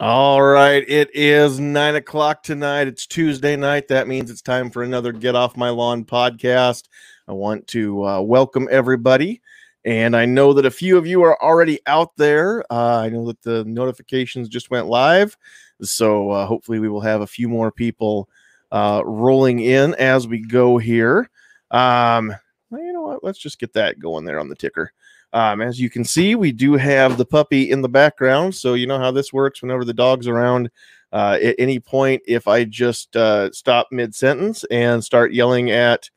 All 0.00 0.40
right, 0.40 0.82
it 0.88 1.14
is 1.14 1.60
nine 1.60 1.94
o'clock 1.94 2.42
tonight. 2.42 2.88
It's 2.88 3.06
Tuesday 3.06 3.54
night. 3.54 3.86
That 3.88 4.08
means 4.08 4.30
it's 4.30 4.40
time 4.40 4.70
for 4.70 4.82
another 4.82 5.12
Get 5.12 5.34
Off 5.34 5.58
My 5.58 5.68
Lawn 5.68 6.06
podcast. 6.06 6.84
I 7.28 7.32
want 7.32 7.66
to 7.66 8.06
uh, 8.06 8.20
welcome 8.22 8.66
everybody. 8.70 9.42
And 9.84 10.16
I 10.16 10.24
know 10.24 10.54
that 10.54 10.64
a 10.64 10.70
few 10.70 10.96
of 10.96 11.06
you 11.06 11.22
are 11.22 11.36
already 11.42 11.80
out 11.86 12.16
there. 12.16 12.64
Uh, 12.72 13.00
I 13.00 13.10
know 13.10 13.26
that 13.26 13.42
the 13.42 13.62
notifications 13.66 14.48
just 14.48 14.70
went 14.70 14.86
live. 14.86 15.36
So 15.82 16.30
uh, 16.30 16.46
hopefully, 16.46 16.78
we 16.78 16.88
will 16.88 17.02
have 17.02 17.20
a 17.20 17.26
few 17.26 17.50
more 17.50 17.70
people 17.70 18.26
uh, 18.72 19.02
rolling 19.04 19.60
in 19.60 19.92
as 19.96 20.26
we 20.26 20.40
go 20.40 20.78
here. 20.78 21.28
Um, 21.72 22.34
you 22.72 22.94
know 22.94 23.02
what? 23.02 23.22
Let's 23.22 23.38
just 23.38 23.58
get 23.58 23.74
that 23.74 24.00
going 24.00 24.24
there 24.24 24.40
on 24.40 24.48
the 24.48 24.56
ticker. 24.56 24.94
Um, 25.32 25.60
as 25.60 25.80
you 25.80 25.90
can 25.90 26.04
see, 26.04 26.34
we 26.34 26.52
do 26.52 26.74
have 26.74 27.16
the 27.16 27.24
puppy 27.24 27.70
in 27.70 27.82
the 27.82 27.88
background. 27.88 28.54
So 28.54 28.74
you 28.74 28.86
know 28.86 28.98
how 28.98 29.10
this 29.10 29.32
works 29.32 29.62
whenever 29.62 29.84
the 29.84 29.94
dog's 29.94 30.26
around. 30.26 30.70
Uh, 31.12 31.38
at 31.42 31.56
any 31.58 31.80
point, 31.80 32.22
if 32.26 32.46
I 32.46 32.64
just 32.64 33.16
uh, 33.16 33.50
stop 33.52 33.88
mid 33.90 34.14
sentence 34.14 34.64
and 34.70 35.02
start 35.02 35.32
yelling 35.32 35.70
at 35.70 36.08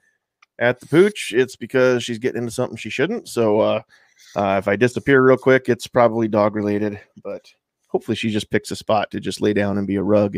at 0.59 0.80
the 0.80 0.85
pooch, 0.85 1.34
it's 1.34 1.55
because 1.55 2.04
she's 2.04 2.20
getting 2.20 2.40
into 2.40 2.52
something 2.52 2.77
she 2.77 2.90
shouldn't. 2.90 3.27
So 3.27 3.59
uh, 3.59 3.81
uh, 4.35 4.55
if 4.59 4.68
I 4.68 4.76
disappear 4.76 5.23
real 5.23 5.38
quick, 5.38 5.68
it's 5.68 5.88
probably 5.88 6.27
dog 6.27 6.55
related. 6.55 6.99
But 7.23 7.52
hopefully, 7.88 8.16
she 8.16 8.30
just 8.30 8.52
picks 8.52 8.71
a 8.71 8.76
spot 8.76 9.12
to 9.12 9.20
just 9.20 9.41
lay 9.41 9.54
down 9.54 9.77
and 9.77 9.88
be 9.88 9.95
a 9.95 10.04
rug. 10.04 10.38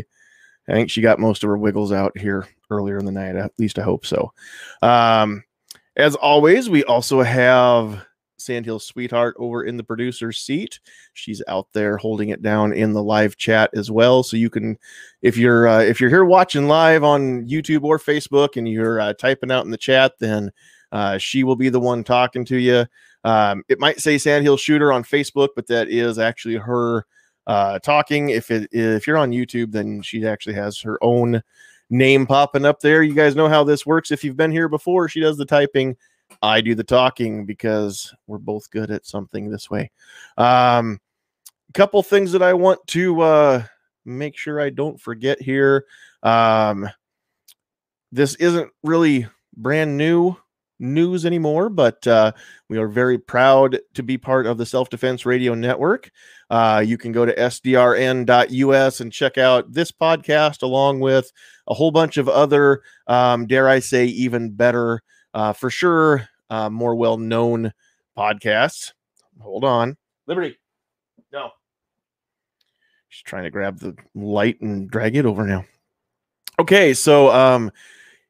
I 0.68 0.72
think 0.72 0.90
she 0.90 1.00
got 1.00 1.20
most 1.20 1.44
of 1.44 1.48
her 1.48 1.58
wiggles 1.58 1.92
out 1.92 2.16
here 2.18 2.48
earlier 2.70 2.98
in 2.98 3.04
the 3.04 3.12
night. 3.12 3.36
At 3.36 3.52
least 3.58 3.78
I 3.78 3.82
hope 3.82 4.04
so. 4.04 4.32
Um, 4.82 5.44
as 5.96 6.14
always, 6.16 6.68
we 6.68 6.82
also 6.84 7.22
have 7.22 8.04
Sandhill 8.38 8.78
Sweetheart 8.78 9.36
over 9.38 9.64
in 9.64 9.76
the 9.76 9.84
producer's 9.84 10.38
seat. 10.38 10.80
She's 11.14 11.42
out 11.48 11.68
there 11.72 11.96
holding 11.96 12.28
it 12.30 12.42
down 12.42 12.72
in 12.72 12.92
the 12.92 13.02
live 13.02 13.36
chat 13.36 13.70
as 13.74 13.90
well. 13.90 14.22
So 14.22 14.36
you 14.36 14.50
can, 14.50 14.78
if 15.22 15.36
you're 15.36 15.68
uh, 15.68 15.80
if 15.80 16.00
you're 16.00 16.10
here 16.10 16.24
watching 16.24 16.68
live 16.68 17.04
on 17.04 17.46
YouTube 17.46 17.84
or 17.84 17.98
Facebook 17.98 18.56
and 18.56 18.68
you're 18.68 19.00
uh, 19.00 19.12
typing 19.14 19.50
out 19.50 19.64
in 19.64 19.70
the 19.70 19.76
chat, 19.76 20.12
then 20.18 20.52
uh, 20.92 21.18
she 21.18 21.44
will 21.44 21.56
be 21.56 21.68
the 21.68 21.80
one 21.80 22.04
talking 22.04 22.44
to 22.46 22.58
you. 22.58 22.86
Um, 23.24 23.64
it 23.68 23.80
might 23.80 24.00
say 24.00 24.18
Sandhill 24.18 24.56
Shooter 24.56 24.92
on 24.92 25.02
Facebook, 25.02 25.48
but 25.56 25.66
that 25.66 25.88
is 25.88 26.18
actually 26.18 26.56
her 26.56 27.06
uh, 27.46 27.78
talking. 27.80 28.30
If 28.30 28.50
it 28.50 28.68
if 28.72 29.06
you're 29.06 29.18
on 29.18 29.32
YouTube, 29.32 29.72
then 29.72 30.02
she 30.02 30.26
actually 30.26 30.54
has 30.54 30.80
her 30.80 30.98
own 31.02 31.42
name 31.90 32.26
popping 32.26 32.64
up 32.64 32.80
there. 32.80 33.02
You 33.02 33.14
guys 33.14 33.36
know 33.36 33.48
how 33.48 33.64
this 33.64 33.86
works. 33.86 34.10
If 34.10 34.24
you've 34.24 34.36
been 34.36 34.50
here 34.50 34.68
before, 34.68 35.08
she 35.08 35.20
does 35.20 35.36
the 35.36 35.44
typing 35.44 35.96
I 36.42 36.60
do 36.60 36.74
the 36.74 36.84
talking 36.84 37.46
because 37.46 38.14
we're 38.26 38.38
both 38.38 38.70
good 38.70 38.90
at 38.90 39.06
something 39.06 39.50
this 39.50 39.70
way. 39.70 39.90
Um, 40.36 41.00
couple 41.74 42.02
things 42.02 42.32
that 42.32 42.42
I 42.42 42.54
want 42.54 42.80
to 42.88 43.20
uh, 43.20 43.62
make 44.04 44.36
sure 44.36 44.60
I 44.60 44.70
don't 44.70 45.00
forget 45.00 45.40
here. 45.40 45.84
Um, 46.22 46.88
this 48.10 48.34
isn't 48.36 48.70
really 48.82 49.26
brand 49.56 49.96
new 49.96 50.36
news 50.78 51.26
anymore, 51.26 51.68
but 51.68 52.06
uh, 52.06 52.32
we 52.68 52.78
are 52.78 52.88
very 52.88 53.18
proud 53.18 53.78
to 53.94 54.02
be 54.02 54.16
part 54.16 54.46
of 54.46 54.56
the 54.56 54.66
Self 54.66 54.88
Defense 54.88 55.26
Radio 55.26 55.54
Network. 55.54 56.10
Uh, 56.48 56.82
you 56.86 56.96
can 56.96 57.12
go 57.12 57.26
to 57.26 57.34
sdrn.us 57.34 59.00
and 59.00 59.12
check 59.12 59.36
out 59.36 59.72
this 59.72 59.92
podcast 59.92 60.62
along 60.62 61.00
with 61.00 61.30
a 61.66 61.74
whole 61.74 61.90
bunch 61.90 62.16
of 62.16 62.28
other, 62.28 62.82
um, 63.06 63.46
dare 63.46 63.68
I 63.68 63.80
say, 63.80 64.06
even 64.06 64.52
better 64.52 65.02
uh, 65.36 65.52
for 65.52 65.68
sure, 65.68 66.26
uh, 66.48 66.70
more 66.70 66.94
well 66.94 67.18
known 67.18 67.72
podcasts. 68.16 68.94
Hold 69.38 69.64
on. 69.64 69.98
Liberty. 70.26 70.56
No. 71.30 71.50
She's 73.10 73.22
trying 73.22 73.44
to 73.44 73.50
grab 73.50 73.78
the 73.78 73.94
light 74.14 74.58
and 74.62 74.90
drag 74.90 75.14
it 75.14 75.26
over 75.26 75.46
now. 75.46 75.66
Okay. 76.58 76.94
So, 76.94 77.30
um, 77.30 77.70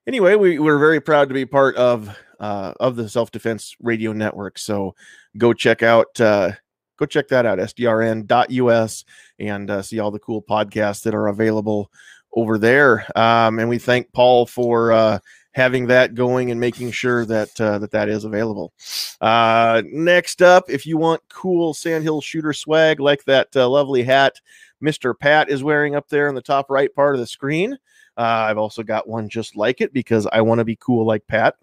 anyway, 0.09 0.35
we, 0.35 0.59
we're 0.59 0.81
very 0.81 1.01
proud 1.01 1.29
to 1.29 1.35
be 1.35 1.47
part 1.47 1.77
of 1.77 2.15
uh, 2.41 2.73
of 2.81 2.97
the 2.97 3.09
Self 3.09 3.31
Defense 3.31 3.77
Radio 3.81 4.13
Network. 4.13 4.59
So 4.59 4.97
go 5.39 5.53
check 5.53 5.85
out 5.85 6.21
uh, 6.21 6.51
go 6.97 7.07
check 7.07 7.29
that 7.29 7.47
out 7.47 7.61
sdrn.us 7.61 9.05
and 9.39 9.71
uh, 9.71 9.81
see 9.81 10.01
all 10.01 10.11
the 10.11 10.19
cool 10.19 10.43
podcasts 10.43 11.05
that 11.05 11.15
are 11.15 11.29
available 11.29 11.89
over 12.33 12.59
there. 12.59 13.07
Um, 13.17 13.61
and 13.61 13.69
we 13.69 13.79
thank 13.79 14.13
Paul 14.13 14.45
for 14.45 14.91
uh, 14.91 15.21
having 15.57 15.87
that 15.87 16.15
going 16.15 16.51
and 16.51 16.61
making 16.61 16.91
sure 16.91 17.25
that 17.25 17.59
uh, 17.59 17.79
that 17.79 17.91
that 17.91 18.11
is 18.11 18.25
available. 18.25 18.75
Uh, 19.23 19.83
next 19.87 20.43
up, 20.43 20.69
if 20.69 20.85
you 20.85 20.99
want 20.99 21.23
cool 21.31 21.73
Sandhill 21.73 22.21
shooter 22.21 22.53
swag 22.53 23.01
like 23.01 23.25
that 23.25 23.49
uh, 23.57 23.67
lovely 23.67 24.03
hat 24.03 24.39
Mr. 24.85 25.19
Pat 25.19 25.49
is 25.49 25.65
wearing 25.65 25.97
up 25.97 26.11
there 26.11 26.29
in 26.29 26.35
the 26.35 26.43
top 26.43 26.69
right 26.69 26.95
part 26.95 27.15
of 27.15 27.21
the 27.21 27.27
screen, 27.27 27.73
uh, 28.19 28.21
I've 28.21 28.59
also 28.59 28.83
got 28.83 29.09
one 29.09 29.31
just 29.31 29.57
like 29.57 29.81
it 29.81 29.95
because 29.95 30.27
I 30.31 30.43
want 30.43 30.59
to 30.59 30.65
be 30.67 30.77
cool 30.77 31.07
like 31.07 31.27
Pat. 31.27 31.55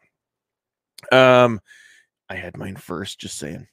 Um, 1.12 1.62
I 2.28 2.36
had 2.36 2.58
mine 2.58 2.78
first, 2.78 3.20
just 3.20 3.38
saying 3.38 3.68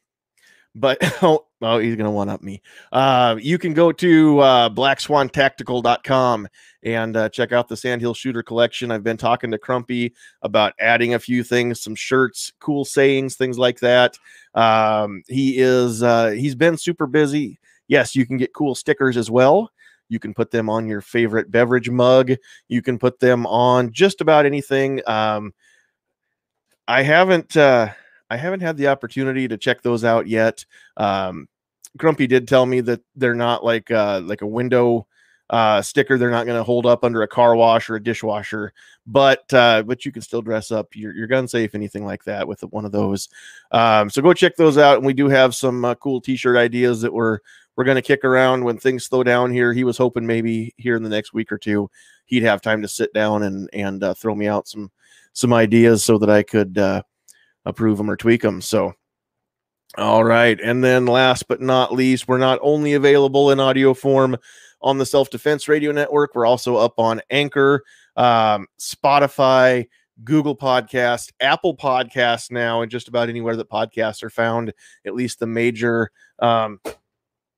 but 0.75 0.98
oh, 1.22 1.47
oh 1.62 1.78
he's 1.78 1.97
gonna 1.97 2.10
one 2.10 2.28
up 2.28 2.42
me. 2.42 2.62
Uh, 2.92 3.36
you 3.41 3.58
can 3.58 3.75
go 3.75 3.92
to 3.92 4.38
uh, 4.41 4.70
blackswantactical.com 4.70 6.48
and 6.82 7.16
uh, 7.16 7.28
check 7.28 7.53
out 7.53 7.69
the 7.69 7.76
Sandhill 7.76 8.14
Shooter 8.14 8.42
collection. 8.42 8.91
I've 8.91 9.03
been 9.03 9.16
talking 9.16 9.50
to 9.50 9.58
Grumpy 9.58 10.14
about 10.42 10.75
adding 10.81 11.14
a 11.14 11.19
few 11.19 11.44
things, 11.44 11.81
some 11.81 11.94
shirts, 11.94 12.53
cool 12.60 12.84
sayings, 12.84 13.36
things 13.36 13.58
like 13.58 13.81
that. 13.81 14.16
Um, 14.54 15.22
he 15.28 15.58
is 15.58 16.03
uh, 16.03 16.31
he's 16.31 16.54
been 16.54 16.76
super 16.76 17.06
busy. 17.06 17.58
Yes, 17.88 18.14
you 18.14 18.25
can 18.26 18.37
get 18.37 18.54
cool 18.54 18.75
stickers 18.75 19.16
as 19.16 19.31
well. 19.31 19.70
You 20.08 20.19
can 20.19 20.34
put 20.34 20.50
them 20.50 20.69
on 20.69 20.88
your 20.88 21.00
favorite 21.00 21.50
beverage 21.50 21.88
mug. 21.88 22.32
You 22.69 22.82
can 22.82 22.98
put 22.98 23.20
them 23.20 23.47
on 23.47 23.92
just 23.92 24.20
about 24.20 24.44
anything. 24.44 25.00
Um, 25.06 25.54
I 26.88 27.02
haven't. 27.02 27.56
Uh, 27.56 27.91
I 28.30 28.36
haven't 28.36 28.60
had 28.60 28.76
the 28.76 28.88
opportunity 28.88 29.48
to 29.48 29.58
check 29.58 29.82
those 29.82 30.04
out 30.04 30.26
yet. 30.26 30.64
Um, 30.96 31.48
Grumpy 31.96 32.26
did 32.26 32.46
tell 32.46 32.66
me 32.66 32.80
that 32.82 33.00
they're 33.16 33.34
not 33.34 33.64
like 33.64 33.91
uh, 33.91 34.20
like 34.22 34.42
a 34.42 34.46
window 34.46 35.06
uh, 35.50 35.82
sticker. 35.82 36.16
They're 36.16 36.30
not 36.30 36.46
going 36.46 36.58
to 36.58 36.64
hold 36.64 36.86
up 36.86 37.04
under 37.04 37.22
a 37.22 37.28
car 37.28 37.56
wash 37.56 37.90
or 37.90 37.96
a 37.96 38.02
dishwasher, 38.02 38.72
but 39.06 39.52
uh, 39.52 39.82
but 39.82 40.04
you 40.04 40.12
can 40.12 40.22
still 40.22 40.42
dress 40.42 40.70
up 40.70 40.94
your, 40.94 41.12
your 41.12 41.26
gun 41.26 41.48
safe, 41.48 41.74
anything 41.74 42.04
like 42.04 42.22
that, 42.24 42.46
with 42.46 42.60
one 42.62 42.84
of 42.84 42.92
those. 42.92 43.28
Um, 43.72 44.08
so 44.08 44.22
go 44.22 44.32
check 44.32 44.54
those 44.56 44.78
out. 44.78 44.98
And 44.98 45.06
we 45.06 45.14
do 45.14 45.28
have 45.28 45.54
some 45.54 45.84
uh, 45.84 45.96
cool 45.96 46.20
T-shirt 46.20 46.56
ideas 46.56 47.00
that 47.00 47.12
we're 47.12 47.38
we're 47.76 47.84
going 47.84 47.96
to 47.96 48.02
kick 48.02 48.24
around 48.24 48.62
when 48.62 48.78
things 48.78 49.06
slow 49.06 49.24
down 49.24 49.50
here. 49.50 49.72
He 49.72 49.84
was 49.84 49.98
hoping 49.98 50.26
maybe 50.26 50.74
here 50.76 50.96
in 50.96 51.02
the 51.02 51.08
next 51.08 51.32
week 51.32 51.50
or 51.50 51.58
two 51.58 51.90
he'd 52.30 52.44
have 52.44 52.62
time 52.62 52.80
to 52.80 52.88
sit 52.88 53.12
down 53.12 53.42
and 53.42 53.69
and 53.72 54.02
uh, 54.02 54.14
throw 54.14 54.34
me 54.34 54.46
out 54.46 54.66
some 54.66 54.90
some 55.32 55.52
ideas 55.52 56.02
so 56.02 56.16
that 56.19 56.30
I 56.30 56.42
could 56.42 56.78
uh, 56.78 57.02
approve 57.65 57.98
them 57.98 58.10
or 58.10 58.16
tweak 58.16 58.43
them. 58.43 58.60
So, 58.60 58.94
all 59.97 60.25
right. 60.25 60.59
And 60.60 60.84
then 60.84 61.06
last 61.06 61.48
but 61.48 61.60
not 61.60 61.93
least, 61.93 62.28
we're 62.28 62.38
not 62.38 62.59
only 62.62 62.94
available 62.94 63.50
in 63.50 63.60
audio 63.60 63.94
form 63.94 64.37
on 64.82 64.98
the 64.98 65.06
Self 65.06 65.31
Defense 65.31 65.69
Radio 65.69 65.93
Network, 65.93 66.34
we're 66.34 66.47
also 66.47 66.76
up 66.76 66.94
on 66.99 67.20
Anchor, 67.31 67.82
um, 68.16 68.66
Spotify, 68.78 69.87
Google 70.25 70.56
Podcast, 70.56 71.32
Apple 71.41 71.76
Podcast 71.76 72.50
now, 72.50 72.82
and 72.82 72.91
just 72.91 73.09
about 73.09 73.28
anywhere 73.28 73.56
that 73.56 73.70
podcasts 73.70 74.22
are 74.22 74.31
found, 74.31 74.72
at 75.04 75.15
least 75.15 75.38
the 75.38 75.47
major. 75.47 76.10
Um, 76.38 76.81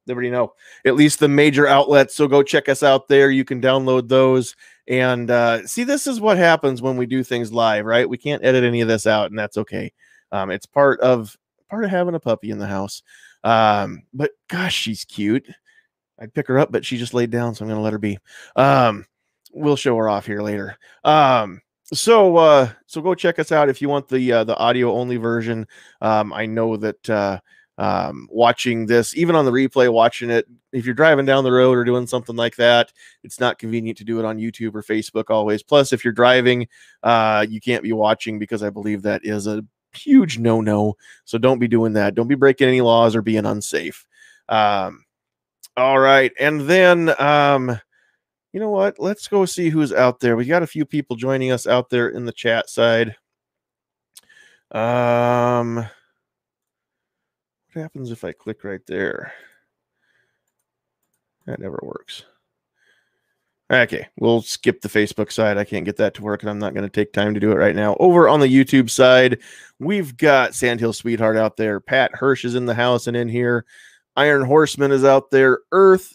Liberty 0.07 0.31
know 0.31 0.53
at 0.85 0.95
least 0.95 1.21
the 1.21 1.29
major 1.29 1.67
outlets. 1.67 2.15
So 2.15 2.27
go 2.27 2.43
check 2.43 2.69
us 2.69 2.83
out 2.83 3.09
there. 3.09 3.31
You 3.31 3.45
can 3.45 3.61
download 3.61 4.09
those 4.09 4.57
and 4.89 5.31
uh, 5.31 5.67
see. 5.67 5.85
This 5.85 6.07
is 6.07 6.21
what 6.21 6.39
happens 6.39 6.83
when 6.83 6.97
we 6.97 7.07
do 7.07 7.23
things 7.23 7.53
live, 7.53 7.85
right? 7.85 8.09
We 8.09 8.19
can't 8.19 8.45
edit 8.45 8.65
any 8.65 8.81
of 8.81 8.89
this 8.89 9.07
out, 9.07 9.31
and 9.31 9.39
that's 9.39 9.57
okay. 9.59 9.93
Um, 10.33 10.51
it's 10.51 10.67
part 10.67 11.01
of 11.01 11.37
part 11.71 11.85
of 11.85 11.91
having 11.91 12.15
a 12.15 12.21
puppy 12.21 12.51
in 12.51 12.59
the 12.59 12.67
house. 12.67 13.03
Um, 13.45 14.03
but 14.13 14.33
gosh, 14.49 14.75
she's 14.75 15.05
cute. 15.05 15.47
I'd 16.21 16.35
pick 16.35 16.49
her 16.49 16.59
up, 16.59 16.71
but 16.71 16.85
she 16.85 16.99
just 16.99 17.15
laid 17.15 17.31
down, 17.31 17.55
so 17.55 17.65
I'm 17.65 17.69
gonna 17.69 17.81
let 17.81 17.93
her 17.93 17.99
be. 17.99 18.19
Um, 18.57 19.07
we'll 19.53 19.77
show 19.77 19.97
her 19.97 20.09
off 20.09 20.27
here 20.27 20.43
later. 20.43 20.77
Um, 21.05 21.61
so 21.93 22.37
uh, 22.37 22.71
so 22.87 23.01
go 23.01 23.15
check 23.15 23.39
us 23.39 23.53
out 23.53 23.69
if 23.69 23.83
you 23.83 23.89
want 23.89 24.09
the 24.09 24.33
uh, 24.33 24.45
the 24.45 24.57
audio 24.57 24.93
only 24.93 25.17
version. 25.17 25.67
Um, 26.01 26.33
I 26.33 26.47
know 26.47 26.77
that 26.77 27.11
uh, 27.11 27.41
um, 27.79 28.29
watching 28.31 28.87
this, 28.87 29.17
even 29.17 29.35
on 29.35 29.45
the 29.45 29.51
replay, 29.51 29.93
watching 29.93 30.31
it. 30.31 30.47
If 30.73 30.85
you're 30.85 30.95
driving 30.95 31.27
down 31.27 31.45
the 31.45 31.53
road 31.53 31.77
or 31.77 31.85
doing 31.85 32.07
something 32.07 32.37
like 32.37 32.57
that, 32.57 32.93
it's 33.25 33.41
not 33.41 33.59
convenient 33.59 33.99
to 33.99 34.05
do 34.05 34.19
it 34.19 34.25
on 34.25 34.39
YouTube 34.39 34.75
or 34.75 34.83
Facebook 34.83 35.31
always. 35.31 35.63
Plus, 35.63 35.93
if 35.93 36.05
you're 36.05 36.13
driving, 36.13 36.69
uh, 37.03 37.47
you 37.49 37.61
can't 37.61 37.83
be 37.83 37.93
watching 37.93 38.39
because 38.39 38.63
I 38.63 38.71
believe 38.71 39.03
that 39.03 39.23
is 39.25 39.47
a 39.47 39.65
huge 39.95 40.39
no 40.39 40.61
no. 40.61 40.97
So 41.25 41.39
don't 41.39 41.59
be 41.59 41.69
doing 41.69 41.95
that. 41.95 42.15
Don't 42.15 42.29
be 42.29 42.35
breaking 42.35 42.69
any 42.69 42.81
laws 42.81 43.17
or 43.17 43.23
being 43.23 43.47
unsafe. 43.47 44.07
Um, 44.49 45.05
all 45.77 45.99
right. 45.99 46.33
And 46.39 46.63
then, 46.63 47.19
um, 47.21 47.79
you 48.53 48.61
know 48.61 48.71
what? 48.71 48.99
Let's 48.99 49.29
go 49.29 49.47
see 49.47 49.71
who's 49.71 49.93
out 49.93 50.21
there. 50.21 50.37
We 50.37 50.45
got 50.45 50.63
a 50.63 50.67
few 50.67 50.85
people 50.85 51.17
joining 51.17 51.53
us 51.53 51.67
out 51.67 51.89
there 51.89 52.11
in 52.11 52.27
the 52.27 52.33
chat 52.33 52.69
side. 52.69 53.17
Um, 54.71 55.87
what 57.73 57.83
happens 57.83 58.11
if 58.11 58.25
I 58.25 58.33
click 58.33 58.65
right 58.65 58.85
there? 58.87 59.33
That 61.47 61.61
never 61.61 61.81
works. 61.83 62.25
Okay, 63.73 64.07
we'll 64.19 64.43
skip 64.43 64.83
the 64.83 64.89
Facebook 64.89 65.33
side. 65.33 65.57
I 65.57 65.65
can't 65.65 65.87
get 65.87 65.97
that 65.97 66.13
to 66.15 66.23
work, 66.23 66.43
and 66.43 66.51
I'm 66.51 66.59
not 66.59 66.75
going 66.75 66.85
to 66.85 66.91
take 66.91 67.13
time 67.15 67.33
to 67.33 67.41
do 67.41 67.53
it 67.53 67.57
right 67.57 67.75
now. 67.75 67.97
Over 67.99 68.29
on 68.29 68.41
the 68.41 68.47
YouTube 68.47 68.91
side, 68.91 69.39
we've 69.79 70.15
got 70.17 70.55
Sandhill 70.55 70.93
Sweetheart 70.93 71.39
out 71.39 71.57
there. 71.57 71.81
Pat 71.81 72.11
Hirsch 72.15 72.45
is 72.45 72.55
in 72.55 72.67
the 72.67 72.75
house 72.75 73.07
and 73.07 73.17
in 73.17 73.29
here. 73.29 73.65
Iron 74.15 74.45
Horseman 74.45 74.93
is 74.93 75.05
out 75.05 75.31
there. 75.31 75.61
Earth 75.73 76.15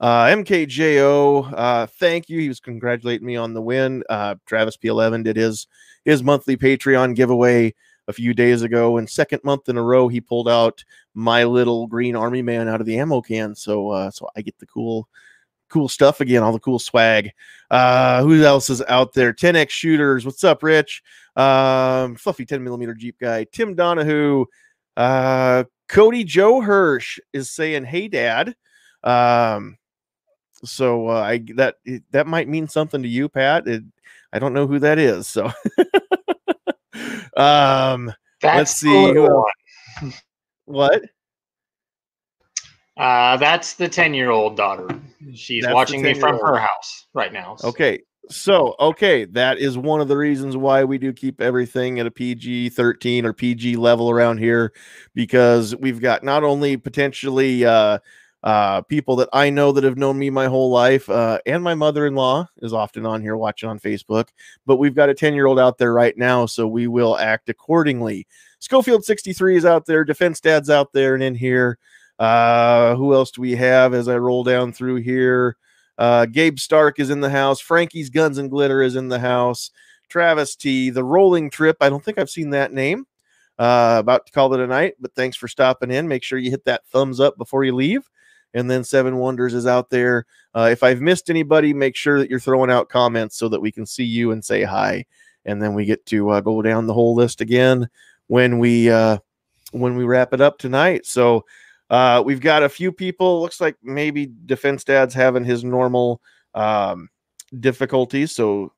uh, 0.00 0.26
MKJO, 0.26 1.52
uh, 1.56 1.86
thank 1.86 2.28
you. 2.28 2.40
He 2.40 2.48
was 2.48 2.60
congratulating 2.60 3.26
me 3.26 3.36
on 3.36 3.54
the 3.54 3.62
win. 3.62 4.02
Uh, 4.08 4.34
Travis 4.46 4.76
P11 4.76 5.24
did 5.24 5.36
his 5.36 5.66
his 6.04 6.22
monthly 6.22 6.56
Patreon 6.56 7.14
giveaway 7.14 7.74
a 8.08 8.12
few 8.12 8.34
days 8.34 8.62
ago, 8.62 8.96
and 8.96 9.08
second 9.08 9.44
month 9.44 9.68
in 9.68 9.76
a 9.76 9.82
row, 9.82 10.08
he 10.08 10.20
pulled 10.20 10.48
out 10.48 10.82
my 11.14 11.44
little 11.44 11.86
green 11.86 12.16
army 12.16 12.42
man 12.42 12.68
out 12.68 12.80
of 12.80 12.86
the 12.86 12.98
ammo 12.98 13.20
can. 13.20 13.54
So, 13.54 13.90
uh, 13.90 14.10
so 14.10 14.28
I 14.34 14.42
get 14.42 14.58
the 14.58 14.66
cool, 14.66 15.08
cool 15.68 15.88
stuff 15.88 16.20
again, 16.20 16.42
all 16.42 16.52
the 16.52 16.58
cool 16.58 16.78
swag. 16.78 17.30
Uh, 17.70 18.22
who 18.22 18.42
else 18.42 18.70
is 18.70 18.82
out 18.88 19.12
there? 19.12 19.32
10x 19.32 19.70
shooters. 19.70 20.24
What's 20.24 20.42
up, 20.42 20.62
Rich? 20.62 21.02
Um, 21.36 22.16
fluffy 22.16 22.44
10 22.44 22.64
millimeter 22.64 22.94
Jeep 22.94 23.16
guy. 23.20 23.44
Tim 23.44 23.74
Donahue. 23.74 24.46
Uh, 24.96 25.64
Cody 25.88 26.24
Joe 26.24 26.60
Hirsch 26.60 27.18
is 27.32 27.50
saying, 27.50 27.84
"Hey, 27.84 28.08
Dad." 28.08 28.54
Um, 29.02 29.78
so 30.64 31.08
uh, 31.08 31.20
I 31.20 31.44
that 31.54 31.76
that 32.10 32.26
might 32.26 32.48
mean 32.48 32.68
something 32.68 33.02
to 33.02 33.08
you, 33.08 33.28
Pat. 33.28 33.66
It, 33.66 33.84
I 34.32 34.38
don't 34.38 34.52
know 34.52 34.66
who 34.66 34.78
that 34.80 34.98
is. 34.98 35.26
So, 35.26 35.50
um, 37.38 38.12
That's 38.42 38.56
let's 38.56 38.76
see. 38.76 39.28
what? 40.64 41.02
Uh, 42.96 43.36
that's 43.36 43.74
the 43.74 43.88
ten-year-old 43.88 44.56
daughter. 44.56 44.88
She's 45.32 45.62
that's 45.62 45.74
watching 45.74 46.02
me 46.02 46.14
from 46.14 46.38
her 46.40 46.56
house 46.56 47.06
right 47.14 47.32
now. 47.32 47.54
So. 47.56 47.68
Okay, 47.68 48.00
so 48.30 48.74
okay, 48.80 49.24
that 49.26 49.58
is 49.58 49.78
one 49.78 50.00
of 50.00 50.08
the 50.08 50.16
reasons 50.16 50.56
why 50.56 50.84
we 50.84 50.98
do 50.98 51.12
keep 51.12 51.40
everything 51.40 52.00
at 52.00 52.06
a 52.06 52.10
PG 52.10 52.70
13 52.70 53.24
or 53.24 53.32
PG 53.32 53.76
level 53.76 54.10
around 54.10 54.38
here 54.38 54.72
because 55.14 55.74
we've 55.76 56.00
got 56.00 56.24
not 56.24 56.44
only 56.44 56.76
potentially 56.76 57.64
uh 57.64 57.98
uh, 58.44 58.82
people 58.82 59.16
that 59.16 59.28
I 59.32 59.50
know 59.50 59.72
that 59.72 59.84
have 59.84 59.98
known 59.98 60.18
me 60.18 60.30
my 60.30 60.46
whole 60.46 60.70
life, 60.70 61.08
uh, 61.08 61.38
and 61.44 61.62
my 61.62 61.74
mother 61.74 62.06
in 62.06 62.14
law 62.14 62.48
is 62.58 62.72
often 62.72 63.04
on 63.04 63.20
here 63.20 63.36
watching 63.36 63.68
on 63.68 63.80
Facebook. 63.80 64.28
But 64.64 64.76
we've 64.76 64.94
got 64.94 65.08
a 65.08 65.14
10 65.14 65.34
year 65.34 65.46
old 65.46 65.58
out 65.58 65.78
there 65.78 65.92
right 65.92 66.16
now, 66.16 66.46
so 66.46 66.66
we 66.68 66.86
will 66.86 67.18
act 67.18 67.48
accordingly. 67.48 68.26
Schofield 68.60 69.04
63 69.04 69.56
is 69.56 69.64
out 69.64 69.86
there, 69.86 70.04
Defense 70.04 70.40
Dad's 70.40 70.70
out 70.70 70.92
there 70.92 71.14
and 71.14 71.22
in 71.22 71.34
here. 71.34 71.78
Uh, 72.18 72.96
who 72.96 73.14
else 73.14 73.30
do 73.30 73.40
we 73.40 73.54
have 73.54 73.94
as 73.94 74.08
I 74.08 74.16
roll 74.16 74.44
down 74.44 74.72
through 74.72 74.96
here? 74.96 75.56
Uh, 75.96 76.26
Gabe 76.26 76.58
Stark 76.58 77.00
is 77.00 77.10
in 77.10 77.20
the 77.20 77.30
house. 77.30 77.60
Frankie's 77.60 78.10
Guns 78.10 78.38
and 78.38 78.50
Glitter 78.50 78.82
is 78.82 78.94
in 78.94 79.08
the 79.08 79.18
house. 79.18 79.70
Travis 80.08 80.54
T. 80.56 80.90
The 80.90 81.04
Rolling 81.04 81.50
Trip. 81.50 81.76
I 81.80 81.88
don't 81.88 82.04
think 82.04 82.18
I've 82.18 82.30
seen 82.30 82.50
that 82.50 82.72
name. 82.72 83.04
Uh, 83.58 83.96
about 83.98 84.26
to 84.26 84.32
call 84.32 84.54
it 84.54 84.60
a 84.60 84.66
night, 84.66 84.94
but 85.00 85.12
thanks 85.16 85.36
for 85.36 85.48
stopping 85.48 85.90
in. 85.90 86.06
Make 86.06 86.22
sure 86.22 86.38
you 86.38 86.52
hit 86.52 86.64
that 86.66 86.86
thumbs 86.86 87.18
up 87.18 87.36
before 87.36 87.64
you 87.64 87.74
leave 87.74 88.08
and 88.54 88.70
then 88.70 88.84
Seven 88.84 89.16
Wonders 89.16 89.54
is 89.54 89.66
out 89.66 89.90
there. 89.90 90.26
Uh, 90.54 90.68
if 90.70 90.82
I've 90.82 91.00
missed 91.00 91.30
anybody, 91.30 91.72
make 91.74 91.96
sure 91.96 92.18
that 92.18 92.30
you're 92.30 92.40
throwing 92.40 92.70
out 92.70 92.88
comments 92.88 93.36
so 93.36 93.48
that 93.48 93.60
we 93.60 93.70
can 93.70 93.86
see 93.86 94.04
you 94.04 94.30
and 94.30 94.44
say 94.44 94.62
hi, 94.62 95.04
and 95.44 95.62
then 95.62 95.74
we 95.74 95.84
get 95.84 96.04
to 96.06 96.30
uh, 96.30 96.40
go 96.40 96.62
down 96.62 96.86
the 96.86 96.94
whole 96.94 97.14
list 97.14 97.40
again 97.40 97.88
when 98.26 98.58
we 98.58 98.90
uh, 98.90 99.18
when 99.72 99.96
we 99.96 100.04
wrap 100.04 100.32
it 100.32 100.40
up 100.40 100.58
tonight. 100.58 101.06
So 101.06 101.44
uh, 101.90 102.22
we've 102.24 102.40
got 102.40 102.62
a 102.62 102.68
few 102.68 102.92
people. 102.92 103.40
Looks 103.40 103.60
like 103.60 103.76
maybe 103.82 104.30
Defense 104.46 104.84
Dad's 104.84 105.14
having 105.14 105.44
his 105.44 105.64
normal 105.64 106.20
um, 106.54 107.08
difficulties, 107.60 108.34
so 108.34 108.72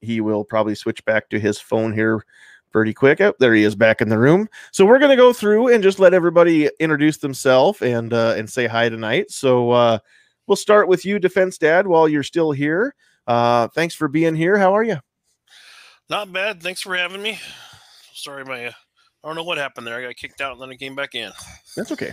he 0.00 0.20
will 0.20 0.44
probably 0.44 0.74
switch 0.74 1.04
back 1.04 1.28
to 1.30 1.38
his 1.38 1.60
phone 1.60 1.92
here 1.92 2.24
pretty 2.72 2.94
quick. 2.94 3.20
Oh, 3.20 3.34
there 3.38 3.54
he 3.54 3.64
is 3.64 3.74
back 3.74 4.00
in 4.00 4.08
the 4.08 4.18
room. 4.18 4.48
So 4.72 4.84
we're 4.84 4.98
gonna 4.98 5.16
go 5.16 5.32
through 5.32 5.68
and 5.68 5.82
just 5.82 5.98
let 5.98 6.14
everybody 6.14 6.70
introduce 6.80 7.18
themselves 7.18 7.82
and 7.82 8.12
uh, 8.12 8.34
and 8.36 8.48
say 8.48 8.66
hi 8.66 8.88
tonight. 8.88 9.30
So 9.30 9.70
uh, 9.70 9.98
we'll 10.46 10.56
start 10.56 10.88
with 10.88 11.04
you, 11.04 11.18
Defense 11.18 11.58
Dad, 11.58 11.86
while 11.86 12.08
you're 12.08 12.22
still 12.22 12.52
here. 12.52 12.94
Uh, 13.26 13.68
thanks 13.68 13.94
for 13.94 14.08
being 14.08 14.34
here. 14.34 14.56
How 14.56 14.74
are 14.74 14.82
you? 14.82 14.96
Not 16.08 16.32
bad. 16.32 16.62
Thanks 16.62 16.80
for 16.80 16.96
having 16.96 17.22
me. 17.22 17.38
Sorry, 18.14 18.44
my 18.44 18.66
uh, 18.66 18.72
I 19.22 19.28
don't 19.28 19.36
know 19.36 19.44
what 19.44 19.58
happened 19.58 19.86
there. 19.86 19.98
I 19.98 20.02
got 20.02 20.16
kicked 20.16 20.40
out 20.40 20.52
and 20.52 20.62
then 20.62 20.70
I 20.70 20.76
came 20.76 20.96
back 20.96 21.14
in. 21.14 21.30
That's 21.76 21.92
okay. 21.92 22.12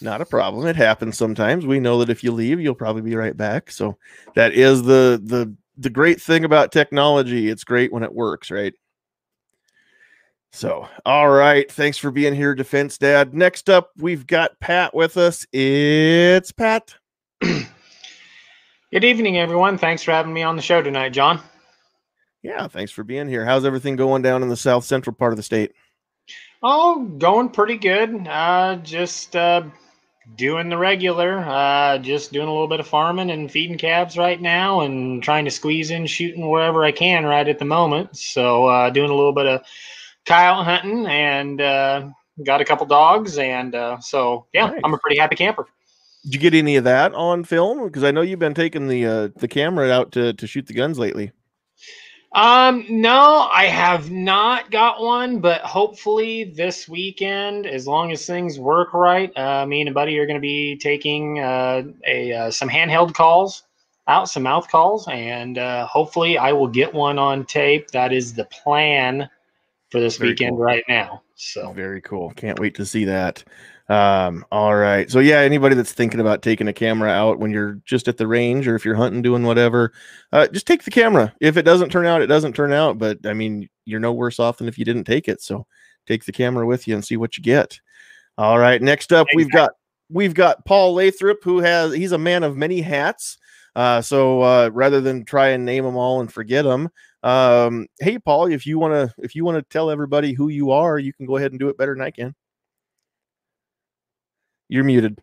Not 0.00 0.20
a 0.20 0.26
problem. 0.26 0.66
It 0.66 0.76
happens 0.76 1.16
sometimes. 1.16 1.64
We 1.64 1.80
know 1.80 1.98
that 2.00 2.10
if 2.10 2.22
you 2.22 2.32
leave, 2.32 2.60
you'll 2.60 2.74
probably 2.74 3.02
be 3.02 3.16
right 3.16 3.36
back. 3.36 3.70
So 3.70 3.96
that 4.34 4.52
is 4.52 4.82
the 4.82 5.20
the 5.24 5.54
the 5.76 5.90
great 5.90 6.20
thing 6.20 6.44
about 6.44 6.72
technology. 6.72 7.48
It's 7.48 7.64
great 7.64 7.92
when 7.92 8.02
it 8.02 8.14
works, 8.14 8.50
right? 8.50 8.74
So, 10.54 10.88
all 11.04 11.30
right. 11.30 11.70
Thanks 11.70 11.98
for 11.98 12.12
being 12.12 12.32
here, 12.32 12.54
Defense 12.54 12.96
Dad. 12.96 13.34
Next 13.34 13.68
up, 13.68 13.90
we've 13.96 14.24
got 14.24 14.60
Pat 14.60 14.94
with 14.94 15.16
us. 15.16 15.44
It's 15.52 16.52
Pat. 16.52 16.94
Good 17.42 19.02
evening, 19.02 19.36
everyone. 19.36 19.78
Thanks 19.78 20.04
for 20.04 20.12
having 20.12 20.32
me 20.32 20.44
on 20.44 20.54
the 20.54 20.62
show 20.62 20.80
tonight, 20.80 21.08
John. 21.08 21.40
Yeah, 22.44 22.68
thanks 22.68 22.92
for 22.92 23.02
being 23.02 23.26
here. 23.26 23.44
How's 23.44 23.64
everything 23.64 23.96
going 23.96 24.22
down 24.22 24.44
in 24.44 24.48
the 24.48 24.56
south 24.56 24.84
central 24.84 25.16
part 25.16 25.32
of 25.32 25.38
the 25.38 25.42
state? 25.42 25.72
Oh, 26.62 27.02
going 27.18 27.48
pretty 27.48 27.76
good. 27.76 28.28
Uh, 28.28 28.76
just 28.76 29.34
uh, 29.34 29.64
doing 30.36 30.68
the 30.68 30.78
regular. 30.78 31.40
Uh, 31.40 31.98
just 31.98 32.32
doing 32.32 32.46
a 32.46 32.52
little 32.52 32.68
bit 32.68 32.78
of 32.78 32.86
farming 32.86 33.32
and 33.32 33.50
feeding 33.50 33.76
calves 33.76 34.16
right 34.16 34.40
now, 34.40 34.82
and 34.82 35.20
trying 35.20 35.46
to 35.46 35.50
squeeze 35.50 35.90
in 35.90 36.06
shooting 36.06 36.48
wherever 36.48 36.84
I 36.84 36.92
can 36.92 37.24
right 37.24 37.48
at 37.48 37.58
the 37.58 37.64
moment. 37.64 38.16
So, 38.16 38.66
uh, 38.66 38.90
doing 38.90 39.10
a 39.10 39.16
little 39.16 39.32
bit 39.32 39.46
of 39.46 39.62
coyote 40.26 40.64
hunting 40.64 41.06
and 41.06 41.60
uh, 41.60 42.08
got 42.44 42.60
a 42.60 42.64
couple 42.64 42.86
dogs, 42.86 43.38
and 43.38 43.74
uh, 43.74 43.98
so 44.00 44.46
yeah, 44.52 44.66
nice. 44.66 44.80
I'm 44.84 44.94
a 44.94 44.98
pretty 44.98 45.18
happy 45.18 45.36
camper. 45.36 45.66
Did 46.24 46.34
you 46.34 46.40
get 46.40 46.54
any 46.54 46.76
of 46.76 46.84
that 46.84 47.14
on 47.14 47.44
film? 47.44 47.84
Because 47.84 48.02
I 48.02 48.10
know 48.10 48.22
you've 48.22 48.38
been 48.38 48.54
taking 48.54 48.88
the 48.88 49.06
uh, 49.06 49.28
the 49.36 49.48
camera 49.48 49.90
out 49.90 50.12
to 50.12 50.32
to 50.32 50.46
shoot 50.46 50.66
the 50.66 50.74
guns 50.74 50.98
lately. 50.98 51.32
Um, 52.34 52.84
no, 52.88 53.48
I 53.52 53.66
have 53.66 54.10
not 54.10 54.72
got 54.72 55.00
one, 55.00 55.38
but 55.38 55.60
hopefully 55.60 56.42
this 56.42 56.88
weekend, 56.88 57.64
as 57.64 57.86
long 57.86 58.10
as 58.10 58.26
things 58.26 58.58
work 58.58 58.92
right, 58.92 59.30
uh, 59.38 59.64
me 59.66 59.82
and 59.82 59.88
a 59.88 59.92
buddy 59.92 60.18
are 60.18 60.26
going 60.26 60.34
to 60.34 60.40
be 60.40 60.76
taking 60.76 61.38
uh, 61.38 61.84
a 62.04 62.32
uh, 62.32 62.50
some 62.50 62.68
handheld 62.68 63.14
calls 63.14 63.62
out, 64.08 64.28
some 64.28 64.42
mouth 64.42 64.68
calls, 64.68 65.06
and 65.08 65.58
uh, 65.58 65.86
hopefully 65.86 66.36
I 66.36 66.52
will 66.52 66.66
get 66.66 66.92
one 66.92 67.20
on 67.20 67.44
tape. 67.44 67.92
That 67.92 68.12
is 68.12 68.34
the 68.34 68.46
plan 68.46 69.30
for 69.94 70.00
this 70.00 70.16
Very 70.16 70.30
weekend 70.30 70.56
cool. 70.56 70.64
right 70.64 70.82
now. 70.88 71.22
So 71.36 71.72
Very 71.72 72.00
cool. 72.00 72.32
Can't 72.34 72.58
wait 72.58 72.74
to 72.74 72.84
see 72.84 73.04
that. 73.04 73.44
Um, 73.88 74.44
all 74.50 74.74
right. 74.74 75.08
So 75.08 75.20
yeah, 75.20 75.38
anybody 75.38 75.76
that's 75.76 75.92
thinking 75.92 76.18
about 76.18 76.42
taking 76.42 76.66
a 76.66 76.72
camera 76.72 77.10
out 77.10 77.38
when 77.38 77.52
you're 77.52 77.74
just 77.84 78.08
at 78.08 78.16
the 78.16 78.26
range 78.26 78.66
or 78.66 78.74
if 78.74 78.84
you're 78.84 78.96
hunting, 78.96 79.22
doing 79.22 79.44
whatever, 79.44 79.92
uh, 80.32 80.48
just 80.48 80.66
take 80.66 80.82
the 80.82 80.90
camera. 80.90 81.32
If 81.40 81.56
it 81.56 81.62
doesn't 81.62 81.90
turn 81.90 82.06
out, 82.06 82.22
it 82.22 82.26
doesn't 82.26 82.56
turn 82.56 82.72
out. 82.72 82.98
But 82.98 83.24
I 83.24 83.34
mean, 83.34 83.68
you're 83.84 84.00
no 84.00 84.12
worse 84.12 84.40
off 84.40 84.58
than 84.58 84.66
if 84.66 84.78
you 84.78 84.84
didn't 84.84 85.04
take 85.04 85.28
it. 85.28 85.40
So 85.40 85.64
take 86.08 86.24
the 86.24 86.32
camera 86.32 86.66
with 86.66 86.88
you 86.88 86.96
and 86.96 87.04
see 87.04 87.16
what 87.16 87.36
you 87.36 87.44
get. 87.44 87.78
All 88.36 88.58
right. 88.58 88.82
Next 88.82 89.12
up, 89.12 89.28
we've 89.36 89.50
got 89.52 89.70
we've 90.10 90.34
got 90.34 90.64
Paul 90.64 90.94
Lathrop, 90.94 91.44
who 91.44 91.60
has 91.60 91.94
he's 91.94 92.10
a 92.10 92.18
man 92.18 92.42
of 92.42 92.56
many 92.56 92.80
hats. 92.80 93.38
Uh, 93.76 94.00
so 94.00 94.40
uh, 94.42 94.70
rather 94.72 95.00
than 95.00 95.24
try 95.24 95.48
and 95.48 95.64
name 95.64 95.84
them 95.84 95.96
all 95.96 96.20
and 96.20 96.32
forget 96.32 96.64
them, 96.64 96.88
um, 97.24 97.86
hey, 98.00 98.18
Paul, 98.18 98.52
if 98.52 98.66
you 98.66 98.78
want 98.78 98.92
to 98.92 99.14
if 99.24 99.34
you 99.34 99.46
want 99.46 99.56
to 99.56 99.62
tell 99.62 99.90
everybody 99.90 100.34
who 100.34 100.48
you 100.48 100.72
are, 100.72 100.98
you 100.98 101.14
can 101.14 101.24
go 101.24 101.38
ahead 101.38 101.52
and 101.52 101.58
do 101.58 101.70
it 101.70 101.78
better 101.78 101.94
than 101.94 102.04
I 102.04 102.10
can. 102.10 102.34
You're 104.68 104.84
muted. 104.84 105.18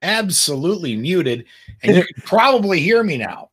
Absolutely 0.00 0.96
muted, 0.96 1.44
and 1.82 1.96
you 1.96 2.02
can 2.14 2.22
probably 2.22 2.80
hear 2.80 3.02
me 3.02 3.18
now. 3.18 3.50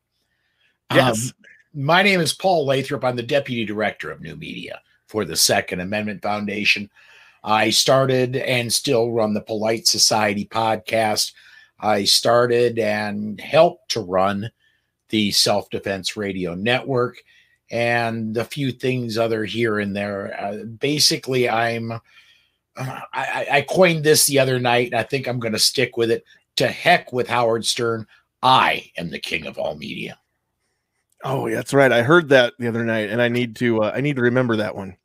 Yes. 0.94 1.28
Um, 1.28 1.34
my 1.74 2.02
name 2.02 2.22
is 2.22 2.34
Paul 2.34 2.66
Lathrop. 2.66 3.04
I'm 3.04 3.18
the 3.18 3.24
deputy 3.24 3.66
director 3.66 4.10
of 4.10 4.22
new 4.22 4.38
media 4.38 4.80
for 5.08 5.26
the 5.26 5.36
Second 5.36 5.82
Amendment 5.82 6.22
Foundation. 6.22 6.90
I 7.44 7.72
started 7.72 8.38
and 8.38 8.72
still 8.72 9.12
run 9.12 9.34
the 9.34 9.42
Polite 9.42 9.86
Society 9.86 10.46
podcast. 10.46 11.34
I 11.78 12.06
started 12.06 12.80
and 12.80 13.40
helped 13.42 13.92
to 13.92 14.00
run 14.00 14.50
the 15.10 15.32
Self 15.32 15.70
Defense 15.70 16.18
Radio 16.18 16.56
Network, 16.56 17.18
and 17.72 18.36
a 18.38 18.46
few 18.46 18.72
things 18.72 19.18
other 19.18 19.46
here 19.46 19.80
and 19.80 19.96
there. 19.96 20.40
Uh, 20.40 20.64
basically, 20.66 21.50
I'm 21.50 21.92
uh, 21.92 22.00
I, 23.14 23.48
I 23.52 23.66
coined 23.70 24.04
this 24.04 24.26
the 24.26 24.40
other 24.40 24.60
night, 24.60 24.88
and 24.88 25.00
I 25.00 25.04
think 25.04 25.28
I'm 25.28 25.40
going 25.40 25.54
to 25.54 25.60
stick 25.60 25.98
with 25.98 26.12
it. 26.12 26.26
To 26.58 26.68
heck 26.68 27.14
with 27.14 27.28
Howard 27.28 27.66
Stern. 27.66 28.08
I 28.42 28.92
am 28.98 29.10
the 29.10 29.20
king 29.20 29.46
of 29.46 29.58
all 29.58 29.76
media. 29.76 30.18
Oh, 31.24 31.50
that's 31.50 31.74
right. 31.74 31.92
I 31.92 32.02
heard 32.02 32.30
that 32.30 32.54
the 32.58 32.68
other 32.68 32.84
night, 32.84 33.10
and 33.10 33.22
I 33.22 33.28
need 33.28 33.56
to 33.58 33.84
uh, 33.84 33.92
I 33.94 34.02
need 34.02 34.16
to 34.16 34.22
remember 34.24 34.56
that 34.56 34.76
one. 34.76 34.96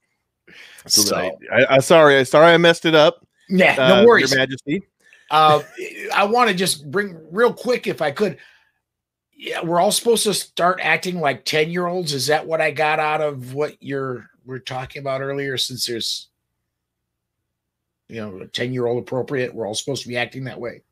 So, 0.86 1.02
so 1.02 1.16
I, 1.16 1.32
I, 1.52 1.76
I 1.76 1.78
sorry, 1.78 2.18
I 2.18 2.22
sorry 2.22 2.52
I 2.52 2.56
messed 2.56 2.84
it 2.84 2.94
up. 2.94 3.26
Yeah, 3.48 3.76
uh, 3.78 3.88
no 4.00 4.06
worries. 4.06 4.30
Your 4.30 4.40
Majesty. 4.40 4.82
Uh, 5.30 5.62
I 6.14 6.24
want 6.24 6.50
to 6.50 6.54
just 6.54 6.90
bring 6.90 7.18
real 7.30 7.52
quick, 7.52 7.86
if 7.86 8.02
I 8.02 8.10
could. 8.10 8.38
Yeah, 9.34 9.62
we're 9.64 9.80
all 9.80 9.92
supposed 9.92 10.24
to 10.24 10.34
start 10.34 10.80
acting 10.82 11.20
like 11.20 11.44
10 11.44 11.70
year 11.70 11.86
olds. 11.86 12.12
Is 12.12 12.26
that 12.28 12.46
what 12.46 12.60
I 12.60 12.70
got 12.70 12.98
out 13.00 13.20
of 13.20 13.54
what 13.54 13.76
you're 13.80 14.30
we're 14.44 14.58
talking 14.58 15.00
about 15.00 15.20
earlier? 15.20 15.56
Since 15.56 15.86
there's 15.86 16.28
you 18.08 18.20
know, 18.20 18.38
a 18.40 18.46
10 18.46 18.72
year 18.72 18.86
old 18.86 19.02
appropriate, 19.02 19.54
we're 19.54 19.66
all 19.66 19.74
supposed 19.74 20.02
to 20.02 20.08
be 20.08 20.16
acting 20.16 20.44
that 20.44 20.60
way. 20.60 20.82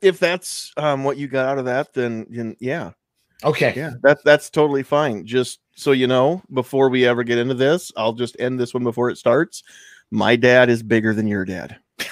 If 0.00 0.18
that's 0.18 0.72
um, 0.76 1.04
what 1.04 1.16
you 1.16 1.28
got 1.28 1.46
out 1.48 1.58
of 1.58 1.66
that, 1.66 1.92
then, 1.92 2.26
then 2.28 2.56
yeah, 2.58 2.92
Okay. 3.44 3.72
yeah, 3.76 3.90
that's 4.02 4.22
that's 4.22 4.50
totally 4.50 4.82
fine. 4.82 5.26
Just 5.26 5.60
so 5.74 5.92
you 5.92 6.06
know, 6.06 6.42
before 6.52 6.88
we 6.88 7.06
ever 7.06 7.22
get 7.24 7.38
into 7.38 7.54
this, 7.54 7.92
I'll 7.96 8.12
just 8.12 8.36
end 8.40 8.58
this 8.58 8.72
one 8.74 8.84
before 8.84 9.10
it 9.10 9.18
starts. 9.18 9.62
My 10.10 10.36
dad 10.36 10.68
is 10.70 10.82
bigger 10.82 11.14
than 11.14 11.26
your 11.26 11.44
dad. 11.44 11.76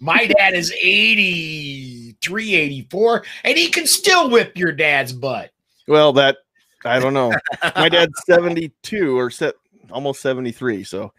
My 0.00 0.26
dad 0.26 0.54
is 0.54 0.72
83, 0.72 2.01
84, 2.30 3.24
and 3.44 3.58
he 3.58 3.68
can 3.68 3.86
still 3.86 4.30
whip 4.30 4.56
your 4.56 4.72
dad's 4.72 5.12
butt. 5.12 5.50
Well, 5.88 6.12
that 6.14 6.38
I 6.84 6.98
don't 6.98 7.14
know. 7.14 7.32
My 7.76 7.88
dad's 7.90 8.12
72 8.26 9.18
or 9.18 9.30
set 9.30 9.54
almost 9.90 10.20
73, 10.22 10.84
so 10.84 11.12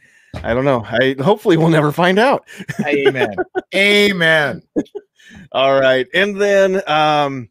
I 0.43 0.53
don't 0.53 0.65
know. 0.65 0.83
I 0.83 1.15
hopefully 1.19 1.57
we'll 1.57 1.69
never 1.69 1.91
find 1.91 2.19
out. 2.19 2.48
Amen. 2.86 3.36
Amen. 3.74 4.62
All 5.51 5.79
right. 5.79 6.07
And 6.13 6.39
then 6.39 6.88
um 6.89 7.50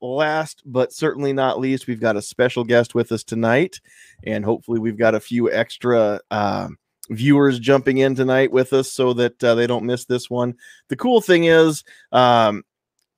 last 0.00 0.62
but 0.64 0.92
certainly 0.92 1.32
not 1.32 1.58
least, 1.58 1.86
we've 1.86 2.00
got 2.00 2.16
a 2.16 2.22
special 2.22 2.64
guest 2.64 2.94
with 2.94 3.12
us 3.12 3.24
tonight 3.24 3.80
and 4.24 4.44
hopefully 4.44 4.78
we've 4.78 4.98
got 4.98 5.14
a 5.14 5.20
few 5.20 5.50
extra 5.50 6.20
um 6.30 6.78
viewers 7.10 7.58
jumping 7.58 7.98
in 7.98 8.14
tonight 8.14 8.50
with 8.50 8.72
us 8.72 8.90
so 8.90 9.12
that 9.12 9.42
uh, 9.44 9.54
they 9.54 9.66
don't 9.66 9.84
miss 9.84 10.04
this 10.04 10.30
one. 10.30 10.54
The 10.88 10.96
cool 10.96 11.20
thing 11.20 11.44
is 11.44 11.84
um 12.12 12.64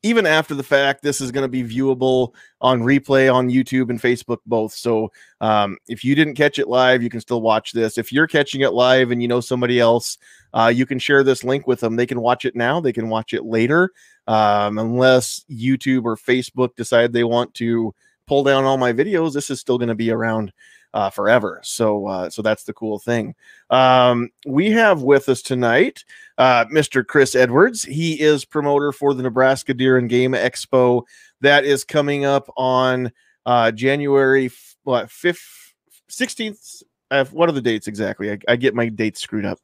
even 0.03 0.27
after 0.27 0.55
the 0.55 0.63
fact, 0.63 1.03
this 1.03 1.21
is 1.21 1.31
going 1.31 1.43
to 1.43 1.49
be 1.49 1.63
viewable 1.63 2.35
on 2.61 2.81
replay 2.81 3.33
on 3.33 3.49
YouTube 3.49 3.89
and 3.89 4.01
Facebook 4.01 4.39
both. 4.47 4.73
So 4.73 5.13
um, 5.41 5.79
if 5.87 6.05
you 6.05 6.15
didn't 6.15 6.35
catch 6.35 6.59
it 6.59 6.69
live, 6.69 7.03
you 7.03 7.11
can 7.11 7.21
still 7.21 7.41
watch 7.41 7.73
this. 7.73 7.99
If 7.99 8.13
you're 8.13 8.27
catching 8.27 8.63
it 8.63 8.73
live 8.73 9.13
and 9.13 9.23
you 9.23 9.29
know 9.29 9.41
somebody 9.41 9.79
else, 9.79 10.19
uh, 10.55 10.73
you 10.75 10.87
can 10.87 10.99
share 10.99 11.23
this 11.23 11.45
link 11.45 11.67
with 11.67 11.81
them. 11.81 11.97
They 11.97 12.07
can 12.07 12.21
watch 12.21 12.45
it 12.45 12.57
now. 12.57 12.81
They 12.81 12.93
can 12.93 13.09
watch 13.09 13.33
it 13.33 13.45
later, 13.45 13.91
um, 14.27 14.79
unless 14.79 15.45
YouTube 15.49 16.05
or 16.05 16.17
Facebook 16.17 16.75
decide 16.75 17.13
they 17.13 17.25
want 17.25 17.55
to 17.55 17.95
pull 18.27 18.43
down 18.43 18.65
all 18.65 18.79
my 18.79 18.93
videos. 18.93 19.33
This 19.33 19.51
is 19.51 19.61
still 19.61 19.79
going 19.79 19.89
to 19.89 19.95
be 19.95 20.11
around 20.11 20.53
uh, 20.95 21.11
forever. 21.11 21.61
So, 21.63 22.07
uh, 22.07 22.31
so 22.31 22.43
that's 22.43 22.65
the 22.65 22.73
cool 22.73 22.99
thing. 22.99 23.35
Um, 23.71 24.31
we 24.47 24.71
have 24.71 25.03
with 25.03 25.29
us 25.29 25.43
tonight 25.43 26.05
uh, 26.39 26.67
Mr. 26.67 27.07
Chris 27.07 27.35
Edwards. 27.35 27.83
He 27.83 28.21
is 28.21 28.45
promoter 28.45 28.93
for 28.93 29.15
the 29.15 29.23
Nebraska 29.23 29.75
Deer 29.75 29.99
and 29.99 30.09
Game 30.09 30.33
Expo 30.33 31.03
that 31.41 31.65
is 31.65 31.85
coming 31.85 32.25
up 32.25 32.53
on 32.57 33.13
uh, 33.47 33.71
January 33.73 34.47
f- 34.47 34.77
what 34.85 35.11
fifth, 35.11 35.75
sixteenth. 36.09 36.83
What 37.31 37.49
are 37.49 37.53
the 37.53 37.61
dates 37.61 37.89
exactly? 37.89 38.33
I, 38.33 38.39
I 38.49 38.57
get 38.57 38.75
my 38.75 38.89
dates 38.89 39.21
screwed 39.21 39.45
up. 39.45 39.59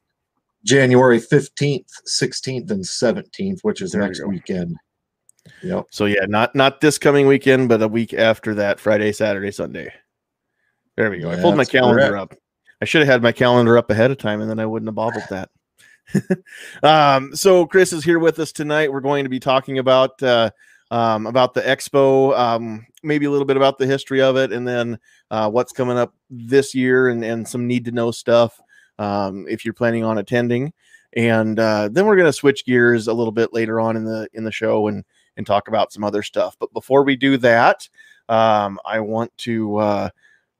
January 0.63 1.19
15th, 1.19 1.87
16th, 2.05 2.69
and 2.69 2.83
17th, 2.83 3.59
which 3.61 3.81
is 3.81 3.93
There 3.93 4.01
next 4.01 4.25
weekend. 4.27 4.75
Yep. 5.63 5.85
So 5.89 6.05
yeah, 6.05 6.25
not 6.27 6.53
not 6.53 6.81
this 6.81 6.97
coming 6.97 7.25
weekend, 7.25 7.69
but 7.69 7.81
a 7.81 7.87
week 7.87 8.13
after 8.13 8.53
that, 8.55 8.79
Friday, 8.79 9.11
Saturday, 9.11 9.51
Sunday. 9.51 9.91
There 10.99 11.09
we 11.09 11.19
go. 11.19 11.31
I 11.31 11.37
pulled 11.37 11.55
my 11.55 11.63
calendar 11.63 12.09
correct. 12.09 12.33
up. 12.33 12.35
I 12.81 12.85
should 12.85 12.99
have 12.99 13.07
had 13.07 13.23
my 13.23 13.31
calendar 13.31 13.77
up 13.77 13.89
ahead 13.89 14.11
of 14.11 14.17
time, 14.17 14.41
and 14.41 14.49
then 14.49 14.59
I 14.59 14.65
wouldn't 14.65 14.89
have 14.89 14.95
bobbled 14.95 15.23
that. 15.29 15.49
um, 16.83 17.33
so 17.33 17.65
Chris 17.65 17.93
is 17.93 18.03
here 18.03 18.19
with 18.19 18.37
us 18.37 18.51
tonight. 18.51 18.91
We're 18.91 18.99
going 18.99 19.23
to 19.23 19.29
be 19.29 19.39
talking 19.39 19.79
about 19.79 20.21
uh, 20.21 20.49
um, 20.91 21.25
about 21.25 21.53
the 21.53 21.61
expo, 21.61 22.37
um, 22.37 22.85
maybe 23.01 23.27
a 23.27 23.31
little 23.31 23.45
bit 23.45 23.55
about 23.55 23.77
the 23.77 23.85
history 23.85 24.21
of 24.21 24.35
it, 24.35 24.51
and 24.51 24.67
then 24.67 24.99
uh, 25.31 25.49
what's 25.49 25.71
coming 25.71 25.97
up 25.97 26.13
this 26.29 26.75
year, 26.75 27.07
and 27.07 27.23
and 27.23 27.47
some 27.47 27.65
need 27.65 27.85
to 27.85 27.91
know 27.93 28.11
stuff 28.11 28.59
um, 28.97 29.45
if 29.47 29.63
you're 29.63 29.73
planning 29.73 30.03
on 30.03 30.17
attending. 30.17 30.73
And 31.15 31.57
uh, 31.59 31.87
then 31.89 32.07
we're 32.07 32.17
going 32.17 32.25
to 32.25 32.33
switch 32.33 32.65
gears 32.65 33.07
a 33.07 33.13
little 33.13 33.31
bit 33.31 33.53
later 33.53 33.79
on 33.79 33.95
in 33.95 34.03
the 34.03 34.27
in 34.33 34.43
the 34.43 34.51
show 34.51 34.87
and 34.89 35.05
and 35.37 35.47
talk 35.47 35.69
about 35.69 35.93
some 35.93 36.03
other 36.03 36.23
stuff. 36.23 36.57
But 36.59 36.73
before 36.73 37.05
we 37.05 37.15
do 37.15 37.37
that, 37.37 37.87
um, 38.27 38.81
I 38.85 38.99
want 38.99 39.31
to 39.37 39.77
uh, 39.77 40.09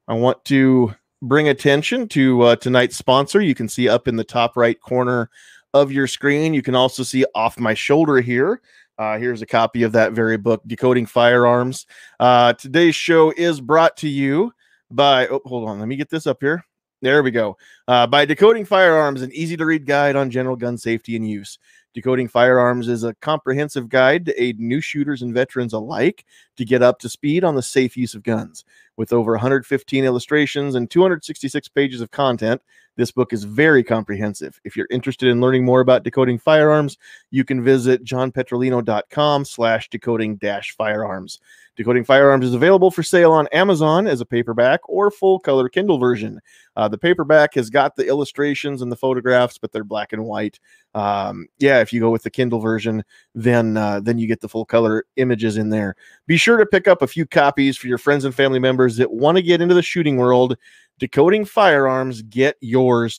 I 0.09 0.13
want 0.13 0.43
to 0.45 0.95
bring 1.21 1.49
attention 1.49 2.07
to 2.09 2.41
uh, 2.41 2.55
tonight's 2.55 2.97
sponsor. 2.97 3.41
You 3.41 3.53
can 3.53 3.69
see 3.69 3.87
up 3.87 4.07
in 4.07 4.15
the 4.15 4.23
top 4.23 4.57
right 4.57 4.79
corner 4.81 5.29
of 5.75 5.91
your 5.91 6.07
screen. 6.07 6.55
You 6.55 6.63
can 6.63 6.73
also 6.73 7.03
see 7.03 7.25
off 7.35 7.59
my 7.59 7.75
shoulder 7.75 8.19
here. 8.19 8.59
Uh, 8.97 9.19
here's 9.19 9.43
a 9.43 9.45
copy 9.45 9.83
of 9.83 9.91
that 9.91 10.13
very 10.13 10.35
book, 10.35 10.63
Decoding 10.65 11.05
Firearms. 11.05 11.85
Uh, 12.19 12.53
today's 12.53 12.95
show 12.95 13.31
is 13.37 13.61
brought 13.61 13.95
to 13.97 14.09
you 14.09 14.51
by. 14.89 15.27
Oh, 15.27 15.41
hold 15.45 15.69
on. 15.69 15.77
Let 15.77 15.87
me 15.87 15.95
get 15.95 16.09
this 16.09 16.25
up 16.25 16.39
here. 16.41 16.65
There 17.03 17.21
we 17.21 17.29
go. 17.29 17.55
Uh, 17.87 18.07
by 18.07 18.25
Decoding 18.25 18.65
Firearms, 18.65 19.21
an 19.21 19.31
easy 19.31 19.55
to 19.57 19.65
read 19.65 19.85
guide 19.85 20.15
on 20.15 20.31
general 20.31 20.55
gun 20.55 20.75
safety 20.75 21.15
and 21.15 21.29
use. 21.29 21.59
Decoding 21.93 22.27
Firearms 22.27 22.87
is 22.87 23.03
a 23.03 23.15
comprehensive 23.15 23.89
guide 23.89 24.25
to 24.25 24.41
aid 24.41 24.59
new 24.59 24.81
shooters 24.81 25.21
and 25.21 25.33
veterans 25.33 25.73
alike 25.73 26.25
to 26.57 26.65
get 26.65 26.83
up 26.83 26.99
to 26.99 27.09
speed 27.09 27.43
on 27.43 27.55
the 27.55 27.61
safe 27.61 27.95
use 27.95 28.15
of 28.15 28.23
guns. 28.23 28.63
With 28.99 29.13
over 29.13 29.31
115 29.31 30.03
illustrations 30.03 30.75
and 30.75 30.91
266 30.91 31.69
pages 31.69 32.01
of 32.01 32.11
content, 32.11 32.61
this 32.95 33.11
book 33.11 33.33
is 33.33 33.43
very 33.43 33.83
comprehensive. 33.83 34.59
If 34.63 34.75
you're 34.75 34.87
interested 34.89 35.29
in 35.29 35.41
learning 35.41 35.65
more 35.65 35.81
about 35.81 36.03
decoding 36.03 36.39
firearms, 36.39 36.97
you 37.31 37.43
can 37.43 37.63
visit 37.63 38.03
johnpetrolino.com 38.03 39.45
slash 39.45 39.89
decoding 39.89 40.37
dash 40.37 40.75
firearms. 40.75 41.39
Decoding 41.79 42.03
Firearms 42.03 42.43
is 42.43 42.53
available 42.53 42.91
for 42.91 43.03
sale 43.03 43.31
on 43.31 43.47
Amazon 43.53 44.05
as 44.05 44.19
a 44.19 44.25
paperback 44.25 44.81
or 44.89 45.09
full 45.09 45.39
color 45.39 45.69
Kindle 45.69 45.97
version. 45.97 46.41
Uh, 46.75 46.89
the 46.89 46.97
paperback 46.97 47.53
has 47.53 47.69
got 47.69 47.95
the 47.95 48.05
illustrations 48.05 48.81
and 48.81 48.91
the 48.91 48.97
photographs, 48.97 49.57
but 49.57 49.71
they're 49.71 49.85
black 49.85 50.11
and 50.11 50.25
white. 50.25 50.59
Um, 50.93 51.47
yeah, 51.57 51.79
if 51.79 51.93
you 51.93 52.01
go 52.01 52.09
with 52.09 52.23
the 52.23 52.29
Kindle 52.29 52.59
version, 52.59 53.01
then 53.33 53.77
uh, 53.77 54.01
then 54.01 54.17
you 54.17 54.27
get 54.27 54.41
the 54.41 54.49
full 54.49 54.65
color 54.65 55.05
images 55.15 55.55
in 55.55 55.69
there. 55.69 55.95
Be 56.27 56.35
sure 56.35 56.57
to 56.57 56.65
pick 56.65 56.89
up 56.89 57.01
a 57.01 57.07
few 57.07 57.25
copies 57.25 57.77
for 57.77 57.87
your 57.87 57.97
friends 57.97 58.25
and 58.25 58.35
family 58.35 58.59
members 58.59 58.97
that 58.97 59.13
want 59.13 59.37
to 59.37 59.41
get 59.41 59.61
into 59.61 59.73
the 59.73 59.81
shooting 59.81 60.17
world. 60.17 60.57
Decoding 60.97 61.45
Firearms, 61.45 62.23
get 62.23 62.57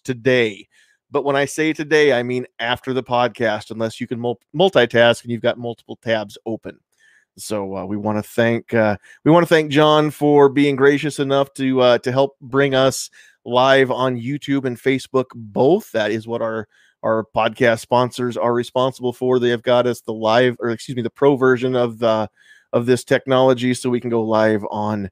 today. 0.04 0.66
But 1.10 1.24
when 1.24 1.36
I 1.36 1.44
say 1.44 1.72
today, 1.72 2.12
I 2.12 2.22
mean 2.22 2.46
after 2.58 2.92
the 2.92 3.02
podcast, 3.02 3.70
unless 3.70 4.00
you 4.00 4.06
can 4.06 4.20
multitask 4.54 5.22
and 5.22 5.32
you've 5.32 5.42
got 5.42 5.58
multiple 5.58 5.96
tabs 5.96 6.38
open. 6.46 6.78
So 7.36 7.76
uh, 7.76 7.84
we 7.84 7.96
want 7.96 8.18
to 8.18 8.22
thank 8.22 8.74
uh, 8.74 8.96
we 9.24 9.30
want 9.30 9.44
to 9.44 9.54
thank 9.54 9.70
John 9.70 10.10
for 10.10 10.48
being 10.48 10.76
gracious 10.76 11.18
enough 11.18 11.52
to 11.54 11.80
uh, 11.80 11.98
to 11.98 12.12
help 12.12 12.36
bring 12.40 12.74
us 12.74 13.10
live 13.44 13.90
on 13.90 14.20
YouTube 14.20 14.64
and 14.64 14.76
Facebook 14.76 15.26
both. 15.34 15.90
That 15.92 16.10
is 16.10 16.26
what 16.26 16.42
our 16.42 16.68
our 17.02 17.26
podcast 17.34 17.80
sponsors 17.80 18.36
are 18.36 18.52
responsible 18.52 19.12
for. 19.12 19.38
They 19.38 19.48
have 19.50 19.62
got 19.62 19.86
us 19.86 20.02
the 20.02 20.12
live 20.12 20.56
or 20.60 20.70
excuse 20.70 20.96
me 20.96 21.02
the 21.02 21.10
pro 21.10 21.36
version 21.36 21.74
of 21.74 21.98
the 21.98 22.28
of 22.72 22.86
this 22.86 23.04
technology, 23.04 23.74
so 23.74 23.90
we 23.90 24.00
can 24.00 24.10
go 24.10 24.22
live 24.22 24.64
on 24.70 25.10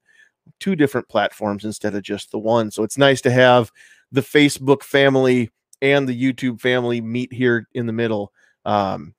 two 0.60 0.76
different 0.76 1.08
platforms 1.08 1.64
instead 1.64 1.94
of 1.94 2.02
just 2.02 2.30
the 2.30 2.38
one. 2.38 2.70
So 2.70 2.82
it's 2.82 2.98
nice 2.98 3.20
to 3.22 3.30
have 3.30 3.72
the 4.12 4.20
Facebook 4.20 4.82
family 4.82 5.50
and 5.80 6.08
the 6.08 6.20
YouTube 6.20 6.60
family 6.60 7.00
meet 7.00 7.32
here 7.32 7.68
in 7.72 7.86
the 7.86 7.92
middle. 7.92 8.32
Um, 8.64 9.14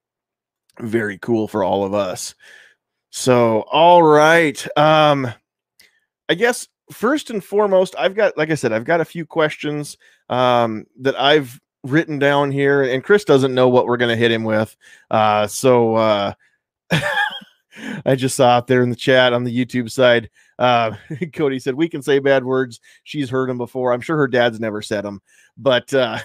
very 0.80 1.18
cool 1.18 1.48
for 1.48 1.64
all 1.64 1.84
of 1.84 1.94
us. 1.94 2.36
So, 3.12 3.62
all 3.72 4.04
right. 4.04 4.66
Um, 4.78 5.32
I 6.28 6.36
guess 6.36 6.68
first 6.92 7.30
and 7.30 7.44
foremost, 7.44 7.96
I've 7.98 8.16
got, 8.16 8.38
like 8.38 8.52
I 8.52 8.56
said, 8.56 8.72
I've 8.72 8.86
got 8.86 9.02
a 9.02 9.06
few 9.06 9.26
questions 9.26 9.98
um, 10.30 10.86
that 11.02 11.20
I've 11.20 11.60
written 11.84 12.20
down 12.20 12.52
here, 12.52 12.84
and 12.84 13.04
Chris 13.04 13.24
doesn't 13.24 13.56
know 13.56 13.70
what 13.70 13.86
we're 13.86 13.98
going 13.98 14.10
to 14.10 14.16
hit 14.16 14.32
him 14.32 14.44
with. 14.44 14.76
Uh, 15.10 15.48
so, 15.48 15.96
uh, 15.96 16.34
I 18.06 18.16
just 18.16 18.36
saw 18.36 18.50
out 18.50 18.68
there 18.68 18.82
in 18.82 18.90
the 18.90 18.96
chat 18.96 19.34
on 19.34 19.44
the 19.44 19.66
YouTube 19.66 19.92
side. 19.92 20.30
Uh, 20.58 20.92
Cody 21.34 21.60
said, 21.60 21.76
We 21.76 21.90
can 21.90 22.02
say 22.02 22.20
bad 22.20 22.44
words. 22.44 22.80
She's 23.04 23.30
heard 23.30 23.50
them 23.50 23.58
before. 23.58 23.94
I'm 23.94 24.02
sure 24.02 24.18
her 24.18 24.28
dad's 24.28 24.60
never 24.60 24.82
said 24.82 25.04
them, 25.06 25.22
but 25.58 25.94
uh, 25.94 26.20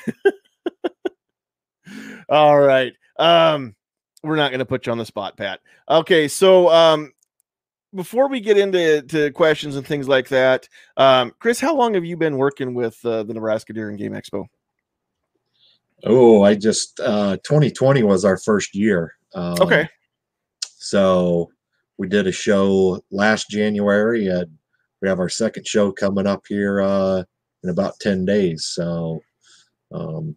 all 2.29 2.59
right. 2.59 2.93
Um, 3.19 3.75
we're 4.23 4.37
not 4.37 4.51
going 4.51 4.61
to 4.61 4.65
put 4.65 4.87
you 4.87 4.93
on 4.93 4.99
the 4.99 5.05
spot, 5.05 5.37
Pat. 5.37 5.61
Okay, 5.89 6.29
so 6.29 6.71
um, 6.71 7.13
before 7.95 8.29
we 8.29 8.41
get 8.41 8.59
into 8.59 9.03
to 9.03 9.31
questions 9.33 9.77
and 9.77 9.87
things 9.87 10.09
like 10.09 10.29
that, 10.29 10.69
um, 10.97 11.33
Chris, 11.39 11.61
how 11.61 11.77
long 11.77 11.95
have 11.95 12.05
you 12.05 12.17
been 12.17 12.39
working 12.39 12.75
with 12.75 12.99
uh, 13.05 13.23
the 13.23 13.35
Nebraska 13.35 13.73
Deer 13.73 13.91
and 13.91 13.99
Game 13.99 14.13
Expo? 14.13 14.47
Oh, 16.07 16.43
I 16.43 16.55
just 16.55 17.01
uh 17.01 17.39
2020 17.45 18.03
was 18.03 18.25
our 18.25 18.37
first 18.37 18.75
year. 18.75 19.15
Um, 19.35 19.57
Okay, 19.61 19.89
So 20.85 21.51
we 21.97 22.09
did 22.09 22.27
a 22.27 22.33
show 22.33 23.03
last 23.11 23.49
January 23.49 24.27
and 24.29 24.47
we 25.01 25.09
have 25.09 25.19
our 25.19 25.29
second 25.31 25.67
show 25.67 25.91
coming 25.93 26.27
up 26.27 26.45
here 26.49 26.81
uh 26.83 27.23
in 27.63 27.71
about 27.71 27.99
10 28.01 28.25
days. 28.25 28.67
So 28.67 29.21
Um, 29.93 30.37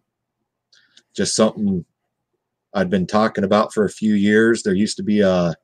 just 1.16 1.34
something 1.34 1.84
I'd 2.74 2.90
been 2.90 3.06
talking 3.06 3.42
about 3.44 3.72
for 3.74 3.84
a 3.84 3.90
few 3.90 4.14
years. 4.14 4.62
There 4.62 4.74
used 4.74 4.96
to 4.98 5.02
be 5.02 5.20
a 5.20 5.54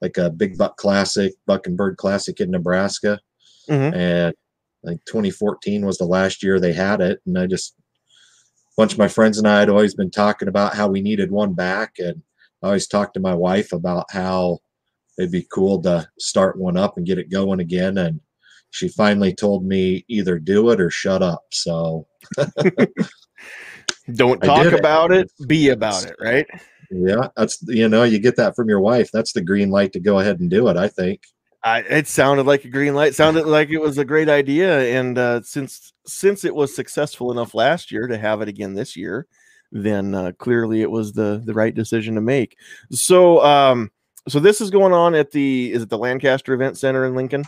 like 0.00 0.18
a 0.18 0.28
big 0.28 0.58
buck 0.58 0.76
classic, 0.76 1.34
buck 1.46 1.66
and 1.66 1.76
bird 1.76 1.96
classic 1.96 2.40
in 2.40 2.50
Nebraska, 2.50 3.20
Mhm. 3.68 3.94
and 3.94 4.34
like 4.82 5.02
2014 5.06 5.86
was 5.86 5.98
the 5.98 6.04
last 6.04 6.42
year 6.42 6.58
they 6.58 6.72
had 6.72 7.00
it, 7.00 7.20
and 7.26 7.38
I 7.38 7.46
just 7.46 7.74
a 7.78 8.74
bunch 8.76 8.92
of 8.92 8.98
my 8.98 9.08
friends 9.08 9.38
and 9.38 9.46
I 9.48 9.60
had 9.60 9.70
always 9.70 9.94
been 9.94 10.10
talking 10.10 10.48
about 10.48 10.74
how 10.74 10.88
we 10.88 11.00
needed 11.00 11.30
one 11.30 11.54
back, 11.54 11.94
and 11.98 12.22
I 12.64 12.68
always 12.68 12.86
talked 12.86 13.12
to 13.14 13.20
my 13.20 13.34
wife 13.34 13.74
about 13.74 14.06
how 14.10 14.60
it'd 15.18 15.30
be 15.30 15.46
cool 15.52 15.82
to 15.82 16.08
start 16.18 16.58
one 16.58 16.78
up 16.78 16.96
and 16.96 17.06
get 17.06 17.18
it 17.18 17.30
going 17.30 17.60
again, 17.60 17.98
and 17.98 18.20
she 18.70 18.88
finally 18.88 19.34
told 19.34 19.66
me 19.66 20.06
either 20.08 20.38
do 20.38 20.70
it 20.70 20.80
or 20.80 20.88
shut 20.88 21.22
up. 21.22 21.44
So 21.52 22.06
Don't 24.14 24.42
talk 24.42 24.62
did 24.62 24.72
it. 24.72 24.80
about 24.80 25.12
it, 25.12 25.30
be 25.46 25.68
about 25.68 26.06
it, 26.06 26.16
right? 26.18 26.46
yeah, 26.90 27.28
that's 27.36 27.62
you 27.68 27.86
know 27.86 28.02
you 28.02 28.18
get 28.18 28.36
that 28.36 28.56
from 28.56 28.70
your 28.70 28.80
wife. 28.80 29.10
That's 29.12 29.34
the 29.34 29.42
green 29.42 29.68
light 29.68 29.92
to 29.92 30.00
go 30.00 30.20
ahead 30.20 30.40
and 30.40 30.48
do 30.48 30.68
it. 30.68 30.78
I 30.78 30.88
think. 30.88 31.20
I, 31.62 31.80
it 31.80 32.08
sounded 32.08 32.44
like 32.46 32.64
a 32.64 32.70
green 32.70 32.94
light. 32.94 33.14
Sounded 33.14 33.46
like 33.46 33.68
it 33.68 33.78
was 33.78 33.98
a 33.98 34.06
great 34.06 34.30
idea, 34.30 34.98
and 34.98 35.18
uh, 35.18 35.42
since 35.42 35.92
since 36.06 36.46
it 36.46 36.54
was 36.54 36.74
successful 36.74 37.30
enough 37.30 37.54
last 37.54 37.92
year 37.92 38.06
to 38.06 38.16
have 38.16 38.40
it 38.40 38.48
again 38.48 38.72
this 38.72 38.96
year, 38.96 39.26
then 39.74 40.14
uh, 40.14 40.32
clearly 40.38 40.80
it 40.80 40.90
was 40.90 41.12
the 41.12 41.42
the 41.44 41.52
right 41.52 41.74
decision 41.74 42.14
to 42.14 42.20
make. 42.20 42.56
So, 42.92 43.44
um, 43.44 43.90
so 44.28 44.40
this 44.40 44.60
is 44.60 44.70
going 44.70 44.92
on 44.92 45.14
at 45.14 45.32
the 45.32 45.72
is 45.72 45.82
it 45.82 45.90
the 45.90 45.98
Lancaster 45.98 46.54
Event 46.54 46.78
Center 46.78 47.04
in 47.04 47.14
Lincoln? 47.14 47.44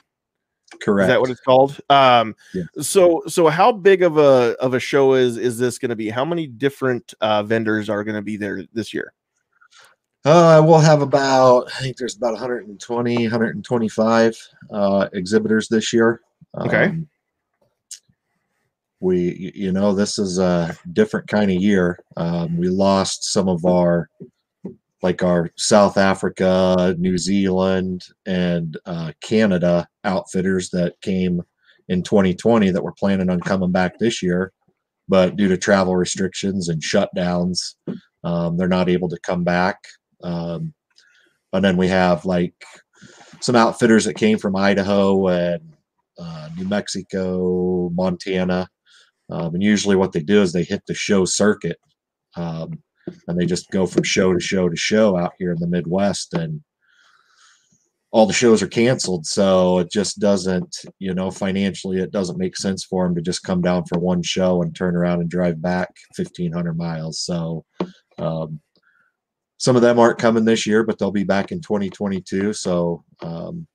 Correct. 0.82 1.04
Is 1.04 1.08
that 1.08 1.20
what 1.20 1.30
it's 1.30 1.40
called? 1.40 1.78
Um, 1.88 2.34
Yeah. 2.52 2.64
so 2.80 3.22
so 3.28 3.46
how 3.46 3.70
big 3.70 4.02
of 4.02 4.18
a 4.18 4.56
of 4.60 4.74
a 4.74 4.80
show 4.80 5.14
is 5.14 5.36
is 5.38 5.56
this 5.56 5.78
going 5.78 5.90
to 5.90 5.96
be? 5.96 6.10
How 6.10 6.24
many 6.24 6.48
different 6.48 7.14
uh, 7.20 7.44
vendors 7.44 7.88
are 7.88 8.02
going 8.02 8.16
to 8.16 8.22
be 8.22 8.36
there 8.36 8.64
this 8.72 8.92
year? 8.92 9.12
Uh, 10.24 10.60
we'll 10.66 10.80
have 10.80 11.02
about, 11.02 11.68
I 11.76 11.78
think 11.82 11.98
there's 11.98 12.16
about 12.16 12.32
120, 12.32 13.14
125 13.16 14.48
uh, 14.72 15.08
exhibitors 15.12 15.68
this 15.68 15.92
year. 15.92 16.20
Okay. 16.58 16.98
We, 19.00 19.52
you 19.54 19.72
know, 19.72 19.94
this 19.94 20.18
is 20.18 20.38
a 20.38 20.76
different 20.92 21.28
kind 21.28 21.50
of 21.50 21.60
year. 21.60 21.98
Um, 22.16 22.56
we 22.56 22.68
lost 22.68 23.32
some 23.32 23.48
of 23.48 23.64
our, 23.64 24.08
like 25.02 25.22
our 25.22 25.50
South 25.56 25.98
Africa, 25.98 26.94
New 26.98 27.18
Zealand, 27.18 28.02
and 28.26 28.76
uh, 28.86 29.12
Canada 29.20 29.86
outfitters 30.04 30.70
that 30.70 31.00
came 31.02 31.42
in 31.88 32.02
2020 32.02 32.70
that 32.70 32.82
were 32.82 32.92
planning 32.92 33.30
on 33.30 33.40
coming 33.40 33.70
back 33.70 33.98
this 33.98 34.22
year. 34.22 34.52
But 35.08 35.36
due 35.36 35.48
to 35.48 35.56
travel 35.56 35.94
restrictions 35.94 36.68
and 36.68 36.82
shutdowns, 36.82 37.74
um, 38.24 38.56
they're 38.56 38.66
not 38.66 38.88
able 38.88 39.08
to 39.08 39.18
come 39.20 39.44
back. 39.44 39.78
Um, 40.22 40.74
and 41.52 41.64
then 41.64 41.76
we 41.76 41.88
have 41.88 42.24
like 42.24 42.54
some 43.40 43.54
outfitters 43.54 44.04
that 44.04 44.14
came 44.14 44.38
from 44.38 44.56
Idaho 44.56 45.28
and 45.28 45.74
uh, 46.18 46.48
New 46.56 46.66
Mexico, 46.66 47.90
Montana. 47.90 48.68
Um, 49.30 49.54
and 49.54 49.62
usually 49.62 49.96
what 49.96 50.12
they 50.12 50.20
do 50.20 50.42
is 50.42 50.52
they 50.52 50.62
hit 50.62 50.82
the 50.86 50.94
show 50.94 51.24
circuit 51.24 51.78
um, 52.36 52.82
and 53.26 53.38
they 53.38 53.46
just 53.46 53.70
go 53.70 53.86
from 53.86 54.02
show 54.02 54.32
to 54.32 54.40
show 54.40 54.68
to 54.68 54.76
show 54.76 55.16
out 55.16 55.32
here 55.38 55.52
in 55.52 55.60
the 55.60 55.66
Midwest. 55.66 56.34
And 56.34 56.62
all 58.12 58.26
the 58.26 58.32
shows 58.32 58.62
are 58.62 58.68
canceled. 58.68 59.26
So 59.26 59.80
it 59.80 59.90
just 59.90 60.20
doesn't, 60.20 60.76
you 60.98 61.12
know, 61.12 61.30
financially, 61.30 61.98
it 61.98 62.12
doesn't 62.12 62.38
make 62.38 62.56
sense 62.56 62.84
for 62.84 63.04
them 63.04 63.14
to 63.16 63.20
just 63.20 63.42
come 63.42 63.60
down 63.60 63.84
for 63.84 63.98
one 63.98 64.22
show 64.22 64.62
and 64.62 64.74
turn 64.74 64.96
around 64.96 65.20
and 65.20 65.28
drive 65.28 65.60
back 65.60 65.90
1,500 66.16 66.76
miles. 66.76 67.20
So, 67.20 67.64
um, 68.18 68.60
some 69.58 69.76
of 69.76 69.82
them 69.82 69.98
aren't 69.98 70.18
coming 70.18 70.44
this 70.44 70.66
year, 70.66 70.82
but 70.82 70.98
they'll 70.98 71.10
be 71.10 71.24
back 71.24 71.50
in 71.50 71.60
2022. 71.60 72.52
So 72.52 73.04
um, 73.20 73.66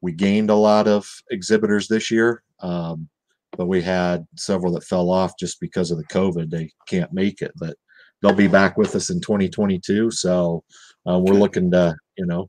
we 0.00 0.12
gained 0.12 0.50
a 0.50 0.54
lot 0.54 0.88
of 0.88 1.08
exhibitors 1.30 1.88
this 1.88 2.10
year, 2.10 2.42
um, 2.60 3.08
but 3.56 3.66
we 3.66 3.82
had 3.82 4.26
several 4.36 4.72
that 4.72 4.84
fell 4.84 5.10
off 5.10 5.38
just 5.38 5.60
because 5.60 5.90
of 5.90 5.98
the 5.98 6.06
COVID. 6.06 6.50
They 6.50 6.70
can't 6.88 7.12
make 7.12 7.42
it, 7.42 7.52
but 7.56 7.76
they'll 8.20 8.32
be 8.32 8.48
back 8.48 8.76
with 8.76 8.94
us 8.94 9.10
in 9.10 9.20
2022. 9.20 10.10
So 10.10 10.64
uh, 11.06 11.18
we're 11.18 11.34
looking 11.34 11.70
to, 11.72 11.96
you 12.16 12.26
know, 12.26 12.48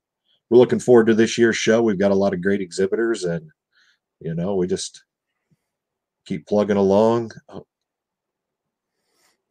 we're 0.50 0.58
looking 0.58 0.80
forward 0.80 1.08
to 1.08 1.16
this 1.16 1.38
year's 1.38 1.58
show. 1.58 1.82
We've 1.82 2.00
got 2.00 2.12
a 2.12 2.16
lot 2.16 2.34
of 2.34 2.42
great 2.42 2.62
exhibitors, 2.62 3.24
and 3.24 3.50
you 4.20 4.36
know, 4.36 4.56
we 4.56 4.68
just 4.68 5.04
keep 6.26 6.46
plugging 6.48 6.78
along. 6.78 7.32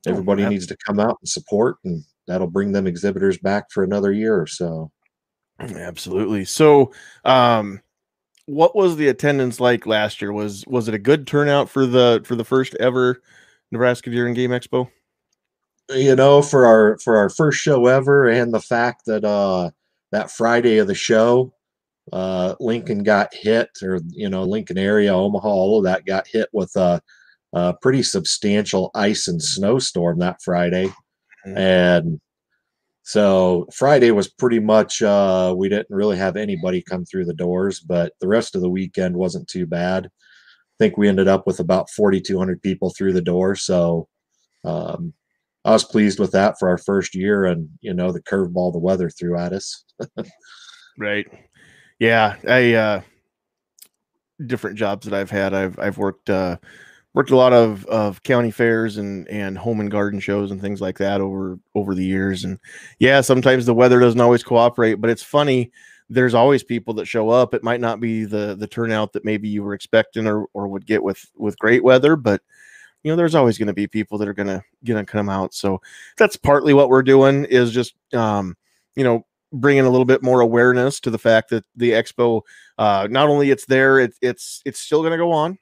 Everybody 0.07 0.45
ab- 0.45 0.51
needs 0.51 0.67
to 0.67 0.77
come 0.87 1.01
out 1.01 1.19
and 1.21 1.29
support, 1.29 1.77
and 1.85 2.05
that'll 2.27 2.47
bring 2.47 2.73
them 2.73 2.87
exhibitors 2.87 3.39
back 3.39 3.71
for 3.71 3.83
another 3.83 4.13
year 4.13 4.41
or 4.41 4.47
so. 4.47 4.91
Absolutely. 5.59 6.45
So, 6.45 6.93
um, 7.25 7.81
what 8.47 8.77
was 8.77 8.97
the 8.97 9.09
attendance 9.09 9.61
like 9.61 9.87
last 9.87 10.21
year? 10.21 10.33
Was 10.33 10.65
was 10.67 10.89
it 10.89 10.95
a 10.95 10.99
good 10.99 11.27
turnout 11.27 11.69
for 11.71 11.87
the 11.87 12.23
for 12.25 12.37
the 12.37 12.45
first 12.45 12.75
ever 12.81 13.21
Nebraska 13.71 14.11
Deer 14.11 14.27
and 14.27 14.37
Game 14.37 14.51
Expo? 14.51 14.89
You 15.91 16.17
know, 16.17 16.41
for 16.43 16.65
our 16.67 16.99
for 16.99 17.17
our 17.17 17.29
first 17.29 17.59
show 17.61 17.87
ever, 17.87 18.29
and 18.29 18.53
the 18.53 18.61
fact 18.61 19.03
that 19.07 19.25
uh 19.25 19.71
that 20.13 20.31
Friday 20.31 20.79
of 20.79 20.87
the 20.87 20.95
show, 20.95 21.53
uh 22.13 22.55
Lincoln 22.61 23.03
got 23.03 23.35
hit, 23.35 23.71
or 23.83 24.01
you 24.11 24.29
know, 24.29 24.45
Lincoln 24.45 24.79
area, 24.79 25.13
Omaha, 25.15 25.49
all 25.49 25.79
of 25.79 25.85
that 25.85 26.07
got 26.07 26.27
hit 26.27 26.49
with 26.53 26.75
a, 26.77 27.03
a 27.53 27.75
pretty 27.83 28.03
substantial 28.03 28.91
ice 28.95 29.29
and 29.29 29.43
snowstorm 29.43 30.19
that 30.21 30.41
Friday, 30.43 30.87
Mhm. 31.47 31.57
and 31.59 32.21
so 33.05 33.67
Friday 33.73 34.11
was 34.11 34.29
pretty 34.29 34.59
much 34.59 35.03
uh 35.03 35.55
we 35.57 35.69
didn't 35.69 35.87
really 35.91 36.17
have 36.17 36.37
anybody 36.37 36.83
come 36.83 37.05
through 37.05 37.27
the 37.27 37.35
doors, 37.35 37.81
but 37.81 38.13
the 38.21 38.29
rest 38.29 38.55
of 38.55 38.63
the 38.63 38.71
weekend 38.71 39.17
wasn't 39.17 39.47
too 39.49 39.67
bad. 39.67 40.07
I 40.07 40.77
think 40.79 40.97
we 40.97 41.09
ended 41.09 41.29
up 41.29 41.47
with 41.47 41.61
about 41.61 41.91
4,200 41.91 42.61
people 42.63 42.91
through 42.91 43.13
the 43.13 43.23
door. 43.23 43.55
So 43.55 44.09
um, 44.65 45.13
I 45.65 45.71
was 45.73 45.85
pleased 45.85 46.19
with 46.19 46.33
that 46.33 46.59
for 46.59 46.69
our 46.69 46.79
first 46.79 47.15
year, 47.15 47.45
and 47.45 47.69
you 47.81 47.95
know 47.95 48.11
the 48.11 48.23
curveball 48.23 48.73
the 48.73 48.79
weather 48.79 49.11
threw 49.11 49.39
at 49.39 49.53
us. 49.53 49.85
Right. 50.99 51.27
Yeah, 51.99 52.37
I 52.47 52.75
uh 52.75 53.01
different 54.47 54.79
jobs 54.79 55.07
that 55.07 55.15
I've 55.15 55.31
had. 55.31 55.55
I've 55.55 55.79
I've 55.79 55.99
worked 55.99 56.31
uh 56.31 56.59
worked 57.15 57.31
a 57.31 57.37
lot 57.37 57.53
of 57.53 57.87
of 57.87 58.23
county 58.23 58.51
fairs 58.51 58.99
and 58.99 59.27
and 59.29 59.57
home 59.57 59.81
and 59.81 59.91
garden 59.91 60.21
shows 60.21 60.51
and 60.51 60.61
things 60.61 60.81
like 60.81 60.99
that 60.99 61.21
over 61.21 61.59
over 61.75 61.95
the 61.95 62.05
years 62.05 62.45
and 62.45 62.59
yeah, 62.99 63.21
sometimes 63.21 63.67
the 63.67 63.75
weather 63.75 64.01
doesn't 64.01 64.21
always 64.21 64.43
cooperate, 64.43 64.95
but 64.95 65.11
it's 65.11 65.23
funny 65.23 65.71
there's 66.11 66.35
always 66.35 66.63
people 66.63 66.93
that 66.95 67.07
show 67.07 67.31
up. 67.31 67.55
It 67.55 67.65
might 67.65 67.81
not 67.81 67.99
be 68.01 68.25
the 68.25 68.55
the 68.55 68.67
turnout 68.67 69.13
that 69.15 69.25
maybe 69.25 69.49
you 69.49 69.63
were 69.63 69.75
expecting 69.75 70.27
or 70.27 70.47
or 70.53 70.69
would 70.69 70.87
get 70.87 71.03
with 71.03 71.25
with 71.37 71.59
great 71.59 71.83
weather, 71.83 72.17
but 72.17 72.43
you 73.03 73.11
know 73.11 73.17
there's 73.17 73.35
always 73.35 73.59
going 73.59 73.69
to 73.69 73.75
be 73.75 73.87
people 73.87 74.19
that 74.19 74.29
are 74.29 74.35
going 74.35 74.49
to 74.49 74.63
going 74.85 75.05
to 75.05 75.11
come 75.11 75.29
out. 75.29 75.55
So 75.55 75.81
that's 76.19 76.37
partly 76.37 76.75
what 76.75 76.89
we're 76.89 77.03
doing 77.03 77.45
is 77.47 77.73
just 77.73 77.95
um 78.15 78.57
you 78.97 79.05
know 79.05 79.25
bringing 79.53 79.85
a 79.85 79.91
little 79.91 80.05
bit 80.05 80.23
more 80.23 80.41
awareness 80.41 80.99
to 81.01 81.11
the 81.11 81.19
fact 81.19 81.51
that 81.51 81.65
the 81.77 81.93
expo 81.93 82.43
uh 82.77 83.07
not 83.09 83.29
only 83.29 83.51
it's 83.51 83.67
there 83.67 84.01
it, 84.01 84.13
it's 84.21 84.61
it's 84.65 84.81
still 84.81 85.01
going 85.01 85.13
to 85.13 85.17
go 85.17 85.31
on 85.31 85.57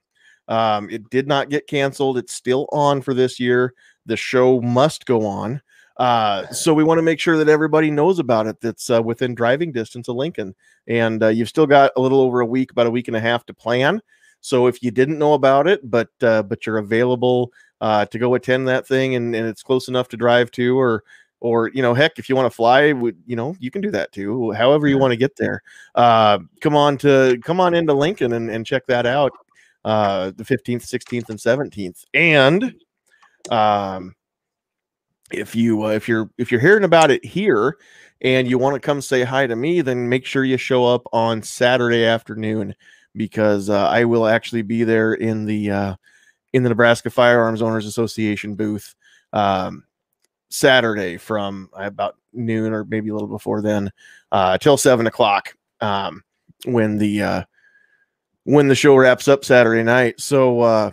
um 0.48 0.90
it 0.90 1.08
did 1.10 1.26
not 1.28 1.50
get 1.50 1.66
canceled 1.66 2.18
it's 2.18 2.32
still 2.32 2.68
on 2.72 3.00
for 3.00 3.14
this 3.14 3.38
year 3.38 3.74
the 4.06 4.16
show 4.16 4.60
must 4.60 5.06
go 5.06 5.24
on. 5.24 5.60
Uh 5.96 6.46
so 6.48 6.72
we 6.72 6.84
want 6.84 6.98
to 6.98 7.02
make 7.02 7.20
sure 7.20 7.36
that 7.36 7.48
everybody 7.48 7.90
knows 7.90 8.18
about 8.18 8.46
it 8.46 8.60
that's 8.60 8.90
uh, 8.90 9.02
within 9.02 9.34
driving 9.34 9.70
distance 9.72 10.08
of 10.08 10.16
lincoln 10.16 10.54
and 10.88 11.22
uh, 11.22 11.28
you've 11.28 11.48
still 11.48 11.66
got 11.66 11.92
a 11.96 12.00
little 12.00 12.20
over 12.20 12.40
a 12.40 12.46
week 12.46 12.72
about 12.72 12.86
a 12.86 12.90
week 12.90 13.08
and 13.08 13.16
a 13.16 13.20
half 13.20 13.46
to 13.46 13.54
plan. 13.54 14.00
So 14.40 14.66
if 14.66 14.82
you 14.82 14.90
didn't 14.90 15.18
know 15.18 15.34
about 15.34 15.68
it 15.68 15.88
but 15.88 16.08
uh, 16.22 16.42
but 16.42 16.66
you're 16.66 16.78
available 16.78 17.52
uh, 17.80 18.06
to 18.06 18.18
go 18.18 18.34
attend 18.34 18.66
that 18.68 18.86
thing 18.86 19.14
and, 19.16 19.34
and 19.36 19.46
it's 19.46 19.62
close 19.62 19.88
enough 19.88 20.08
to 20.08 20.16
drive 20.16 20.50
to 20.52 20.78
or 20.78 21.04
or 21.40 21.68
you 21.74 21.82
know 21.82 21.92
heck 21.92 22.18
if 22.18 22.28
you 22.28 22.36
want 22.36 22.46
to 22.46 22.56
fly 22.56 22.86
you 22.86 23.36
know 23.36 23.54
you 23.58 23.70
can 23.70 23.82
do 23.82 23.90
that 23.90 24.10
too 24.12 24.52
however 24.52 24.86
you 24.88 24.96
want 24.98 25.12
to 25.12 25.16
get 25.16 25.36
there. 25.36 25.62
Uh 25.94 26.38
come 26.60 26.74
on 26.74 26.96
to 26.98 27.38
come 27.44 27.60
on 27.60 27.74
into 27.74 27.92
lincoln 27.92 28.32
and, 28.32 28.50
and 28.50 28.64
check 28.64 28.86
that 28.86 29.04
out 29.04 29.32
uh 29.84 30.30
the 30.36 30.44
15th 30.44 30.82
16th 30.82 31.28
and 31.28 31.38
17th 31.38 32.04
and 32.14 32.74
um 33.50 34.14
if 35.32 35.54
you 35.54 35.84
uh, 35.84 35.88
if 35.88 36.08
you're 36.08 36.30
if 36.38 36.50
you're 36.50 36.60
hearing 36.60 36.84
about 36.84 37.10
it 37.10 37.24
here 37.24 37.78
and 38.20 38.48
you 38.48 38.58
want 38.58 38.74
to 38.74 38.80
come 38.80 39.00
say 39.00 39.22
hi 39.24 39.46
to 39.46 39.56
me 39.56 39.80
then 39.80 40.08
make 40.08 40.24
sure 40.24 40.44
you 40.44 40.56
show 40.56 40.84
up 40.84 41.06
on 41.12 41.42
saturday 41.42 42.04
afternoon 42.04 42.74
because 43.16 43.68
uh, 43.68 43.88
i 43.88 44.04
will 44.04 44.26
actually 44.26 44.62
be 44.62 44.84
there 44.84 45.14
in 45.14 45.44
the 45.44 45.70
uh 45.70 45.94
in 46.52 46.62
the 46.62 46.68
nebraska 46.68 47.10
firearms 47.10 47.62
owners 47.62 47.86
association 47.86 48.54
booth 48.54 48.94
um 49.32 49.84
Saturday 50.52 51.16
from 51.16 51.70
about 51.74 52.16
noon 52.32 52.72
or 52.72 52.84
maybe 52.84 53.08
a 53.08 53.12
little 53.12 53.28
before 53.28 53.62
then 53.62 53.90
uh, 54.32 54.58
till 54.58 54.76
seven 54.76 55.06
o'clock 55.06 55.54
um, 55.80 56.22
when 56.64 56.98
the 56.98 57.22
uh, 57.22 57.42
when 58.44 58.68
the 58.68 58.74
show 58.74 58.96
wraps 58.96 59.28
up 59.28 59.44
Saturday 59.44 59.82
night. 59.82 60.20
So 60.20 60.60
uh, 60.60 60.90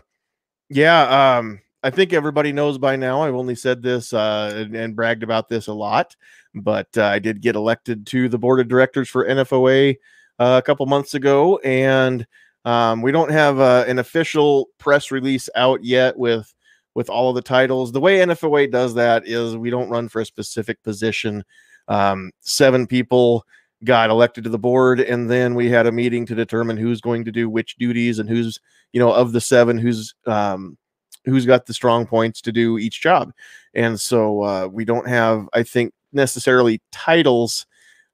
yeah, 0.69 1.38
um, 1.38 1.62
I 1.83 1.89
think 1.89 2.13
everybody 2.13 2.51
knows 2.51 2.77
by 2.77 2.95
now. 2.95 3.21
I've 3.21 3.35
only 3.35 3.55
said 3.55 3.81
this 3.81 4.13
uh, 4.13 4.53
and, 4.55 4.75
and 4.75 4.95
bragged 4.95 5.23
about 5.23 5.49
this 5.49 5.67
a 5.67 5.73
lot, 5.73 6.15
but 6.53 6.89
uh, 6.97 7.05
I 7.05 7.19
did 7.19 7.41
get 7.41 7.55
elected 7.55 8.05
to 8.07 8.29
the 8.29 8.38
board 8.38 8.59
of 8.59 8.67
directors 8.67 9.09
for 9.09 9.25
NFOA 9.25 9.95
uh, 10.39 10.62
a 10.62 10.65
couple 10.65 10.85
months 10.85 11.13
ago, 11.13 11.57
and 11.59 12.27
um, 12.65 13.01
we 13.01 13.12
don't 13.12 13.31
have 13.31 13.59
uh, 13.59 13.85
an 13.88 13.99
official 13.99 14.69
press 14.77 15.12
release 15.12 15.49
out 15.55 15.83
yet 15.83 16.17
with 16.17 16.53
with 16.95 17.09
all 17.09 17.29
of 17.29 17.35
the 17.35 17.41
titles. 17.41 17.91
The 17.91 17.99
way 18.01 18.17
NFOA 18.17 18.71
does 18.71 18.95
that 18.95 19.27
is 19.27 19.55
we 19.55 19.69
don't 19.69 19.89
run 19.89 20.09
for 20.09 20.21
a 20.21 20.25
specific 20.25 20.81
position. 20.83 21.43
Um, 21.88 22.31
seven 22.41 22.88
people 22.88 23.45
got 23.83 24.09
elected 24.09 24.43
to 24.43 24.49
the 24.49 24.59
board, 24.59 24.99
and 24.99 25.29
then 25.29 25.55
we 25.55 25.69
had 25.69 25.87
a 25.87 25.91
meeting 25.91 26.25
to 26.25 26.35
determine 26.35 26.77
who's 26.77 27.01
going 27.01 27.25
to 27.25 27.31
do 27.31 27.49
which 27.49 27.75
duties 27.77 28.19
and 28.19 28.29
who's 28.29 28.59
you 28.93 28.99
know 28.99 29.11
of 29.11 29.31
the 29.31 29.41
seven 29.41 29.77
who's 29.77 30.13
um, 30.25 30.77
who's 31.25 31.45
got 31.45 31.65
the 31.65 31.73
strong 31.73 32.05
points 32.05 32.41
to 32.41 32.51
do 32.51 32.77
each 32.77 33.01
job. 33.01 33.31
And 33.73 33.99
so 33.99 34.43
uh, 34.43 34.67
we 34.67 34.85
don't 34.85 35.07
have, 35.07 35.47
I 35.53 35.63
think, 35.63 35.93
necessarily 36.11 36.81
titles. 36.91 37.65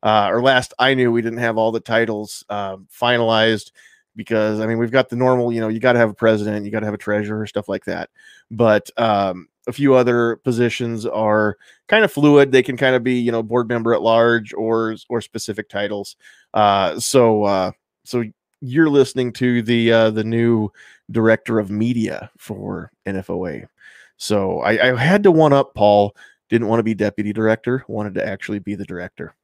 Uh, 0.04 0.30
or 0.32 0.42
last 0.42 0.74
I 0.78 0.94
knew, 0.94 1.12
we 1.12 1.22
didn't 1.22 1.40
have 1.40 1.58
all 1.58 1.72
the 1.72 1.80
titles 1.80 2.46
uh, 2.50 2.78
finalized 2.92 3.72
because 4.16 4.60
I 4.60 4.68
mean 4.68 4.78
we've 4.78 4.92
got 4.92 5.10
the 5.10 5.16
normal, 5.16 5.52
you 5.52 5.60
know, 5.60 5.68
you 5.68 5.80
got 5.80 5.94
to 5.94 6.00
have 6.00 6.12
a 6.12 6.16
president, 6.16 6.66
you 6.66 6.72
got 6.72 6.82
to 6.82 6.86
have 6.86 6.94
a 6.94 7.00
treasurer, 7.00 7.46
stuff 7.48 7.68
like 7.68 7.86
that. 7.86 8.10
But 8.52 8.90
um, 8.98 9.48
a 9.68 9.74
few 9.74 9.96
other 9.96 10.38
positions 10.38 11.06
are 11.06 11.58
kind 11.88 12.06
of 12.06 12.12
fluid. 12.12 12.52
They 12.52 12.64
can 12.64 12.78
kind 12.78 12.96
of 12.96 13.04
be, 13.04 13.20
you 13.20 13.32
know, 13.32 13.44
board 13.44 13.68
member 13.68 13.94
at 13.94 14.02
large 14.02 14.54
or 14.54 14.96
or 15.10 15.22
specific 15.22 15.70
titles. 15.70 16.16
Uh, 16.54 17.00
so 17.00 17.44
uh, 17.44 17.72
so 18.04 18.24
you're 18.62 18.90
listening 18.90 19.32
to 19.34 19.62
the 19.62 19.92
uh, 19.92 20.10
the 20.12 20.24
new 20.24 20.70
director 21.12 21.60
of 21.60 21.70
media 21.70 22.32
for 22.38 22.92
NFOA. 23.06 23.68
So 24.18 24.60
I, 24.60 24.92
I 24.92 24.98
had 24.98 25.24
to 25.24 25.32
one 25.32 25.54
up 25.54 25.74
Paul. 25.76 26.16
Didn't 26.50 26.68
want 26.68 26.80
to 26.80 26.84
be 26.84 26.94
deputy 26.94 27.34
director. 27.34 27.84
Wanted 27.88 28.16
to 28.16 28.26
actually 28.26 28.60
be 28.60 28.76
the 28.76 28.86
director. 28.86 29.36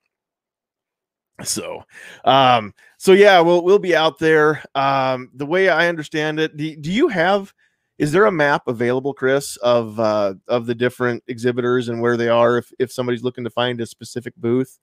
So, 1.44 1.84
um, 2.26 2.74
so 2.98 3.14
yeah, 3.14 3.40
we'll 3.40 3.64
we'll 3.64 3.80
be 3.80 3.96
out 3.96 4.20
there. 4.20 4.64
Um, 4.76 5.30
the 5.34 5.46
way 5.46 5.70
I 5.70 5.88
understand 5.88 6.40
it, 6.40 6.56
do, 6.56 6.76
do 6.76 6.92
you 6.92 7.08
have? 7.08 7.54
Is 8.02 8.12
there 8.12 8.26
a 8.26 8.32
map 8.32 8.68
available, 8.68 9.14
Chris, 9.14 9.58
of 9.58 10.00
uh, 10.00 10.34
of 10.48 10.66
the 10.66 10.74
different 10.74 11.24
exhibitors 11.28 11.88
and 11.88 12.02
where 12.02 12.18
they 12.18 12.30
are? 12.30 12.58
If 12.58 12.72
if 12.80 12.92
somebody's 12.92 13.22
looking 13.22 13.44
to 13.44 13.52
find 13.52 13.80
a 13.80 13.86
specific 13.86 14.36
booth, 14.38 14.80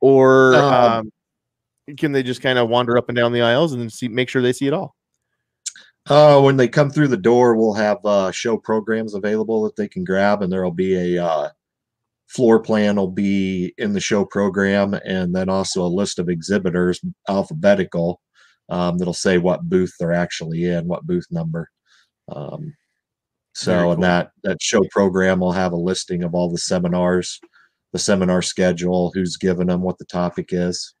or 0.00 0.54
um, 0.54 0.72
um, 0.72 1.12
can 1.98 2.12
they 2.12 2.22
just 2.22 2.40
kind 2.40 2.58
of 2.58 2.70
wander 2.70 2.96
up 2.96 3.10
and 3.10 3.16
down 3.16 3.32
the 3.32 3.42
aisles 3.42 3.74
and 3.74 3.82
then 3.82 3.90
see 3.90 4.08
make 4.08 4.30
sure 4.30 4.40
they 4.40 4.54
see 4.54 4.66
it 4.66 4.72
all? 4.72 4.96
Uh, 6.06 6.40
when 6.40 6.56
they 6.56 6.66
come 6.66 6.88
through 6.88 7.08
the 7.08 7.18
door, 7.18 7.54
we'll 7.54 7.74
have 7.74 7.98
uh, 8.06 8.30
show 8.30 8.56
programs 8.56 9.12
available 9.12 9.62
that 9.64 9.76
they 9.76 9.86
can 9.86 10.02
grab, 10.02 10.40
and 10.40 10.50
there'll 10.50 10.70
be 10.70 11.16
a 11.16 11.22
uh, 11.22 11.50
floor 12.28 12.60
plan 12.60 12.96
will 12.96 13.10
be 13.10 13.74
in 13.76 13.92
the 13.92 14.00
show 14.00 14.24
program, 14.24 14.94
and 15.04 15.36
then 15.36 15.50
also 15.50 15.82
a 15.82 15.86
list 15.86 16.18
of 16.18 16.30
exhibitors, 16.30 16.98
alphabetical, 17.28 18.22
um, 18.70 18.96
that'll 18.96 19.12
say 19.12 19.36
what 19.36 19.68
booth 19.68 19.92
they're 20.00 20.14
actually 20.14 20.64
in, 20.64 20.88
what 20.88 21.06
booth 21.06 21.26
number. 21.30 21.70
Um, 22.28 22.74
so, 23.52 23.82
cool. 23.82 23.92
and 23.92 24.02
that 24.02 24.32
that 24.42 24.60
show 24.60 24.82
program 24.90 25.40
will 25.40 25.52
have 25.52 25.72
a 25.72 25.76
listing 25.76 26.24
of 26.24 26.34
all 26.34 26.50
the 26.50 26.58
seminars, 26.58 27.40
the 27.92 27.98
seminar 27.98 28.42
schedule, 28.42 29.12
who's 29.14 29.36
given 29.36 29.68
them, 29.68 29.82
what 29.82 29.98
the 29.98 30.04
topic 30.04 30.48
is. 30.52 30.94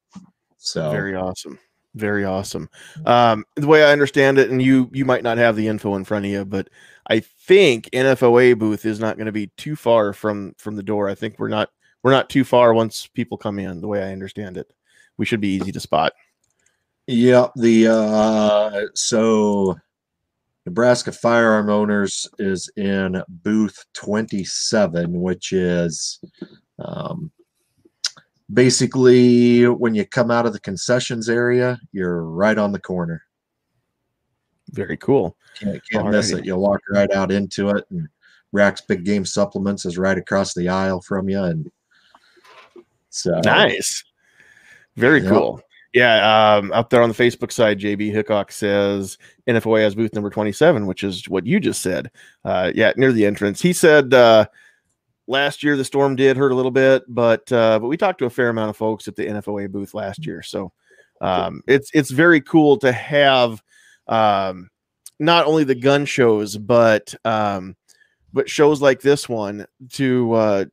So 0.58 0.90
very 0.90 1.14
awesome. 1.14 1.58
Very 1.94 2.24
awesome. 2.24 2.68
Um, 3.06 3.44
the 3.54 3.66
way 3.66 3.84
I 3.84 3.92
understand 3.92 4.38
it, 4.38 4.50
and 4.50 4.60
you 4.60 4.90
you 4.92 5.04
might 5.04 5.22
not 5.22 5.38
have 5.38 5.56
the 5.56 5.68
info 5.68 5.94
in 5.94 6.04
front 6.04 6.24
of 6.24 6.30
you, 6.30 6.44
but 6.44 6.68
I 7.08 7.20
think 7.20 7.88
NFOA 7.90 8.58
booth 8.58 8.84
is 8.84 8.98
not 8.98 9.16
going 9.16 9.26
to 9.26 9.32
be 9.32 9.48
too 9.56 9.76
far 9.76 10.12
from 10.12 10.54
from 10.58 10.76
the 10.76 10.82
door. 10.82 11.08
I 11.08 11.14
think 11.14 11.38
we're 11.38 11.48
not 11.48 11.70
we're 12.02 12.10
not 12.10 12.30
too 12.30 12.44
far 12.44 12.74
once 12.74 13.06
people 13.06 13.38
come 13.38 13.58
in. 13.58 13.80
The 13.80 13.88
way 13.88 14.02
I 14.02 14.12
understand 14.12 14.56
it, 14.56 14.70
we 15.18 15.24
should 15.24 15.40
be 15.40 15.54
easy 15.54 15.72
to 15.72 15.80
spot. 15.80 16.12
Yeah. 17.06 17.48
The 17.56 17.88
uh, 17.88 18.80
so 18.94 19.76
Nebraska 20.66 21.12
Firearm 21.12 21.68
Owners 21.68 22.28
is 22.38 22.70
in 22.76 23.22
booth 23.28 23.84
twenty 23.92 24.44
seven, 24.44 25.20
which 25.20 25.52
is 25.52 26.20
um, 26.78 27.30
basically 28.52 29.64
when 29.64 29.94
you 29.94 30.06
come 30.06 30.30
out 30.30 30.46
of 30.46 30.52
the 30.52 30.60
concessions 30.60 31.28
area, 31.28 31.78
you're 31.92 32.24
right 32.24 32.56
on 32.56 32.72
the 32.72 32.80
corner. 32.80 33.22
Very 34.70 34.96
cool. 34.96 35.36
Can't, 35.58 35.80
can't 35.90 36.10
miss 36.10 36.32
it. 36.32 36.44
You'll 36.44 36.60
walk 36.60 36.80
right 36.90 37.10
out 37.12 37.30
into 37.30 37.68
it, 37.70 37.84
and 37.90 38.08
Rack's 38.52 38.80
Big 38.80 39.04
Game 39.04 39.24
Supplements 39.24 39.84
is 39.84 39.98
right 39.98 40.16
across 40.16 40.54
the 40.54 40.68
aisle 40.68 41.00
from 41.02 41.28
you, 41.28 41.42
and 41.42 41.70
so 43.10 43.38
nice. 43.44 44.02
Very 44.96 45.20
cool. 45.20 45.60
Yeah, 45.94 46.56
um, 46.56 46.72
up 46.72 46.90
there 46.90 47.02
on 47.02 47.08
the 47.08 47.14
Facebook 47.14 47.52
side, 47.52 47.78
JB 47.78 48.12
Hickok 48.12 48.50
says 48.50 49.16
NFOA 49.46 49.82
has 49.82 49.94
booth 49.94 50.12
number 50.12 50.28
27, 50.28 50.86
which 50.86 51.04
is 51.04 51.28
what 51.28 51.46
you 51.46 51.60
just 51.60 51.82
said. 51.82 52.10
Uh, 52.44 52.72
yeah, 52.74 52.92
near 52.96 53.12
the 53.12 53.24
entrance. 53.24 53.62
He 53.62 53.72
said 53.72 54.12
uh, 54.12 54.46
last 55.28 55.62
year 55.62 55.76
the 55.76 55.84
storm 55.84 56.16
did 56.16 56.36
hurt 56.36 56.50
a 56.50 56.54
little 56.56 56.72
bit, 56.72 57.04
but 57.06 57.50
uh, 57.52 57.78
but 57.78 57.86
we 57.86 57.96
talked 57.96 58.18
to 58.18 58.24
a 58.24 58.30
fair 58.30 58.48
amount 58.48 58.70
of 58.70 58.76
folks 58.76 59.06
at 59.06 59.14
the 59.14 59.24
NFOA 59.24 59.70
booth 59.70 59.94
last 59.94 60.26
year, 60.26 60.42
so 60.42 60.72
um, 61.20 61.62
it's 61.68 61.92
it's 61.94 62.10
very 62.10 62.40
cool 62.40 62.76
to 62.78 62.90
have 62.90 63.62
um, 64.08 64.70
not 65.20 65.46
only 65.46 65.62
the 65.62 65.76
gun 65.76 66.06
shows, 66.06 66.58
but 66.58 67.14
um, 67.24 67.76
but 68.32 68.50
shows 68.50 68.82
like 68.82 69.00
this 69.00 69.28
one 69.28 69.64
to 69.90 70.32
uh, 70.32 70.64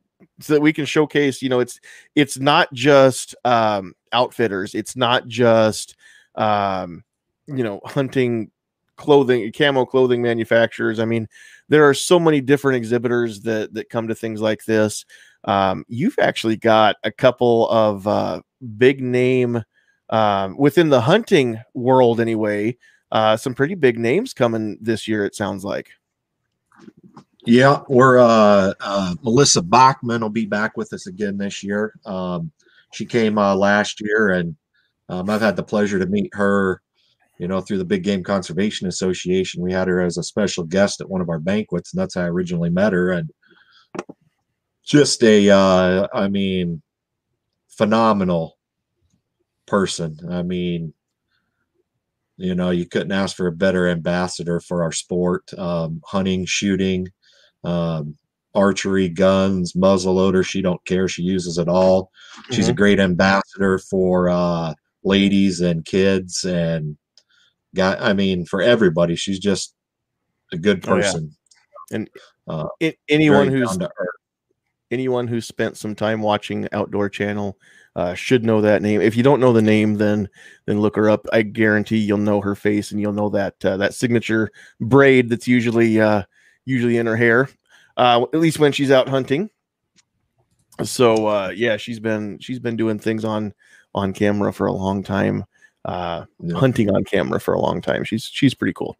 so 0.42 0.54
that 0.54 0.60
we 0.60 0.72
can 0.72 0.84
showcase. 0.84 1.42
You 1.42 1.48
know, 1.48 1.60
it's 1.60 1.80
it's 2.14 2.38
not 2.38 2.72
just 2.72 3.34
um, 3.44 3.94
outfitters, 4.12 4.74
it's 4.74 4.96
not 4.96 5.26
just 5.26 5.96
um, 6.34 7.04
you 7.46 7.64
know 7.64 7.80
hunting 7.84 8.50
clothing, 8.96 9.50
camo 9.52 9.84
clothing 9.84 10.22
manufacturers. 10.22 11.00
I 11.00 11.04
mean, 11.04 11.28
there 11.68 11.88
are 11.88 11.94
so 11.94 12.18
many 12.18 12.40
different 12.40 12.76
exhibitors 12.76 13.40
that 13.42 13.74
that 13.74 13.90
come 13.90 14.08
to 14.08 14.14
things 14.14 14.40
like 14.40 14.64
this. 14.64 15.04
Um, 15.44 15.84
you've 15.88 16.18
actually 16.20 16.56
got 16.56 16.96
a 17.02 17.10
couple 17.10 17.68
of 17.68 18.06
uh, 18.06 18.42
big 18.76 19.00
name 19.00 19.62
um, 20.10 20.56
within 20.56 20.88
the 20.88 21.00
hunting 21.00 21.60
world, 21.74 22.20
anyway. 22.20 22.76
Uh, 23.10 23.36
some 23.36 23.54
pretty 23.54 23.74
big 23.74 23.98
names 23.98 24.32
coming 24.32 24.78
this 24.80 25.06
year. 25.06 25.24
It 25.24 25.34
sounds 25.34 25.64
like. 25.64 25.90
Yeah, 27.44 27.80
we're 27.88 28.18
uh, 28.18 28.72
uh, 28.80 29.14
Melissa 29.22 29.62
Bachman 29.62 30.20
will 30.22 30.30
be 30.30 30.46
back 30.46 30.76
with 30.76 30.92
us 30.92 31.06
again 31.06 31.38
this 31.38 31.62
year. 31.62 31.94
Um, 32.06 32.52
she 32.92 33.04
came 33.04 33.36
uh, 33.36 33.54
last 33.56 34.00
year, 34.00 34.30
and 34.30 34.54
um, 35.08 35.28
I've 35.28 35.40
had 35.40 35.56
the 35.56 35.62
pleasure 35.62 35.98
to 35.98 36.06
meet 36.06 36.32
her 36.34 36.80
you 37.42 37.48
know, 37.48 37.60
through 37.60 37.78
the 37.78 37.84
Big 37.84 38.04
Game 38.04 38.22
Conservation 38.22 38.86
Association. 38.86 39.64
We 39.64 39.72
had 39.72 39.88
her 39.88 40.00
as 40.00 40.16
a 40.16 40.22
special 40.22 40.62
guest 40.62 41.00
at 41.00 41.10
one 41.10 41.20
of 41.20 41.28
our 41.28 41.40
banquets, 41.40 41.92
and 41.92 42.00
that's 42.00 42.14
how 42.14 42.22
I 42.22 42.28
originally 42.28 42.70
met 42.70 42.92
her. 42.92 43.10
And 43.10 43.30
just 44.84 45.24
a, 45.24 45.50
uh, 45.50 46.06
I 46.14 46.28
mean, 46.28 46.82
phenomenal 47.68 48.58
person. 49.66 50.18
I 50.30 50.44
mean, 50.44 50.94
you 52.36 52.54
know, 52.54 52.70
you 52.70 52.86
couldn't 52.86 53.10
ask 53.10 53.36
for 53.36 53.48
a 53.48 53.52
better 53.52 53.88
ambassador 53.88 54.60
for 54.60 54.84
our 54.84 54.92
sport. 54.92 55.52
Um, 55.58 56.00
hunting, 56.06 56.44
shooting, 56.44 57.08
um, 57.64 58.16
archery, 58.54 59.08
guns, 59.08 59.74
muzzle 59.74 60.14
loader. 60.14 60.42
She 60.42 60.62
don't 60.62 60.84
care. 60.84 61.08
She 61.08 61.22
uses 61.22 61.58
it 61.58 61.68
all. 61.68 62.10
She's 62.50 62.64
mm-hmm. 62.64 62.70
a 62.72 62.74
great 62.74 63.00
ambassador 63.00 63.78
for 63.78 64.28
uh, 64.28 64.74
ladies 65.04 65.60
and 65.60 65.84
kids 65.84 66.44
and 66.44 66.96
guy. 67.74 67.96
i 67.96 68.12
mean 68.12 68.44
for 68.44 68.62
everybody 68.62 69.16
she's 69.16 69.38
just 69.38 69.74
a 70.52 70.58
good 70.58 70.82
person 70.82 71.30
oh, 71.30 71.36
yeah. 71.90 71.96
and 71.96 72.10
uh, 72.48 72.66
it, 72.80 72.98
anyone 73.08 73.48
who's 73.48 73.78
anyone 74.90 75.26
who's 75.26 75.46
spent 75.46 75.76
some 75.76 75.94
time 75.94 76.20
watching 76.20 76.68
outdoor 76.72 77.08
channel 77.08 77.56
uh, 77.94 78.14
should 78.14 78.44
know 78.44 78.60
that 78.60 78.82
name 78.82 79.00
if 79.00 79.16
you 79.16 79.22
don't 79.22 79.40
know 79.40 79.52
the 79.52 79.62
name 79.62 79.94
then 79.94 80.28
then 80.66 80.80
look 80.80 80.96
her 80.96 81.10
up 81.10 81.26
i 81.32 81.42
guarantee 81.42 81.98
you'll 81.98 82.18
know 82.18 82.40
her 82.40 82.54
face 82.54 82.90
and 82.90 83.00
you'll 83.00 83.12
know 83.12 83.28
that 83.28 83.54
uh, 83.64 83.76
that 83.76 83.94
signature 83.94 84.50
braid 84.80 85.28
that's 85.28 85.48
usually 85.48 86.00
uh 86.00 86.22
usually 86.64 86.96
in 86.96 87.06
her 87.06 87.16
hair 87.16 87.48
uh 87.96 88.24
at 88.32 88.40
least 88.40 88.58
when 88.58 88.72
she's 88.72 88.90
out 88.90 89.08
hunting 89.08 89.50
so 90.82 91.26
uh 91.26 91.52
yeah 91.54 91.76
she's 91.76 92.00
been 92.00 92.38
she's 92.38 92.58
been 92.58 92.76
doing 92.76 92.98
things 92.98 93.24
on 93.24 93.52
on 93.94 94.12
camera 94.12 94.52
for 94.52 94.66
a 94.66 94.72
long 94.72 95.02
time 95.02 95.44
uh, 95.84 96.24
yeah. 96.40 96.56
hunting 96.56 96.90
on 96.90 97.04
camera 97.04 97.40
for 97.40 97.54
a 97.54 97.60
long 97.60 97.80
time. 97.80 98.04
She's 98.04 98.24
she's 98.24 98.54
pretty 98.54 98.72
cool. 98.72 98.96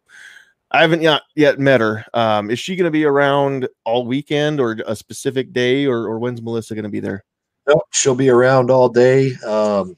I 0.71 0.81
haven't 0.81 1.01
yet 1.01 1.21
yet 1.35 1.59
met 1.59 1.81
her. 1.81 2.05
Um, 2.13 2.49
is 2.49 2.59
she 2.59 2.75
going 2.75 2.85
to 2.85 2.91
be 2.91 3.05
around 3.05 3.67
all 3.85 4.05
weekend 4.05 4.59
or 4.59 4.77
a 4.85 4.95
specific 4.95 5.53
day, 5.53 5.85
or 5.85 6.07
or 6.07 6.19
when's 6.19 6.41
Melissa 6.41 6.75
going 6.75 6.83
to 6.83 6.89
be 6.89 6.99
there? 6.99 7.23
No, 7.67 7.81
she'll 7.91 8.15
be 8.15 8.29
around 8.29 8.69
all 8.71 8.89
day. 8.89 9.35
Um, 9.45 9.95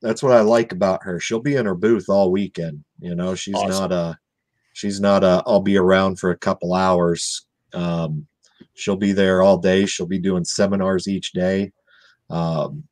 that's 0.00 0.22
what 0.22 0.32
I 0.32 0.40
like 0.40 0.72
about 0.72 1.02
her. 1.02 1.18
She'll 1.18 1.40
be 1.40 1.56
in 1.56 1.66
her 1.66 1.74
booth 1.74 2.08
all 2.08 2.30
weekend. 2.30 2.84
You 3.00 3.14
know, 3.14 3.34
she's 3.34 3.54
awesome. 3.54 3.70
not 3.70 3.92
a 3.92 4.18
she's 4.78 5.00
not 5.00 5.24
a 5.24 5.42
I'll 5.46 5.60
be 5.60 5.76
around 5.76 6.20
for 6.20 6.30
a 6.30 6.38
couple 6.38 6.72
hours 6.74 7.46
Um, 7.72 8.26
she'll 8.74 8.96
be 8.96 9.12
there 9.12 9.42
all 9.42 9.58
day. 9.58 9.86
She'll 9.86 10.06
be 10.06 10.20
doing 10.20 10.44
seminars 10.44 11.08
each 11.08 11.32
day. 11.32 11.72
Um, 12.30 12.84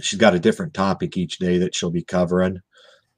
she's 0.00 0.18
got 0.18 0.34
a 0.34 0.40
different 0.40 0.74
topic 0.74 1.16
each 1.16 1.38
day 1.38 1.58
that 1.58 1.74
she'll 1.74 1.90
be 1.90 2.02
covering. 2.02 2.60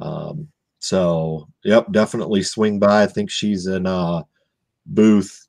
Um, 0.00 0.48
so, 0.80 1.48
yep, 1.64 1.86
definitely 1.92 2.42
swing 2.42 2.80
by. 2.80 3.02
I 3.04 3.06
think 3.06 3.30
she's 3.30 3.66
in 3.66 3.86
uh, 3.86 4.22
booth 4.86 5.46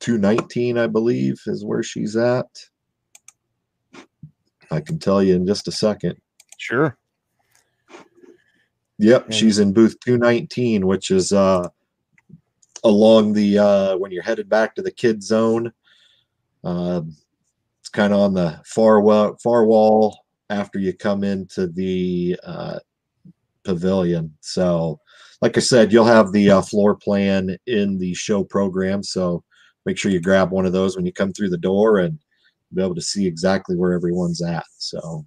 219, 0.00 0.78
I 0.78 0.86
believe, 0.86 1.40
is 1.46 1.64
where 1.64 1.82
she's 1.82 2.16
at. 2.16 2.46
I 4.70 4.80
can 4.80 4.98
tell 4.98 5.22
you 5.22 5.34
in 5.34 5.46
just 5.46 5.68
a 5.68 5.72
second. 5.72 6.16
Sure. 6.56 6.96
Yep, 9.02 9.24
And- 9.26 9.34
she's 9.34 9.58
in 9.58 9.72
booth 9.72 9.98
219, 10.00 10.86
which 10.86 11.10
is 11.10 11.32
uh 11.32 11.68
along 12.84 13.32
the 13.32 13.58
uh 13.58 13.96
when 13.96 14.12
you're 14.12 14.22
headed 14.22 14.48
back 14.48 14.74
to 14.76 14.82
the 14.82 14.92
kid 14.92 15.22
zone. 15.22 15.72
Uh, 16.64 17.02
it's 17.80 17.88
kind 17.88 18.12
of 18.12 18.20
on 18.20 18.34
the 18.34 18.60
far 18.64 19.00
wall 19.00 19.36
far 19.42 19.64
wall 19.66 20.16
after 20.50 20.78
you 20.78 20.92
come 20.92 21.24
into 21.24 21.66
the 21.66 22.38
uh 22.44 22.78
pavilion. 23.64 24.32
So 24.40 25.00
like 25.40 25.56
I 25.56 25.60
said, 25.60 25.92
you'll 25.92 26.04
have 26.04 26.30
the 26.30 26.50
uh, 26.52 26.62
floor 26.62 26.94
plan 26.94 27.56
in 27.66 27.98
the 27.98 28.14
show 28.14 28.44
program. 28.44 29.02
So 29.02 29.42
make 29.84 29.98
sure 29.98 30.12
you 30.12 30.20
grab 30.20 30.52
one 30.52 30.66
of 30.66 30.72
those 30.72 30.94
when 30.94 31.04
you 31.06 31.12
come 31.12 31.32
through 31.32 31.50
the 31.50 31.58
door 31.58 31.98
and 31.98 32.16
be 32.72 32.80
able 32.82 32.94
to 32.94 33.00
see 33.00 33.26
exactly 33.26 33.74
where 33.76 33.92
everyone's 33.92 34.40
at. 34.42 34.64
So 34.78 35.26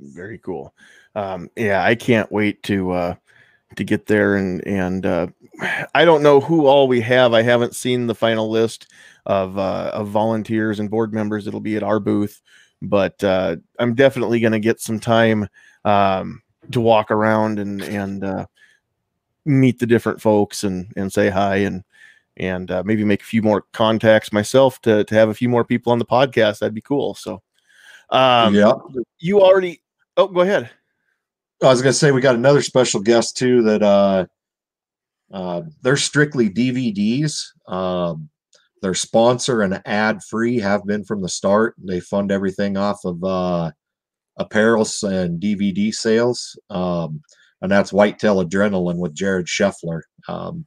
Very 0.00 0.38
cool. 0.38 0.74
Um, 1.14 1.50
yeah, 1.56 1.84
I 1.84 1.94
can't 1.94 2.30
wait 2.32 2.62
to 2.64 2.90
uh, 2.90 3.14
to 3.76 3.84
get 3.84 4.06
there 4.06 4.36
and 4.36 4.66
and 4.66 5.06
uh, 5.06 5.26
I 5.94 6.04
don't 6.04 6.22
know 6.22 6.40
who 6.40 6.66
all 6.66 6.88
we 6.88 7.00
have. 7.02 7.32
I 7.34 7.42
haven't 7.42 7.74
seen 7.74 8.06
the 8.06 8.14
final 8.14 8.50
list 8.50 8.90
of 9.26 9.58
uh, 9.58 9.90
of 9.94 10.08
volunteers 10.08 10.80
and 10.80 10.90
board 10.90 11.12
members 11.12 11.44
that'll 11.44 11.60
be 11.60 11.76
at 11.76 11.82
our 11.82 12.00
booth, 12.00 12.42
but 12.82 13.22
uh, 13.24 13.56
I'm 13.78 13.94
definitely 13.94 14.40
going 14.40 14.52
to 14.52 14.60
get 14.60 14.80
some 14.80 15.00
time 15.00 15.48
um, 15.84 16.42
to 16.72 16.80
walk 16.80 17.10
around 17.10 17.58
and 17.58 17.82
and 17.82 18.24
uh, 18.24 18.46
meet 19.44 19.78
the 19.78 19.86
different 19.86 20.20
folks 20.20 20.64
and 20.64 20.92
and 20.96 21.12
say 21.12 21.30
hi 21.30 21.56
and 21.56 21.84
and 22.36 22.70
uh, 22.70 22.82
maybe 22.84 23.04
make 23.04 23.22
a 23.22 23.26
few 23.26 23.42
more 23.42 23.62
contacts 23.72 24.32
myself 24.32 24.80
to 24.82 25.04
to 25.04 25.14
have 25.14 25.28
a 25.28 25.34
few 25.34 25.48
more 25.48 25.64
people 25.64 25.92
on 25.92 25.98
the 25.98 26.04
podcast. 26.04 26.58
That'd 26.58 26.74
be 26.74 26.80
cool. 26.80 27.14
So, 27.14 27.42
um, 28.10 28.54
yeah. 28.54 28.72
you 29.18 29.40
already. 29.40 29.80
Oh, 30.16 30.28
go 30.28 30.40
ahead. 30.40 30.70
I 31.66 31.70
was 31.70 31.82
gonna 31.82 31.92
say 31.92 32.12
we 32.12 32.20
got 32.20 32.34
another 32.34 32.62
special 32.62 33.00
guest 33.00 33.36
too 33.36 33.62
that 33.62 33.82
uh 33.82 34.26
uh 35.32 35.62
they're 35.82 35.96
strictly 35.96 36.50
DVDs. 36.50 37.42
Um 37.68 38.28
their 38.82 38.94
sponsor 38.94 39.62
and 39.62 39.80
ad 39.86 40.22
free 40.28 40.58
have 40.58 40.84
been 40.84 41.04
from 41.04 41.22
the 41.22 41.28
start. 41.28 41.74
They 41.78 42.00
fund 42.00 42.30
everything 42.30 42.76
off 42.76 43.00
of 43.04 43.22
uh 43.24 43.70
apparels 44.38 45.02
and 45.08 45.40
DVD 45.40 45.92
sales. 45.94 46.58
Um 46.70 47.22
and 47.62 47.72
that's 47.72 47.92
Whitetail 47.92 48.44
Adrenaline 48.44 48.98
with 48.98 49.14
Jared 49.14 49.46
Scheffler. 49.46 50.02
Um 50.28 50.66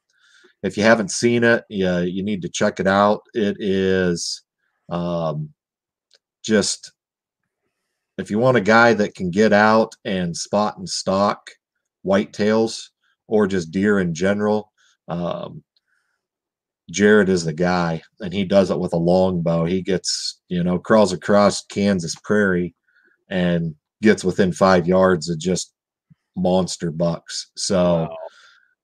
if 0.63 0.77
you 0.77 0.83
haven't 0.83 1.11
seen 1.11 1.43
it, 1.43 1.63
yeah, 1.69 1.99
you 1.99 2.23
need 2.23 2.41
to 2.41 2.49
check 2.49 2.79
it 2.79 2.87
out. 2.87 3.21
It 3.33 3.57
is 3.59 4.43
um 4.89 5.49
just 6.43 6.91
if 8.17 8.31
you 8.31 8.39
want 8.39 8.57
a 8.57 8.61
guy 8.61 8.93
that 8.93 9.15
can 9.15 9.29
get 9.29 9.53
out 9.53 9.95
and 10.05 10.35
spot 10.35 10.77
and 10.77 10.89
stalk 10.89 11.51
whitetails 12.05 12.89
or 13.27 13.47
just 13.47 13.71
deer 13.71 13.99
in 13.99 14.13
general, 14.13 14.71
um, 15.07 15.63
Jared 16.89 17.29
is 17.29 17.43
the 17.43 17.53
guy, 17.53 18.01
and 18.21 18.33
he 18.33 18.45
does 18.45 18.71
it 18.71 18.79
with 18.79 18.93
a 18.93 18.97
longbow. 18.97 19.65
He 19.65 19.81
gets, 19.81 20.41
you 20.47 20.63
know, 20.63 20.79
crawls 20.79 21.11
across 21.11 21.65
Kansas 21.65 22.15
prairie 22.23 22.73
and 23.29 23.75
gets 24.01 24.23
within 24.23 24.53
five 24.53 24.87
yards 24.87 25.29
of 25.29 25.37
just 25.37 25.73
monster 26.35 26.91
bucks. 26.91 27.51
So 27.57 28.07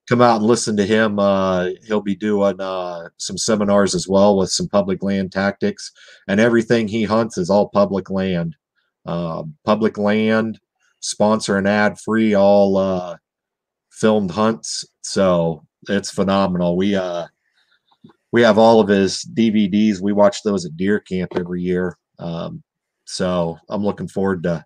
come 0.10 0.22
out 0.22 0.38
and 0.38 0.46
listen 0.46 0.76
to 0.78 0.86
him. 0.86 1.17
Uh, 1.17 1.69
he'll 1.88 2.02
be 2.02 2.15
doing 2.15 2.60
uh, 2.60 3.08
some 3.17 3.38
seminars 3.38 3.96
as 3.96 4.08
well 4.08 4.38
with 4.38 4.50
some 4.50 4.67
public 4.67 5.02
land 5.02 5.32
tactics, 5.32 5.91
and 6.28 6.41
everything 6.41 6.88
he 6.88 7.04
hunts 7.04 7.38
is 7.38 7.50
all 7.50 7.69
public 7.69 8.10
land 8.10 8.56
uh, 9.05 9.43
public 9.65 9.97
land, 9.97 10.59
sponsor 10.99 11.57
and 11.57 11.67
ad 11.67 11.99
free, 11.99 12.33
all 12.33 12.77
uh, 12.77 13.17
filmed 13.91 14.31
hunts. 14.31 14.85
So 15.01 15.65
it's 15.89 16.11
phenomenal. 16.11 16.75
We 16.75 16.95
uh, 16.95 17.27
we 18.31 18.41
have 18.41 18.57
all 18.57 18.79
of 18.79 18.87
his 18.87 19.25
DVDs. 19.33 20.01
We 20.01 20.13
watch 20.13 20.43
those 20.43 20.65
at 20.65 20.77
deer 20.77 20.99
camp 20.99 21.33
every 21.35 21.61
year. 21.61 21.97
Um, 22.19 22.63
so 23.05 23.57
I'm 23.69 23.83
looking 23.83 24.07
forward 24.07 24.43
to 24.43 24.65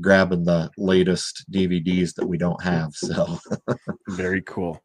grabbing 0.00 0.44
the 0.44 0.70
latest 0.76 1.44
DVDs 1.50 2.14
that 2.14 2.26
we 2.26 2.38
don't 2.38 2.62
have. 2.62 2.92
So 2.94 3.38
Very 4.08 4.42
cool. 4.42 4.82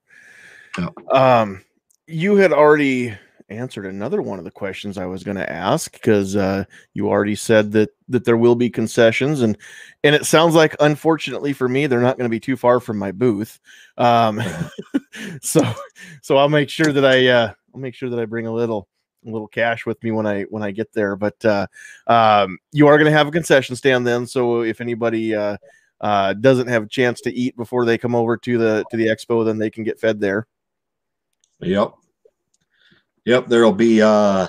Yeah. 0.78 0.90
Um, 1.12 1.64
you 2.08 2.36
had 2.36 2.54
already 2.54 3.16
answered 3.52 3.86
another 3.86 4.22
one 4.22 4.40
of 4.40 4.46
the 4.46 4.52
questions 4.52 4.98
I 4.98 5.06
was 5.06 5.24
going 5.24 5.38
to 5.38 5.52
ask 5.52 5.92
because 5.92 6.36
uh, 6.36 6.66
you 6.94 7.10
already 7.10 7.36
said 7.36 7.72
that 7.74 7.90
that 8.10 8.26
there 8.26 8.38
will 8.38 8.56
be 8.56 8.70
concessions, 8.70 9.42
and 9.42 9.58
and 10.04 10.16
it 10.16 10.26
sounds 10.26 10.56
like, 10.56 10.76
unfortunately 10.80 11.54
for 11.54 11.68
me, 11.68 11.88
they're 11.88 12.02
not 12.02 12.18
going 12.18 12.26
to 12.26 12.34
be 12.34 12.40
too 12.40 12.58
far 12.58 12.80
from 12.80 12.98
my 12.98 13.12
booth. 13.12 13.60
Um, 13.98 14.42
so 15.42 15.62
so 16.22 16.38
I'll 16.38 16.50
make 16.50 16.70
sure 16.70 16.92
that 16.92 17.06
I 17.06 17.28
uh, 17.28 17.54
I'll 17.74 17.82
make 17.82 17.96
sure 17.96 18.10
that 18.10 18.20
I 18.20 18.26
bring 18.26 18.48
a 18.48 18.54
little 18.54 18.88
a 19.26 19.30
little 19.30 19.48
cash 19.48 19.86
with 19.86 20.02
me 20.04 20.12
when 20.12 20.26
I 20.26 20.44
when 20.44 20.64
I 20.64 20.72
get 20.72 20.94
there. 20.94 21.16
But 21.16 21.44
uh, 21.46 21.68
um, 22.08 22.58
you 22.72 22.88
are 22.88 22.98
going 22.98 23.12
to 23.12 23.18
have 23.18 23.28
a 23.28 23.32
concession 23.32 23.76
stand 23.76 24.08
then, 24.08 24.26
so 24.26 24.62
if 24.62 24.82
anybody 24.82 25.36
uh, 25.36 25.58
uh, 26.00 26.34
doesn't 26.34 26.68
have 26.68 26.84
a 26.84 26.88
chance 26.88 27.22
to 27.22 27.34
eat 27.34 27.56
before 27.56 27.86
they 27.86 27.98
come 27.98 28.16
over 28.16 28.38
to 28.38 28.58
the 28.58 28.84
to 28.92 28.98
the 28.98 29.08
expo, 29.08 29.46
then 29.46 29.58
they 29.58 29.70
can 29.70 29.84
get 29.84 30.00
fed 30.00 30.20
there. 30.20 30.48
Yep. 31.60 31.94
Yep, 33.26 33.48
there'll 33.48 33.74
be 33.74 34.02
uh 34.02 34.48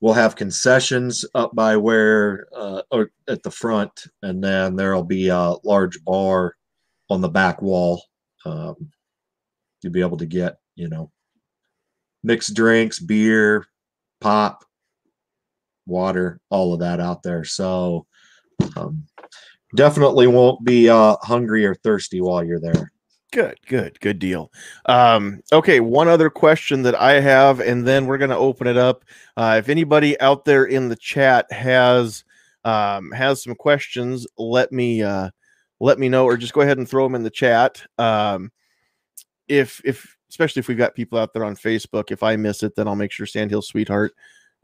we'll 0.00 0.14
have 0.14 0.36
concessions 0.36 1.24
up 1.34 1.54
by 1.54 1.76
where 1.76 2.46
uh 2.54 2.82
or 2.90 3.10
at 3.28 3.42
the 3.42 3.50
front 3.50 4.06
and 4.22 4.42
then 4.42 4.76
there'll 4.76 5.04
be 5.04 5.28
a 5.28 5.54
large 5.64 6.02
bar 6.04 6.56
on 7.08 7.20
the 7.20 7.28
back 7.28 7.62
wall. 7.62 8.02
Um 8.44 8.90
you'll 9.82 9.92
be 9.92 10.02
able 10.02 10.18
to 10.18 10.26
get, 10.26 10.58
you 10.74 10.88
know, 10.88 11.10
mixed 12.22 12.54
drinks, 12.54 12.98
beer, 12.98 13.64
pop, 14.20 14.64
water, 15.86 16.38
all 16.50 16.74
of 16.74 16.80
that 16.80 17.00
out 17.00 17.22
there. 17.22 17.44
So 17.44 18.06
um 18.76 19.06
definitely 19.74 20.26
won't 20.26 20.62
be 20.64 20.90
uh 20.90 21.16
hungry 21.22 21.64
or 21.64 21.74
thirsty 21.76 22.20
while 22.20 22.44
you're 22.44 22.60
there. 22.60 22.92
Good, 23.32 23.58
good, 23.66 24.00
good 24.00 24.18
deal. 24.18 24.50
Um, 24.86 25.40
okay, 25.52 25.78
one 25.78 26.08
other 26.08 26.30
question 26.30 26.82
that 26.82 27.00
I 27.00 27.20
have, 27.20 27.60
and 27.60 27.86
then 27.86 28.06
we're 28.06 28.18
going 28.18 28.30
to 28.30 28.36
open 28.36 28.66
it 28.66 28.76
up. 28.76 29.04
Uh, 29.36 29.56
if 29.58 29.68
anybody 29.68 30.20
out 30.20 30.44
there 30.44 30.64
in 30.64 30.88
the 30.88 30.96
chat 30.96 31.50
has 31.52 32.24
um, 32.64 33.12
has 33.12 33.42
some 33.42 33.54
questions, 33.54 34.26
let 34.36 34.72
me 34.72 35.02
uh, 35.02 35.30
let 35.78 36.00
me 36.00 36.08
know, 36.08 36.24
or 36.24 36.36
just 36.36 36.52
go 36.52 36.62
ahead 36.62 36.78
and 36.78 36.88
throw 36.88 37.04
them 37.04 37.14
in 37.14 37.22
the 37.22 37.30
chat. 37.30 37.80
Um, 37.98 38.50
if 39.46 39.80
if 39.84 40.16
especially 40.28 40.60
if 40.60 40.66
we've 40.68 40.76
got 40.76 40.96
people 40.96 41.18
out 41.18 41.32
there 41.32 41.44
on 41.44 41.54
Facebook, 41.54 42.10
if 42.10 42.24
I 42.24 42.34
miss 42.34 42.64
it, 42.64 42.74
then 42.74 42.88
I'll 42.88 42.96
make 42.96 43.12
sure 43.12 43.26
Sandhill 43.26 43.62
Sweetheart 43.62 44.12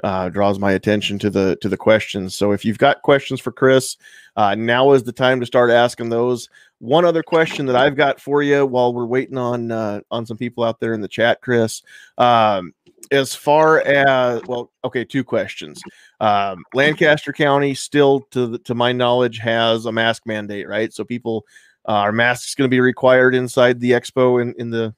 uh, 0.05 0.29
draws 0.29 0.59
my 0.59 0.73
attention 0.73 1.19
to 1.21 1.31
the 1.31 1.57
to 1.61 1.69
the 1.69 1.77
questions. 1.77 2.35
So 2.35 2.53
if 2.53 2.65
you've 2.65 2.79
got 2.79 3.03
questions 3.03 3.41
for 3.41 3.53
Chris, 3.53 3.97
uh, 4.37 4.55
now 4.55 4.93
is 4.93 5.03
the 5.03 5.13
time 5.13 5.41
to 5.41 5.47
start 5.47 5.71
asking 5.71 6.11
those. 6.11 6.49
One 6.79 7.05
other 7.05 7.23
question 7.23 7.67
that 7.67 7.77
I've 7.77 7.97
got 7.97 8.21
for 8.21 8.43
you 8.43 8.67
while 8.67 8.93
we're 8.93 9.07
waiting 9.07 9.39
on 9.39 9.71
uh, 9.73 10.01
on 10.11 10.27
some 10.27 10.37
people 10.37 10.63
out 10.63 10.79
there 10.79 10.93
in 10.93 11.01
the 11.01 11.09
chat, 11.09 11.41
Chris. 11.41 11.83
Um, 12.19 12.75
as 13.11 13.35
far 13.35 13.81
as 13.81 14.43
well, 14.47 14.73
okay, 14.85 15.05
two 15.05 15.25
questions. 15.25 15.81
Um, 16.21 16.65
Lancaster 16.75 17.33
County 17.33 17.75
still, 17.75 18.21
to 18.33 18.47
the, 18.47 18.59
to 18.61 18.75
my 18.75 18.93
knowledge, 18.93 19.39
has 19.39 19.87
a 19.87 19.93
mask 19.93 20.23
mandate, 20.27 20.69
right? 20.69 20.93
So 20.93 21.05
people 21.05 21.45
uh, 21.89 21.93
are 21.93 22.13
masks 22.13 22.55
going 22.55 22.69
to 22.69 22.75
be 22.75 22.81
required 22.81 23.35
inside 23.35 23.81
the 23.81 23.93
expo 23.93 24.43
in 24.43 24.55
in 24.59 24.71
the 24.71 24.95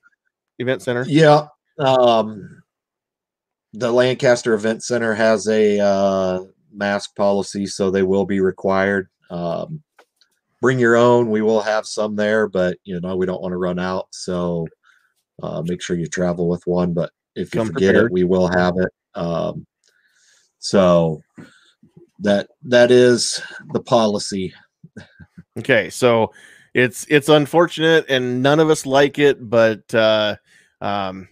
event 0.58 0.82
center. 0.82 1.04
Yeah. 1.06 1.46
Um, 1.78 2.62
the 3.72 3.92
Lancaster 3.92 4.54
Event 4.54 4.82
Center 4.82 5.14
has 5.14 5.46
a 5.48 5.78
uh, 5.78 6.44
mask 6.72 7.14
policy, 7.14 7.66
so 7.66 7.90
they 7.90 8.02
will 8.02 8.24
be 8.24 8.40
required. 8.40 9.08
Um, 9.30 9.82
bring 10.60 10.78
your 10.78 10.96
own. 10.96 11.30
We 11.30 11.42
will 11.42 11.60
have 11.60 11.86
some 11.86 12.16
there, 12.16 12.48
but 12.48 12.78
you 12.84 13.00
know 13.00 13.16
we 13.16 13.26
don't 13.26 13.42
want 13.42 13.52
to 13.52 13.58
run 13.58 13.78
out, 13.78 14.06
so 14.10 14.66
uh, 15.42 15.62
make 15.64 15.82
sure 15.82 15.96
you 15.96 16.06
travel 16.06 16.48
with 16.48 16.66
one. 16.66 16.92
But 16.92 17.10
if 17.34 17.54
you 17.54 17.60
Come 17.60 17.68
forget 17.68 17.94
prepared. 17.94 18.06
it, 18.06 18.12
we 18.12 18.24
will 18.24 18.48
have 18.48 18.74
it. 18.78 18.92
Um, 19.14 19.66
so 20.58 21.22
that 22.20 22.48
that 22.64 22.90
is 22.90 23.40
the 23.72 23.80
policy. 23.80 24.52
Okay, 25.58 25.90
so 25.90 26.32
it's 26.74 27.06
it's 27.08 27.28
unfortunate 27.28 28.06
and 28.08 28.42
none 28.42 28.60
of 28.60 28.70
us 28.70 28.86
like 28.86 29.18
it, 29.18 29.48
but 29.48 29.92
uh 29.94 30.36
um 30.80 31.28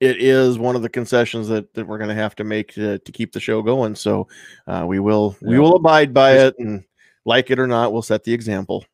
it 0.00 0.16
is 0.16 0.58
one 0.58 0.76
of 0.76 0.82
the 0.82 0.88
concessions 0.88 1.46
that, 1.48 1.72
that 1.74 1.86
we're 1.86 1.98
going 1.98 2.08
to 2.08 2.14
have 2.14 2.34
to 2.34 2.44
make 2.44 2.72
to, 2.72 2.98
to 2.98 3.12
keep 3.12 3.32
the 3.32 3.40
show 3.40 3.60
going. 3.60 3.94
So 3.94 4.28
uh, 4.66 4.84
we 4.88 4.98
will 4.98 5.36
we 5.42 5.58
will 5.58 5.76
abide 5.76 6.14
by 6.14 6.38
it, 6.38 6.54
and 6.58 6.84
like 7.24 7.50
it 7.50 7.58
or 7.58 7.66
not, 7.66 7.92
we'll 7.92 8.02
set 8.02 8.24
the 8.24 8.32
example. 8.32 8.84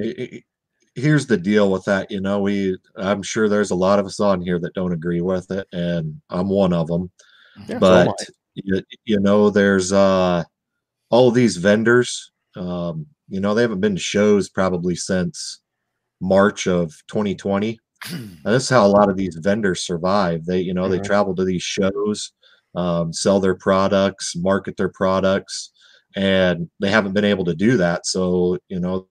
I- 0.00 0.14
I- 0.18 0.42
Here's 0.94 1.26
the 1.28 1.36
deal 1.36 1.70
with 1.70 1.84
that. 1.84 2.10
You 2.10 2.20
know, 2.20 2.40
we 2.40 2.76
I'm 2.96 3.22
sure 3.22 3.48
there's 3.48 3.70
a 3.70 3.76
lot 3.76 4.00
of 4.00 4.06
us 4.06 4.18
on 4.18 4.40
here 4.40 4.58
that 4.58 4.74
don't 4.74 4.92
agree 4.92 5.20
with 5.20 5.48
it, 5.52 5.68
and 5.72 6.20
I'm 6.28 6.48
one 6.48 6.72
of 6.72 6.88
them. 6.88 7.12
Yeah, 7.68 7.78
so 7.78 8.04
but 8.06 8.26
you, 8.54 8.82
you 9.04 9.20
know 9.20 9.48
there's 9.48 9.92
uh 9.92 10.42
all 11.10 11.30
these 11.30 11.56
vendors 11.56 12.32
um 12.56 13.06
you 13.28 13.38
know 13.40 13.54
they 13.54 13.62
haven't 13.62 13.80
been 13.80 13.94
to 13.94 14.00
shows 14.00 14.48
probably 14.48 14.96
since 14.96 15.60
march 16.20 16.66
of 16.66 16.90
2020 17.08 17.78
and 18.10 18.38
this 18.44 18.64
is 18.64 18.68
how 18.68 18.84
a 18.84 18.88
lot 18.88 19.08
of 19.08 19.16
these 19.16 19.36
vendors 19.36 19.86
survive 19.86 20.44
they 20.46 20.60
you 20.60 20.74
know 20.74 20.88
they 20.88 20.98
travel 21.06 21.34
to 21.34 21.44
these 21.44 21.62
shows 21.62 22.32
um, 22.74 23.12
sell 23.12 23.38
their 23.38 23.54
products 23.54 24.34
market 24.36 24.76
their 24.76 24.88
products 24.90 25.70
and 26.18 26.68
they 26.80 26.90
haven't 26.90 27.14
been 27.14 27.24
able 27.24 27.44
to 27.44 27.54
do 27.54 27.76
that 27.76 28.04
so 28.04 28.58
you 28.68 28.80
know 28.80 29.08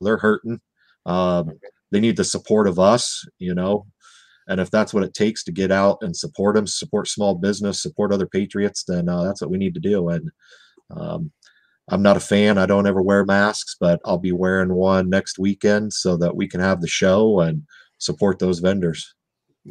they're 0.00 0.16
hurting 0.16 0.60
um, 1.04 1.50
they 1.90 2.00
need 2.00 2.16
the 2.16 2.24
support 2.24 2.66
of 2.68 2.78
us 2.78 3.26
you 3.38 3.54
know 3.54 3.86
and 4.48 4.60
if 4.60 4.70
that's 4.70 4.92
what 4.92 5.04
it 5.04 5.14
takes 5.14 5.44
to 5.44 5.52
get 5.52 5.70
out 5.70 5.98
and 6.00 6.16
support 6.16 6.56
them, 6.56 6.66
support 6.66 7.08
small 7.08 7.34
business, 7.34 7.82
support 7.82 8.12
other 8.12 8.26
patriots, 8.26 8.84
then 8.86 9.08
uh, 9.08 9.22
that's 9.22 9.40
what 9.40 9.50
we 9.50 9.58
need 9.58 9.74
to 9.74 9.80
do. 9.80 10.08
And 10.08 10.30
um, 10.90 11.30
I'm 11.88 12.02
not 12.02 12.16
a 12.16 12.20
fan. 12.20 12.58
I 12.58 12.66
don't 12.66 12.86
ever 12.86 13.02
wear 13.02 13.24
masks, 13.24 13.76
but 13.78 14.00
I'll 14.04 14.18
be 14.18 14.32
wearing 14.32 14.74
one 14.74 15.08
next 15.08 15.38
weekend 15.38 15.92
so 15.92 16.16
that 16.16 16.34
we 16.34 16.48
can 16.48 16.60
have 16.60 16.80
the 16.80 16.88
show 16.88 17.40
and 17.40 17.62
support 17.98 18.38
those 18.38 18.58
vendors. 18.58 19.14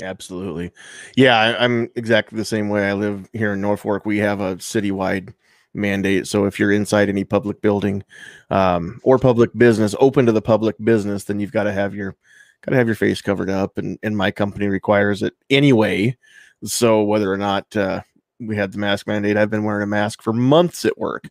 Absolutely. 0.02 0.72
Yeah, 1.18 1.38
I, 1.38 1.64
I'm 1.64 1.90
exactly 1.96 2.38
the 2.38 2.46
same 2.46 2.70
way. 2.70 2.88
I 2.88 2.94
live 2.94 3.30
here 3.34 3.54
in 3.54 3.62
Norfolk. 3.62 4.06
We 4.06 4.20
have 4.20 4.40
a 4.40 4.56
citywide 4.56 5.34
mandate. 5.74 6.28
So 6.28 6.46
if 6.46 6.60
you're 6.60 6.72
inside 6.72 7.10
any 7.10 7.24
public 7.24 7.62
building 7.62 8.04
um, 8.50 9.00
or 9.04 9.18
public 9.18 9.52
business, 9.58 9.96
open 10.00 10.26
to 10.26 10.32
the 10.32 10.42
public 10.42 10.76
business, 10.84 11.26
then 11.26 11.40
you've 11.40 11.52
got 11.52 11.64
to 11.64 11.72
have 11.72 11.96
your 11.96 12.16
got 12.62 12.72
to 12.72 12.78
have 12.78 12.88
your 12.88 12.96
face 12.96 13.22
covered 13.22 13.50
up. 13.50 13.78
And, 13.78 13.98
and 14.04 14.16
my 14.16 14.32
company 14.32 14.68
requires 14.68 15.24
it 15.24 15.34
anyway. 15.50 16.16
So 16.64 17.02
whether 17.04 17.32
or 17.32 17.38
not 17.38 17.76
uh, 17.76 18.02
we 18.40 18.56
had 18.56 18.72
the 18.72 18.78
mask 18.78 19.08
mandate, 19.08 19.38
I've 19.38 19.50
been 19.50 19.64
wearing 19.64 19.84
a 19.84 19.88
mask 19.88 20.22
for 20.22 20.34
months 20.34 20.86
at 20.86 20.98
work. 20.98 21.28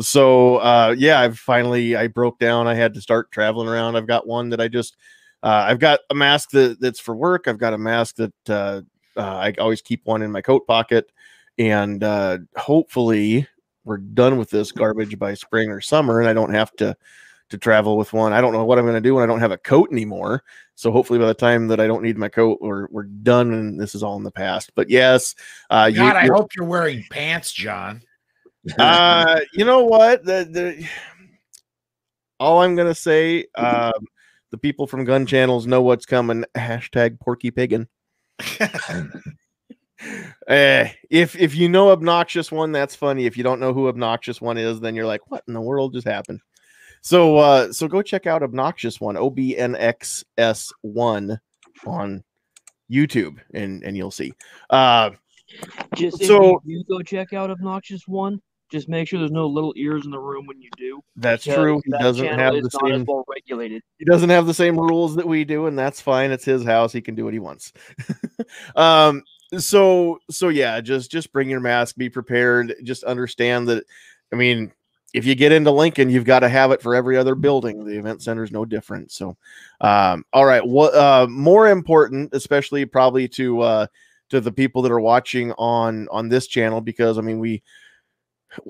So 0.00 0.56
uh, 0.56 0.94
yeah, 0.98 1.20
I've 1.20 1.38
finally 1.38 1.96
I 1.96 2.08
broke 2.08 2.38
down. 2.38 2.66
I 2.66 2.74
had 2.74 2.94
to 2.94 3.00
start 3.00 3.30
traveling 3.30 3.68
around. 3.68 3.96
I've 3.96 4.06
got 4.06 4.26
one 4.26 4.48
that 4.50 4.60
I 4.60 4.68
just 4.68 4.96
uh, 5.42 5.66
I've 5.68 5.80
got 5.80 6.00
a 6.10 6.14
mask 6.14 6.50
that, 6.50 6.80
that's 6.80 7.00
for 7.00 7.14
work. 7.16 7.48
I've 7.48 7.58
got 7.58 7.74
a 7.74 7.78
mask 7.78 8.16
that 8.16 8.32
uh, 8.48 8.82
uh, 9.16 9.36
I 9.36 9.54
always 9.58 9.82
keep 9.82 10.02
one 10.04 10.22
in 10.22 10.30
my 10.30 10.40
coat 10.40 10.66
pocket, 10.66 11.10
and 11.58 12.02
uh, 12.02 12.38
hopefully 12.56 13.46
we're 13.84 13.98
done 13.98 14.38
with 14.38 14.50
this 14.50 14.72
garbage 14.72 15.18
by 15.18 15.34
spring 15.34 15.70
or 15.70 15.80
summer, 15.80 16.20
and 16.20 16.28
I 16.28 16.32
don't 16.32 16.54
have 16.54 16.72
to 16.76 16.96
to 17.50 17.58
travel 17.58 17.98
with 17.98 18.12
one. 18.14 18.32
I 18.32 18.40
don't 18.40 18.54
know 18.54 18.64
what 18.64 18.78
I'm 18.78 18.84
going 18.86 18.94
to 18.94 19.00
do 19.00 19.14
when 19.14 19.22
I 19.24 19.26
don't 19.26 19.40
have 19.40 19.50
a 19.52 19.58
coat 19.58 19.90
anymore. 19.92 20.42
So 20.74 20.90
hopefully 20.90 21.18
by 21.18 21.26
the 21.26 21.34
time 21.34 21.68
that 21.68 21.80
I 21.80 21.86
don't 21.86 22.02
need 22.02 22.16
my 22.16 22.28
coat, 22.28 22.58
we're 22.62 22.86
we're 22.90 23.02
done, 23.02 23.52
and 23.52 23.78
this 23.80 23.94
is 23.94 24.02
all 24.02 24.16
in 24.16 24.22
the 24.22 24.30
past. 24.30 24.72
But 24.74 24.88
yes, 24.88 25.34
uh, 25.70 25.90
God, 25.90 26.16
I 26.16 26.24
you're- 26.24 26.36
hope 26.36 26.54
you're 26.56 26.66
wearing 26.66 27.04
pants, 27.10 27.52
John. 27.52 28.02
uh, 28.78 29.40
you 29.52 29.64
know 29.64 29.84
what? 29.84 30.24
The, 30.24 30.48
the 30.50 30.88
all 32.40 32.62
I'm 32.62 32.74
gonna 32.76 32.94
say, 32.94 33.46
um, 33.56 33.92
the 34.50 34.58
people 34.58 34.86
from 34.86 35.04
gun 35.04 35.26
channels 35.26 35.66
know 35.66 35.82
what's 35.82 36.06
coming. 36.06 36.44
Hashtag 36.54 37.20
Porky 37.20 37.50
Piggin. 37.50 37.86
Eh, 40.48 40.90
if 41.10 41.36
if 41.36 41.54
you 41.54 41.68
know 41.68 41.90
obnoxious 41.90 42.50
one, 42.52 42.72
that's 42.72 42.94
funny. 42.94 43.26
If 43.26 43.36
you 43.36 43.44
don't 43.44 43.60
know 43.60 43.72
who 43.72 43.88
obnoxious 43.88 44.40
one 44.40 44.58
is, 44.58 44.80
then 44.80 44.94
you're 44.94 45.06
like, 45.06 45.30
what 45.30 45.44
in 45.48 45.54
the 45.54 45.60
world 45.60 45.92
just 45.94 46.06
happened? 46.06 46.40
So 47.02 47.36
uh 47.38 47.72
so 47.72 47.88
go 47.88 48.02
check 48.02 48.26
out 48.26 48.42
obnoxious 48.42 49.00
one, 49.00 49.16
O 49.16 49.30
B 49.30 49.56
N 49.56 49.74
X 49.76 50.24
S 50.38 50.72
one 50.82 51.38
on 51.86 52.22
YouTube 52.90 53.38
and 53.54 53.82
and 53.82 53.96
you'll 53.96 54.10
see. 54.10 54.32
Uh 54.70 55.10
Just 55.96 56.20
if 56.20 56.26
So- 56.28 56.60
you 56.64 56.84
go 56.88 57.00
check 57.02 57.32
out 57.32 57.50
Obnoxious 57.50 58.06
One, 58.08 58.40
just 58.70 58.88
make 58.88 59.06
sure 59.08 59.18
there's 59.18 59.30
no 59.30 59.46
little 59.46 59.74
ears 59.76 60.04
in 60.06 60.10
the 60.10 60.18
room 60.18 60.46
when 60.46 60.60
you 60.62 60.70
do. 60.78 61.02
that's 61.16 61.44
true. 61.44 61.80
He 61.84 61.90
that 61.90 62.00
doesn't 62.00 62.26
have 62.26 62.54
the 62.54 62.70
same 62.70 63.04
well 63.06 63.24
regulated. 63.28 63.82
he 63.98 64.04
doesn't 64.04 64.30
have 64.30 64.46
the 64.46 64.54
same 64.54 64.78
rules 64.78 65.14
that 65.16 65.26
we 65.28 65.44
do 65.44 65.66
and 65.66 65.78
that's 65.78 66.00
fine 66.00 66.30
it's 66.30 66.44
his 66.44 66.64
house 66.64 66.92
he 66.92 67.00
can 67.02 67.14
do 67.14 67.24
what 67.24 67.32
he 67.34 67.38
wants 67.40 67.72
um 68.76 69.22
so 69.58 70.18
so 70.30 70.48
yeah 70.48 70.80
just 70.80 71.10
just 71.10 71.32
bring 71.32 71.48
your 71.48 71.60
mask 71.60 71.96
be 71.96 72.08
prepared 72.08 72.74
just 72.82 73.04
understand 73.04 73.68
that 73.68 73.84
i 74.32 74.36
mean 74.36 74.72
if 75.14 75.26
you 75.26 75.34
get 75.34 75.52
into 75.52 75.70
lincoln 75.70 76.08
you've 76.08 76.24
got 76.24 76.40
to 76.40 76.48
have 76.48 76.70
it 76.70 76.80
for 76.80 76.94
every 76.94 77.16
other 77.16 77.34
building 77.34 77.84
the 77.84 77.98
event 77.98 78.22
center 78.22 78.42
is 78.42 78.52
no 78.52 78.64
different 78.64 79.10
so 79.12 79.36
um 79.80 80.24
all 80.32 80.46
right 80.46 80.66
what 80.66 80.94
uh 80.94 81.26
more 81.28 81.68
important 81.68 82.32
especially 82.32 82.84
probably 82.84 83.28
to 83.28 83.60
uh 83.60 83.86
to 84.30 84.40
the 84.40 84.52
people 84.52 84.80
that 84.80 84.92
are 84.92 85.00
watching 85.00 85.52
on 85.52 86.08
on 86.10 86.28
this 86.28 86.46
channel 86.46 86.80
because 86.80 87.18
i 87.18 87.20
mean 87.20 87.38
we 87.38 87.62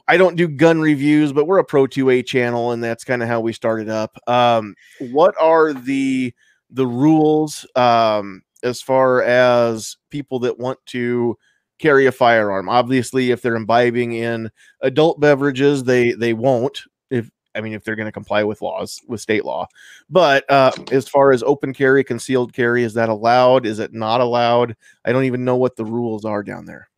I 0.06 0.16
don't 0.16 0.36
do 0.36 0.48
gun 0.48 0.80
reviews, 0.80 1.32
but 1.32 1.46
we're 1.46 1.58
a 1.58 1.64
Pro 1.64 1.86
2A 1.86 2.24
channel, 2.26 2.72
and 2.72 2.82
that's 2.82 3.04
kind 3.04 3.22
of 3.22 3.28
how 3.28 3.40
we 3.40 3.52
started 3.52 3.88
up. 3.88 4.16
Um, 4.28 4.74
what 5.00 5.34
are 5.40 5.72
the 5.72 6.32
the 6.70 6.86
rules 6.86 7.66
um, 7.76 8.42
as 8.62 8.83
far 8.83 9.22
as 9.22 9.96
people 10.11 10.38
that 10.40 10.59
want 10.59 10.79
to 10.87 11.37
carry 11.79 12.07
a 12.07 12.12
firearm? 12.12 12.68
Obviously, 12.68 13.31
if 13.31 13.42
they're 13.42 13.57
imbibing 13.57 14.12
in 14.12 14.51
adult 14.81 15.20
beverages, 15.20 15.85
they 15.85 16.12
they 16.12 16.33
won't. 16.33 16.83
If 17.11 17.31
I 17.55 17.61
mean, 17.61 17.75
if 17.75 17.85
they're 17.85 17.96
going 17.96 18.07
to 18.07 18.12
comply 18.12 18.44
with 18.44 18.62
laws 18.62 19.01
with 19.09 19.20
state 19.20 19.44
law, 19.44 19.66
but 20.09 20.48
uh, 20.51 20.72
as 20.90 21.09
far 21.09 21.33
as 21.33 21.42
open 21.42 21.75
carry, 21.75 22.03
concealed 22.05 22.53
carry, 22.53 22.83
is 22.83 22.94
that 22.94 23.09
allowed? 23.09 23.66
Is 23.66 23.79
it 23.79 23.92
not 23.92 24.20
allowed? 24.20 24.77
I 25.05 25.12
don't 25.12 25.25
even 25.25 25.44
know 25.44 25.57
what 25.57 25.77
the 25.77 25.85
rules 25.85 26.25
are 26.25 26.42
down 26.42 26.64
there. 26.64 26.88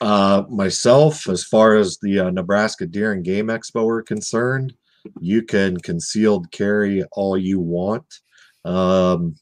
Uh, 0.00 0.44
myself, 0.48 1.28
as 1.28 1.42
far 1.42 1.74
as 1.74 1.98
the 1.98 2.20
uh, 2.20 2.30
Nebraska 2.30 2.86
Deer 2.86 3.12
and 3.12 3.24
Game 3.24 3.48
Expo 3.48 3.88
are 3.88 4.02
concerned, 4.02 4.74
you 5.20 5.42
can 5.42 5.76
concealed 5.78 6.50
carry 6.52 7.02
all 7.12 7.36
you 7.36 7.60
want. 7.60 8.20
Um, 8.64 9.34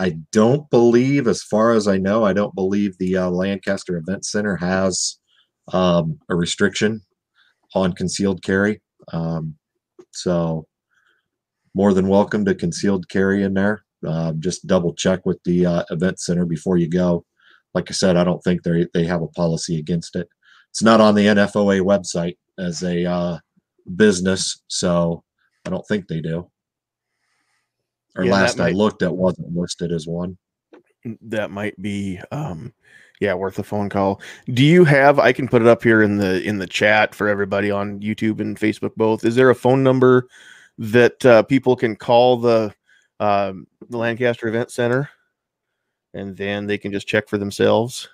I 0.00 0.16
don't 0.32 0.68
believe, 0.70 1.28
as 1.28 1.42
far 1.42 1.72
as 1.72 1.86
I 1.86 1.98
know, 1.98 2.24
I 2.24 2.32
don't 2.32 2.54
believe 2.54 2.96
the 2.98 3.18
uh, 3.18 3.30
Lancaster 3.30 3.96
Event 3.96 4.24
Center 4.24 4.56
has 4.56 5.18
um, 5.72 6.18
a 6.28 6.34
restriction 6.34 7.02
on 7.74 7.92
concealed 7.92 8.42
carry. 8.42 8.80
Um, 9.12 9.56
so, 10.12 10.66
more 11.74 11.94
than 11.94 12.08
welcome 12.08 12.44
to 12.46 12.54
concealed 12.54 13.08
carry 13.08 13.44
in 13.44 13.54
there. 13.54 13.84
Uh, 14.06 14.32
just 14.38 14.66
double 14.66 14.94
check 14.94 15.24
with 15.24 15.38
the 15.44 15.66
uh, 15.66 15.84
event 15.90 16.18
center 16.18 16.44
before 16.44 16.76
you 16.76 16.88
go 16.88 17.24
like 17.74 17.90
I 17.90 17.94
said, 17.94 18.16
I 18.16 18.24
don't 18.24 18.42
think 18.42 18.62
they 18.62 18.86
they 18.92 19.04
have 19.04 19.22
a 19.22 19.28
policy 19.28 19.78
against 19.78 20.16
it. 20.16 20.28
It's 20.70 20.82
not 20.82 21.00
on 21.00 21.14
the 21.14 21.26
NFOA 21.26 21.80
website 21.82 22.36
as 22.58 22.82
a 22.82 23.04
uh, 23.04 23.38
business, 23.96 24.62
so 24.68 25.22
I 25.66 25.70
don't 25.70 25.86
think 25.86 26.06
they 26.06 26.20
do. 26.20 26.50
Or 28.16 28.24
Yeah, 28.24 28.32
last 28.32 28.60
I 28.60 28.70
looked, 28.72 29.02
it 29.02 29.12
wasn't 29.14 29.54
listed 29.56 29.92
as 29.92 30.06
one. 30.06 30.36
that 31.22 31.50
might 31.50 31.80
be 31.80 32.20
um 32.30 32.72
yeah 33.20 33.32
worth 33.34 33.58
a 33.58 33.62
phone 33.62 33.88
call. 33.88 34.20
Do 34.52 34.64
you 34.64 34.84
have 34.84 35.18
i 35.18 35.32
can 35.32 35.48
put 35.48 35.62
it 35.62 35.68
up 35.68 35.82
here 35.82 36.02
in 36.02 36.16
the 36.18 36.42
in 36.42 36.58
the 36.58 36.66
chat 36.66 37.14
for 37.14 37.28
everybody 37.28 37.70
on 37.70 38.00
youtube 38.00 38.40
and 38.40 38.58
facebook 38.58 38.94
both. 38.96 39.24
Is 39.24 39.34
there 39.34 39.50
a 39.50 39.54
phone 39.54 39.82
number 39.82 40.28
that 40.78 41.24
uh, 41.26 41.42
people 41.44 41.76
can 41.76 41.96
call 41.96 42.36
the 42.38 42.74
um 43.20 43.66
the 43.88 43.96
lancaster 43.98 44.48
event 44.48 44.70
center? 44.70 45.08
And 46.12 46.36
then 46.36 46.66
they 46.66 46.76
can 46.78 46.92
just 46.92 47.06
check 47.06 47.28
for 47.28 47.38
themselves? 47.38 48.08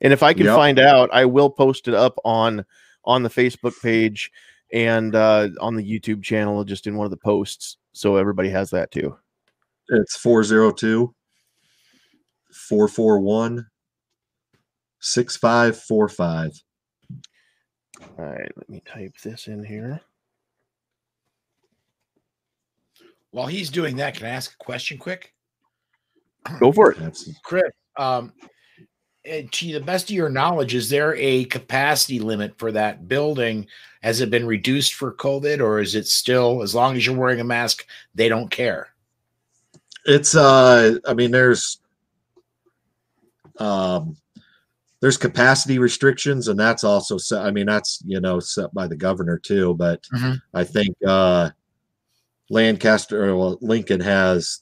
And 0.00 0.12
if 0.12 0.22
i 0.22 0.32
can 0.34 0.46
Yep. 0.46 0.56
find 0.56 0.78
out 0.78 1.10
i 1.12 1.24
will 1.24 1.50
post 1.50 1.88
it 1.88 1.94
up 1.94 2.18
on 2.24 2.64
on 3.04 3.22
the 3.22 3.30
facebook 3.30 3.74
page 3.82 4.30
and 4.72 5.14
uh 5.14 5.48
on 5.60 5.74
the 5.76 5.82
youtube 5.82 6.22
channel 6.22 6.62
just 6.64 6.86
in 6.86 6.94
one 6.96 7.04
of 7.06 7.10
the 7.10 7.16
posts 7.16 7.78
so 7.92 8.16
everybody 8.16 8.48
has 8.50 8.70
that 8.70 8.90
too 8.90 9.16
It's 9.90 10.16
402 10.16 11.14
441 12.52 13.66
6545. 15.00 16.62
all 18.18 18.24
right 18.24 18.52
let 18.56 18.68
me 18.68 18.82
type 18.84 19.12
this 19.22 19.46
in 19.46 19.64
here 19.64 20.00
While 23.30 23.46
he's 23.46 23.68
doing 23.70 23.96
that, 23.96 24.16
can 24.16 24.26
I 24.26 24.30
ask 24.30 24.54
a 24.54 24.64
question 24.64 24.98
quick? 24.98 25.34
go 26.60 26.72
for 26.72 26.92
it 26.92 26.98
That's 26.98 27.30
Chris, 27.42 27.70
um, 27.98 28.32
and 29.24 29.52
to 29.52 29.72
the 29.72 29.80
best 29.80 30.08
of 30.08 30.16
your 30.16 30.30
knowledge, 30.30 30.74
is 30.74 30.88
there 30.88 31.14
a 31.16 31.44
capacity 31.44 32.20
limit 32.20 32.58
for 32.58 32.72
that 32.72 33.06
building? 33.06 33.66
Has 34.02 34.20
it 34.20 34.30
been 34.30 34.46
reduced 34.46 34.94
for 34.94 35.12
COVID, 35.12 35.60
or 35.60 35.80
is 35.80 35.94
it 35.94 36.06
still 36.06 36.62
as 36.62 36.74
long 36.74 36.96
as 36.96 37.04
you're 37.04 37.16
wearing 37.16 37.40
a 37.40 37.44
mask, 37.44 37.86
they 38.14 38.28
don't 38.28 38.50
care? 38.50 38.94
It's 40.08 40.34
uh 40.34 40.98
i 41.06 41.14
mean 41.14 41.30
there's 41.30 41.80
um, 43.58 44.16
there's 45.00 45.16
capacity 45.16 45.78
restrictions, 45.78 46.48
and 46.48 46.58
that's 46.58 46.84
also 46.84 47.18
set. 47.18 47.44
I 47.44 47.50
mean, 47.50 47.66
that's 47.66 48.02
you 48.04 48.20
know 48.20 48.40
set 48.40 48.72
by 48.74 48.86
the 48.86 48.96
governor 48.96 49.38
too. 49.38 49.74
But 49.74 50.02
Mhm. 50.12 50.40
I 50.54 50.64
think 50.64 50.96
uh, 51.06 51.50
Lancaster, 52.50 53.34
well, 53.36 53.58
Lincoln 53.60 54.00
has 54.00 54.60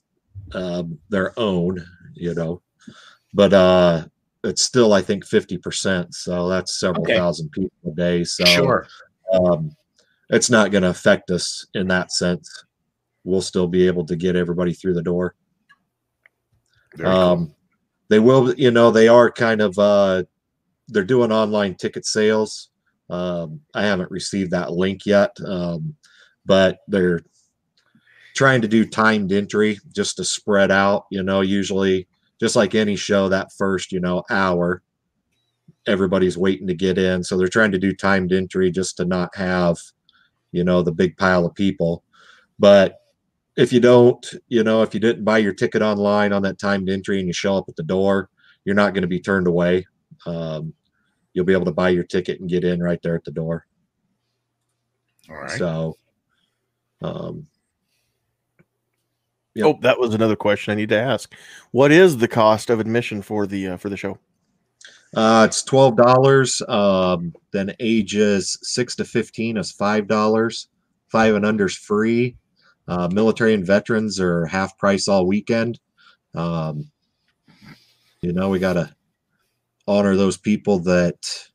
um, 0.53 0.99
their 1.09 1.39
own, 1.39 1.85
you 2.15 2.35
know, 2.35 2.63
but 3.33 3.53
uh, 3.53 4.07
it's 4.45 4.63
still 4.63 4.93
I 4.93 5.03
think 5.03 5.25
fifty 5.25 5.57
percent. 5.59 6.15
So 6.15 6.49
that's 6.49 6.79
several 6.79 7.05
Okay. 7.05 7.17
thousand 7.17 7.51
people 7.51 7.93
a 7.93 7.95
day. 7.95 8.25
So 8.25 8.45
sure. 8.45 8.89
um, 9.33 9.75
it's 10.31 10.51
not 10.51 10.71
going 10.71 10.83
to 10.83 10.91
affect 10.91 11.31
us 11.31 11.67
in 11.75 11.89
that 11.89 12.13
sense. 12.13 12.65
We'll 13.27 13.43
still 13.43 13.67
be 13.67 13.89
able 13.89 14.07
to 14.07 14.15
get 14.15 14.37
everybody 14.37 14.73
through 14.73 14.95
the 14.95 15.03
door. 15.03 15.35
Very 16.95 17.11
cool. 17.11 17.19
Um, 17.19 17.55
they 18.09 18.21
will, 18.21 18.55
you 18.55 18.71
know, 18.71 18.93
they 18.93 19.09
are 19.09 19.33
kind 19.33 19.61
of 19.61 19.77
uh, 19.79 20.23
they're 20.89 21.03
doing 21.03 21.33
online 21.33 21.75
ticket 21.75 22.07
sales. 22.07 22.71
Um, 23.11 23.61
I 23.75 23.83
haven't 23.83 24.13
received 24.13 24.53
that 24.53 24.73
link 24.73 25.07
yet, 25.07 25.37
um, 25.45 25.97
but 26.45 26.79
they're 26.87 27.21
trying 28.37 28.63
to 28.63 28.69
do 28.69 28.85
timed 28.85 29.33
entry 29.33 29.81
just 29.93 30.17
to 30.19 30.25
spread 30.25 30.71
out. 30.71 31.07
You 31.11 31.25
know, 31.25 31.41
usually 31.41 32.07
just 32.39 32.55
like 32.55 32.77
any 32.77 32.95
show, 32.95 33.29
that 33.29 33.53
first 33.53 33.91
you 33.91 33.99
know 33.99 34.23
hour, 34.31 34.83
everybody's 35.89 36.39
waiting 36.39 36.69
to 36.69 36.75
get 36.75 36.97
in, 36.97 37.25
so 37.25 37.37
they're 37.37 37.49
trying 37.49 37.73
to 37.73 37.79
do 37.79 37.93
timed 37.93 38.33
entry 38.33 38.71
just 38.71 38.97
to 38.99 39.05
not 39.05 39.35
have, 39.35 39.79
you 40.53 40.63
know, 40.63 40.81
the 40.83 40.93
big 40.93 41.17
pile 41.17 41.45
of 41.45 41.57
people. 41.57 42.05
But 42.61 43.01
if 43.57 43.73
you 43.73 43.81
don't, 43.81 44.25
you 44.49 44.63
know, 44.63 44.83
if 44.83 44.95
you 44.95 45.01
didn't 45.01 45.25
buy 45.25 45.39
your 45.39 45.55
ticket 45.55 45.83
online 45.83 46.33
on 46.33 46.43
that 46.43 46.59
timed 46.59 46.89
entry 46.89 47.19
and 47.19 47.27
you 47.27 47.33
show 47.33 47.57
up 47.57 47.69
at 47.69 47.77
the 47.77 47.83
door, 47.83 48.29
you're 48.65 48.75
not 48.75 48.95
going 48.95 49.03
to 49.03 49.09
be 49.09 49.21
turned 49.21 49.47
away. 49.47 49.87
Um, 50.27 50.75
you'll 51.33 51.45
be 51.45 51.53
able 51.53 51.65
to 51.67 51.73
buy 51.73 51.91
your 51.91 52.05
ticket 52.05 52.41
and 52.41 52.49
get 52.49 52.65
in 52.65 52.83
right 52.83 53.01
there 53.03 53.15
at 53.15 53.25
the 53.25 53.31
door. 53.31 53.67
All 55.29 55.37
right. 55.37 55.51
So, 55.59 55.97
um, 57.03 57.47
Yep. 59.57 59.67
Oh, 59.67 59.79
that 59.81 59.99
was 59.99 60.13
another 60.13 60.37
question 60.37 60.73
I 60.73 60.75
need 60.75 60.91
to 60.91 61.01
ask. 61.01 61.35
What 61.71 61.91
is 61.91 62.19
the 62.19 62.29
cost 62.29 62.69
of 62.69 62.79
admission 62.79 63.23
for 63.23 63.47
the 63.47 63.69
uh, 63.69 63.77
for 63.79 63.89
the 63.89 63.97
show? 63.97 64.19
uh, 65.17 65.47
it's 65.49 65.63
twelve 65.63 65.97
dollars. 65.97 66.61
Um, 66.69 67.35
then 67.53 67.75
ages 67.81 68.59
six 68.61 68.95
to 68.97 69.05
fifteen 69.07 69.57
is 69.57 69.73
five 69.73 70.07
dollars. 70.07 70.69
Five 71.09 71.35
and 71.37 71.47
under 71.47 71.67
is 71.67 71.75
free. 71.75 72.37
Uh, 72.89 73.09
military 73.13 73.55
and 73.55 73.67
veterans 73.67 74.21
are 74.21 74.47
half 74.47 74.77
price 74.79 75.09
all 75.09 75.27
weekend. 75.27 75.81
Um, 76.35 76.91
you 78.23 78.33
know, 78.33 78.49
we 78.49 78.59
got 78.59 78.75
to 78.75 78.95
honor 79.89 80.17
those 80.17 80.37
people 80.37 80.79
that 80.81 81.49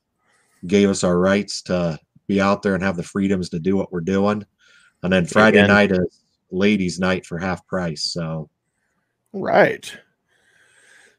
gave 0.66 0.88
us 0.88 1.04
our 1.04 1.18
rights 1.18 1.62
to 1.62 1.98
be 2.26 2.40
out 2.40 2.62
there 2.62 2.74
and 2.74 2.82
have 2.82 2.96
the 2.96 3.02
freedoms 3.02 3.48
to 3.50 3.58
do 3.58 3.76
what 3.76 3.92
we're 3.92 4.00
doing. 4.00 4.44
And 5.02 5.12
then 5.12 5.26
Friday 5.26 5.58
Again. 5.58 5.68
night 5.68 5.92
is 5.92 6.22
ladies' 6.50 6.98
night 6.98 7.26
for 7.26 7.38
half 7.38 7.66
price. 7.66 8.04
So 8.04 8.48
Right. 9.32 9.92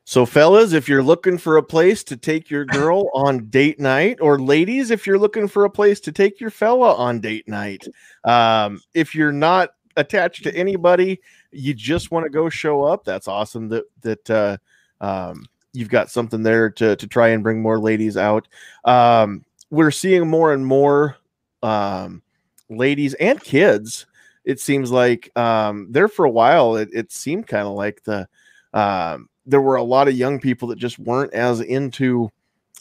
So, 0.06 0.26
fellas, 0.26 0.74
if 0.74 0.90
you're 0.90 1.04
looking 1.04 1.38
for 1.38 1.56
a 1.58 1.64
place 1.64 2.04
to 2.06 2.18
take 2.18 2.50
your 2.50 2.66
girl 2.66 3.10
on 3.14 3.50
date 3.50 3.80
night, 3.80 4.18
or 4.20 4.38
ladies, 4.38 4.92
if 4.92 5.08
you're 5.08 5.18
looking 5.18 5.48
for 5.48 5.64
a 5.64 5.70
place 5.70 6.00
to 6.02 6.12
take 6.12 6.42
your 6.42 6.50
fella 6.50 6.94
on 6.96 7.22
date 7.22 7.48
night, 7.48 7.88
um, 8.26 8.82
if 8.94 9.16
you're 9.16 9.32
not 9.32 9.70
attached 9.98 10.44
to 10.44 10.56
anybody, 10.56 11.22
you 11.52 11.74
just 11.74 12.12
want 12.12 12.26
to 12.26 12.30
go 12.30 12.50
show 12.50 12.84
up. 12.84 13.04
That's 13.04 13.28
awesome. 13.28 13.70
That 13.70 13.86
that 14.02 14.30
uh, 14.30 14.58
um, 15.02 15.46
you've 15.74 15.90
got 15.90 16.10
something 16.10 16.44
there 16.44 16.70
to 16.72 16.96
to 16.96 17.08
try 17.08 17.30
and 17.30 17.44
bring 17.44 17.62
more 17.62 17.80
ladies 17.80 18.18
out. 18.18 18.48
Um, 18.86 19.46
we're 19.70 19.92
seeing 19.92 20.28
more 20.28 20.54
and 20.54 20.66
more 20.66 21.18
um, 21.62 22.22
ladies 22.70 23.14
and 23.16 23.42
kids 23.42 24.06
it 24.46 24.60
seems 24.60 24.92
like 24.92 25.36
um, 25.38 25.88
there 25.90 26.08
for 26.08 26.26
a 26.26 26.30
while 26.30 26.76
it, 26.76 26.90
it 26.94 27.12
seemed 27.12 27.48
kind 27.48 27.68
of 27.68 27.74
like 27.74 28.04
the 28.04 28.28
um, 28.74 29.30
there 29.46 29.62
were 29.62 29.76
a 29.76 29.84
lot 29.84 30.08
of 30.08 30.16
young 30.16 30.40
people 30.40 30.68
that 30.70 30.78
just 30.78 31.00
weren't 31.00 31.34
as 31.34 31.62
into 31.62 32.30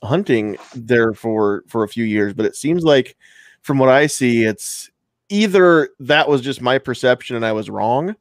hunting 0.03 0.57
there 0.75 1.13
for 1.13 1.65
for 1.69 1.85
a 1.85 1.89
few 1.89 2.05
years 2.05 2.35
but 2.35 2.47
it 2.47 2.57
seems 2.57 2.83
like 2.83 3.17
from 3.63 3.79
what 3.79 3.89
i 3.89 4.07
see 4.07 4.45
it's 4.45 4.91
either 5.33 5.89
that 5.99 6.29
was 6.29 6.41
just 6.41 6.61
my 6.61 6.79
perception 6.79 7.35
and 7.37 7.47
i 7.47 7.53
was 7.53 7.71
wrong 7.71 8.15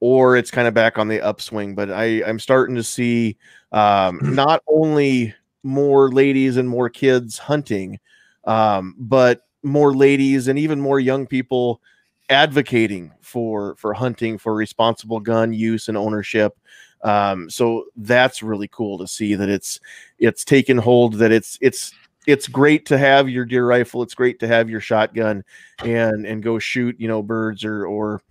or 0.00 0.36
it's 0.36 0.50
kind 0.50 0.68
of 0.68 0.74
back 0.74 0.98
on 0.98 1.08
the 1.08 1.20
upswing 1.20 1.74
but 1.74 1.90
i 1.90 2.22
i'm 2.24 2.38
starting 2.38 2.76
to 2.76 2.82
see 2.82 3.36
um, 3.72 4.20
not 4.34 4.62
only 4.66 5.34
more 5.62 6.10
ladies 6.10 6.56
and 6.56 6.68
more 6.68 6.90
kids 6.90 7.38
hunting 7.38 7.98
um, 8.44 8.94
but 8.98 9.42
more 9.62 9.94
ladies 9.94 10.48
and 10.48 10.58
even 10.58 10.80
more 10.80 11.00
young 11.00 11.26
people 11.26 11.80
advocating 12.28 13.12
for 13.20 13.76
for 13.76 13.92
hunting 13.92 14.38
for 14.38 14.54
responsible 14.54 15.20
gun 15.20 15.52
use 15.52 15.88
and 15.88 15.96
ownership. 15.96 16.58
Um 17.02 17.50
so 17.50 17.84
that's 17.96 18.42
really 18.42 18.68
cool 18.68 18.98
to 18.98 19.06
see 19.06 19.34
that 19.34 19.48
it's 19.48 19.80
it's 20.18 20.44
taken 20.44 20.78
hold 20.78 21.14
that 21.14 21.32
it's 21.32 21.58
it's 21.60 21.92
it's 22.26 22.46
great 22.48 22.86
to 22.86 22.96
have 22.96 23.28
your 23.28 23.44
deer 23.44 23.66
rifle 23.66 24.02
it's 24.02 24.14
great 24.14 24.38
to 24.38 24.46
have 24.46 24.70
your 24.70 24.80
shotgun 24.80 25.42
and 25.84 26.26
and 26.26 26.42
go 26.42 26.58
shoot 26.58 26.94
you 26.98 27.08
know 27.08 27.22
birds 27.22 27.64
or 27.64 27.86
or 27.86 28.22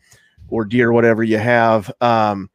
or 0.50 0.66
deer 0.66 0.92
whatever 0.92 1.24
you 1.24 1.38
have 1.38 1.92
um 2.02 2.50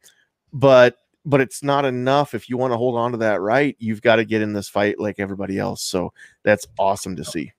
but 0.53 0.97
but 1.25 1.41
it's 1.41 1.61
not 1.61 1.85
enough 1.85 2.33
if 2.33 2.49
you 2.49 2.57
want 2.57 2.71
to 2.71 2.77
hold 2.77 2.95
on 2.95 3.11
to 3.11 3.17
that 3.17 3.41
right 3.41 3.75
you've 3.79 4.01
got 4.01 4.15
to 4.15 4.25
get 4.25 4.41
in 4.41 4.53
this 4.53 4.69
fight 4.69 4.99
like 4.99 5.19
everybody 5.19 5.59
else 5.59 5.83
so 5.83 6.11
that's 6.43 6.65
awesome 6.79 7.15
to 7.15 7.23
see 7.23 7.51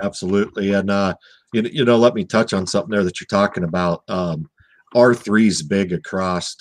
absolutely. 0.00 0.72
And 0.72 0.90
uh, 0.90 1.14
you, 1.52 1.62
you 1.62 1.84
know, 1.84 1.96
let 1.96 2.14
me 2.14 2.24
touch 2.24 2.52
on 2.52 2.66
something 2.66 2.90
there 2.90 3.04
that 3.04 3.20
you're 3.20 3.26
talking 3.26 3.64
about. 3.64 4.04
Um, 4.08 4.48
R3 4.94 5.46
is 5.46 5.62
big 5.62 5.92
across, 5.92 6.56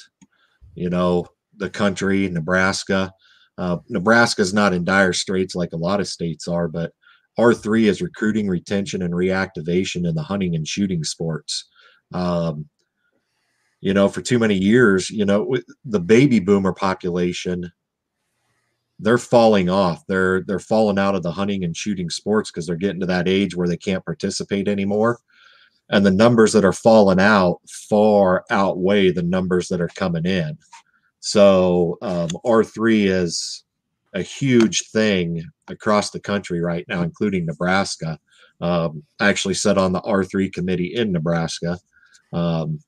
you 0.76 0.89
know, 0.89 1.28
the 1.57 1.70
country, 1.70 2.30
Nebraska. 2.30 3.14
Uh, 3.62 3.78
Nebraska 3.89 4.41
is 4.41 4.55
not 4.55 4.74
in 4.74 4.84
dire 4.84 5.14
straits 5.14 5.53
like 5.53 5.72
a 5.72 5.78
lot 5.78 5.99
of 5.99 6.07
states 6.07 6.47
are, 6.47 6.68
but 6.68 6.93
R3 7.38 7.84
is 7.84 8.01
recruiting, 8.01 8.47
retention, 8.47 9.03
and 9.03 9.14
reactivation 9.14 10.07
in 10.07 10.16
the 10.16 10.24
hunting 10.24 10.55
and 10.55 10.68
shooting 10.68 11.03
sports. 11.03 11.70
Um, 12.12 12.68
you 13.80 13.93
know, 13.93 14.09
for 14.09 14.24
too 14.24 14.39
many 14.39 14.55
years, 14.55 15.12
you 15.12 15.26
know, 15.26 15.55
the 15.86 15.99
baby 15.99 16.39
boomer 16.39 16.74
population, 16.74 17.72
they're 18.97 19.20
falling 19.20 19.70
off. 19.70 20.07
They're 20.07 20.41
they're 20.47 20.57
falling 20.57 20.97
out 20.97 21.14
of 21.14 21.22
the 21.22 21.32
hunting 21.32 21.64
and 21.64 21.78
shooting 21.78 22.09
sports 22.09 22.49
because 22.49 22.66
they're 22.66 22.76
getting 22.76 23.01
to 23.01 23.05
that 23.05 23.28
age 23.28 23.55
where 23.55 23.68
they 23.68 23.78
can't 23.78 24.03
participate 24.03 24.68
anymore. 24.68 25.20
And 25.91 26.03
the 26.03 26.09
numbers 26.09 26.51
that 26.53 26.66
are 26.66 26.74
falling 26.74 27.20
out 27.20 27.59
far 27.70 28.43
outweigh 28.49 29.12
the 29.12 29.22
numbers 29.22 29.68
that 29.68 29.82
are 29.82 29.89
coming 29.89 30.26
in. 30.26 30.57
So 31.22 31.98
um, 32.02 32.30
R3 32.46 33.06
is 33.06 33.64
a 34.14 34.22
huge 34.22 34.90
thing 34.90 35.44
across 35.68 36.10
the 36.10 36.20
country 36.20 36.60
right 36.60 36.86
now, 36.88 37.02
including 37.02 37.46
Nebraska. 37.46 38.20
Um, 38.60 39.04
I 39.20 39.30
actually 39.30 39.54
sat 39.54 39.78
on 39.78 39.94
the 39.94 40.02
R3 40.02 40.52
committee 40.52 40.94
in 40.96 41.12
Nebraska. 41.12 41.80
Um, 42.34 42.80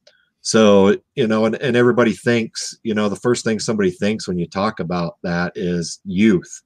so, 0.42 0.98
you 1.16 1.28
know, 1.28 1.46
and, 1.46 1.56
and 1.56 1.78
everybody 1.78 2.12
thinks, 2.12 2.78
you 2.84 2.94
know, 2.94 3.08
the 3.08 3.16
first 3.16 3.46
thing 3.46 3.60
somebody 3.60 3.92
thinks 3.92 4.28
when 4.28 4.38
you 4.38 4.48
talk 4.48 4.80
about 4.80 5.18
that 5.24 5.54
is 5.56 6.00
youth. 6.04 6.62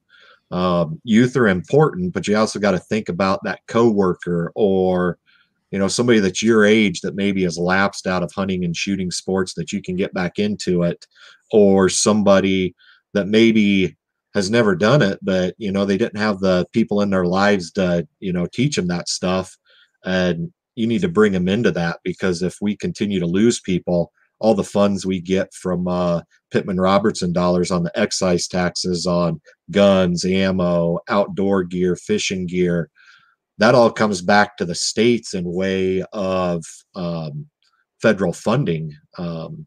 Um, 0.49 0.99
youth 1.03 1.35
are 1.35 1.47
important, 1.47 2.13
but 2.13 2.27
you 2.27 2.37
also 2.37 2.59
got 2.59 2.71
to 2.71 2.79
think 2.79 3.09
about 3.09 3.43
that 3.43 3.59
coworker 3.67 4.51
or, 4.55 5.19
you 5.71 5.77
know, 5.77 5.87
somebody 5.87 6.19
that's 6.19 6.41
your 6.41 6.65
age 6.65 7.01
that 7.01 7.15
maybe 7.15 7.43
has 7.43 7.57
lapsed 7.57 8.07
out 8.07 8.23
of 8.23 8.31
hunting 8.31 8.63
and 8.63 8.75
shooting 8.75 9.11
sports 9.11 9.53
that 9.55 9.71
you 9.71 9.81
can 9.81 9.95
get 9.95 10.13
back 10.13 10.39
into 10.39 10.83
it, 10.83 11.05
or 11.51 11.89
somebody 11.89 12.75
that 13.13 13.27
maybe 13.27 13.95
has 14.33 14.51
never 14.51 14.75
done 14.75 15.01
it, 15.01 15.19
but 15.21 15.55
you 15.57 15.71
know, 15.71 15.85
they 15.85 15.97
didn't 15.97 16.19
have 16.19 16.39
the 16.39 16.65
people 16.71 17.01
in 17.01 17.09
their 17.09 17.25
lives 17.25 17.71
to, 17.71 18.07
you 18.19 18.31
know, 18.31 18.45
teach 18.53 18.75
them 18.75 18.87
that 18.87 19.09
stuff. 19.09 19.57
And 20.05 20.51
you 20.75 20.85
need 20.85 21.01
to 21.01 21.09
bring 21.09 21.31
them 21.31 21.47
into 21.47 21.71
that 21.71 21.99
because 22.03 22.43
if 22.43 22.57
we 22.61 22.75
continue 22.75 23.19
to 23.19 23.25
lose 23.25 23.59
people, 23.59 24.11
all 24.39 24.53
the 24.53 24.63
funds 24.63 25.05
we 25.05 25.19
get 25.19 25.51
from 25.53 25.87
uh, 25.87 26.21
Pittman 26.51 26.79
Robertson 26.79 27.33
dollars 27.33 27.71
on 27.71 27.83
the 27.83 27.99
excise 27.99 28.47
taxes 28.47 29.07
on 29.07 29.41
guns, 29.71 30.23
ammo, 30.23 30.99
outdoor 31.09 31.63
gear, 31.63 31.95
fishing 31.95 32.45
gear, 32.45 32.89
that 33.57 33.73
all 33.73 33.91
comes 33.91 34.21
back 34.21 34.57
to 34.57 34.65
the 34.65 34.75
states 34.75 35.33
in 35.33 35.51
way 35.51 36.03
of 36.13 36.63
um, 36.95 37.47
federal 38.01 38.33
funding 38.33 38.95
um, 39.17 39.65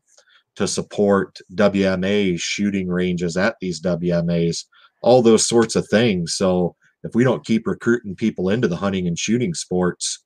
to 0.60 0.68
support 0.68 1.38
WMA 1.54 2.38
shooting 2.38 2.86
ranges 2.86 3.34
at 3.34 3.56
these 3.62 3.80
WMAs, 3.80 4.66
all 5.02 5.22
those 5.22 5.46
sorts 5.46 5.74
of 5.74 5.88
things. 5.88 6.34
So 6.34 6.76
if 7.02 7.14
we 7.14 7.24
don't 7.24 7.46
keep 7.46 7.66
recruiting 7.66 8.14
people 8.14 8.50
into 8.50 8.68
the 8.68 8.76
hunting 8.76 9.06
and 9.06 9.18
shooting 9.18 9.54
sports, 9.54 10.22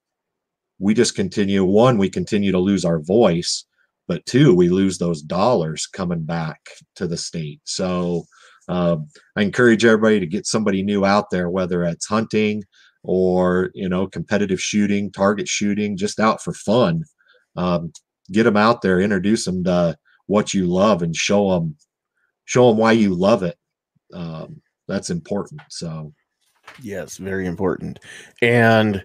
we 0.81 0.93
just 0.93 1.15
continue 1.15 1.63
one, 1.65 1.99
we 1.99 2.11
continue 2.11 2.51
to 2.51 2.59
lose 2.59 2.85
our 2.85 2.99
voice, 2.99 3.65
but 4.09 4.27
two, 4.27 4.53
we 4.53 4.69
lose 4.71 4.99
those 4.99 5.23
dollars 5.23 5.87
coming 5.87 6.25
back 6.25 6.59
to 6.97 7.07
the 7.07 7.17
state. 7.17 7.61
So 7.63 8.25
um, 8.69 9.07
I 9.37 9.43
encourage 9.43 9.85
everybody 9.85 10.19
to 10.19 10.27
get 10.27 10.49
somebody 10.49 10.83
new 10.83 11.05
out 11.05 11.31
there, 11.31 11.49
whether 11.49 11.85
it's 11.85 12.07
hunting 12.07 12.65
or 13.05 13.71
you 13.73 13.89
know 13.89 14.09
competitive 14.09 14.61
shooting, 14.61 15.13
target 15.13 15.47
shooting, 15.47 15.97
just 15.97 16.19
out 16.19 16.43
for 16.43 16.55
fun. 16.55 17.05
Um, 17.55 17.93
get 18.33 18.43
them 18.43 18.57
out 18.57 18.83
there, 18.83 18.99
introduce 18.99 19.45
them 19.45 19.63
to 19.63 19.97
what 20.27 20.55
you 20.55 20.67
love, 20.67 21.03
and 21.03 21.15
show 21.15 21.51
them 21.51 21.77
show 22.45 22.69
them 22.69 22.79
why 22.79 22.93
you 22.93 23.15
love 23.15 23.43
it. 23.43 23.59
Um, 24.13 24.61
that's 24.87 25.11
important. 25.11 25.61
So, 25.69 26.13
yes, 26.83 27.17
very 27.17 27.47
important. 27.47 28.01
And 28.43 29.03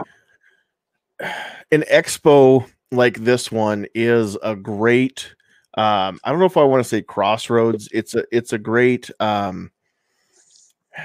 an 1.71 1.83
expo 1.91 2.65
like 2.91 3.19
this 3.19 3.51
one 3.51 3.85
is 3.93 4.37
a 4.41 4.55
great 4.55 5.35
um 5.77 6.19
i 6.23 6.31
don't 6.31 6.39
know 6.39 6.45
if 6.45 6.57
i 6.57 6.63
want 6.63 6.83
to 6.83 6.89
say 6.89 7.01
crossroads 7.01 7.87
it's 7.91 8.15
a 8.15 8.23
it's 8.31 8.53
a 8.53 8.57
great 8.57 9.11
um 9.19 9.69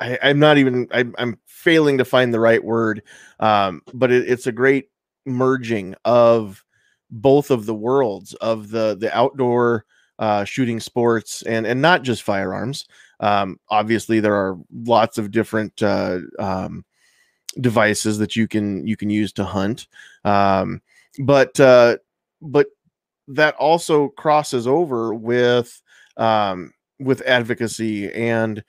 I, 0.00 0.18
i'm 0.22 0.38
not 0.38 0.58
even 0.58 0.88
I, 0.92 1.04
i'm 1.18 1.38
failing 1.46 1.98
to 1.98 2.04
find 2.04 2.32
the 2.32 2.40
right 2.40 2.62
word 2.62 3.02
um 3.40 3.82
but 3.92 4.10
it, 4.10 4.28
it's 4.28 4.46
a 4.46 4.52
great 4.52 4.88
merging 5.26 5.94
of 6.04 6.64
both 7.10 7.50
of 7.50 7.66
the 7.66 7.74
worlds 7.74 8.34
of 8.34 8.70
the 8.70 8.96
the 8.98 9.16
outdoor 9.16 9.84
uh 10.18 10.44
shooting 10.44 10.80
sports 10.80 11.42
and 11.42 11.66
and 11.66 11.80
not 11.82 12.02
just 12.02 12.22
firearms. 12.22 12.86
Um 13.20 13.58
obviously 13.70 14.20
there 14.20 14.34
are 14.34 14.58
lots 14.72 15.18
of 15.18 15.30
different 15.30 15.82
uh 15.82 16.20
um 16.38 16.84
devices 17.60 18.18
that 18.18 18.36
you 18.36 18.48
can 18.48 18.86
you 18.86 18.96
can 18.96 19.10
use 19.10 19.32
to 19.34 19.44
hunt. 19.44 19.88
Um 20.24 20.82
but 21.20 21.58
uh 21.60 21.98
but 22.42 22.66
that 23.28 23.54
also 23.56 24.08
crosses 24.10 24.66
over 24.66 25.14
with 25.14 25.82
um 26.16 26.72
with 27.00 27.22
advocacy 27.22 28.12
and 28.12 28.62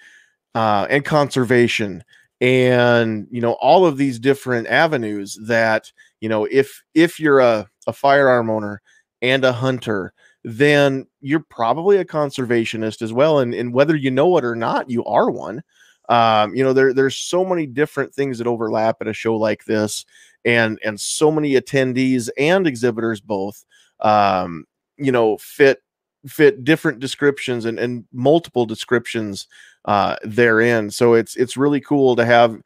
uh 0.56 0.88
and 0.90 1.06
conservation 1.06 2.04
and 2.42 3.28
you 3.32 3.42
know 3.42 3.54
all 3.54 3.86
of 3.86 3.98
these 3.98 4.20
different 4.20 4.68
avenues 4.68 5.38
that 5.48 5.92
you 6.22 6.30
know 6.30 6.46
if 6.52 6.84
if 6.94 7.20
you're 7.20 7.40
a, 7.40 7.68
a 7.88 7.94
firearm 7.94 8.50
owner 8.50 8.82
and 9.22 9.44
a 9.44 9.52
hunter 9.52 10.14
then 10.44 11.06
you're 11.20 11.46
probably 11.50 11.98
a 11.98 12.06
conservationist 12.06 13.02
as 13.02 13.12
well 13.12 13.40
and, 13.40 13.54
and 13.54 13.74
whether 13.74 13.96
you 13.96 14.10
know 14.10 14.38
it 14.38 14.46
or 14.46 14.56
not 14.56 14.90
you 14.90 15.04
are 15.04 15.30
one. 15.30 15.62
Um, 16.10 16.56
you 16.56 16.64
know 16.64 16.72
there 16.72 16.94
there's 16.94 17.18
so 17.18 17.44
many 17.44 17.66
different 17.66 18.14
things 18.14 18.38
that 18.38 18.48
overlap 18.48 18.98
at 19.02 19.10
a 19.10 19.14
show 19.14 19.36
like 19.36 19.66
this 19.66 20.06
and 20.46 20.80
and 20.86 20.98
so 20.98 21.30
many 21.30 21.56
attendees 21.56 22.30
and 22.38 22.66
exhibitors 22.66 23.20
both 23.20 23.66
um, 24.00 24.66
you 24.96 25.12
know 25.12 25.36
fit 25.36 25.84
fit 26.26 26.64
different 26.64 27.00
descriptions 27.00 27.66
and, 27.66 27.78
and 27.78 28.06
multiple 28.14 28.66
descriptions 28.66 29.48
uh, 29.84 30.16
therein. 30.24 30.90
So 30.90 31.14
it's 31.14 31.36
it's 31.36 31.58
really 31.58 31.82
cool 31.82 32.16
to 32.16 32.26
have 32.26 32.62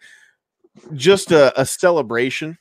just 0.93 1.31
a, 1.31 1.59
a 1.59 1.65
celebration 1.65 2.59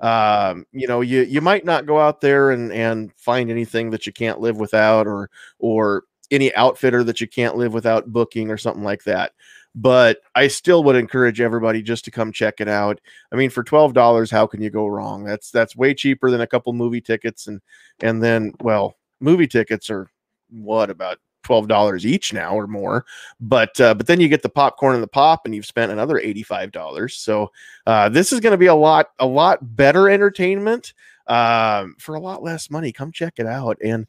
um, 0.00 0.64
you 0.72 0.86
know 0.86 1.00
you 1.00 1.22
you 1.22 1.40
might 1.40 1.64
not 1.64 1.86
go 1.86 1.98
out 1.98 2.20
there 2.20 2.50
and 2.50 2.72
and 2.72 3.12
find 3.14 3.50
anything 3.50 3.90
that 3.90 4.06
you 4.06 4.12
can't 4.12 4.40
live 4.40 4.58
without 4.58 5.06
or 5.06 5.30
or 5.58 6.04
any 6.30 6.54
outfitter 6.54 7.02
that 7.04 7.20
you 7.20 7.26
can't 7.26 7.56
live 7.56 7.72
without 7.72 8.12
booking 8.12 8.50
or 8.50 8.58
something 8.58 8.84
like 8.84 9.02
that 9.04 9.32
but 9.74 10.18
I 10.34 10.48
still 10.48 10.82
would 10.84 10.96
encourage 10.96 11.40
everybody 11.40 11.82
just 11.82 12.04
to 12.06 12.10
come 12.10 12.32
check 12.32 12.60
it 12.60 12.68
out. 12.68 13.00
I 13.32 13.36
mean, 13.36 13.50
for 13.50 13.62
twelve 13.62 13.94
dollars, 13.94 14.30
how 14.30 14.46
can 14.46 14.60
you 14.60 14.70
go 14.70 14.86
wrong? 14.88 15.24
That's 15.24 15.50
that's 15.50 15.76
way 15.76 15.94
cheaper 15.94 16.30
than 16.30 16.40
a 16.40 16.46
couple 16.46 16.72
movie 16.72 17.00
tickets, 17.00 17.46
and 17.46 17.60
and 18.00 18.22
then 18.22 18.54
well, 18.60 18.96
movie 19.20 19.46
tickets 19.46 19.88
are 19.90 20.10
what 20.50 20.90
about 20.90 21.18
twelve 21.42 21.68
dollars 21.68 22.04
each 22.04 22.32
now 22.32 22.54
or 22.54 22.66
more. 22.66 23.04
But 23.40 23.80
uh, 23.80 23.94
but 23.94 24.06
then 24.06 24.20
you 24.20 24.28
get 24.28 24.42
the 24.42 24.48
popcorn 24.48 24.94
and 24.94 25.02
the 25.02 25.08
pop, 25.08 25.42
and 25.44 25.54
you've 25.54 25.66
spent 25.66 25.92
another 25.92 26.18
eighty 26.18 26.42
five 26.42 26.72
dollars. 26.72 27.16
So 27.16 27.50
uh, 27.86 28.08
this 28.08 28.32
is 28.32 28.40
going 28.40 28.52
to 28.52 28.58
be 28.58 28.66
a 28.66 28.74
lot 28.74 29.10
a 29.18 29.26
lot 29.26 29.76
better 29.76 30.08
entertainment 30.08 30.94
um, 31.26 31.94
for 31.98 32.14
a 32.14 32.20
lot 32.20 32.42
less 32.42 32.70
money. 32.70 32.92
Come 32.92 33.12
check 33.12 33.34
it 33.38 33.46
out, 33.46 33.78
and 33.82 34.06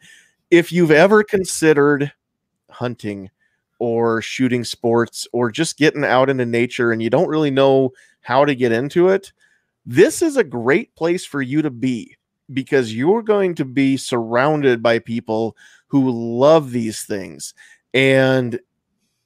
if 0.52 0.72
you've 0.72 0.92
ever 0.92 1.24
considered 1.24 2.12
hunting 2.70 3.30
or 3.80 4.22
shooting 4.22 4.64
sports 4.64 5.28
or 5.32 5.52
just 5.52 5.78
getting 5.78 6.04
out 6.04 6.30
into 6.30 6.46
nature 6.46 6.92
and 6.92 7.02
you 7.02 7.10
don't 7.10 7.30
really 7.30 7.52
know 7.52 7.92
how 8.22 8.44
to 8.44 8.54
get 8.56 8.72
into 8.72 9.10
it, 9.10 9.32
this 9.86 10.22
is 10.22 10.38
a 10.38 10.44
great 10.44 10.94
place 10.96 11.26
for 11.26 11.42
you 11.42 11.62
to 11.62 11.70
be 11.70 12.16
because 12.54 12.94
you're 12.94 13.22
going 13.22 13.56
to 13.56 13.66
be 13.66 13.98
surrounded 13.98 14.82
by 14.82 15.00
people 15.00 15.56
who 15.88 16.10
love 16.10 16.72
these 16.72 17.04
things. 17.04 17.54
And 17.94 18.60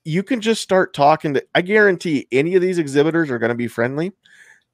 you 0.06 0.24
can 0.24 0.42
just 0.42 0.62
start 0.62 0.94
talking 0.94 1.34
to, 1.36 1.46
I 1.56 1.62
guarantee 1.62 2.28
any 2.32 2.56
of 2.56 2.62
these 2.62 2.78
exhibitors 2.78 3.32
are 3.32 3.40
going 3.40 3.50
to 3.50 3.56
be 3.56 3.68
friendly. 3.68 4.12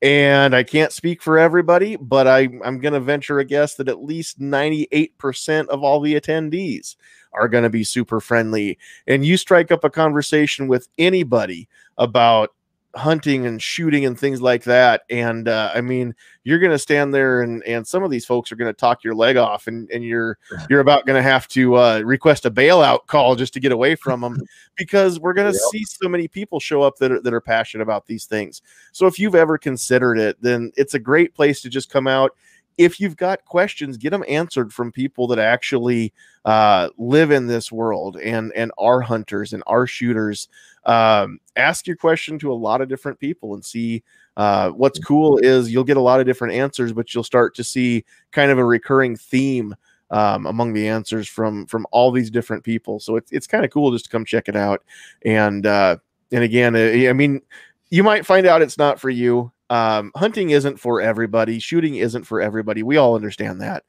And 0.01 0.55
I 0.55 0.63
can't 0.63 0.93
speak 0.93 1.21
for 1.21 1.37
everybody, 1.37 1.97
but 1.97 2.25
I, 2.25 2.47
I'm 2.63 2.79
going 2.79 2.93
to 2.93 3.01
venture 3.01 3.39
a 3.39 3.45
guess 3.45 3.75
that 3.75 3.89
at 3.89 4.01
least 4.03 4.39
98% 4.39 5.67
of 5.67 5.83
all 5.83 5.99
the 5.99 6.15
attendees 6.15 6.95
are 7.33 7.49
going 7.49 7.63
to 7.63 7.69
be 7.69 7.83
super 7.83 8.21
friendly. 8.21 8.77
And 9.07 9.25
you 9.25 9.35
strike 9.35 9.71
up 9.71 9.83
a 9.83 9.89
conversation 9.89 10.67
with 10.67 10.87
anybody 10.97 11.67
about 11.97 12.51
hunting 12.95 13.45
and 13.45 13.61
shooting 13.61 14.05
and 14.05 14.19
things 14.19 14.41
like 14.41 14.63
that 14.63 15.03
and 15.11 15.47
uh, 15.47 15.71
i 15.75 15.81
mean 15.81 16.13
you're 16.43 16.57
going 16.57 16.71
to 16.71 16.79
stand 16.79 17.13
there 17.13 17.43
and 17.43 17.63
and 17.65 17.85
some 17.85 18.01
of 18.01 18.09
these 18.09 18.25
folks 18.25 18.51
are 18.51 18.55
going 18.55 18.69
to 18.69 18.77
talk 18.77 19.03
your 19.03 19.13
leg 19.13 19.37
off 19.37 19.67
and 19.67 19.87
and 19.91 20.03
you're 20.03 20.39
you're 20.69 20.79
about 20.79 21.05
going 21.05 21.15
to 21.15 21.21
have 21.21 21.47
to 21.47 21.75
uh, 21.75 21.99
request 21.99 22.45
a 22.45 22.51
bailout 22.51 23.05
call 23.05 23.35
just 23.35 23.53
to 23.53 23.59
get 23.59 23.71
away 23.71 23.93
from 23.93 24.21
them 24.21 24.37
because 24.75 25.19
we're 25.19 25.33
going 25.33 25.51
to 25.51 25.57
yep. 25.57 25.69
see 25.71 25.83
so 25.83 26.09
many 26.09 26.27
people 26.27 26.59
show 26.59 26.81
up 26.81 26.95
that 26.97 27.11
are, 27.11 27.21
that 27.21 27.33
are 27.33 27.41
passionate 27.41 27.83
about 27.83 28.07
these 28.07 28.25
things 28.25 28.63
so 28.91 29.05
if 29.05 29.19
you've 29.19 29.35
ever 29.35 29.57
considered 29.57 30.17
it 30.17 30.41
then 30.41 30.71
it's 30.75 30.95
a 30.95 30.99
great 30.99 31.35
place 31.35 31.61
to 31.61 31.69
just 31.69 31.91
come 31.91 32.07
out 32.07 32.35
if 32.79 32.97
you've 32.97 33.17
got 33.17 33.43
questions, 33.43 33.97
get 33.97 34.11
them 34.11 34.23
answered 34.29 34.71
from 34.73 34.89
people 34.89 35.27
that 35.27 35.37
actually 35.37 36.13
uh, 36.45 36.87
live 36.97 37.29
in 37.29 37.45
this 37.45 37.73
world 37.73 38.15
and 38.15 38.53
and 38.55 38.71
are 38.77 39.01
hunters 39.01 39.51
and 39.51 39.61
are 39.67 39.85
shooters. 39.85 40.47
Um, 40.85 41.39
ask 41.57 41.85
your 41.85 41.97
question 41.97 42.39
to 42.39 42.51
a 42.51 42.55
lot 42.55 42.79
of 42.79 42.87
different 42.87 43.19
people 43.19 43.53
and 43.53 43.63
see. 43.63 44.01
Uh, 44.37 44.69
what's 44.69 44.97
cool 44.97 45.37
is 45.39 45.69
you'll 45.69 45.83
get 45.83 45.97
a 45.97 46.01
lot 46.01 46.21
of 46.21 46.25
different 46.25 46.53
answers, 46.53 46.93
but 46.93 47.13
you'll 47.13 47.25
start 47.25 47.53
to 47.55 47.63
see 47.65 48.05
kind 48.31 48.49
of 48.49 48.57
a 48.57 48.63
recurring 48.63 49.17
theme 49.17 49.75
um, 50.11 50.45
among 50.45 50.71
the 50.71 50.87
answers 50.87 51.27
from 51.27 51.65
from 51.65 51.85
all 51.91 52.11
these 52.11 52.31
different 52.31 52.63
people. 52.63 53.01
So 53.01 53.17
it's 53.17 53.29
it's 53.33 53.45
kind 53.45 53.65
of 53.65 53.71
cool 53.71 53.91
just 53.91 54.05
to 54.05 54.11
come 54.11 54.23
check 54.23 54.47
it 54.47 54.55
out. 54.55 54.85
And 55.25 55.65
uh, 55.65 55.97
and 56.31 56.45
again, 56.45 56.77
I 56.77 57.11
mean, 57.11 57.41
you 57.89 58.03
might 58.03 58.25
find 58.25 58.47
out 58.47 58.61
it's 58.61 58.77
not 58.77 59.01
for 59.01 59.09
you 59.09 59.51
um, 59.69 60.11
hunting 60.15 60.49
isn't 60.49 60.79
for 60.79 61.01
everybody, 61.01 61.59
shooting 61.59 61.95
isn't 61.95 62.23
for 62.23 62.41
everybody. 62.41 62.83
We 62.83 62.97
all 62.97 63.15
understand 63.15 63.61
that, 63.61 63.83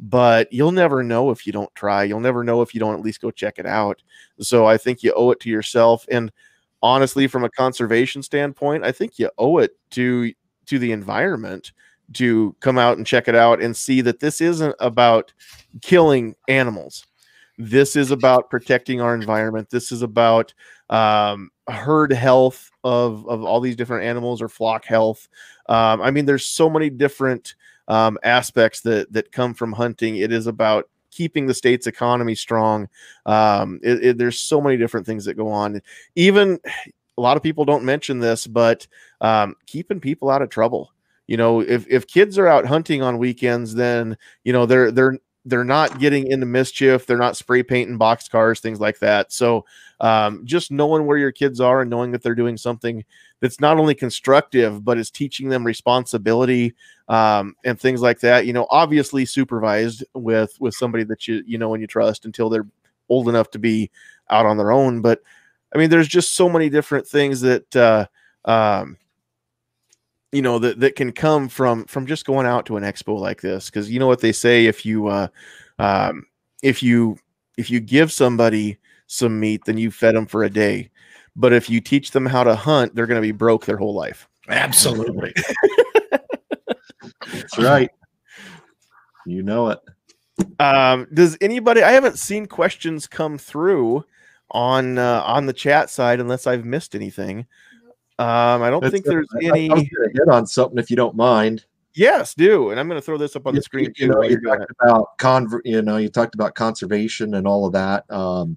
but 0.00 0.52
you'll 0.52 0.72
never 0.72 1.02
know 1.02 1.30
if 1.30 1.46
you 1.46 1.52
don't 1.52 1.74
try. 1.74 2.04
You'll 2.04 2.20
never 2.20 2.44
know 2.44 2.62
if 2.62 2.74
you 2.74 2.80
don't 2.80 2.94
at 2.94 3.04
least 3.04 3.20
go 3.20 3.30
check 3.30 3.58
it 3.58 3.66
out. 3.66 4.02
So 4.40 4.66
I 4.66 4.76
think 4.76 5.02
you 5.02 5.12
owe 5.14 5.30
it 5.30 5.40
to 5.40 5.50
yourself. 5.50 6.06
And 6.10 6.32
honestly, 6.82 7.26
from 7.26 7.44
a 7.44 7.50
conservation 7.50 8.22
standpoint, 8.22 8.84
I 8.84 8.92
think 8.92 9.18
you 9.18 9.30
owe 9.38 9.58
it 9.58 9.76
to 9.90 10.32
to 10.66 10.78
the 10.78 10.92
environment 10.92 11.72
to 12.14 12.54
come 12.60 12.78
out 12.78 12.98
and 12.98 13.06
check 13.06 13.28
it 13.28 13.34
out 13.34 13.62
and 13.62 13.76
see 13.76 14.00
that 14.02 14.20
this 14.20 14.40
isn't 14.40 14.74
about 14.80 15.32
killing 15.80 16.34
animals. 16.48 17.06
This 17.58 17.96
is 17.96 18.10
about 18.10 18.50
protecting 18.50 19.00
our 19.00 19.14
environment. 19.14 19.70
This 19.70 19.92
is 19.92 20.02
about 20.02 20.52
um, 20.90 21.50
herd 21.68 22.12
health 22.12 22.71
of 22.84 23.26
of 23.28 23.44
all 23.44 23.60
these 23.60 23.76
different 23.76 24.04
animals 24.04 24.42
or 24.42 24.48
flock 24.48 24.84
health. 24.84 25.28
Um, 25.68 26.00
I 26.02 26.10
mean, 26.10 26.26
there's 26.26 26.46
so 26.46 26.68
many 26.68 26.90
different 26.90 27.54
um, 27.88 28.18
aspects 28.22 28.80
that 28.82 29.12
that 29.12 29.32
come 29.32 29.54
from 29.54 29.72
hunting. 29.72 30.16
It 30.16 30.32
is 30.32 30.46
about 30.46 30.88
keeping 31.10 31.46
the 31.46 31.54
state's 31.54 31.86
economy 31.86 32.34
strong. 32.34 32.88
Um, 33.26 33.78
it, 33.82 34.04
it, 34.04 34.18
there's 34.18 34.40
so 34.40 34.60
many 34.60 34.76
different 34.76 35.06
things 35.06 35.24
that 35.26 35.34
go 35.34 35.48
on. 35.48 35.80
Even 36.16 36.58
a 37.18 37.20
lot 37.20 37.36
of 37.36 37.42
people 37.42 37.64
don't 37.64 37.84
mention 37.84 38.18
this, 38.18 38.46
but 38.46 38.86
um, 39.20 39.54
keeping 39.66 40.00
people 40.00 40.30
out 40.30 40.42
of 40.42 40.48
trouble. 40.48 40.92
You 41.26 41.36
know, 41.36 41.60
if 41.60 41.86
if 41.88 42.06
kids 42.06 42.38
are 42.38 42.48
out 42.48 42.66
hunting 42.66 43.02
on 43.02 43.18
weekends, 43.18 43.74
then 43.74 44.16
you 44.44 44.52
know 44.52 44.66
they're 44.66 44.90
they're 44.90 45.18
they're 45.44 45.64
not 45.64 45.98
getting 45.98 46.26
into 46.28 46.46
mischief. 46.46 47.06
They're 47.06 47.18
not 47.18 47.36
spray 47.36 47.62
painting 47.62 47.98
box 47.98 48.28
cars, 48.28 48.60
things 48.60 48.80
like 48.80 48.98
that. 49.00 49.32
So 49.32 49.64
um, 50.00 50.42
just 50.44 50.70
knowing 50.70 51.06
where 51.06 51.18
your 51.18 51.32
kids 51.32 51.60
are 51.60 51.80
and 51.80 51.90
knowing 51.90 52.12
that 52.12 52.22
they're 52.22 52.34
doing 52.34 52.56
something 52.56 53.04
that's 53.40 53.60
not 53.60 53.78
only 53.78 53.94
constructive 53.94 54.84
but 54.84 54.98
is 54.98 55.10
teaching 55.10 55.48
them 55.48 55.64
responsibility 55.64 56.74
um, 57.08 57.54
and 57.64 57.80
things 57.80 58.00
like 58.00 58.20
that. 58.20 58.46
You 58.46 58.52
know, 58.52 58.66
obviously 58.70 59.24
supervised 59.24 60.04
with 60.14 60.56
with 60.60 60.74
somebody 60.74 61.04
that 61.04 61.26
you 61.26 61.42
you 61.46 61.58
know 61.58 61.74
and 61.74 61.80
you 61.80 61.86
trust 61.86 62.24
until 62.24 62.48
they're 62.48 62.68
old 63.08 63.28
enough 63.28 63.50
to 63.50 63.58
be 63.58 63.90
out 64.30 64.46
on 64.46 64.56
their 64.56 64.72
own. 64.72 65.00
But 65.02 65.22
I 65.74 65.78
mean, 65.78 65.90
there's 65.90 66.08
just 66.08 66.34
so 66.34 66.48
many 66.48 66.70
different 66.70 67.06
things 67.06 67.40
that. 67.40 67.76
Uh, 67.76 68.06
um, 68.44 68.96
you 70.32 70.42
know 70.42 70.58
that 70.58 70.80
that 70.80 70.96
can 70.96 71.12
come 71.12 71.48
from 71.48 71.84
from 71.84 72.06
just 72.06 72.24
going 72.26 72.46
out 72.46 72.66
to 72.66 72.76
an 72.76 72.82
expo 72.82 73.18
like 73.18 73.40
this 73.40 73.66
because 73.66 73.90
you 73.90 74.00
know 74.00 74.06
what 74.06 74.20
they 74.20 74.32
say 74.32 74.66
if 74.66 74.84
you 74.84 75.06
uh 75.08 75.28
um 75.78 76.24
if 76.62 76.82
you 76.82 77.16
if 77.56 77.70
you 77.70 77.80
give 77.80 78.10
somebody 78.10 78.78
some 79.06 79.38
meat 79.38 79.62
then 79.66 79.76
you 79.76 79.90
fed 79.90 80.14
them 80.16 80.26
for 80.26 80.42
a 80.42 80.50
day. 80.50 80.90
But 81.36 81.52
if 81.52 81.70
you 81.70 81.80
teach 81.80 82.10
them 82.10 82.26
how 82.26 82.44
to 82.44 82.54
hunt, 82.54 82.94
they're 82.94 83.06
going 83.06 83.20
to 83.20 83.26
be 83.26 83.32
broke 83.32 83.64
their 83.64 83.78
whole 83.78 83.94
life. 83.94 84.28
Absolutely. 84.48 85.32
That's 87.32 87.58
right. 87.58 87.90
You 89.26 89.42
know 89.42 89.68
it. 89.68 89.78
Um, 90.58 91.06
does 91.12 91.38
anybody? 91.40 91.82
I 91.82 91.92
haven't 91.92 92.18
seen 92.18 92.46
questions 92.46 93.06
come 93.06 93.38
through 93.38 94.04
on 94.50 94.98
uh, 94.98 95.22
on 95.24 95.46
the 95.46 95.52
chat 95.52 95.90
side 95.90 96.20
unless 96.20 96.46
I've 96.46 96.64
missed 96.64 96.94
anything. 96.94 97.46
Um, 98.18 98.62
I 98.62 98.70
don't 98.70 98.80
That's- 98.82 98.92
think 98.92 99.04
there's 99.04 99.28
I- 99.34 99.46
any. 99.46 99.70
I 99.70 99.74
was 99.74 99.84
gonna 99.84 100.08
hit 100.12 100.28
on 100.28 100.46
something 100.46 100.78
if 100.78 100.90
you 100.90 100.96
don't 100.96 101.16
mind. 101.16 101.64
Yes, 101.94 102.34
do, 102.34 102.70
and 102.70 102.80
I'm 102.80 102.88
going 102.88 102.98
to 102.98 103.04
throw 103.04 103.18
this 103.18 103.36
up 103.36 103.46
on 103.46 103.54
the 103.54 103.60
screen 103.60 103.92
you, 103.96 104.08
know, 104.08 104.22
you 104.22 104.40
talked 104.40 104.70
about 104.80 105.18
conver- 105.18 105.60
you 105.66 105.82
know, 105.82 105.98
you 105.98 106.08
talked 106.08 106.34
about 106.34 106.54
conservation 106.54 107.34
and 107.34 107.46
all 107.46 107.66
of 107.66 107.74
that, 107.74 108.10
um, 108.10 108.56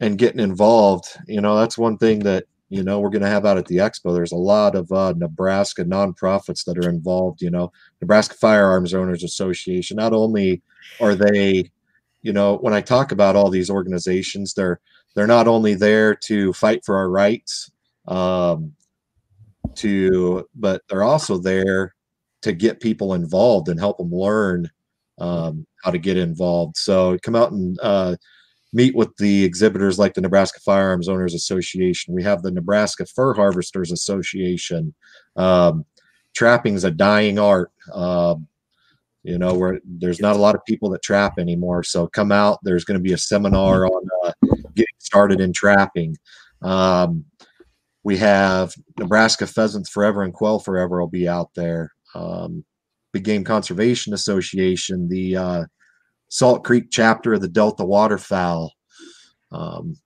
and 0.00 0.16
getting 0.16 0.40
involved. 0.40 1.08
You 1.26 1.42
know, 1.42 1.58
that's 1.58 1.76
one 1.76 1.98
thing 1.98 2.20
that 2.20 2.44
you 2.70 2.82
know 2.82 3.00
we're 3.00 3.10
going 3.10 3.20
to 3.20 3.28
have 3.28 3.44
out 3.44 3.58
at 3.58 3.66
the 3.66 3.76
expo. 3.76 4.14
There's 4.14 4.32
a 4.32 4.36
lot 4.36 4.74
of 4.74 4.90
uh, 4.92 5.12
Nebraska 5.14 5.84
nonprofits 5.84 6.64
that 6.64 6.78
are 6.78 6.88
involved. 6.88 7.42
You 7.42 7.50
know, 7.50 7.70
Nebraska 8.00 8.34
Firearms 8.34 8.94
Owners 8.94 9.24
Association. 9.24 9.98
Not 9.98 10.14
only 10.14 10.62
are 11.00 11.14
they, 11.14 11.70
you 12.22 12.32
know, 12.32 12.56
when 12.56 12.72
I 12.72 12.80
talk 12.80 13.12
about 13.12 13.36
all 13.36 13.50
these 13.50 13.68
organizations, 13.68 14.54
they're 14.54 14.80
they're 15.14 15.26
not 15.26 15.48
only 15.48 15.74
there 15.74 16.14
to 16.14 16.54
fight 16.54 16.82
for 16.82 16.96
our 16.96 17.10
rights, 17.10 17.70
um, 18.08 18.72
to 19.76 20.46
but 20.54 20.82
they're 20.88 21.02
also 21.02 21.38
there 21.38 21.94
to 22.42 22.52
get 22.52 22.80
people 22.80 23.14
involved 23.14 23.68
and 23.68 23.78
help 23.78 23.98
them 23.98 24.12
learn 24.12 24.68
um, 25.18 25.66
how 25.82 25.90
to 25.90 25.98
get 25.98 26.16
involved. 26.16 26.76
So 26.76 27.16
come 27.22 27.36
out 27.36 27.52
and 27.52 27.78
uh, 27.80 28.16
meet 28.72 28.94
with 28.94 29.16
the 29.16 29.44
exhibitors 29.44 29.98
like 29.98 30.14
the 30.14 30.20
Nebraska 30.20 30.60
Firearms 30.60 31.08
Owners 31.08 31.34
Association. 31.34 32.14
We 32.14 32.22
have 32.22 32.42
the 32.42 32.50
Nebraska 32.50 33.06
Fur 33.06 33.34
Harvesters 33.34 33.92
Association. 33.92 34.94
Um, 35.36 35.84
trapping 36.34 36.74
is 36.74 36.84
a 36.84 36.90
dying 36.90 37.38
art. 37.38 37.70
Um, 37.92 38.48
you 39.22 39.38
know, 39.38 39.54
where 39.54 39.80
there's 39.84 40.20
not 40.20 40.34
a 40.34 40.38
lot 40.40 40.56
of 40.56 40.64
people 40.64 40.90
that 40.90 41.02
trap 41.02 41.38
anymore. 41.38 41.84
So 41.84 42.08
come 42.08 42.32
out. 42.32 42.58
There's 42.64 42.84
going 42.84 42.98
to 42.98 43.02
be 43.02 43.12
a 43.12 43.18
seminar 43.18 43.86
on 43.86 44.08
uh, 44.24 44.32
getting 44.74 44.96
started 44.98 45.40
in 45.40 45.52
trapping. 45.52 46.16
Um, 46.62 47.24
we 48.04 48.16
have 48.18 48.74
Nebraska 48.98 49.46
Pheasants 49.46 49.90
Forever 49.90 50.22
and 50.22 50.32
Quail 50.32 50.58
Forever 50.58 51.00
will 51.00 51.08
be 51.08 51.28
out 51.28 51.50
there. 51.54 51.92
Um, 52.14 52.64
Big 53.12 53.24
Game 53.24 53.44
Conservation 53.44 54.14
Association, 54.14 55.08
the 55.08 55.36
uh, 55.36 55.64
Salt 56.28 56.64
Creek 56.64 56.86
chapter 56.90 57.34
of 57.34 57.42
the 57.42 57.48
Delta 57.48 57.84
Waterfowl, 57.84 58.72
um, 59.52 59.96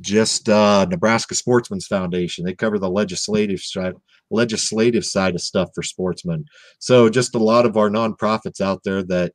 just 0.00 0.48
uh, 0.48 0.86
Nebraska 0.90 1.34
Sportsmen's 1.34 1.86
Foundation. 1.86 2.44
They 2.44 2.54
cover 2.54 2.78
the 2.78 2.90
legislative 2.90 3.60
side, 3.60 3.94
legislative 4.30 5.04
side 5.04 5.34
of 5.34 5.40
stuff 5.40 5.70
for 5.74 5.82
sportsmen. 5.82 6.44
So 6.80 7.08
just 7.08 7.34
a 7.34 7.38
lot 7.38 7.64
of 7.64 7.76
our 7.76 7.88
nonprofits 7.88 8.60
out 8.60 8.82
there 8.84 9.02
that 9.04 9.32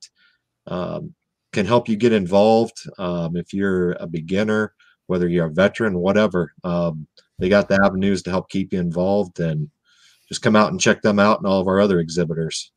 um, 0.68 1.16
can 1.54 1.66
help 1.66 1.90
you 1.90 1.96
get 1.96 2.14
involved. 2.14 2.78
Um, 3.00 3.36
if 3.36 3.54
you're 3.54 3.94
a 3.94 4.06
beginner, 4.06 4.74
whether 5.08 5.28
you're 5.28 5.48
a 5.48 5.52
veteran, 5.52 5.98
whatever, 5.98 6.54
um, 6.64 7.08
they 7.42 7.50
got 7.50 7.68
the 7.68 7.80
avenues 7.84 8.22
to 8.24 8.30
help 8.30 8.50
keep 8.50 8.72
you 8.72 8.80
involved 8.80 9.40
and 9.40 9.70
just 10.28 10.42
come 10.42 10.56
out 10.56 10.72
and 10.72 10.80
check 10.80 11.02
them 11.02 11.20
out 11.20 11.40
and 11.40 11.48
all 11.48 11.60
of 11.60 11.68
our 11.68 11.82
other 11.82 12.00
exhibitors. 12.00 12.72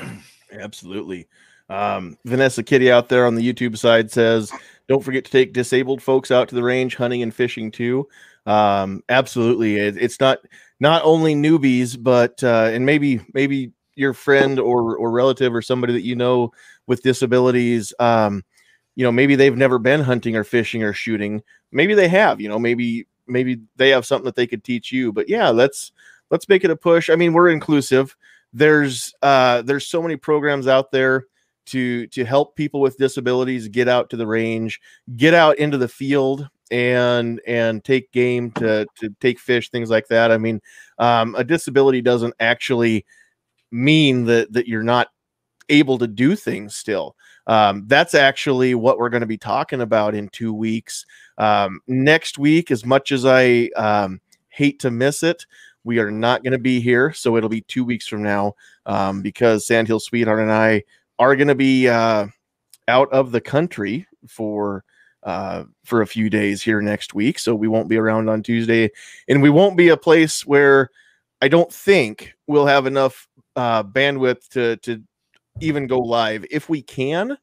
Absolutely. 0.52 1.28
Um, 1.68 2.16
Vanessa 2.24 2.62
Kitty 2.62 2.90
out 2.90 3.08
there 3.08 3.26
on 3.26 3.34
the 3.34 3.52
YouTube 3.52 3.76
side 3.76 4.10
says, 4.10 4.50
"Don't 4.88 5.04
forget 5.04 5.24
to 5.24 5.30
take 5.30 5.52
disabled 5.52 6.02
folks 6.02 6.30
out 6.30 6.48
to 6.48 6.54
the 6.54 6.62
range, 6.62 6.96
hunting 6.96 7.22
and 7.22 7.34
fishing 7.34 7.70
too." 7.70 8.08
Um, 8.46 9.02
absolutely, 9.08 9.76
it, 9.76 9.96
it's 9.96 10.18
not 10.20 10.38
not 10.80 11.02
only 11.04 11.34
newbies, 11.34 12.00
but 12.00 12.42
uh, 12.42 12.70
and 12.72 12.86
maybe 12.86 13.20
maybe 13.34 13.72
your 13.96 14.14
friend 14.14 14.58
or 14.58 14.96
or 14.96 15.10
relative 15.10 15.54
or 15.54 15.62
somebody 15.62 15.92
that 15.92 16.04
you 16.04 16.16
know 16.16 16.52
with 16.86 17.02
disabilities. 17.02 17.92
Um, 17.98 18.44
you 18.94 19.04
know, 19.04 19.12
maybe 19.12 19.36
they've 19.36 19.56
never 19.56 19.78
been 19.78 20.00
hunting 20.00 20.36
or 20.36 20.44
fishing 20.44 20.82
or 20.82 20.92
shooting. 20.92 21.42
Maybe 21.72 21.94
they 21.94 22.08
have. 22.08 22.40
You 22.40 22.48
know, 22.48 22.58
maybe 22.58 23.06
maybe 23.26 23.60
they 23.76 23.90
have 23.90 24.06
something 24.06 24.24
that 24.24 24.36
they 24.36 24.46
could 24.46 24.64
teach 24.64 24.92
you. 24.92 25.12
But 25.12 25.28
yeah, 25.28 25.48
let's 25.50 25.92
let's 26.30 26.48
make 26.48 26.64
it 26.64 26.70
a 26.70 26.76
push. 26.76 27.10
I 27.10 27.16
mean, 27.16 27.32
we're 27.32 27.50
inclusive. 27.50 28.16
There's 28.52 29.14
uh, 29.22 29.62
there's 29.62 29.86
so 29.86 30.02
many 30.02 30.16
programs 30.16 30.66
out 30.66 30.90
there 30.90 31.26
to 31.66 32.06
to 32.08 32.24
help 32.24 32.56
people 32.56 32.80
with 32.80 32.96
disabilities 32.96 33.68
get 33.68 33.88
out 33.88 34.10
to 34.10 34.16
the 34.16 34.26
range, 34.26 34.80
get 35.16 35.34
out 35.34 35.58
into 35.58 35.78
the 35.78 35.88
field 35.88 36.48
and 36.70 37.40
and 37.46 37.84
take 37.84 38.10
game 38.12 38.50
to 38.52 38.86
to 38.96 39.10
take 39.20 39.38
fish, 39.38 39.70
things 39.70 39.90
like 39.90 40.08
that. 40.08 40.30
I 40.32 40.38
mean, 40.38 40.60
um, 40.98 41.34
a 41.34 41.44
disability 41.44 42.00
doesn't 42.00 42.34
actually 42.40 43.04
mean 43.70 44.24
that 44.24 44.52
that 44.52 44.68
you're 44.68 44.82
not 44.82 45.08
able 45.68 45.98
to 45.98 46.06
do 46.06 46.36
things 46.36 46.74
still. 46.74 47.16
Um, 47.46 47.84
that's 47.86 48.14
actually 48.14 48.74
what 48.74 48.98
we're 48.98 49.08
going 49.08 49.20
to 49.20 49.26
be 49.26 49.38
talking 49.38 49.80
about 49.80 50.14
in 50.14 50.28
two 50.30 50.52
weeks. 50.52 51.06
Um, 51.38 51.80
next 51.86 52.38
week, 52.38 52.70
as 52.70 52.84
much 52.84 53.12
as 53.12 53.24
I 53.24 53.70
um, 53.76 54.20
hate 54.48 54.80
to 54.80 54.90
miss 54.90 55.22
it, 55.22 55.46
we 55.84 56.00
are 56.00 56.10
not 56.10 56.42
going 56.42 56.52
to 56.52 56.58
be 56.58 56.80
here. 56.80 57.12
So 57.12 57.36
it'll 57.36 57.48
be 57.48 57.60
two 57.62 57.84
weeks 57.84 58.08
from 58.08 58.22
now 58.22 58.54
um, 58.86 59.22
because 59.22 59.66
Sandhill 59.66 60.00
Sweetheart 60.00 60.40
and 60.40 60.52
I 60.52 60.82
are 61.18 61.36
going 61.36 61.48
to 61.48 61.54
be 61.54 61.88
uh, 61.88 62.26
out 62.88 63.10
of 63.12 63.32
the 63.32 63.40
country 63.40 64.06
for 64.28 64.84
uh, 65.22 65.64
for 65.84 66.02
a 66.02 66.06
few 66.06 66.30
days 66.30 66.62
here 66.62 66.80
next 66.80 67.14
week. 67.14 67.38
So 67.38 67.54
we 67.54 67.68
won't 67.68 67.88
be 67.88 67.96
around 67.96 68.28
on 68.28 68.42
Tuesday, 68.42 68.90
and 69.28 69.42
we 69.42 69.50
won't 69.50 69.76
be 69.76 69.88
a 69.88 69.96
place 69.96 70.46
where 70.46 70.90
I 71.40 71.48
don't 71.48 71.72
think 71.72 72.34
we'll 72.46 72.66
have 72.66 72.86
enough 72.86 73.28
uh, 73.54 73.82
bandwidth 73.82 74.48
to 74.50 74.76
to 74.78 75.02
even 75.60 75.86
go 75.86 75.98
live. 75.98 76.44
If 76.50 76.68
we 76.68 76.82
can, 76.82 77.36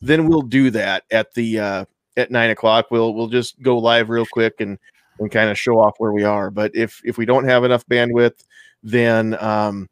then 0.00 0.26
we'll 0.26 0.42
do 0.42 0.70
that 0.70 1.04
at 1.10 1.32
the 1.34 1.58
uh, 1.60 1.84
at 2.16 2.30
nine 2.30 2.50
o'clock. 2.50 2.86
We'll 2.90 3.14
we'll 3.14 3.28
just 3.28 3.60
go 3.62 3.78
live 3.78 4.10
real 4.10 4.26
quick 4.30 4.60
and 4.60 4.78
and 5.18 5.30
kind 5.30 5.50
of 5.50 5.58
show 5.58 5.78
off 5.78 5.94
where 5.98 6.12
we 6.12 6.24
are. 6.24 6.50
But 6.50 6.74
if 6.74 7.00
if 7.04 7.18
we 7.18 7.26
don't 7.26 7.44
have 7.44 7.64
enough 7.64 7.86
bandwidth, 7.86 8.44
then 8.82 9.36
um, 9.42 9.88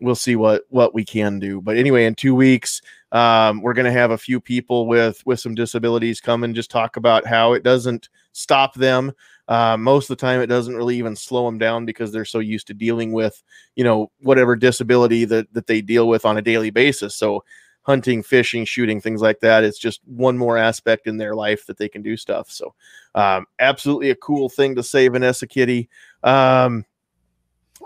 we'll 0.00 0.14
see 0.14 0.36
what 0.36 0.64
what 0.68 0.94
we 0.94 1.04
can 1.04 1.38
do. 1.38 1.60
But 1.60 1.76
anyway, 1.76 2.04
in 2.04 2.14
two 2.14 2.34
weeks, 2.34 2.82
um, 3.12 3.62
we're 3.62 3.74
going 3.74 3.86
to 3.86 3.92
have 3.92 4.10
a 4.10 4.18
few 4.18 4.40
people 4.40 4.86
with 4.86 5.24
with 5.26 5.40
some 5.40 5.54
disabilities 5.54 6.20
come 6.20 6.44
and 6.44 6.54
just 6.54 6.70
talk 6.70 6.96
about 6.96 7.26
how 7.26 7.54
it 7.54 7.62
doesn't 7.62 8.08
stop 8.32 8.74
them. 8.74 9.12
Uh, 9.48 9.76
most 9.76 10.10
of 10.10 10.16
the 10.16 10.20
time, 10.20 10.40
it 10.40 10.46
doesn't 10.46 10.76
really 10.76 10.96
even 10.96 11.16
slow 11.16 11.46
them 11.46 11.58
down 11.58 11.86
because 11.86 12.12
they're 12.12 12.24
so 12.24 12.38
used 12.38 12.66
to 12.66 12.74
dealing 12.74 13.12
with 13.12 13.42
you 13.74 13.84
know 13.84 14.10
whatever 14.20 14.54
disability 14.54 15.24
that 15.24 15.52
that 15.54 15.66
they 15.66 15.80
deal 15.80 16.06
with 16.06 16.24
on 16.24 16.38
a 16.38 16.42
daily 16.42 16.70
basis. 16.70 17.14
So 17.14 17.42
hunting, 17.88 18.22
fishing, 18.22 18.66
shooting, 18.66 19.00
things 19.00 19.22
like 19.22 19.40
that. 19.40 19.64
It's 19.64 19.78
just 19.78 20.02
one 20.04 20.36
more 20.36 20.58
aspect 20.58 21.06
in 21.06 21.16
their 21.16 21.34
life 21.34 21.64
that 21.64 21.78
they 21.78 21.88
can 21.88 22.02
do 22.02 22.18
stuff. 22.18 22.50
So, 22.50 22.74
um, 23.14 23.46
absolutely 23.60 24.10
a 24.10 24.16
cool 24.16 24.50
thing 24.50 24.74
to 24.76 24.82
say, 24.82 25.08
Vanessa 25.08 25.46
Kitty. 25.46 25.88
Um, 26.22 26.84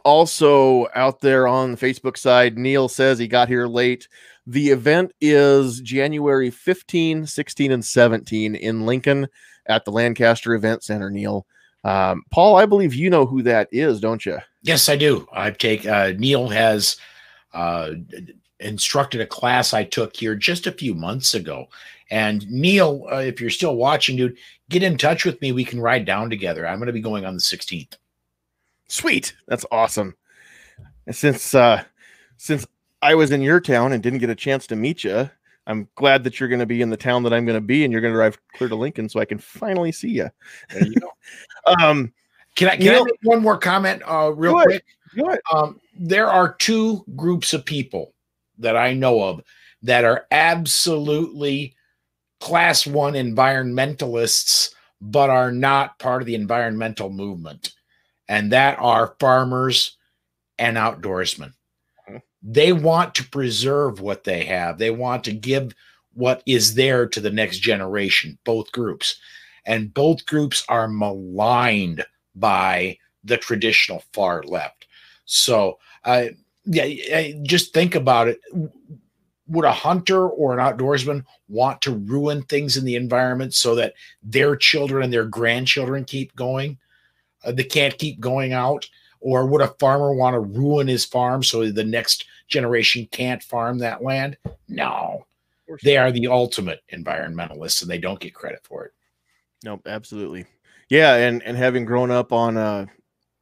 also, 0.04 0.88
out 0.96 1.20
there 1.20 1.46
on 1.46 1.70
the 1.70 1.76
Facebook 1.76 2.16
side, 2.16 2.58
Neil 2.58 2.88
says 2.88 3.16
he 3.16 3.28
got 3.28 3.46
here 3.46 3.68
late. 3.68 4.08
The 4.48 4.70
event 4.70 5.12
is 5.20 5.80
January 5.80 6.50
15, 6.50 7.24
16, 7.24 7.70
and 7.70 7.84
17 7.84 8.56
in 8.56 8.84
Lincoln 8.84 9.28
at 9.66 9.84
the 9.84 9.92
Lancaster 9.92 10.54
Event 10.54 10.82
Center, 10.82 11.10
Neil. 11.10 11.46
Um, 11.84 12.24
Paul, 12.30 12.56
I 12.56 12.66
believe 12.66 12.94
you 12.94 13.10
know 13.10 13.26
who 13.26 13.42
that 13.42 13.68
is, 13.72 14.00
don't 14.00 14.24
you? 14.24 14.38
Yes, 14.62 14.88
I 14.88 14.96
do. 14.96 15.26
I 15.32 15.50
take 15.50 15.86
uh, 15.86 16.12
Neil 16.16 16.48
has 16.48 16.96
uh, 17.52 17.92
instructed 18.60 19.20
a 19.20 19.26
class 19.26 19.74
I 19.74 19.84
took 19.84 20.16
here 20.16 20.34
just 20.34 20.66
a 20.66 20.72
few 20.72 20.94
months 20.94 21.34
ago. 21.34 21.66
And 22.10 22.48
Neil, 22.50 23.06
uh, 23.10 23.16
if 23.16 23.40
you're 23.40 23.50
still 23.50 23.76
watching, 23.76 24.16
dude, 24.16 24.36
get 24.68 24.82
in 24.82 24.98
touch 24.98 25.24
with 25.24 25.40
me. 25.40 25.52
We 25.52 25.64
can 25.64 25.80
ride 25.80 26.04
down 26.04 26.30
together. 26.30 26.66
I'm 26.66 26.78
going 26.78 26.86
to 26.86 26.92
be 26.92 27.00
going 27.00 27.24
on 27.24 27.34
the 27.34 27.40
16th. 27.40 27.96
Sweet. 28.88 29.34
That's 29.48 29.64
awesome. 29.72 30.14
And 31.06 31.16
since 31.16 31.54
uh 31.54 31.82
since 32.36 32.66
I 33.00 33.14
was 33.14 33.30
in 33.30 33.40
your 33.40 33.60
town 33.60 33.92
and 33.92 34.02
didn't 34.02 34.18
get 34.18 34.30
a 34.30 34.34
chance 34.34 34.66
to 34.68 34.76
meet 34.76 35.02
you, 35.04 35.30
I'm 35.66 35.88
glad 35.94 36.24
that 36.24 36.40
you're 36.40 36.48
going 36.48 36.58
to 36.60 36.66
be 36.66 36.82
in 36.82 36.90
the 36.90 36.96
town 36.96 37.22
that 37.22 37.32
I'm 37.32 37.44
going 37.44 37.56
to 37.56 37.60
be 37.66 37.84
and 37.84 37.92
you're 37.92 38.00
going 38.00 38.12
to 38.12 38.18
drive 38.18 38.38
clear 38.54 38.68
to 38.68 38.74
Lincoln 38.76 39.08
so 39.08 39.20
I 39.20 39.24
can 39.24 39.38
finally 39.38 39.92
see 39.92 40.10
you. 40.10 40.28
You. 40.74 40.94
Um 41.78 42.12
Can 42.56 42.68
I 42.68 42.76
can 42.76 42.88
I 42.88 42.90
Neil- 42.94 43.04
make 43.04 43.18
one 43.22 43.40
more 43.42 43.56
comment 43.56 44.02
uh, 44.04 44.32
real 44.34 44.52
Go 44.52 44.58
ahead. 44.58 44.66
quick? 44.66 44.84
go 45.16 45.26
ahead. 45.28 45.40
Um, 45.52 45.80
there 45.98 46.28
are 46.28 46.54
two 46.54 47.04
groups 47.16 47.52
of 47.54 47.64
people 47.64 48.12
that 48.58 48.76
I 48.76 48.92
know 48.94 49.22
of 49.22 49.42
that 49.82 50.04
are 50.04 50.26
absolutely 50.32 51.74
class 52.40 52.86
one 52.86 53.14
environmentalists, 53.14 54.74
but 55.00 55.30
are 55.30 55.52
not 55.52 55.98
part 55.98 56.22
of 56.22 56.26
the 56.26 56.34
environmental 56.34 57.10
movement. 57.10 57.72
And 58.28 58.52
that 58.52 58.78
are 58.80 59.14
farmers 59.20 59.96
and 60.58 60.76
outdoorsmen. 60.76 61.52
They 62.42 62.72
want 62.72 63.14
to 63.16 63.28
preserve 63.28 64.00
what 64.00 64.24
they 64.24 64.44
have, 64.44 64.78
they 64.78 64.90
want 64.90 65.24
to 65.24 65.32
give 65.32 65.74
what 66.14 66.42
is 66.46 66.74
there 66.74 67.06
to 67.08 67.20
the 67.20 67.30
next 67.30 67.58
generation, 67.60 68.38
both 68.44 68.72
groups. 68.72 69.18
and 69.64 69.94
both 69.94 70.26
groups 70.26 70.64
are 70.68 70.88
maligned 70.88 72.04
by 72.34 72.98
the 73.24 73.36
traditional 73.36 74.02
far 74.12 74.42
left. 74.42 74.86
So, 75.24 75.78
uh, 76.04 76.26
yeah, 76.64 76.84
yeah, 76.84 77.32
just 77.42 77.72
think 77.72 77.94
about 77.94 78.28
it. 78.28 78.40
Would 79.48 79.64
a 79.64 79.72
hunter 79.72 80.28
or 80.28 80.52
an 80.52 80.58
outdoorsman 80.58 81.24
want 81.48 81.82
to 81.82 81.92
ruin 81.92 82.42
things 82.42 82.76
in 82.76 82.84
the 82.84 82.96
environment 82.96 83.54
so 83.54 83.74
that 83.74 83.94
their 84.22 84.56
children 84.56 85.04
and 85.04 85.12
their 85.12 85.26
grandchildren 85.26 86.04
keep 86.04 86.34
going? 86.36 86.78
Uh, 87.44 87.52
they 87.52 87.64
can't 87.64 87.98
keep 87.98 88.20
going 88.20 88.52
out. 88.52 88.88
Or 89.22 89.46
would 89.46 89.60
a 89.60 89.68
farmer 89.78 90.12
want 90.12 90.34
to 90.34 90.40
ruin 90.40 90.88
his 90.88 91.04
farm 91.04 91.42
so 91.44 91.70
the 91.70 91.84
next 91.84 92.26
generation 92.48 93.08
can't 93.12 93.42
farm 93.42 93.78
that 93.78 94.02
land? 94.02 94.36
No, 94.68 95.26
they 95.82 95.96
are 95.96 96.10
the 96.10 96.26
ultimate 96.26 96.80
environmentalists 96.92 97.82
and 97.82 97.90
they 97.90 97.98
don't 97.98 98.20
get 98.20 98.34
credit 98.34 98.60
for 98.64 98.84
it. 98.86 98.92
No, 99.64 99.80
absolutely. 99.86 100.44
Yeah, 100.88 101.14
and 101.14 101.42
and 101.44 101.56
having 101.56 101.84
grown 101.84 102.10
up 102.10 102.32
on 102.32 102.56
a 102.56 102.88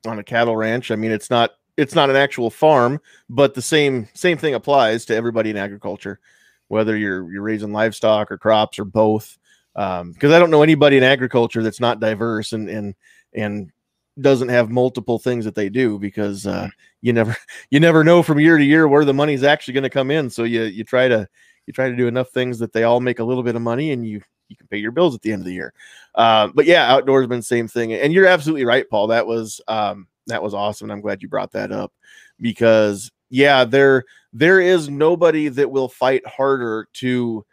on 0.07 0.19
a 0.19 0.25
cattle 0.25 0.57
ranch, 0.57 0.91
I 0.91 0.97
mean, 0.97 1.11
it's 1.11 1.31
not 1.31 1.53
it's 1.77 1.95
not 1.95 2.11
an 2.11 2.17
actual 2.17 2.51
farm, 2.51 3.01
but 3.29 3.55
the 3.55 3.63
same 3.63 4.09
same 4.15 4.37
thing 4.37 4.55
applies 4.55 5.05
to 5.07 5.17
everybody 5.17 5.51
in 5.51 5.57
agriculture, 5.57 6.21
whether 6.69 6.97
you're 6.97 7.33
you're 7.33 7.43
raising 7.43 7.73
livestock 7.73 8.31
or 8.31 8.39
crops 8.39 8.79
or 8.79 8.85
both. 8.85 9.39
Because 9.75 10.01
um, 10.03 10.33
I 10.33 10.39
don't 10.39 10.51
know 10.51 10.63
anybody 10.63 10.97
in 10.97 11.03
agriculture 11.03 11.63
that's 11.63 11.81
not 11.81 12.01
diverse 12.01 12.53
and 12.53 12.69
and 12.69 12.95
and 13.33 13.73
doesn't 14.21 14.49
have 14.49 14.71
multiple 14.71 15.19
things 15.19 15.45
that 15.45 15.55
they 15.55 15.69
do 15.69 15.99
because 15.99 16.47
uh, 16.47 16.69
you 17.01 17.13
never 17.13 17.37
you 17.71 17.81
never 17.81 18.05
know 18.05 18.23
from 18.23 18.41
year 18.41 18.59
to 18.59 18.65
year 18.65 18.89
where 18.89 19.05
the 19.05 19.15
money's 19.15 19.43
actually 19.43 19.75
going 19.75 19.85
to 19.85 19.91
come 19.91 20.11
in. 20.11 20.31
So 20.31 20.45
you 20.45 20.63
you 20.63 20.85
try 20.85 21.09
to 21.09 21.29
you 21.67 21.73
try 21.73 21.89
to 21.89 21.97
do 21.97 22.09
enough 22.09 22.31
things 22.31 22.59
that 22.59 22.73
they 22.73 22.85
all 22.85 23.01
make 23.01 23.19
a 23.19 23.25
little 23.25 23.43
bit 23.43 23.57
of 23.57 23.63
money 23.63 23.93
and 23.93 24.07
you 24.07 24.21
you 24.49 24.57
can 24.57 24.67
pay 24.67 24.79
your 24.79 24.91
bills 24.91 25.15
at 25.15 25.23
the 25.23 25.33
end 25.33 25.43
of 25.43 25.47
the 25.47 25.55
year. 25.55 25.73
Uh, 26.15 26.49
but 26.55 26.67
yeah, 26.67 26.91
outdoorsman, 26.91 27.45
same 27.45 27.69
thing. 27.69 27.93
And 27.93 28.13
you're 28.13 28.27
absolutely 28.27 28.65
right, 28.65 28.89
Paul. 28.91 29.07
That 29.07 29.27
was 29.27 29.61
um, 29.69 30.09
that 30.27 30.43
was 30.43 30.55
awesome. 30.55 30.87
And 30.87 30.93
I'm 30.93 31.01
glad 31.01 31.23
you 31.23 31.29
brought 31.29 31.53
that 31.53 31.71
up 31.71 31.93
because 32.41 33.11
yeah, 33.31 33.65
there 33.65 34.05
there 34.33 34.61
is 34.61 34.89
nobody 34.89 35.49
that 35.49 35.71
will 35.71 35.89
fight 35.89 36.27
harder 36.27 36.89
to 36.95 37.45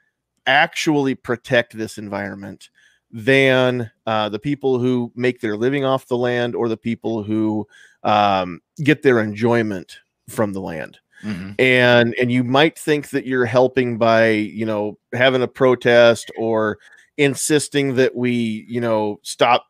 actually 0.46 1.14
protect 1.14 1.78
this 1.78 1.98
environment 1.98 2.70
than 3.12 3.90
uh, 4.06 4.30
the 4.30 4.40
people 4.40 4.80
who 4.80 5.12
make 5.16 5.40
their 5.40 5.58
living 5.58 5.86
off 5.86 6.08
the 6.08 6.18
land 6.18 6.56
or 6.56 6.68
the 6.68 6.78
people 6.78 7.24
who 7.24 7.68
um, 8.04 8.62
get 8.84 9.02
their 9.02 9.20
enjoyment 9.20 10.00
from 10.28 10.54
the 10.54 10.62
land. 10.62 11.00
Mm-hmm. 11.24 11.52
And 11.58 12.14
and 12.16 12.32
you 12.32 12.44
might 12.44 12.78
think 12.78 13.10
that 13.10 13.26
you're 13.26 13.46
helping 13.46 13.98
by 13.98 14.30
you 14.30 14.66
know 14.66 15.00
having 15.14 15.42
a 15.42 15.48
protest 15.48 16.30
or 16.38 16.78
insisting 17.18 17.96
that 17.96 18.16
we 18.16 18.66
you 18.70 18.80
know 18.80 19.20
stop 19.24 19.66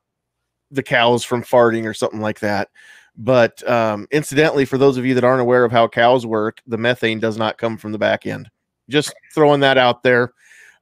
the 0.72 0.84
cows 0.84 1.24
from 1.24 1.44
farting 1.44 1.86
or 1.86 1.94
something 1.94 2.20
like 2.20 2.42
that. 2.42 2.70
But 3.16 3.68
um, 3.68 4.08
incidentally, 4.12 4.66
for 4.66 4.78
those 4.78 4.98
of 4.98 5.06
you 5.06 5.16
that 5.16 5.24
aren't 5.24 5.42
aware 5.42 5.64
of 5.64 5.72
how 5.72 5.88
cows 5.88 6.26
work, 6.26 6.62
the 6.68 6.78
methane 6.78 7.20
does 7.20 7.38
not 7.38 7.58
come 7.58 7.78
from 7.78 7.92
the 7.92 7.98
back 7.98 8.28
end. 8.28 8.50
Just 8.90 9.14
throwing 9.34 9.62
that 9.62 9.78
out 9.78 10.04
there. 10.04 10.34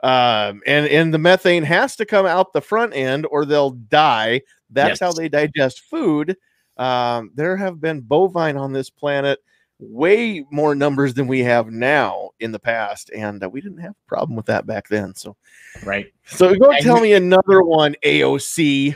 Um, 0.06 0.62
and 0.68 0.86
and 0.86 1.12
the 1.12 1.18
methane 1.18 1.64
has 1.64 1.96
to 1.96 2.06
come 2.06 2.28
out 2.28 2.54
the 2.54 2.62
front 2.62 2.96
end 2.96 3.26
or 3.32 3.44
they'll 3.44 3.72
die. 3.72 4.42
That's 4.70 4.90
yes. 4.90 5.00
how 5.00 5.12
they 5.12 5.28
digest 5.30 5.82
food. 5.90 6.38
Um, 6.78 7.32
there 7.34 7.58
have 7.58 7.82
been 7.82 8.02
bovine 8.02 8.56
on 8.56 8.72
this 8.72 8.92
planet 8.92 9.40
way 9.80 10.46
more 10.52 10.76
numbers 10.76 11.16
than 11.16 11.26
we 11.26 11.40
have 11.40 11.72
now 11.72 12.30
in 12.40 12.52
the 12.52 12.60
past, 12.60 13.10
and 13.16 13.44
uh, 13.44 13.50
we 13.50 13.62
didn't 13.62 13.80
have 13.80 13.94
a 13.94 14.08
problem 14.08 14.36
with 14.36 14.46
that 14.46 14.68
back 14.68 14.88
then. 14.90 15.16
So, 15.16 15.36
right. 15.84 16.14
So 16.28 16.54
go 16.54 16.70
and 16.70 16.84
tell 16.84 17.00
me 17.00 17.14
another 17.14 17.64
one, 17.64 17.96
AOC. 18.06 18.96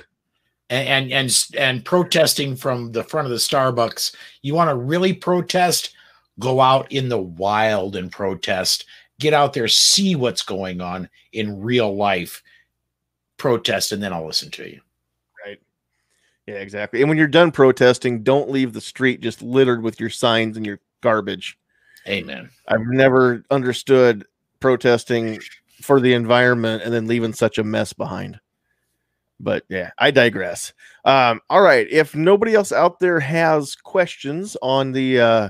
And, 0.70 0.88
and 0.88 1.12
and 1.12 1.47
and 1.57 1.84
protesting 1.84 2.55
from 2.55 2.91
the 2.91 3.03
front 3.03 3.26
of 3.26 3.32
the 3.32 3.38
Starbucks. 3.38 4.16
You 4.43 4.53
want 4.53 4.70
to 4.70 4.76
really 4.76 5.14
protest? 5.14 5.95
Go 6.38 6.62
out 6.62 6.91
in 6.91 7.10
the 7.10 7.18
wild 7.18 7.95
and 7.95 8.12
protest 8.12 8.86
get 9.20 9.34
out 9.34 9.53
there, 9.53 9.67
see 9.67 10.15
what's 10.15 10.41
going 10.41 10.82
on 10.82 11.09
in 11.34 11.61
real 11.61 11.95
life, 11.95 12.41
protest, 13.38 13.91
and 13.91 14.01
then 14.01 14.13
I'll 14.13 14.26
listen 14.26 14.49
to 14.51 14.67
you. 14.67 14.82
Right. 15.45 15.59
Yeah, 16.47 16.55
exactly. 16.55 17.01
And 17.01 17.09
when 17.09 17.17
you're 17.17 17.28
done 17.28 17.51
protesting, 17.51 18.24
don't 18.24 18.49
leave 18.49 18.74
the 18.74 18.82
street 18.82 19.22
just 19.22 19.41
littered 19.41 19.84
with 19.84 19.99
your 19.99 20.09
signs 20.09 20.57
and 20.57 20.65
your 20.65 20.80
garbage. 21.01 21.57
Amen. 22.07 22.49
I've 22.67 22.88
never 22.88 23.43
understood 23.51 24.26
protesting 24.59 25.39
for 25.82 25.99
the 25.99 26.13
environment 26.13 26.84
and 26.84 26.93
then 26.93 27.07
leaving 27.07 27.34
such 27.34 27.57
a 27.57 27.63
mess 27.63 27.93
behind. 27.93 28.39
But 29.39 29.63
yeah, 29.70 29.91
I 29.97 30.11
digress. 30.11 30.74
Um, 31.05 31.39
all 31.49 31.61
right. 31.61 31.88
If 31.89 32.15
nobody 32.15 32.55
else 32.55 32.72
out 32.72 32.99
there 32.99 33.20
has 33.20 33.76
questions 33.76 34.57
on 34.61 34.91
the 34.91 35.20
uh 35.22 35.49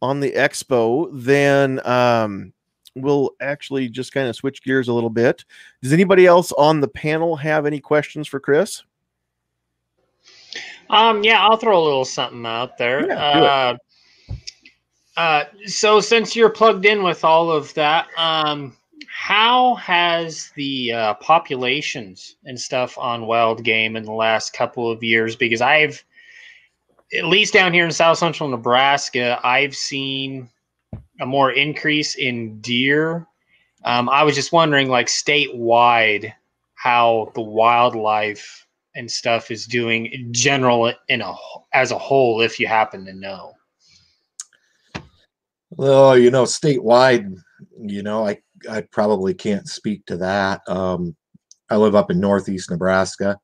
on 0.00 0.20
the 0.20 0.32
expo, 0.32 1.10
then 1.12 1.84
um 1.86 2.52
we'll 2.94 3.30
actually 3.40 3.88
just 3.88 4.12
kind 4.12 4.28
of 4.28 4.36
switch 4.36 4.62
gears 4.62 4.88
a 4.88 4.92
little 4.92 5.10
bit. 5.10 5.44
Does 5.82 5.92
anybody 5.92 6.26
else 6.26 6.52
on 6.52 6.80
the 6.80 6.88
panel 6.88 7.36
have 7.36 7.66
any 7.66 7.80
questions 7.80 8.28
for 8.28 8.40
Chris? 8.40 8.82
Um, 10.90 11.24
yeah, 11.24 11.44
I'll 11.46 11.56
throw 11.56 11.80
a 11.80 11.82
little 11.82 12.04
something 12.04 12.44
out 12.44 12.76
there. 12.76 13.06
Yeah, 13.06 13.14
uh, 13.16 13.76
uh, 15.16 15.44
so 15.66 16.00
since 16.00 16.36
you're 16.36 16.50
plugged 16.50 16.84
in 16.84 17.02
with 17.02 17.24
all 17.24 17.50
of 17.50 17.72
that, 17.74 18.08
um, 18.16 18.76
how 19.08 19.74
has 19.76 20.50
the 20.56 20.92
uh, 20.92 21.14
populations 21.14 22.36
and 22.44 22.58
stuff 22.58 22.96
on 22.98 23.26
wild 23.26 23.62
game 23.62 23.96
in 23.96 24.04
the 24.04 24.12
last 24.12 24.52
couple 24.52 24.90
of 24.90 25.02
years? 25.02 25.36
Because 25.36 25.60
I've, 25.60 26.02
at 27.14 27.24
least 27.24 27.52
down 27.52 27.72
here 27.72 27.84
in 27.84 27.92
South 27.92 28.18
Central 28.18 28.48
Nebraska, 28.48 29.38
I've 29.44 29.76
seen 29.76 30.48
a 31.22 31.26
more 31.26 31.52
increase 31.52 32.16
in 32.16 32.60
deer. 32.60 33.26
Um, 33.84 34.08
I 34.08 34.24
was 34.24 34.34
just 34.34 34.52
wondering, 34.52 34.88
like 34.88 35.06
statewide, 35.06 36.32
how 36.74 37.30
the 37.34 37.40
wildlife 37.40 38.66
and 38.96 39.10
stuff 39.10 39.50
is 39.50 39.64
doing 39.66 40.06
in 40.06 40.32
general 40.32 40.92
in 41.08 41.20
a 41.20 41.32
as 41.72 41.92
a 41.92 41.98
whole, 41.98 42.42
if 42.42 42.58
you 42.58 42.66
happen 42.66 43.06
to 43.06 43.14
know. 43.14 43.52
Well, 45.70 46.18
you 46.18 46.30
know, 46.30 46.42
statewide, 46.42 47.34
you 47.80 48.02
know, 48.02 48.26
I 48.26 48.38
I 48.68 48.82
probably 48.82 49.32
can't 49.32 49.68
speak 49.68 50.04
to 50.06 50.16
that. 50.18 50.60
Um, 50.68 51.16
I 51.70 51.76
live 51.76 51.94
up 51.94 52.10
in 52.10 52.18
northeast 52.18 52.68
Nebraska, 52.70 53.38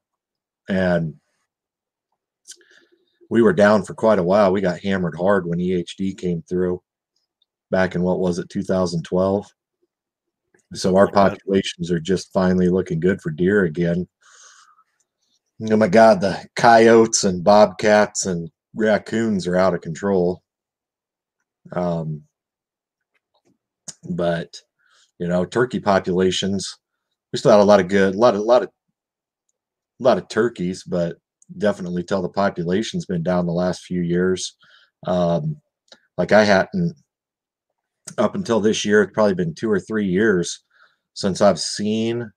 and 0.69 1.15
we 3.31 3.41
were 3.41 3.53
down 3.53 3.85
for 3.85 3.95
quite 3.95 4.19
a 4.19 4.25
while. 4.25 4.53
We 4.53 4.61
got 4.61 4.81
hammered 4.81 5.15
hard 5.17 5.47
when 5.47 5.61
EHD 5.61 6.19
came 6.19 6.43
through 6.43 6.83
back 7.71 7.95
in 7.95 8.03
what 8.03 8.21
was 8.21 8.39
it 8.39 8.49
2012 8.49 9.47
so 10.75 10.97
our 10.97 11.11
populations 11.11 11.91
are 11.91 12.01
just 12.01 12.33
finally 12.33 12.69
looking 12.69 13.01
good 13.01 13.21
for 13.23 13.31
deer 13.31 13.65
again. 13.65 14.07
Oh 15.71 15.77
my 15.77 15.89
god 15.89 16.21
the 16.21 16.47
coyotes 16.57 17.25
and 17.25 17.43
bobcats 17.43 18.27
and 18.27 18.51
raccoons 18.75 19.47
are 19.47 19.57
out 19.57 19.75
of 19.75 19.81
control. 19.81 20.43
Um 21.73 22.25
but 24.11 24.57
you 25.19 25.27
know 25.27 25.45
turkey 25.45 25.81
populations 25.81 26.79
we 27.33 27.39
still 27.39 27.51
had 27.51 27.61
a 27.61 27.65
lot 27.65 27.81
of 27.81 27.89
good 27.89 28.15
a 28.15 28.19
lot 28.19 28.35
of 28.35 28.41
a 28.41 28.45
lot 28.45 28.63
of 28.63 28.71
a 30.01 30.05
lot 30.05 30.19
of 30.19 30.29
turkeys 30.29 30.85
but 30.85 31.17
definitely 31.57 32.03
tell 32.03 32.23
the 32.23 32.29
population's 32.29 33.07
been 33.07 33.23
down 33.23 33.47
the 33.47 33.53
last 33.53 33.83
few 33.83 34.03
years. 34.03 34.57
Um 35.07 35.57
like 36.17 36.33
i 36.33 36.45
hadn't 36.45 36.95
up 38.19 38.35
until 38.35 38.61
this 38.61 38.85
year, 38.85 39.03
it's 39.03 39.13
probably 39.13 39.35
been 39.35 39.55
two 39.55 39.71
or 39.71 39.81
three 39.81 40.07
years 40.07 40.65
since 41.15 41.41
I've 41.41 41.59
seen 41.59 42.31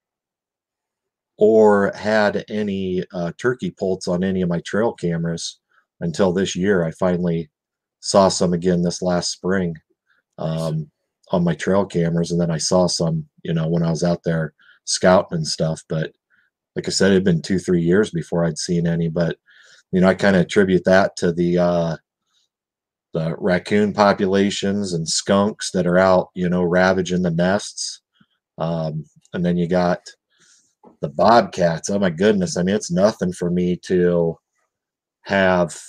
or 1.37 1.91
had 1.95 2.45
any 2.49 3.03
uh, 3.13 3.31
turkey 3.37 3.71
poults 3.71 4.07
on 4.07 4.23
any 4.23 4.41
of 4.41 4.49
my 4.49 4.61
trail 4.65 4.93
cameras 4.93 5.59
until 5.99 6.31
this 6.33 6.55
year. 6.55 6.83
I 6.83 6.91
finally 6.91 7.49
saw 7.99 8.27
some 8.27 8.53
again 8.53 8.81
this 8.81 9.01
last 9.01 9.31
spring 9.31 9.75
um, 10.37 10.89
on 11.31 11.43
my 11.43 11.55
trail 11.55 11.85
cameras, 11.85 12.31
and 12.31 12.39
then 12.39 12.51
I 12.51 12.57
saw 12.57 12.87
some, 12.87 13.27
you 13.43 13.53
know, 13.53 13.67
when 13.67 13.83
I 13.83 13.89
was 13.89 14.03
out 14.03 14.23
there 14.23 14.53
scouting 14.85 15.37
and 15.37 15.47
stuff. 15.47 15.81
But 15.87 16.11
like 16.75 16.87
I 16.87 16.91
said, 16.91 17.11
it 17.11 17.15
had 17.15 17.23
been 17.23 17.41
two, 17.41 17.59
three 17.59 17.81
years 17.81 18.11
before 18.11 18.43
I'd 18.45 18.57
seen 18.57 18.87
any. 18.87 19.09
But 19.09 19.37
you 19.91 20.01
know, 20.01 20.07
I 20.07 20.13
kind 20.13 20.35
of 20.35 20.43
attribute 20.43 20.83
that 20.85 21.15
to 21.17 21.31
the 21.31 21.57
uh, 21.57 21.97
the 23.13 23.35
raccoon 23.37 23.93
populations 23.93 24.93
and 24.93 25.07
skunks 25.07 25.71
that 25.71 25.85
are 25.85 25.97
out, 25.97 26.29
you 26.33 26.47
know, 26.49 26.63
ravaging 26.63 27.21
the 27.23 27.31
nests. 27.31 28.01
Um, 28.57 29.05
and 29.33 29.45
then 29.45 29.57
you 29.57 29.67
got 29.67 29.99
the 31.01 31.09
bobcats. 31.09 31.89
Oh 31.89 31.99
my 31.99 32.09
goodness. 32.09 32.57
I 32.57 32.63
mean, 32.63 32.75
it's 32.75 32.91
nothing 32.91 33.33
for 33.33 33.49
me 33.49 33.75
to 33.85 34.37
have 35.23 35.79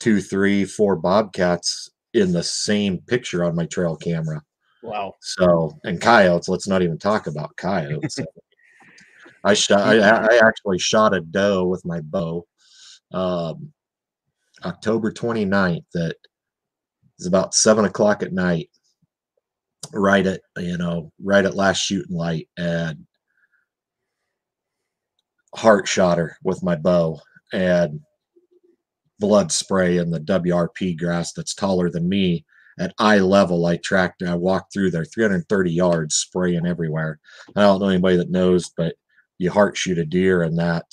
two, 0.00 0.20
three, 0.20 0.64
four 0.64 0.96
bobcats 0.96 1.88
in 2.14 2.32
the 2.32 2.42
same 2.42 2.98
picture 3.06 3.44
on 3.44 3.54
my 3.54 3.66
trail 3.66 3.96
camera. 3.96 4.42
Wow. 4.82 5.14
So, 5.20 5.78
and 5.84 6.00
coyotes, 6.00 6.48
let's 6.48 6.66
not 6.66 6.82
even 6.82 6.98
talk 6.98 7.26
about 7.26 7.56
coyotes. 7.56 8.18
I 9.44 9.54
shot. 9.54 9.80
I, 9.80 9.98
I 9.98 10.40
actually 10.46 10.78
shot 10.78 11.14
a 11.14 11.20
doe 11.20 11.64
with 11.64 11.84
my 11.84 12.00
bow. 12.00 12.46
Um, 13.12 13.72
October 14.64 15.12
29th 15.12 15.84
at 15.96 16.16
it's 17.22 17.28
about 17.28 17.54
seven 17.54 17.84
o'clock 17.84 18.24
at 18.24 18.32
night. 18.32 18.68
Right 19.92 20.26
at 20.26 20.40
you 20.56 20.76
know 20.76 21.12
right 21.22 21.44
at 21.44 21.54
last 21.54 21.78
shooting 21.78 22.16
light 22.16 22.48
and 22.56 23.06
heart 25.54 25.86
shot 25.86 26.18
her 26.18 26.36
with 26.42 26.62
my 26.64 26.74
bow 26.74 27.20
and 27.52 28.00
blood 29.20 29.52
spray 29.52 29.98
in 29.98 30.10
the 30.10 30.18
WRP 30.18 30.98
grass 30.98 31.32
that's 31.32 31.54
taller 31.54 31.90
than 31.90 32.08
me 32.08 32.44
at 32.80 32.94
eye 32.98 33.18
level. 33.18 33.66
I 33.66 33.76
tracked, 33.76 34.22
I 34.22 34.34
walked 34.34 34.72
through 34.72 34.90
there 34.90 35.04
330 35.04 35.70
yards 35.70 36.16
spraying 36.16 36.66
everywhere. 36.66 37.20
I 37.54 37.60
don't 37.60 37.80
know 37.80 37.88
anybody 37.88 38.16
that 38.16 38.30
knows, 38.30 38.70
but 38.76 38.94
you 39.38 39.50
heart 39.50 39.76
shoot 39.76 39.98
a 39.98 40.06
deer 40.06 40.42
and 40.42 40.58
that, 40.58 40.86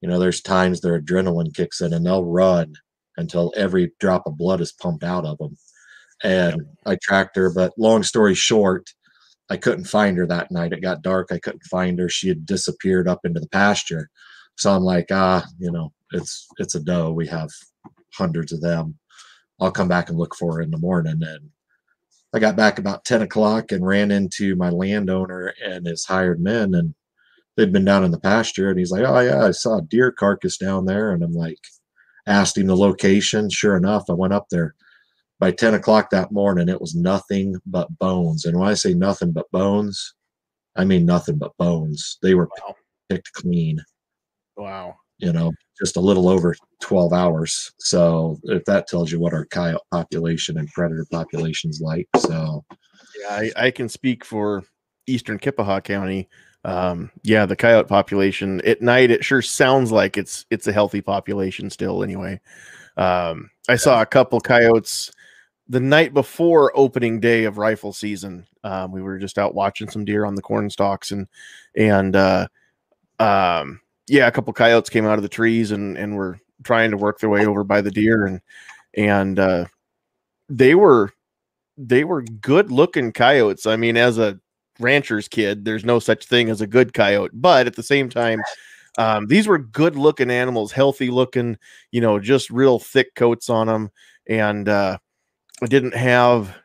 you 0.00 0.08
know, 0.08 0.18
there's 0.18 0.40
times 0.40 0.80
their 0.80 0.98
adrenaline 1.00 1.54
kicks 1.54 1.80
in 1.80 1.92
and 1.92 2.06
they'll 2.06 2.24
run 2.24 2.74
until 3.18 3.52
every 3.56 3.92
drop 4.00 4.26
of 4.26 4.38
blood 4.38 4.60
is 4.62 4.72
pumped 4.72 5.04
out 5.04 5.26
of 5.26 5.36
them. 5.38 5.56
And 6.24 6.62
I 6.86 6.96
tracked 7.02 7.36
her, 7.36 7.52
but 7.52 7.72
long 7.76 8.02
story 8.02 8.34
short, 8.34 8.88
I 9.50 9.56
couldn't 9.56 9.84
find 9.84 10.16
her 10.16 10.26
that 10.26 10.50
night. 10.50 10.72
It 10.72 10.82
got 10.82 11.02
dark. 11.02 11.28
I 11.30 11.38
couldn't 11.38 11.64
find 11.64 11.98
her. 11.98 12.08
She 12.08 12.28
had 12.28 12.46
disappeared 12.46 13.08
up 13.08 13.20
into 13.24 13.40
the 13.40 13.48
pasture. 13.48 14.08
So 14.56 14.72
I'm 14.72 14.82
like, 14.82 15.06
ah, 15.10 15.44
you 15.58 15.70
know, 15.70 15.92
it's 16.12 16.46
it's 16.58 16.74
a 16.74 16.80
doe. 16.80 17.12
We 17.12 17.26
have 17.28 17.50
hundreds 18.14 18.52
of 18.52 18.60
them. 18.60 18.98
I'll 19.60 19.70
come 19.70 19.88
back 19.88 20.08
and 20.08 20.18
look 20.18 20.34
for 20.34 20.56
her 20.56 20.62
in 20.62 20.70
the 20.70 20.78
morning. 20.78 21.20
And 21.22 21.50
I 22.32 22.38
got 22.38 22.56
back 22.56 22.78
about 22.78 23.04
10 23.04 23.22
o'clock 23.22 23.72
and 23.72 23.86
ran 23.86 24.10
into 24.10 24.54
my 24.56 24.70
landowner 24.70 25.54
and 25.64 25.86
his 25.86 26.04
hired 26.04 26.40
men, 26.40 26.74
and 26.74 26.94
they'd 27.56 27.72
been 27.72 27.84
down 27.84 28.04
in 28.04 28.10
the 28.10 28.20
pasture. 28.20 28.70
And 28.70 28.78
he's 28.78 28.90
like, 28.90 29.04
Oh, 29.06 29.20
yeah, 29.20 29.46
I 29.46 29.52
saw 29.52 29.78
a 29.78 29.82
deer 29.82 30.12
carcass 30.12 30.58
down 30.58 30.86
there. 30.86 31.12
And 31.12 31.22
I'm 31.22 31.32
like, 31.34 31.58
asked 32.28 32.56
him 32.58 32.66
the 32.66 32.76
location. 32.76 33.50
Sure 33.50 33.76
enough, 33.76 34.04
I 34.08 34.12
went 34.12 34.32
up 34.34 34.46
there. 34.50 34.74
By 35.40 35.52
10 35.52 35.74
o'clock 35.74 36.10
that 36.10 36.32
morning, 36.32 36.68
it 36.68 36.80
was 36.80 36.94
nothing 36.94 37.56
but 37.66 37.96
bones. 37.98 38.44
And 38.44 38.58
when 38.58 38.68
I 38.68 38.74
say 38.74 38.92
nothing 38.94 39.32
but 39.32 39.50
bones, 39.52 40.14
I 40.76 40.84
mean 40.84 41.04
nothing 41.06 41.38
but 41.38 41.56
bones. 41.58 42.18
They 42.22 42.34
were 42.34 42.48
Wow. 42.60 42.74
picked 43.08 43.32
clean 43.32 43.80
Wow. 44.56 44.96
you 45.18 45.32
know, 45.32 45.52
just 45.80 45.96
a 45.96 46.00
little 46.00 46.28
over 46.28 46.54
12 46.82 47.12
hours. 47.12 47.72
So 47.78 48.38
if 48.44 48.64
that 48.66 48.86
tells 48.88 49.10
you 49.12 49.18
what 49.20 49.32
our 49.32 49.46
coyote 49.46 49.80
population 49.92 50.58
and 50.58 50.68
predator 50.68 51.06
population's 51.10 51.80
like. 51.80 52.08
So 52.18 52.64
Yeah, 53.20 53.28
I, 53.30 53.50
I 53.56 53.70
can 53.70 53.88
speak 53.88 54.24
for 54.24 54.64
Eastern 55.06 55.38
Kippahaw 55.38 55.82
County. 55.84 56.28
Um, 56.68 57.10
yeah, 57.22 57.46
the 57.46 57.56
coyote 57.56 57.88
population 57.88 58.60
at 58.66 58.82
night 58.82 59.10
it 59.10 59.24
sure 59.24 59.40
sounds 59.40 59.90
like 59.90 60.18
it's 60.18 60.44
it's 60.50 60.66
a 60.66 60.72
healthy 60.72 61.00
population 61.00 61.70
still. 61.70 62.02
Anyway, 62.02 62.40
um, 62.98 63.50
I 63.70 63.76
saw 63.76 64.02
a 64.02 64.06
couple 64.06 64.38
coyotes 64.38 65.10
the 65.66 65.80
night 65.80 66.12
before 66.12 66.70
opening 66.74 67.20
day 67.20 67.44
of 67.44 67.56
rifle 67.56 67.94
season. 67.94 68.46
Um, 68.64 68.92
we 68.92 69.00
were 69.00 69.18
just 69.18 69.38
out 69.38 69.54
watching 69.54 69.88
some 69.88 70.04
deer 70.04 70.26
on 70.26 70.34
the 70.34 70.42
corn 70.42 70.68
stalks 70.68 71.10
and 71.10 71.26
and 71.74 72.14
uh, 72.14 72.48
um, 73.18 73.80
yeah, 74.06 74.26
a 74.26 74.30
couple 74.30 74.52
coyotes 74.52 74.90
came 74.90 75.06
out 75.06 75.18
of 75.18 75.22
the 75.22 75.28
trees 75.30 75.70
and 75.70 75.96
and 75.96 76.16
were 76.16 76.38
trying 76.64 76.90
to 76.90 76.98
work 76.98 77.18
their 77.18 77.30
way 77.30 77.46
over 77.46 77.64
by 77.64 77.80
the 77.80 77.90
deer 77.90 78.26
and 78.26 78.42
and 78.94 79.38
uh, 79.38 79.64
they 80.50 80.74
were 80.74 81.12
they 81.78 82.04
were 82.04 82.22
good 82.22 82.70
looking 82.70 83.10
coyotes. 83.12 83.64
I 83.64 83.76
mean, 83.76 83.96
as 83.96 84.18
a 84.18 84.38
rancher's 84.80 85.28
kid, 85.28 85.64
there's 85.64 85.84
no 85.84 85.98
such 85.98 86.26
thing 86.26 86.48
as 86.48 86.60
a 86.60 86.66
good 86.66 86.92
coyote, 86.94 87.32
but 87.34 87.66
at 87.66 87.76
the 87.76 87.82
same 87.82 88.08
time, 88.08 88.40
um, 88.98 89.26
these 89.26 89.46
were 89.46 89.58
good 89.58 89.96
looking 89.96 90.30
animals, 90.30 90.72
healthy 90.72 91.10
looking, 91.10 91.56
you 91.92 92.00
know, 92.00 92.18
just 92.18 92.50
real 92.50 92.78
thick 92.78 93.14
coats 93.14 93.48
on 93.48 93.68
them. 93.68 93.90
And 94.28 94.68
uh, 94.68 94.98
I 95.62 95.66
didn't 95.66 95.94
have 95.94 96.56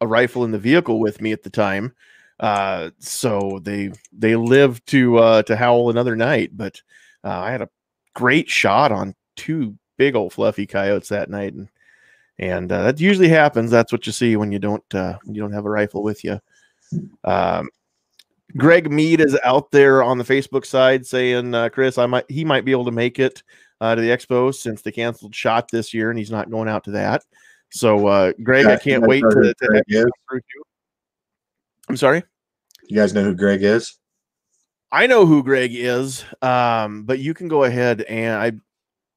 a 0.00 0.06
rifle 0.06 0.44
in 0.44 0.52
the 0.52 0.58
vehicle 0.58 1.00
with 1.00 1.20
me 1.20 1.32
at 1.32 1.42
the 1.42 1.50
time. 1.50 1.94
Uh, 2.38 2.90
so 2.98 3.60
they 3.62 3.90
they 4.12 4.34
lived 4.34 4.86
to 4.86 5.18
uh, 5.18 5.42
to 5.42 5.56
howl 5.56 5.90
another 5.90 6.16
night, 6.16 6.56
but 6.56 6.80
uh, 7.22 7.38
I 7.38 7.50
had 7.50 7.60
a 7.60 7.68
great 8.14 8.48
shot 8.48 8.92
on 8.92 9.14
two 9.36 9.76
big 9.98 10.16
old 10.16 10.32
fluffy 10.32 10.66
coyotes 10.66 11.10
that 11.10 11.28
night, 11.28 11.52
and 11.52 11.68
and 12.38 12.72
uh, 12.72 12.84
that 12.84 12.98
usually 13.00 13.28
happens. 13.28 13.70
That's 13.70 13.92
what 13.92 14.06
you 14.06 14.12
see 14.12 14.36
when 14.36 14.52
you 14.52 14.58
don't 14.58 14.94
uh, 14.94 15.18
when 15.24 15.34
you 15.34 15.42
don't 15.42 15.52
have 15.52 15.66
a 15.66 15.70
rifle 15.70 16.02
with 16.02 16.24
you. 16.24 16.40
Um, 17.24 17.68
Greg 18.56 18.90
Mead 18.90 19.20
is 19.20 19.38
out 19.44 19.70
there 19.70 20.02
on 20.02 20.18
the 20.18 20.24
Facebook 20.24 20.66
side 20.66 21.06
saying, 21.06 21.54
uh, 21.54 21.68
"Chris, 21.68 21.98
I 21.98 22.06
might 22.06 22.30
he 22.30 22.44
might 22.44 22.64
be 22.64 22.72
able 22.72 22.86
to 22.86 22.90
make 22.90 23.18
it 23.18 23.42
uh, 23.80 23.94
to 23.94 24.00
the 24.00 24.08
expo 24.08 24.54
since 24.54 24.82
they 24.82 24.92
canceled 24.92 25.34
shot 25.34 25.70
this 25.70 25.94
year, 25.94 26.10
and 26.10 26.18
he's 26.18 26.30
not 26.30 26.50
going 26.50 26.68
out 26.68 26.84
to 26.84 26.90
that." 26.92 27.22
So, 27.70 28.06
uh, 28.08 28.32
Greg, 28.42 28.66
I 28.66 28.76
can't 28.76 29.06
wait 29.06 29.22
to. 29.22 29.54
to 29.54 29.74
have 29.74 29.84
you 29.86 29.98
is? 29.98 30.04
come 30.04 30.12
through 30.28 30.40
too. 30.40 30.62
I'm 31.88 31.96
sorry. 31.96 32.24
you 32.88 32.96
guys 32.96 33.14
know 33.14 33.24
who 33.24 33.34
Greg 33.34 33.62
is? 33.62 33.96
I 34.92 35.06
know 35.06 35.24
who 35.24 35.42
Greg 35.42 35.72
is, 35.72 36.24
um, 36.42 37.04
but 37.04 37.20
you 37.20 37.32
can 37.32 37.46
go 37.46 37.64
ahead 37.64 38.02
and 38.02 38.34
I 38.34 38.52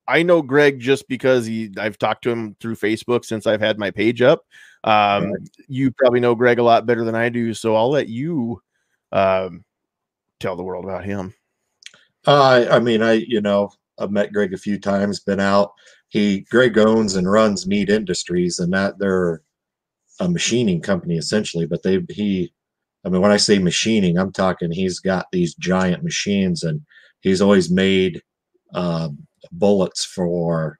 I 0.07 0.24
know 0.24 0.41
Greg 0.41 0.80
just 0.80 1.07
because 1.07 1.45
he 1.45 1.71
I've 1.78 1.97
talked 1.97 2.24
to 2.24 2.30
him 2.30 2.55
through 2.59 2.76
Facebook 2.76 3.26
since 3.26 3.47
I've 3.47 3.61
had 3.61 3.80
my 3.80 3.89
page 3.89 4.21
up. 4.21 4.45
Um, 4.84 5.34
You 5.67 5.91
probably 5.91 6.19
know 6.19 6.36
Greg 6.36 6.59
a 6.59 6.63
lot 6.63 6.86
better 6.86 7.03
than 7.03 7.15
I 7.15 7.29
do, 7.29 7.53
so 7.53 7.75
I'll 7.75 7.89
let 7.89 8.09
you 8.09 8.61
um, 9.11 9.63
tell 10.39 10.55
the 10.55 10.63
world 10.63 10.86
about 10.86 11.05
him. 11.05 11.34
Uh, 12.25 12.65
I 12.69 12.79
mean, 12.79 13.01
I 13.01 13.13
you 13.13 13.41
know 13.41 13.71
I've 13.99 14.11
met 14.11 14.34
Greg 14.34 14.53
a 14.53 14.57
few 14.57 14.79
times, 14.79 15.19
been 15.19 15.39
out. 15.39 15.71
He 16.09 16.41
Greg 16.41 16.77
owns 16.77 17.15
and 17.15 17.31
runs 17.31 17.67
Mead 17.67 17.89
Industries, 17.89 18.59
and 18.59 18.73
that 18.73 18.99
they're 18.99 19.41
a 20.19 20.29
machining 20.29 20.81
company 20.81 21.17
essentially. 21.17 21.65
But 21.65 21.84
they 21.84 21.99
he, 22.09 22.53
I 23.05 23.09
mean, 23.09 23.21
when 23.21 23.31
I 23.31 23.38
say 23.38 23.59
machining, 23.59 24.17
I'm 24.17 24.31
talking 24.31 24.71
he's 24.71 24.99
got 24.99 25.27
these 25.31 25.55
giant 25.55 26.03
machines, 26.03 26.63
and 26.63 26.81
he's 27.21 27.41
always 27.41 27.71
made 27.71 28.21
um, 28.73 29.25
bullets 29.51 30.05
for 30.05 30.79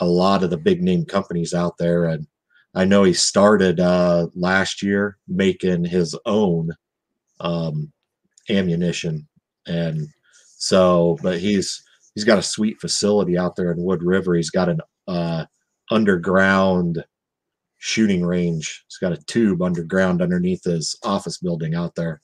a 0.00 0.06
lot 0.06 0.42
of 0.42 0.50
the 0.50 0.56
big 0.56 0.82
name 0.82 1.04
companies 1.04 1.54
out 1.54 1.78
there. 1.78 2.06
And 2.06 2.26
I 2.74 2.84
know 2.84 3.04
he 3.04 3.12
started 3.12 3.80
uh, 3.80 4.28
last 4.34 4.82
year 4.82 5.18
making 5.28 5.84
his 5.84 6.16
own 6.26 6.70
um, 7.40 7.92
ammunition, 8.50 9.28
and 9.66 10.08
so, 10.58 11.18
but 11.22 11.38
he's 11.38 11.82
he's 12.14 12.24
got 12.24 12.38
a 12.38 12.42
sweet 12.42 12.80
facility 12.80 13.38
out 13.38 13.56
there 13.56 13.72
in 13.72 13.82
Wood 13.82 14.02
River. 14.02 14.34
He's 14.34 14.50
got 14.50 14.68
an 14.68 14.80
uh, 15.08 15.46
underground 15.90 17.04
shooting 17.78 18.24
range. 18.24 18.84
He's 18.88 18.96
got 18.98 19.12
a 19.12 19.22
tube 19.26 19.62
underground 19.62 20.22
underneath 20.22 20.64
his 20.64 20.96
office 21.04 21.38
building 21.38 21.74
out 21.74 21.94
there. 21.94 22.20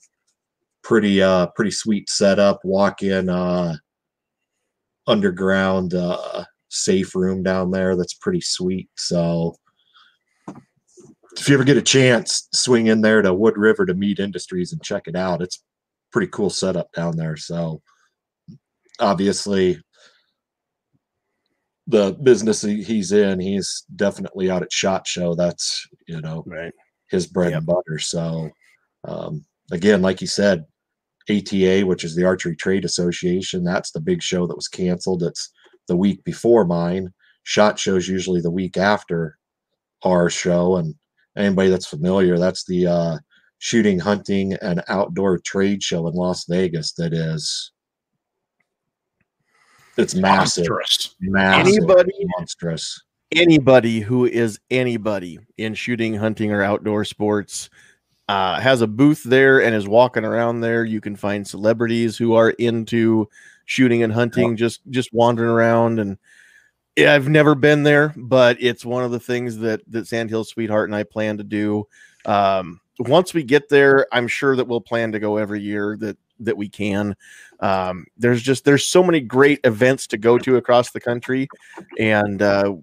Pretty 0.83 1.21
uh 1.21 1.47
pretty 1.55 1.71
sweet 1.71 2.09
setup. 2.09 2.59
Walk 2.63 3.03
in 3.03 3.29
uh 3.29 3.75
underground 5.07 5.93
uh 5.93 6.43
safe 6.69 7.15
room 7.15 7.43
down 7.43 7.69
there 7.69 7.95
that's 7.95 8.15
pretty 8.15 8.41
sweet. 8.41 8.89
So 8.97 9.55
if 11.37 11.47
you 11.47 11.55
ever 11.55 11.63
get 11.63 11.77
a 11.77 11.81
chance, 11.81 12.47
swing 12.53 12.87
in 12.87 13.01
there 13.01 13.21
to 13.21 13.33
Wood 13.33 13.57
River 13.57 13.85
to 13.85 13.93
Mead 13.93 14.19
Industries 14.19 14.73
and 14.73 14.83
check 14.83 15.03
it 15.07 15.15
out. 15.15 15.41
It's 15.41 15.63
pretty 16.11 16.27
cool 16.27 16.49
setup 16.49 16.91
down 16.93 17.15
there. 17.15 17.37
So 17.37 17.81
obviously 18.99 19.79
the 21.87 22.17
business 22.23 22.61
he's 22.61 23.11
in, 23.11 23.39
he's 23.39 23.83
definitely 23.95 24.49
out 24.49 24.61
at 24.61 24.71
Shot 24.71 25.07
Show. 25.07 25.35
That's 25.35 25.87
you 26.07 26.21
know 26.21 26.43
Right. 26.45 26.73
his 27.09 27.27
bread 27.27 27.51
Yep. 27.51 27.57
and 27.59 27.65
butter. 27.67 27.99
So 27.99 28.49
um, 29.07 29.45
again, 29.71 30.01
like 30.01 30.21
you 30.21 30.27
said, 30.27 30.65
ATA, 31.29 31.81
which 31.85 32.03
is 32.03 32.15
the 32.15 32.25
Archery 32.25 32.55
Trade 32.55 32.85
Association, 32.85 33.63
that's 33.63 33.91
the 33.91 33.99
big 34.01 34.21
show 34.21 34.45
that 34.47 34.55
was 34.55 34.67
canceled. 34.67 35.23
It's 35.23 35.51
the 35.87 35.95
week 35.95 36.23
before 36.23 36.65
mine. 36.65 37.13
Shot 37.43 37.79
Show's 37.79 38.07
usually 38.07 38.41
the 38.41 38.51
week 38.51 38.77
after 38.77 39.37
our 40.03 40.29
show, 40.29 40.75
and 40.77 40.95
anybody 41.35 41.69
that's 41.69 41.87
familiar, 41.87 42.37
that's 42.37 42.63
the 42.65 42.87
uh, 42.87 43.17
shooting, 43.59 43.99
hunting, 43.99 44.53
and 44.61 44.83
outdoor 44.87 45.39
trade 45.39 45.81
show 45.83 46.07
in 46.07 46.13
Las 46.13 46.45
Vegas. 46.45 46.93
That 46.93 47.13
is, 47.13 47.71
it's 49.97 50.15
massive, 50.15 50.61
Monstrous. 50.69 51.15
massive, 51.19 51.67
Anybody 51.77 52.11
monstrous. 52.37 53.01
anybody 53.35 53.99
who 53.99 54.25
is 54.25 54.59
anybody 54.69 55.39
in 55.57 55.73
shooting, 55.73 56.15
hunting, 56.15 56.51
or 56.51 56.63
outdoor 56.63 57.05
sports 57.05 57.69
uh, 58.29 58.59
has 58.59 58.81
a 58.81 58.87
booth 58.87 59.23
there 59.23 59.61
and 59.61 59.75
is 59.75 59.87
walking 59.87 60.23
around 60.25 60.61
there. 60.61 60.85
You 60.85 61.01
can 61.01 61.15
find 61.15 61.45
celebrities 61.45 62.17
who 62.17 62.33
are 62.33 62.51
into 62.51 63.27
shooting 63.65 64.03
and 64.03 64.13
hunting, 64.13 64.55
just 64.55 64.81
just 64.89 65.13
wandering 65.13 65.49
around. 65.49 65.99
And 65.99 66.11
yeah, 66.11 66.17
I've 66.99 67.29
never 67.29 67.55
been 67.55 67.83
there, 67.83 68.13
but 68.17 68.57
it's 68.59 68.85
one 68.85 69.03
of 69.03 69.11
the 69.11 69.19
things 69.19 69.57
that 69.57 69.81
that 69.87 70.07
Sandhill 70.07 70.43
Sweetheart 70.43 70.89
and 70.89 70.95
I 70.95 71.03
plan 71.03 71.37
to 71.37 71.43
do. 71.43 71.87
Um, 72.25 72.81
once 72.99 73.33
we 73.33 73.43
get 73.43 73.69
there, 73.69 74.07
I'm 74.11 74.27
sure 74.27 74.55
that 74.55 74.67
we'll 74.67 74.81
plan 74.81 75.11
to 75.13 75.19
go 75.19 75.37
every 75.37 75.61
year. 75.61 75.97
That 75.97 76.17
that 76.41 76.57
we 76.57 76.67
can. 76.67 77.15
Um, 77.59 78.05
there's 78.17 78.41
just 78.41 78.65
there's 78.65 78.85
so 78.85 79.03
many 79.03 79.21
great 79.21 79.59
events 79.63 80.07
to 80.07 80.17
go 80.17 80.37
to 80.39 80.57
across 80.57 80.91
the 80.91 80.99
country, 80.99 81.47
and 81.97 82.41
uh, 82.41 82.75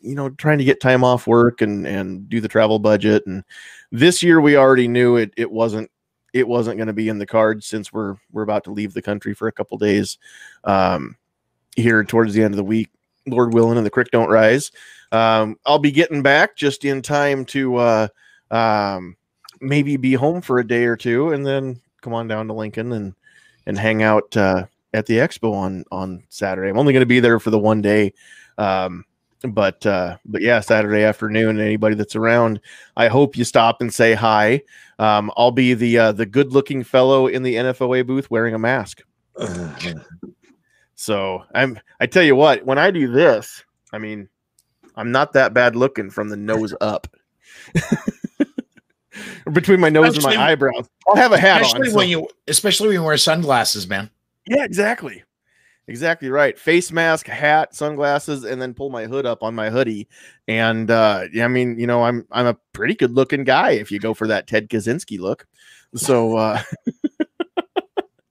you 0.00 0.14
know, 0.14 0.30
trying 0.30 0.58
to 0.58 0.64
get 0.64 0.80
time 0.80 1.04
off 1.04 1.26
work 1.26 1.60
and 1.60 1.86
and 1.86 2.28
do 2.28 2.40
the 2.40 2.48
travel 2.48 2.78
budget. 2.78 3.24
And 3.26 3.44
this 3.92 4.22
year 4.22 4.40
we 4.40 4.56
already 4.56 4.88
knew 4.88 5.16
it 5.16 5.32
it 5.36 5.50
wasn't 5.50 5.90
it 6.32 6.48
wasn't 6.48 6.76
going 6.76 6.88
to 6.88 6.92
be 6.92 7.08
in 7.08 7.18
the 7.18 7.26
cards 7.26 7.66
since 7.66 7.92
we're 7.92 8.16
we're 8.32 8.42
about 8.42 8.64
to 8.64 8.72
leave 8.72 8.94
the 8.94 9.02
country 9.02 9.34
for 9.34 9.46
a 9.46 9.52
couple 9.52 9.78
days 9.78 10.18
um, 10.64 11.16
here 11.76 12.02
towards 12.02 12.34
the 12.34 12.42
end 12.42 12.54
of 12.54 12.56
the 12.56 12.64
week. 12.64 12.90
Lord 13.26 13.54
willing, 13.54 13.76
and 13.76 13.86
the 13.86 13.90
creek 13.90 14.08
don't 14.12 14.30
rise. 14.30 14.70
Um, 15.12 15.56
I'll 15.64 15.78
be 15.78 15.92
getting 15.92 16.22
back 16.22 16.56
just 16.56 16.84
in 16.84 17.02
time 17.02 17.44
to 17.46 17.76
uh, 17.76 18.08
um, 18.50 19.16
maybe 19.60 19.96
be 19.96 20.14
home 20.14 20.40
for 20.40 20.58
a 20.58 20.66
day 20.66 20.84
or 20.84 20.96
two, 20.96 21.32
and 21.32 21.46
then 21.46 21.80
come 22.02 22.14
on 22.14 22.28
down 22.28 22.48
to 22.48 22.52
Lincoln 22.52 22.92
and 22.92 23.14
and 23.66 23.78
hang 23.78 24.02
out 24.02 24.36
uh, 24.36 24.66
at 24.92 25.06
the 25.06 25.18
expo 25.18 25.54
on 25.54 25.84
on 25.90 26.22
Saturday. 26.28 26.70
I'm 26.70 26.78
only 26.78 26.92
going 26.92 27.02
to 27.02 27.06
be 27.06 27.20
there 27.20 27.40
for 27.40 27.50
the 27.50 27.58
one 27.58 27.80
day, 27.80 28.12
um, 28.58 29.04
but 29.48 29.84
uh, 29.86 30.16
but 30.24 30.42
yeah, 30.42 30.60
Saturday 30.60 31.02
afternoon. 31.02 31.60
Anybody 31.60 31.94
that's 31.94 32.16
around, 32.16 32.60
I 32.96 33.08
hope 33.08 33.36
you 33.36 33.44
stop 33.44 33.80
and 33.80 33.92
say 33.92 34.14
hi. 34.14 34.62
Um, 34.98 35.32
I'll 35.36 35.50
be 35.50 35.74
the 35.74 35.98
uh, 35.98 36.12
the 36.12 36.26
good 36.26 36.52
looking 36.52 36.84
fellow 36.84 37.26
in 37.26 37.42
the 37.42 37.54
NFOA 37.56 38.06
booth 38.06 38.30
wearing 38.30 38.54
a 38.54 38.58
mask. 38.58 39.02
So 41.04 41.44
I'm 41.54 41.78
I 42.00 42.06
tell 42.06 42.22
you 42.22 42.34
what, 42.34 42.64
when 42.64 42.78
I 42.78 42.90
do 42.90 43.12
this, 43.12 43.62
I 43.92 43.98
mean, 43.98 44.26
I'm 44.96 45.12
not 45.12 45.34
that 45.34 45.52
bad 45.52 45.76
looking 45.76 46.08
from 46.08 46.30
the 46.30 46.36
nose 46.36 46.72
up. 46.80 47.06
Between 49.52 49.80
my 49.80 49.90
nose 49.90 50.16
Especially- 50.16 50.34
and 50.36 50.40
my 50.42 50.50
eyebrows. 50.52 50.88
I'll 51.06 51.16
have 51.16 51.32
a 51.32 51.38
hat 51.38 51.60
especially 51.60 51.88
on. 51.88 51.90
so- 51.92 51.96
when 51.98 52.08
you 52.08 52.28
especially 52.48 52.88
when 52.88 52.94
you 52.96 53.02
wear 53.02 53.18
sunglasses, 53.18 53.86
man. 53.86 54.08
yeah, 54.48 54.64
exactly. 54.64 55.22
Exactly 55.88 56.30
right. 56.30 56.58
Face 56.58 56.90
mask, 56.90 57.26
hat, 57.26 57.74
sunglasses, 57.74 58.44
and 58.44 58.60
then 58.62 58.72
pull 58.72 58.88
my 58.88 59.04
hood 59.04 59.26
up 59.26 59.42
on 59.42 59.54
my 59.54 59.68
hoodie. 59.68 60.08
And 60.48 60.90
uh 60.90 61.24
yeah, 61.34 61.44
I 61.44 61.48
mean, 61.48 61.78
you 61.78 61.86
know, 61.86 62.02
I'm 62.02 62.26
I'm 62.32 62.46
a 62.46 62.56
pretty 62.72 62.94
good 62.94 63.10
looking 63.12 63.44
guy 63.44 63.72
if 63.72 63.92
you 63.92 63.98
go 64.00 64.14
for 64.14 64.26
that 64.28 64.46
Ted 64.46 64.70
Kaczynski 64.70 65.18
look. 65.20 65.46
So 65.94 66.38
uh 66.38 66.62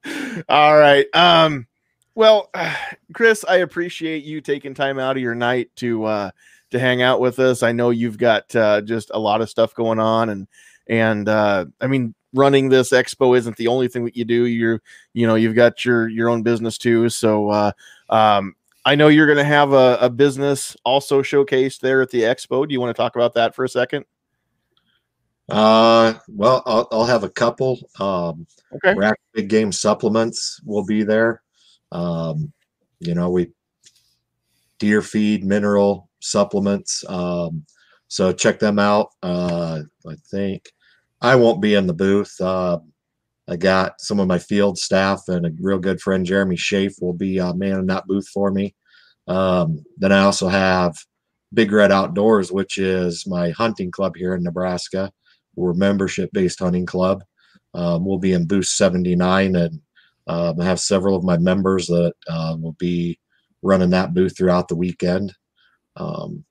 all 0.49 0.75
right. 0.75 1.05
Um 1.13 1.67
well, 2.15 2.49
Chris, 3.13 3.45
I 3.47 3.57
appreciate 3.57 4.23
you 4.23 4.41
taking 4.41 4.73
time 4.73 4.99
out 4.99 5.17
of 5.17 5.21
your 5.23 5.35
night 5.35 5.69
to 5.77 6.05
uh 6.05 6.31
to 6.71 6.79
hang 6.79 7.01
out 7.01 7.19
with 7.19 7.39
us. 7.39 7.63
I 7.63 7.71
know 7.71 7.91
you've 7.91 8.17
got 8.17 8.55
uh 8.55 8.81
just 8.81 9.11
a 9.13 9.19
lot 9.19 9.41
of 9.41 9.49
stuff 9.49 9.75
going 9.75 9.99
on 9.99 10.29
and 10.29 10.47
and 10.87 11.29
uh 11.29 11.65
I 11.81 11.87
mean 11.87 12.13
running 12.33 12.69
this 12.69 12.91
expo 12.91 13.37
isn't 13.37 13.57
the 13.57 13.67
only 13.67 13.87
thing 13.87 14.05
that 14.05 14.17
you 14.17 14.25
do. 14.25 14.45
You're 14.45 14.81
you 15.13 15.27
know 15.27 15.35
you've 15.35 15.55
got 15.55 15.85
your 15.85 16.07
your 16.07 16.29
own 16.29 16.43
business 16.43 16.77
too 16.77 17.09
so 17.09 17.49
uh 17.49 17.71
um 18.09 18.55
i 18.85 18.95
know 18.95 19.07
you're 19.07 19.27
going 19.27 19.37
to 19.37 19.43
have 19.43 19.71
a, 19.71 19.97
a 20.01 20.09
business 20.09 20.75
also 20.83 21.21
showcased 21.21 21.79
there 21.79 22.01
at 22.01 22.09
the 22.09 22.21
expo 22.21 22.67
do 22.67 22.73
you 22.73 22.81
want 22.81 22.93
to 22.93 23.01
talk 23.01 23.15
about 23.15 23.33
that 23.33 23.55
for 23.55 23.63
a 23.63 23.69
second 23.69 24.03
Uh, 25.49 26.13
well, 26.29 26.63
I'll, 26.65 26.87
I'll 26.91 27.05
have 27.05 27.23
a 27.23 27.29
couple. 27.29 27.77
Um, 27.99 28.47
okay 28.75 28.93
Rack 28.95 29.19
Big 29.33 29.49
Game 29.49 29.71
supplements 29.71 30.59
will 30.65 30.85
be 30.85 31.03
there. 31.03 31.42
Um, 31.93 32.51
you 32.99 33.15
know, 33.15 33.29
we 33.29 33.51
deer 34.79 35.01
feed, 35.01 35.45
mineral 35.45 36.09
supplements. 36.19 37.03
Um, 37.07 37.65
so 38.07 38.31
check 38.31 38.59
them 38.59 38.79
out. 38.79 39.09
Uh, 39.21 39.81
I 40.07 40.15
think 40.29 40.71
I 41.21 41.35
won't 41.35 41.61
be 41.61 41.75
in 41.75 41.87
the 41.87 41.93
booth. 41.93 42.35
Uh, 42.41 42.79
I 43.47 43.55
got 43.55 43.99
some 43.99 44.19
of 44.19 44.27
my 44.27 44.39
field 44.39 44.77
staff 44.77 45.23
and 45.27 45.45
a 45.45 45.51
real 45.59 45.79
good 45.79 46.01
friend, 46.01 46.25
Jeremy 46.25 46.55
Schaaf, 46.55 47.01
will 47.01 47.13
be 47.13 47.39
uh, 47.39 47.53
manning 47.53 47.87
that 47.87 48.07
booth 48.07 48.27
for 48.27 48.51
me. 48.51 48.75
Um, 49.27 49.83
then 49.97 50.11
I 50.11 50.19
also 50.19 50.47
have 50.47 50.95
Big 51.53 51.71
Red 51.71 51.91
Outdoors, 51.91 52.51
which 52.51 52.77
is 52.77 53.27
my 53.27 53.51
hunting 53.51 53.91
club 53.91 54.15
here 54.15 54.35
in 54.35 54.43
Nebraska. 54.43 55.11
We're 55.55 55.71
a 55.71 55.75
membership 55.75 56.29
based 56.33 56.59
hunting 56.59 56.85
club. 56.85 57.23
Um, 57.73 58.05
we'll 58.05 58.19
be 58.19 58.33
in 58.33 58.45
booth 58.45 58.67
79 58.67 59.55
and 59.55 59.81
um, 60.27 60.59
I 60.59 60.65
have 60.65 60.79
several 60.79 61.15
of 61.15 61.23
my 61.23 61.37
members 61.37 61.87
that 61.87 62.13
uh, 62.27 62.55
will 62.59 62.73
be 62.73 63.19
running 63.61 63.89
that 63.91 64.13
booth 64.13 64.37
throughout 64.37 64.67
the 64.67 64.75
weekend. 64.75 65.33
Um, 65.95 66.43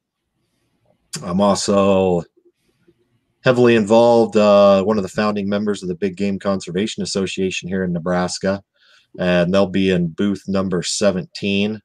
I'm 1.22 1.40
also 1.40 2.22
heavily 3.44 3.76
involved, 3.76 4.36
uh, 4.36 4.82
one 4.82 4.96
of 4.96 5.02
the 5.02 5.08
founding 5.08 5.48
members 5.48 5.82
of 5.82 5.88
the 5.88 5.94
Big 5.94 6.16
Game 6.16 6.38
Conservation 6.38 7.02
Association 7.02 7.68
here 7.68 7.84
in 7.84 7.92
Nebraska, 7.92 8.62
and 9.18 9.52
they'll 9.52 9.66
be 9.66 9.90
in 9.90 10.08
booth 10.08 10.44
number 10.46 10.82
17. 10.82 11.80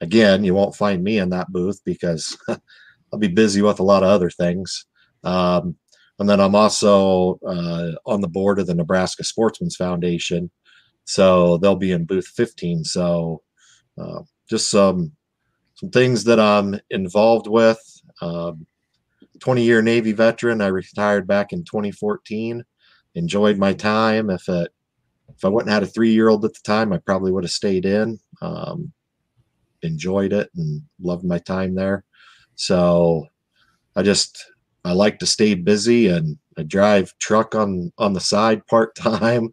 Again, 0.00 0.44
you 0.44 0.54
won't 0.54 0.74
find 0.76 1.02
me 1.02 1.18
in 1.18 1.30
that 1.30 1.50
booth 1.50 1.80
because 1.84 2.36
I'll 2.48 3.18
be 3.18 3.28
busy 3.28 3.62
with 3.62 3.80
a 3.80 3.84
lot 3.84 4.02
of 4.02 4.10
other 4.10 4.30
things. 4.30 4.84
Um, 5.24 5.76
and 6.18 6.28
then 6.28 6.40
I'm 6.40 6.54
also 6.54 7.38
uh, 7.46 7.92
on 8.06 8.20
the 8.20 8.28
board 8.28 8.58
of 8.58 8.66
the 8.66 8.74
Nebraska 8.74 9.24
Sportsman's 9.24 9.76
Foundation, 9.76 10.50
so 11.06 11.56
they'll 11.56 11.76
be 11.76 11.92
in 11.92 12.04
booth 12.04 12.26
15. 12.26 12.84
So 12.84 13.42
uh, 13.96 14.20
just 14.50 14.70
some 14.70 15.12
some 15.74 15.90
things 15.90 16.24
that 16.24 16.40
I'm 16.40 16.78
involved 16.90 17.46
with. 17.46 17.80
Um, 18.20 18.66
20 19.40 19.62
year 19.62 19.82
Navy 19.82 20.12
veteran. 20.12 20.60
I 20.60 20.68
retired 20.68 21.26
back 21.26 21.52
in 21.52 21.64
2014. 21.64 22.64
Enjoyed 23.14 23.58
my 23.58 23.72
time. 23.72 24.30
If 24.30 24.48
it 24.48 24.72
if 25.34 25.44
I 25.44 25.48
wouldn't 25.48 25.72
had 25.72 25.82
a 25.82 25.86
three 25.86 26.12
year 26.12 26.28
old 26.28 26.44
at 26.44 26.54
the 26.54 26.60
time, 26.64 26.92
I 26.92 26.98
probably 26.98 27.32
would 27.32 27.44
have 27.44 27.50
stayed 27.50 27.84
in. 27.84 28.18
Um, 28.42 28.92
enjoyed 29.82 30.32
it 30.32 30.50
and 30.56 30.82
loved 31.00 31.24
my 31.24 31.38
time 31.38 31.74
there. 31.74 32.04
So 32.54 33.26
I 33.94 34.02
just 34.02 34.44
I 34.84 34.92
like 34.92 35.18
to 35.18 35.26
stay 35.26 35.54
busy 35.54 36.08
and 36.08 36.38
I 36.58 36.62
drive 36.62 37.16
truck 37.18 37.54
on 37.54 37.92
on 37.98 38.12
the 38.12 38.20
side 38.20 38.66
part 38.66 38.94
time. 38.96 39.52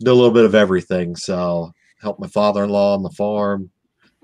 Do 0.00 0.12
a 0.12 0.14
little 0.14 0.30
bit 0.30 0.44
of 0.44 0.54
everything. 0.54 1.16
So 1.16 1.72
help 2.00 2.18
my 2.18 2.26
father 2.28 2.64
in 2.64 2.70
law 2.70 2.94
on 2.94 3.02
the 3.02 3.10
farm. 3.10 3.70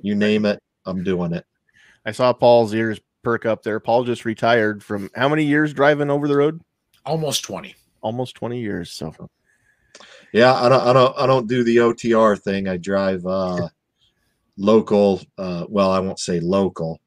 You 0.03 0.15
name 0.15 0.45
it, 0.45 0.61
I'm 0.85 1.03
doing 1.05 1.33
it. 1.33 1.45
i 2.05 2.11
saw 2.13 2.33
paul's 2.33 2.75
ears 2.75 3.01
perk 3.23 3.47
up 3.47 3.63
there 3.63 3.79
paul 3.79 4.03
just 4.03 4.25
retired 4.25 4.83
from 4.83 5.09
how 5.15 5.29
many 5.29 5.45
years 5.45 5.73
driving 5.73 6.11
over 6.11 6.27
the 6.27 6.37
road 6.37 6.61
Almost 7.07 7.45
20. 7.45 7.75
almost 8.03 8.35
20 8.35 8.61
years 8.61 8.91
so 8.93 9.15
Yeah, 10.33 10.55
I 10.55 10.69
don't 10.69 10.83
I 10.83 10.93
don't 10.93 11.19
I 11.19 11.27
don't 11.27 11.47
do 11.49 11.63
the 11.63 11.77
OTR 11.77 12.37
thing. 12.41 12.67
I 12.69 12.77
drive 12.79 13.25
uh 13.27 13.69
local 14.57 15.21
uh 15.39 15.67
well, 15.69 15.93
I 15.93 16.01
won't 16.01 16.19
say 16.19 16.41
local. 16.41 17.01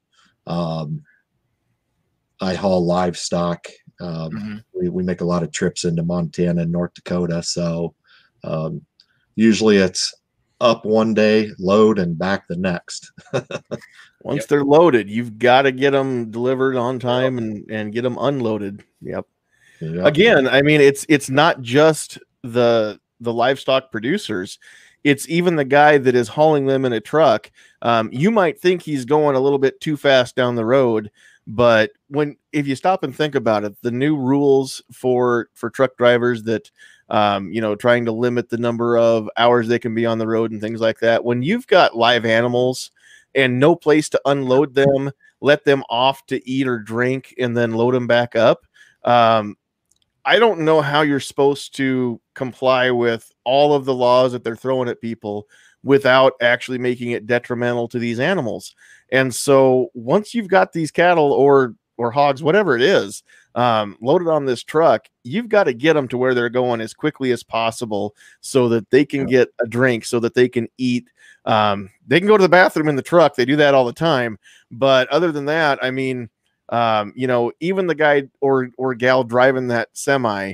Um 0.48 1.04
I 2.42 2.54
haul 2.54 2.86
livestock. 2.86 3.68
Um 4.00 4.32
Mhm. 4.32 4.64
we, 4.74 4.90
we 4.90 5.04
make 5.04 5.22
a 5.22 5.26
lot 5.26 5.44
of 5.44 5.52
trips 5.52 5.84
into 5.86 6.04
Montana 6.04 6.62
and 6.62 6.72
North 6.72 6.94
Dakota. 6.94 7.44
So 7.44 7.94
um 8.46 8.82
usually 9.36 9.78
it's 9.78 10.14
up 10.62 10.86
one 10.86 11.14
day, 11.14 11.52
load 11.60 12.00
and 12.00 12.18
back 12.18 12.48
the 12.48 12.56
next. 12.56 13.12
once 14.24 14.40
Yep. 14.44 14.48
they're 14.48 14.64
loaded 14.64 15.10
you've 15.10 15.38
got 15.38 15.64
to 15.64 15.72
get 15.72 15.92
them 15.92 16.32
delivered 16.32 16.76
on 16.76 16.98
time 16.98 17.38
and 17.38 17.70
and 17.70 17.94
get 17.94 18.02
them 18.02 18.18
unloaded 18.20 18.84
yep 19.02 19.26
Yeah. 19.80 20.08
again 20.08 20.48
i 20.48 20.62
mean 20.64 20.82
it's 20.82 21.06
it's 21.10 21.30
not 21.30 21.62
just 21.62 22.18
the 22.42 23.00
the 23.20 23.32
livestock 23.34 23.92
producers 23.92 24.58
it's 25.04 25.30
even 25.30 25.56
the 25.56 25.66
guy 25.66 26.00
that 26.00 26.16
is 26.16 26.28
hauling 26.28 26.66
them 26.66 26.86
in 26.86 26.94
a 26.94 27.00
truck 27.00 27.52
um, 27.84 28.10
you 28.12 28.32
might 28.32 28.60
think 28.60 28.82
he's 28.82 29.06
going 29.06 29.36
a 29.36 29.40
little 29.40 29.60
bit 29.60 29.80
too 29.80 29.96
fast 29.96 30.36
down 30.36 30.56
the 30.56 30.66
road 30.66 31.12
but 31.46 31.92
when 32.08 32.36
if 32.52 32.66
you 32.66 32.76
stop 32.76 33.04
and 33.04 33.16
think 33.16 33.36
about 33.36 33.64
it 33.64 33.76
the 33.84 33.92
new 33.92 34.18
rules 34.18 34.82
for 34.92 35.50
for 35.54 35.70
truck 35.70 35.96
drivers 35.98 36.42
that 36.44 36.72
um, 37.10 37.52
you 37.52 37.62
know 37.62 37.76
trying 37.76 38.06
to 38.06 38.12
limit 38.12 38.50
the 38.50 38.58
number 38.58 38.98
of 38.98 39.30
hours 39.38 39.68
they 39.68 39.80
can 39.80 39.94
be 39.94 40.06
on 40.06 40.18
the 40.18 40.28
road 40.28 40.52
and 40.52 40.62
things 40.62 40.82
like 40.82 41.00
that 41.00 41.24
when 41.24 41.44
you've 41.44 41.68
got 41.68 41.96
live 41.96 42.26
animals 42.26 42.92
and 43.36 43.60
no 43.60 43.76
place 43.76 44.10
to 44.10 44.22
unload 44.26 44.74
them 44.74 45.12
let 45.42 45.64
them 45.66 45.84
off 45.90 46.26
to 46.26 46.48
eat 46.50 46.68
or 46.68 46.80
drink 46.80 47.36
and 47.38 47.56
then 47.56 47.74
load 47.74 47.94
them 47.94 48.08
back 48.08 48.36
up 48.36 48.66
um, 49.04 49.56
I 50.26 50.40
don't 50.40 50.62
know 50.62 50.82
how 50.82 51.02
you're 51.02 51.20
supposed 51.20 51.76
to 51.78 52.20
comply 52.34 52.90
with 52.90 53.32
all 53.44 53.76
of 53.76 53.86
the 53.86 53.94
laws 53.94 54.32
that 54.32 54.44
they're 54.44 54.56
throwing 54.56 54.90
at 54.90 55.00
people 55.00 55.48
without 55.84 56.34
actually 56.42 56.80
making 56.80 57.12
it 57.12 57.28
detrimental 57.28 57.88
to 57.90 58.00
these 58.00 58.20
animals. 58.20 58.76
And 59.12 59.34
so 59.34 59.92
once 59.94 60.34
you've 60.34 60.48
got 60.48 60.74
these 60.74 60.92
cattle 60.92 61.32
or 61.32 61.76
or 61.98 62.12
hogs, 62.12 62.44
whatever 62.44 62.76
it 62.76 62.82
is, 62.82 63.24
um, 63.56 63.98
loaded 64.02 64.28
on 64.28 64.46
this 64.46 64.64
truck, 64.64 65.08
you've 65.24 65.50
got 65.50 65.64
to 65.64 65.74
get 65.74 65.94
them 65.94 66.08
to 66.10 66.18
where 66.18 66.34
they're 66.34 66.50
going 66.50 66.82
as 66.82 66.94
quickly 66.94 67.32
as 67.32 67.42
possible 67.42 68.14
so 68.42 68.68
that 68.70 68.90
they 68.90 69.06
can 69.06 69.26
get 69.26 69.50
a 69.62 69.68
drink, 69.68 70.06
so 70.06 70.20
that 70.20 70.34
they 70.34 70.50
can 70.50 70.68
eat. 70.78 71.08
Um, 71.46 71.90
they 72.06 72.20
can 72.20 72.28
go 72.28 72.38
to 72.38 72.42
the 72.42 72.50
bathroom 72.50 72.90
in 72.90 72.98
the 72.98 73.02
truck. 73.02 73.36
They 73.36 73.46
do 73.46 73.56
that 73.56 73.74
all 73.74 73.86
the 73.86 73.94
time. 73.94 74.38
But 74.72 75.08
other 75.10 75.32
than 75.32 75.46
that, 75.46 75.80
I 75.82 75.92
mean, 75.92 76.30
um, 76.70 77.14
you 77.16 77.28
know, 77.28 77.52
even 77.62 77.88
the 77.88 77.96
guy 77.96 78.24
or 78.42 78.70
or 78.78 78.94
gal 78.94 79.24
driving 79.24 79.68
that 79.68 79.90
semi 79.94 80.54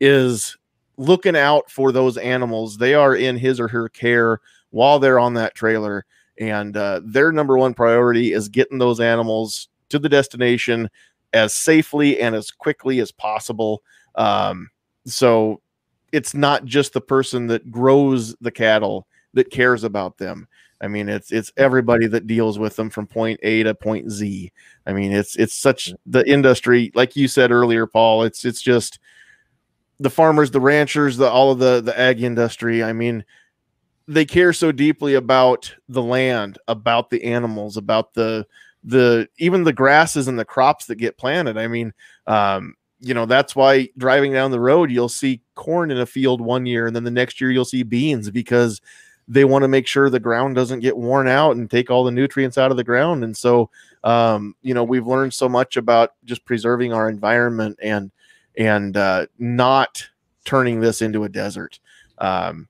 is 0.00 0.56
looking 0.96 1.36
out 1.36 1.70
for 1.70 1.92
those 1.92 2.16
animals. 2.16 2.78
They 2.78 2.94
are 2.94 3.14
in 3.14 3.36
his 3.36 3.60
or 3.60 3.68
her 3.68 3.88
care 3.88 4.40
while 4.70 4.98
they're 4.98 5.18
on 5.18 5.34
that 5.34 5.54
trailer, 5.54 6.06
and 6.38 6.76
uh, 6.76 7.00
their 7.04 7.30
number 7.32 7.58
one 7.58 7.74
priority 7.74 8.32
is 8.32 8.48
getting 8.48 8.78
those 8.78 9.00
animals 9.00 9.68
to 9.90 9.98
the 9.98 10.08
destination 10.08 10.88
as 11.32 11.52
safely 11.54 12.20
and 12.20 12.34
as 12.34 12.50
quickly 12.50 13.00
as 13.00 13.12
possible. 13.12 13.82
Um, 14.14 14.70
so 15.06 15.60
it's 16.12 16.34
not 16.34 16.64
just 16.64 16.92
the 16.92 17.00
person 17.00 17.46
that 17.48 17.70
grows 17.70 18.34
the 18.40 18.50
cattle 18.50 19.06
that 19.34 19.50
cares 19.50 19.84
about 19.84 20.18
them. 20.18 20.48
I 20.80 20.88
mean, 20.88 21.08
it's 21.08 21.32
it's 21.32 21.52
everybody 21.56 22.06
that 22.06 22.26
deals 22.26 22.58
with 22.58 22.76
them 22.76 22.88
from 22.88 23.06
point 23.06 23.40
A 23.42 23.64
to 23.64 23.74
point 23.74 24.10
Z. 24.10 24.52
I 24.86 24.92
mean, 24.92 25.12
it's 25.12 25.36
it's 25.36 25.54
such 25.54 25.92
the 26.06 26.28
industry, 26.28 26.92
like 26.94 27.16
you 27.16 27.26
said 27.26 27.50
earlier, 27.50 27.86
Paul. 27.86 28.22
It's 28.22 28.44
it's 28.44 28.62
just 28.62 29.00
the 29.98 30.10
farmers, 30.10 30.50
the 30.50 30.60
ranchers, 30.60 31.16
the 31.16 31.28
all 31.28 31.50
of 31.50 31.58
the 31.58 31.80
the 31.80 31.98
ag 31.98 32.22
industry. 32.22 32.84
I 32.84 32.92
mean, 32.92 33.24
they 34.06 34.24
care 34.24 34.52
so 34.52 34.70
deeply 34.70 35.14
about 35.14 35.74
the 35.88 36.02
land, 36.02 36.58
about 36.68 37.10
the 37.10 37.24
animals, 37.24 37.76
about 37.76 38.14
the 38.14 38.46
the 38.84 39.28
even 39.38 39.64
the 39.64 39.72
grasses 39.72 40.28
and 40.28 40.38
the 40.38 40.44
crops 40.44 40.86
that 40.86 40.96
get 40.96 41.16
planted. 41.18 41.56
I 41.58 41.66
mean, 41.68 41.92
um, 42.26 42.74
you 43.00 43.14
know 43.14 43.26
that's 43.26 43.54
why 43.54 43.88
driving 43.96 44.32
down 44.32 44.50
the 44.50 44.58
road 44.58 44.90
you'll 44.90 45.08
see 45.08 45.40
corn 45.54 45.90
in 45.92 45.98
a 45.98 46.06
field 46.06 46.40
one 46.40 46.66
year 46.66 46.88
and 46.88 46.96
then 46.96 47.04
the 47.04 47.10
next 47.12 47.40
year 47.40 47.48
you'll 47.48 47.64
see 47.64 47.84
beans 47.84 48.28
because 48.28 48.80
they 49.28 49.44
want 49.44 49.62
to 49.62 49.68
make 49.68 49.86
sure 49.86 50.10
the 50.10 50.18
ground 50.18 50.56
doesn't 50.56 50.80
get 50.80 50.96
worn 50.96 51.28
out 51.28 51.54
and 51.54 51.70
take 51.70 51.92
all 51.92 52.02
the 52.02 52.10
nutrients 52.10 52.58
out 52.58 52.72
of 52.72 52.76
the 52.76 52.82
ground 52.82 53.22
and 53.22 53.36
so 53.36 53.70
um, 54.02 54.52
you 54.62 54.74
know 54.74 54.82
we've 54.82 55.06
learned 55.06 55.32
so 55.32 55.48
much 55.48 55.76
about 55.76 56.14
just 56.24 56.44
preserving 56.44 56.92
our 56.92 57.08
environment 57.08 57.78
and 57.80 58.10
and 58.56 58.96
uh, 58.96 59.26
not 59.38 60.04
turning 60.44 60.80
this 60.80 61.00
into 61.00 61.22
a 61.22 61.28
desert 61.28 61.78
um, 62.18 62.66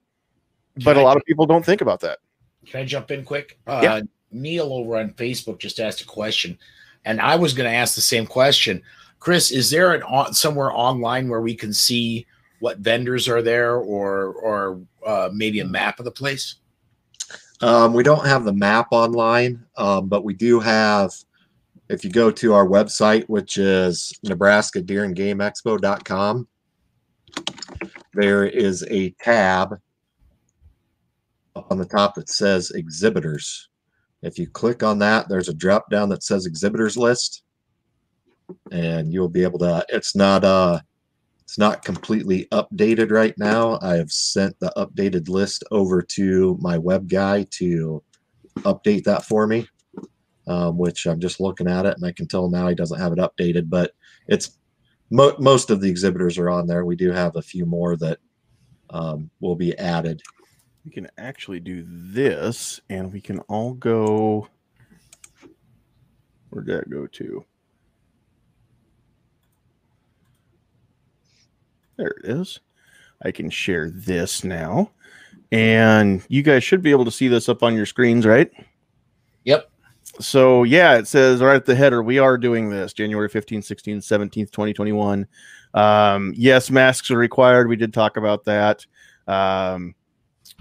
but 0.85 0.93
Can 0.93 0.97
a 0.99 1.01
I- 1.01 1.05
lot 1.05 1.17
of 1.17 1.25
people 1.25 1.47
don't 1.47 1.65
think 1.65 1.81
about 1.81 2.01
that 2.01 2.19
Can 2.67 2.81
I 2.83 2.85
jump 2.85 3.11
in 3.11 3.25
quick? 3.25 3.59
Uh, 3.67 3.81
Yeah. 3.83 4.01
Neil 4.31 4.73
over 4.73 4.97
on 4.97 5.11
Facebook 5.11 5.59
just 5.59 5.81
asked 5.81 6.01
a 6.01 6.07
question, 6.07 6.59
and 7.05 7.21
I 7.21 7.37
was 7.37 7.55
going 7.55 7.71
to 7.71 7.77
ask 7.77 7.95
the 7.95 8.01
same 8.01 8.27
question. 8.27 8.83
Chris, 9.21 9.51
is 9.51 9.71
there 9.71 9.95
an 9.95 10.03
on, 10.03 10.33
somewhere 10.35 10.71
online 10.73 11.29
where 11.29 11.41
we 11.41 11.55
can 11.55 11.73
see 11.73 12.27
what 12.61 12.79
vendors 12.79 13.29
are 13.29 13.43
there, 13.43 13.77
or 13.77 14.33
or 14.35 14.81
uh, 15.07 15.31
maybe 15.33 15.61
a 15.61 15.65
map 15.65 15.99
of 15.99 16.05
the 16.05 16.11
place? 16.11 16.57
Um, 17.61 17.93
we 17.93 18.03
don't 18.03 18.27
have 18.27 18.45
the 18.45 18.53
map 18.53 18.89
online, 18.93 19.65
um, 19.77 20.09
but 20.09 20.25
we 20.25 20.35
do 20.35 20.61
have. 20.61 21.13
If 21.89 22.05
you 22.05 22.11
go 22.11 22.31
to 22.31 22.53
our 22.53 22.67
website, 22.67 23.25
which 23.29 23.57
is 23.57 24.13
Nebraska 24.23 24.83
Deer 24.83 25.05
and 25.05 25.17
Game 25.17 25.39
Expo.com, 25.39 26.47
there 28.13 28.45
is 28.45 28.85
a 28.91 29.11
tab 29.23 29.81
on 31.71 31.79
the 31.79 31.87
top 31.87 32.15
that 32.17 32.29
says 32.29 32.71
exhibitors. 32.73 33.69
If 34.23 34.39
you 34.39 34.49
click 34.49 34.83
on 34.83 34.99
that, 34.99 35.29
there's 35.29 35.49
a 35.49 35.55
drop 35.55 35.91
down 35.91 36.09
that 36.09 36.23
says 36.23 36.47
exhibitors 36.47 36.97
list, 36.97 37.43
and 38.73 39.13
you'll 39.13 39.29
be 39.29 39.45
able 39.45 39.59
to. 39.61 39.85
It's 39.89 40.17
not 40.17 40.45
uh, 40.45 40.81
it's 41.49 41.59
not 41.59 41.85
completely 41.85 42.47
updated 42.53 43.11
right 43.11 43.35
now. 43.39 43.79
I 43.81 43.95
have 43.95 44.13
sent 44.13 44.59
the 44.61 44.73
updated 44.77 45.29
list 45.29 45.65
over 45.71 46.03
to 46.03 46.59
my 46.61 46.77
web 46.77 47.09
guy 47.09 47.47
to 47.53 48.03
update 48.59 49.05
that 49.05 49.25
for 49.25 49.47
me, 49.47 49.67
um, 50.47 50.77
which 50.77 51.07
I'm 51.07 51.21
just 51.21 51.41
looking 51.41 51.69
at 51.69 51.87
it 51.87 51.95
and 51.97 52.05
I 52.05 52.13
can 52.13 52.29
tell 52.29 52.51
now 52.51 52.69
he 52.69 52.75
doesn't 52.75 53.01
have 53.01 53.13
it 53.13 53.19
updated, 53.19 53.71
but 53.71 53.93
it's 54.27 54.59
mo- 55.11 55.37
most 55.39 55.71
of 55.71 55.81
the 55.81 55.89
exhibitors 55.89 56.37
are 56.37 56.51
on 56.51 56.67
there. 56.67 56.85
We 56.85 56.97
do 56.97 57.13
have 57.13 57.37
a 57.37 57.43
few 57.43 57.65
more 57.65 57.97
that 57.97 58.19
um, 58.91 59.31
will 59.41 59.57
be 59.57 59.77
added. 59.79 60.21
We 60.89 60.95
can 60.95 61.11
actually 61.19 61.61
do 61.61 61.85
this 61.87 62.81
and 62.89 63.13
we 63.13 63.21
can 63.21 63.41
all 63.41 63.75
go 63.75 64.49
where'd 66.49 66.65
that 66.65 66.89
go 66.89 67.07
to? 67.07 67.45
There 71.99 72.15
it 72.25 72.31
is. 72.31 72.61
I 73.23 73.33
can 73.33 73.51
share 73.51 73.91
this 73.91 74.45
now. 74.45 74.93
And 75.53 76.25
you 76.31 76.43
guys 76.43 76.65
should 76.65 76.81
be 76.81 76.91
able 76.91 77.05
to 77.05 77.11
see 77.11 77.29
this 77.29 77.51
up 77.51 77.63
on 77.63 77.75
your 77.75 77.85
screens 77.85 78.25
right? 78.25 78.51
Yep. 79.45 79.71
so 80.21 80.63
yeah 80.63 80.97
it 80.97 81.07
says 81.07 81.43
right 81.43 81.57
at 81.57 81.67
the 81.67 81.75
header 81.75 82.03
we 82.03 82.19
are 82.19 82.37
doing 82.37 82.69
this 82.71 82.93
january 82.93 83.29
15th 83.31 83.65
16th 83.65 83.99
17th 83.99 84.51
2021 84.51 85.27
um, 85.75 86.33
yes 86.37 86.71
masks 86.71 87.11
are 87.11 87.19
required. 87.19 87.69
We 87.69 87.77
did 87.77 87.93
talk 87.93 88.17
about 88.17 88.45
that. 88.45 88.87
Um, 89.27 89.95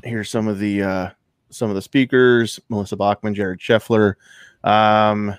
here's 0.04 0.30
some 0.30 0.48
of 0.48 0.60
the 0.60 0.84
uh, 0.84 1.10
some 1.50 1.70
of 1.70 1.76
the 1.76 1.82
speakers 1.82 2.60
melissa 2.70 2.96
bachman 2.96 3.34
jared 3.34 3.60
scheffler. 3.60 4.16
Um, 4.64 5.38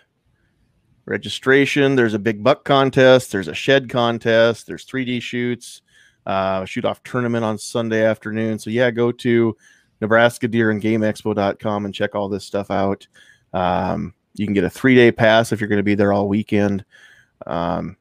registration 1.06 1.96
there's 1.96 2.14
a 2.14 2.18
big 2.18 2.42
buck 2.42 2.64
contest 2.64 3.32
there's 3.32 3.48
a 3.48 3.54
shed 3.54 3.88
contest 3.88 4.66
there's 4.66 4.84
3d 4.84 5.22
shoots 5.22 5.80
uh, 6.26 6.64
shoot 6.66 6.84
off 6.84 7.02
tournament 7.02 7.44
on 7.44 7.56
sunday 7.56 8.04
afternoon. 8.04 8.58
So 8.58 8.70
yeah 8.70 8.90
go 8.90 9.12
to 9.12 9.56
nebraska 10.00 10.48
deer 10.48 10.70
and 10.70 10.80
game 10.80 11.00
expo.com 11.00 11.84
and 11.84 11.94
check 11.94 12.14
all 12.14 12.28
this 12.28 12.44
stuff 12.44 12.70
out. 12.70 13.06
Um, 13.52 14.14
you 14.34 14.46
can 14.46 14.54
get 14.54 14.64
a 14.64 14.70
three 14.70 14.94
day 14.94 15.10
pass 15.10 15.52
if 15.52 15.60
you're 15.60 15.68
going 15.68 15.78
to 15.78 15.82
be 15.82 15.94
there 15.94 16.12
all 16.12 16.28
weekend. 16.28 16.84
Um, 17.46 17.96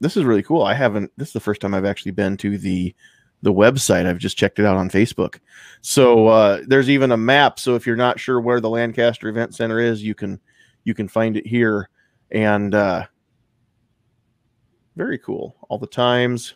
this 0.00 0.16
is 0.16 0.24
really 0.24 0.42
cool. 0.42 0.62
I 0.62 0.74
haven't 0.74 1.10
this 1.16 1.28
is 1.28 1.34
the 1.34 1.40
first 1.40 1.60
time 1.60 1.74
i've 1.74 1.84
actually 1.84 2.12
been 2.12 2.36
to 2.38 2.58
the 2.58 2.94
the 3.42 3.52
website. 3.52 4.06
I've 4.06 4.18
just 4.18 4.38
checked 4.38 4.58
it 4.58 4.64
out 4.64 4.76
on 4.76 4.88
facebook. 4.88 5.38
So 5.80 6.28
uh, 6.28 6.62
there's 6.66 6.88
even 6.88 7.12
a 7.12 7.16
map. 7.16 7.58
So 7.58 7.74
if 7.74 7.86
you're 7.86 7.96
not 7.96 8.20
sure 8.20 8.40
where 8.40 8.60
the 8.60 8.70
lancaster 8.70 9.28
event 9.28 9.54
center 9.54 9.80
is 9.80 10.02
you 10.02 10.14
can 10.14 10.40
you 10.84 10.94
can 10.94 11.08
find 11.08 11.36
it 11.36 11.46
here. 11.46 11.88
And 12.30 12.74
uh, 12.74 13.06
very 14.96 15.18
cool. 15.18 15.56
All 15.68 15.78
the 15.78 15.86
times 15.86 16.54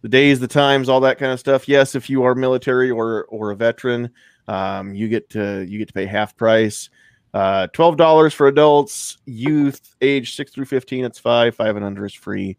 the 0.00 0.08
days 0.08 0.40
the 0.40 0.48
times 0.48 0.88
all 0.88 1.00
that 1.00 1.18
kind 1.18 1.32
of 1.32 1.40
stuff. 1.40 1.68
Yes 1.68 1.94
if 1.94 2.08
you 2.08 2.24
are 2.24 2.34
military 2.34 2.90
or 2.90 3.24
or 3.26 3.50
a 3.50 3.56
veteran 3.56 4.10
um, 4.48 4.94
you 4.94 5.08
get 5.08 5.28
to 5.30 5.66
you 5.68 5.78
get 5.78 5.88
to 5.88 5.94
pay 5.94 6.06
half 6.06 6.36
price. 6.36 6.88
Uh, 7.34 7.66
$12 7.74 8.32
for 8.32 8.48
adults 8.48 9.18
youth 9.26 9.94
age 10.00 10.34
6 10.34 10.50
through 10.50 10.64
15 10.64 11.04
it's 11.04 11.18
5 11.18 11.54
5 11.54 11.76
and 11.76 11.84
under 11.84 12.06
is 12.06 12.14
free. 12.14 12.56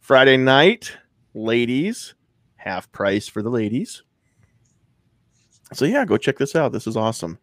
Friday 0.00 0.36
night 0.36 0.96
ladies 1.34 2.14
half 2.62 2.90
price 2.92 3.26
for 3.26 3.42
the 3.42 3.50
ladies. 3.50 4.04
So 5.72 5.84
yeah 5.84 6.04
go 6.04 6.16
check 6.16 6.38
this 6.38 6.54
out. 6.54 6.70
This 6.70 6.86
is 6.86 6.96
awesome. 6.96 7.38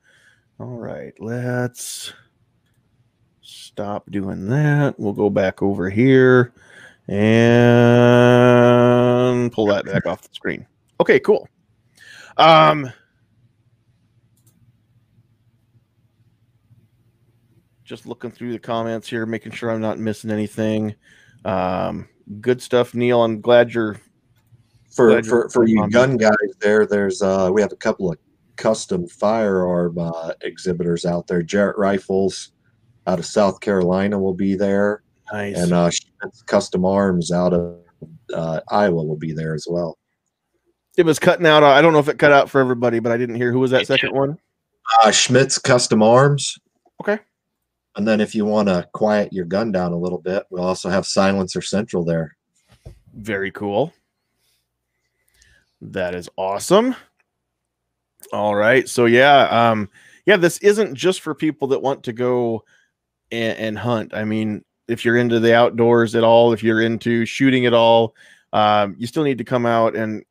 All 0.59 0.77
right 0.77 1.13
let's 1.19 2.13
stop 3.41 4.09
doing 4.09 4.47
that. 4.47 4.97
We'll 4.97 5.11
go 5.13 5.29
back 5.29 5.61
over 5.61 5.89
here 5.89 6.53
and 7.07 7.19
pull 9.51 9.65
that 9.67 9.83
back 9.85 10.05
off 10.05 10.21
the 10.21 10.29
screen. 10.31 10.65
Okay 11.01 11.19
cool. 11.19 11.49
Um 12.37 12.89
just 17.83 18.05
looking 18.05 18.31
through 18.31 18.53
the 18.53 18.59
comments 18.59 19.09
here 19.09 19.25
making 19.25 19.51
sure 19.51 19.71
i'm 19.71 19.81
not 19.81 19.99
missing 19.99 20.31
anything. 20.31 20.95
Um 21.43 22.07
good 22.39 22.61
stuff 22.61 22.93
neil. 22.93 23.21
I'm 23.23 23.41
glad 23.41 23.73
you're 23.73 23.99
For 24.99 25.11
Glad 25.11 25.25
for, 25.27 25.47
for 25.49 25.65
you 25.65 25.89
gun 25.89 26.17
guys 26.17 26.33
there, 26.59 26.85
there's 26.85 27.21
uh, 27.21 27.49
we 27.53 27.61
have 27.61 27.71
a 27.71 27.77
couple 27.77 28.11
of 28.11 28.17
custom 28.57 29.07
firearm 29.07 29.97
uh, 29.97 30.33
exhibitors 30.41 31.05
out 31.05 31.25
there. 31.25 31.41
Jarrett 31.41 31.77
Rifles 31.77 32.51
out 33.07 33.17
of 33.17 33.25
South 33.25 33.61
Carolina 33.61 34.19
will 34.19 34.33
be 34.33 34.55
there, 34.55 35.03
nice 35.31 35.57
and 35.57 35.71
uh, 35.71 35.89
Schmitz 35.89 36.41
Custom 36.41 36.83
Arms 36.83 37.31
out 37.31 37.53
of 37.53 37.77
uh, 38.33 38.59
Iowa 38.69 39.01
will 39.01 39.15
be 39.15 39.31
there 39.31 39.55
as 39.55 39.65
well. 39.69 39.97
it 40.97 41.05
was 41.05 41.17
cutting 41.17 41.45
out 41.45 41.63
i 41.63 41.81
don't 41.81 41.93
know 41.93 41.99
if 41.99 42.09
it 42.09 42.19
cut 42.19 42.33
out 42.33 42.49
for 42.49 42.59
everybody 42.59 42.99
but 42.99 43.09
i 43.13 43.15
didn't 43.17 43.35
hear 43.35 43.53
who 43.53 43.59
was 43.59 43.71
that 43.71 43.87
second 43.87 44.11
one 44.13 44.37
Uh, 45.01 45.11
Schmitz 45.11 45.57
Custom 45.57 46.03
Arms. 46.03 46.59
Okay. 46.99 47.19
And 47.95 48.05
then 48.05 48.19
if 48.19 48.35
you 48.35 48.43
want 48.43 48.67
to 48.67 48.85
quiet 48.93 49.31
your 49.31 49.45
gun 49.45 49.71
down 49.71 49.93
a 49.93 49.97
little 49.97 50.17
bit, 50.19 50.43
we'll 50.49 50.63
also 50.65 50.89
have 50.89 51.05
Silencer 51.05 51.61
Central 51.61 52.03
there. 52.03 52.35
Very 53.13 53.51
cool. 53.51 53.93
That 55.81 56.15
is 56.15 56.29
awesome. 56.35 56.95
All 58.33 58.55
right. 58.55 58.87
So 58.87 59.05
yeah, 59.05 59.43
um, 59.43 59.89
yeah, 60.25 60.37
this 60.37 60.57
isn't 60.59 60.95
just 60.95 61.21
for 61.21 61.33
people 61.33 61.69
that 61.69 61.81
want 61.81 62.03
to 62.03 62.13
go 62.13 62.63
and, 63.31 63.57
and 63.57 63.77
hunt. 63.77 64.13
I 64.13 64.25
mean, 64.25 64.63
if 64.87 65.05
you're 65.05 65.17
into 65.17 65.39
the 65.39 65.55
outdoors 65.55 66.15
at 66.15 66.23
all, 66.23 66.51
if 66.51 66.63
you're 66.63 66.81
into 66.81 67.25
shooting 67.25 67.65
at 67.65 67.73
all, 67.73 68.15
um, 68.51 68.95
you 68.97 69.07
still 69.07 69.23
need 69.23 69.37
to 69.37 69.43
come 69.43 69.65
out 69.65 69.95
and 69.95 70.23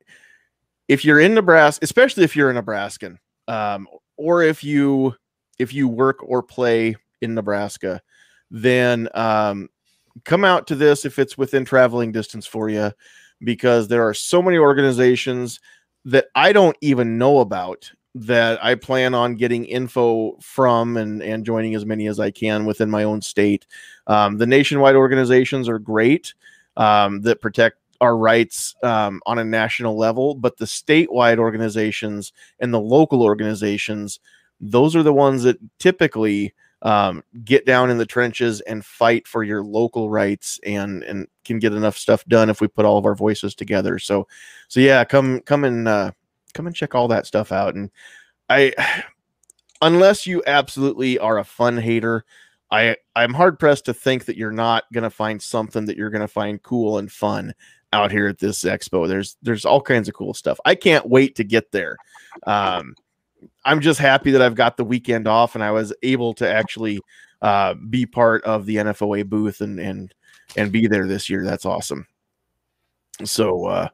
if 0.89 1.05
you're 1.05 1.21
in 1.21 1.35
Nebraska, 1.35 1.85
especially 1.85 2.25
if 2.25 2.35
you're 2.35 2.51
a 2.51 2.55
Nebraskan, 2.55 3.19
um, 3.47 3.87
or 4.17 4.43
if 4.43 4.65
you 4.65 5.15
if 5.59 5.73
you 5.73 5.87
work 5.87 6.23
or 6.23 6.43
play 6.43 6.97
in 7.21 7.35
Nebraska, 7.35 8.01
then 8.51 9.09
um, 9.15 9.69
come 10.25 10.45
out 10.45 10.67
to 10.69 10.75
this 10.75 11.05
if 11.05 11.19
it's 11.19 11.37
within 11.37 11.65
traveling 11.65 12.11
distance 12.11 12.47
for 12.47 12.69
you 12.69 12.91
because 13.43 13.89
there 13.89 14.07
are 14.07 14.15
so 14.15 14.43
many 14.43 14.59
organizations 14.59 15.61
that 16.05 16.27
I 16.35 16.53
don't 16.53 16.77
even 16.81 17.19
know 17.19 17.39
about 17.41 17.91
that 18.15 18.63
I 18.65 18.75
plan 18.75 19.15
on 19.15 19.37
getting 19.37 19.65
info 19.65 20.37
from 20.41 20.97
and, 20.97 21.23
and 21.23 21.45
joining 21.45 21.75
as 21.75 21.85
many 21.85 22.07
as 22.09 22.19
I 22.19 22.31
can 22.31 22.65
within 22.65 22.91
my 22.91 23.05
own 23.05 23.21
state. 23.21 23.67
Um, 24.07 24.39
the 24.39 24.47
nationwide 24.47 24.97
organizations 24.97 25.69
are 25.69 25.79
great 25.79 26.35
um, 26.77 27.21
that 27.23 27.41
protect 27.41 27.79
our 28.01 28.17
rights 28.17 28.75
um, 28.83 29.21
on 29.27 29.39
a 29.39 29.45
national 29.45 29.97
level, 29.97 30.35
but 30.35 30.57
the 30.57 30.65
statewide 30.65 31.39
organizations 31.39 32.33
and 32.61 32.73
the 32.73 32.81
local 32.81 33.23
organizations, 33.23 34.21
those 34.61 34.97
are 34.97 35.03
the 35.03 35.13
ones 35.13 35.43
that 35.43 35.59
typically 35.79 36.55
um, 36.83 37.25
get 37.45 37.67
down 37.67 37.91
in 37.91 37.99
the 37.99 38.07
trenches 38.07 38.61
and 38.63 38.85
fight 38.85 39.27
for 39.27 39.43
your 39.43 39.63
local 39.63 40.11
rights 40.11 40.61
and 40.65 41.03
and 41.03 41.27
can 41.45 41.59
get 41.59 41.73
enough 41.73 41.97
stuff 41.99 42.25
done 42.27 42.51
if 42.51 42.61
we 42.61 42.69
put 42.69 42.85
all 42.85 42.99
of 42.99 43.07
our 43.07 43.15
voices 43.15 43.55
together. 43.55 43.99
So, 43.99 44.29
so 44.69 44.81
yeah, 44.81 45.05
come 45.05 45.41
come 45.41 45.65
and 45.65 45.89
uh, 45.89 46.13
come 46.55 46.67
and 46.67 46.77
check 46.77 46.95
all 46.95 47.09
that 47.09 47.27
stuff 47.27 47.53
out. 47.53 47.75
And 47.75 47.91
I, 48.49 48.73
unless 49.83 50.27
you 50.27 50.43
absolutely 50.47 51.19
are 51.19 51.39
a 51.39 51.45
fun 51.45 51.77
hater, 51.77 52.25
I 52.71 52.97
I'm 53.17 53.35
hard 53.35 53.59
pressed 53.59 53.87
to 53.87 53.95
think 53.95 54.27
that 54.27 54.37
you're 54.37 54.53
not 54.53 54.85
gonna 54.93 55.11
find 55.11 55.43
something 55.43 55.87
that 55.87 55.97
you're 55.97 56.11
gonna 56.11 56.29
find 56.29 56.63
cool 56.63 56.99
and 56.99 57.11
fun 57.11 57.55
out 57.93 58.13
here 58.13 58.29
at 58.29 58.39
this 58.39 58.63
expo. 58.63 59.09
There's 59.09 59.37
there's 59.43 59.65
all 59.65 59.81
kinds 59.81 60.09
of 60.09 60.15
cool 60.15 60.35
stuff. 60.35 60.61
I 60.65 60.75
can't 60.75 61.09
wait 61.09 61.35
to 61.37 61.45
get 61.45 61.73
there. 61.73 61.97
Um, 62.47 62.95
I'm 63.65 63.81
just 63.81 64.01
happy 64.01 64.31
that 64.33 64.43
I've 64.43 64.55
got 64.55 64.77
the 64.77 64.85
weekend 64.85 65.29
off 65.29 65.55
and 65.55 65.63
I 65.63 65.71
was 65.71 65.93
able 66.03 66.35
to 66.35 66.51
actually 66.51 67.01
uh, 67.43 67.75
be 67.75 68.07
part 68.07 68.43
of 68.45 68.67
the 68.67 68.77
NFOA 68.77 69.29
booth 69.29 69.61
and 69.61 69.79
and 69.79 70.15
and 70.57 70.73
be 70.73 70.87
there 70.87 71.07
this 71.07 71.29
year. 71.29 71.45
That's 71.45 71.67
awesome. 71.67 72.07
So, 73.25 73.67
uh, 73.67 73.89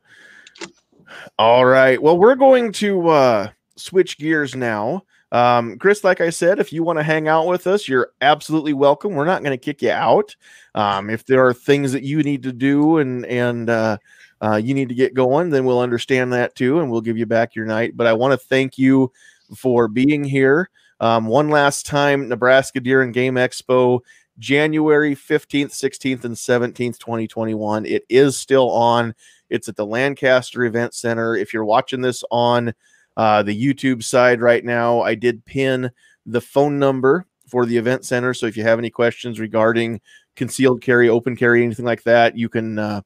all 1.38 1.64
right. 1.64 2.00
Well, 2.00 2.18
we're 2.18 2.36
going 2.36 2.72
to 2.72 3.08
uh, 3.08 3.48
switch 3.76 4.18
gears 4.18 4.54
now. 4.54 5.02
Um, 5.32 5.78
Chris, 5.78 6.04
like 6.04 6.20
I 6.20 6.30
said, 6.30 6.60
if 6.60 6.72
you 6.72 6.84
want 6.84 6.98
to 7.00 7.02
hang 7.02 7.26
out 7.26 7.48
with 7.48 7.66
us, 7.66 7.88
you're 7.88 8.12
absolutely 8.20 8.72
welcome. 8.72 9.14
We're 9.14 9.24
not 9.24 9.42
going 9.42 9.58
to 9.58 9.62
kick 9.62 9.82
you 9.82 9.90
out. 9.90 10.36
Um, 10.76 11.10
if 11.10 11.26
there 11.26 11.44
are 11.44 11.52
things 11.52 11.90
that 11.92 12.04
you 12.04 12.22
need 12.22 12.44
to 12.44 12.52
do 12.52 12.98
and 12.98 13.26
and 13.26 13.68
uh, 13.68 13.98
uh, 14.40 14.56
you 14.56 14.74
need 14.74 14.88
to 14.90 14.94
get 14.94 15.14
going, 15.14 15.50
then 15.50 15.64
we'll 15.64 15.80
understand 15.80 16.32
that 16.32 16.54
too, 16.54 16.80
and 16.80 16.90
we'll 16.90 17.00
give 17.00 17.18
you 17.18 17.26
back 17.26 17.54
your 17.54 17.66
night. 17.66 17.96
But 17.96 18.06
I 18.06 18.12
want 18.12 18.32
to 18.32 18.46
thank 18.46 18.78
you 18.78 19.10
for 19.56 19.88
being 19.88 20.24
here. 20.24 20.70
Um, 21.00 21.26
one 21.26 21.50
last 21.50 21.86
time, 21.86 22.28
Nebraska 22.28 22.80
Deer 22.80 23.02
and 23.02 23.12
Game 23.12 23.34
Expo, 23.34 24.00
January 24.38 25.14
15th, 25.14 25.70
16th, 25.70 26.24
and 26.24 26.34
17th, 26.34 26.98
2021. 26.98 27.86
It 27.86 28.04
is 28.08 28.36
still 28.36 28.70
on. 28.70 29.14
It's 29.50 29.68
at 29.68 29.76
the 29.76 29.86
Lancaster 29.86 30.64
Event 30.64 30.94
Center. 30.94 31.36
If 31.36 31.52
you're 31.52 31.64
watching 31.64 32.00
this 32.00 32.24
on 32.30 32.74
uh, 33.16 33.42
the 33.42 33.56
YouTube 33.56 34.02
side 34.02 34.40
right 34.40 34.64
now. 34.64 35.00
I 35.00 35.14
did 35.14 35.44
pin 35.44 35.90
the 36.26 36.40
phone 36.40 36.78
number 36.78 37.26
for 37.46 37.66
the 37.66 37.76
event 37.76 38.04
center. 38.04 38.34
So 38.34 38.46
if 38.46 38.56
you 38.56 38.62
have 38.64 38.78
any 38.78 38.90
questions 38.90 39.38
regarding 39.38 40.00
concealed 40.36 40.82
carry, 40.82 41.08
open 41.08 41.36
carry, 41.36 41.62
anything 41.62 41.84
like 41.84 42.02
that, 42.04 42.36
you 42.36 42.48
can 42.48 42.78
uh, 42.78 43.02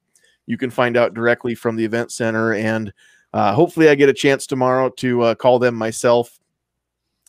you 0.46 0.56
can 0.56 0.70
find 0.70 0.96
out 0.96 1.14
directly 1.14 1.54
from 1.54 1.76
the 1.76 1.84
event 1.84 2.10
center. 2.10 2.54
And 2.54 2.92
uh, 3.38 3.54
hopefully, 3.54 3.88
I 3.88 3.94
get 3.94 4.08
a 4.08 4.14
chance 4.14 4.46
tomorrow 4.46 4.88
to 4.96 5.22
uh, 5.22 5.34
call 5.34 5.58
them 5.58 5.74
myself 5.74 6.38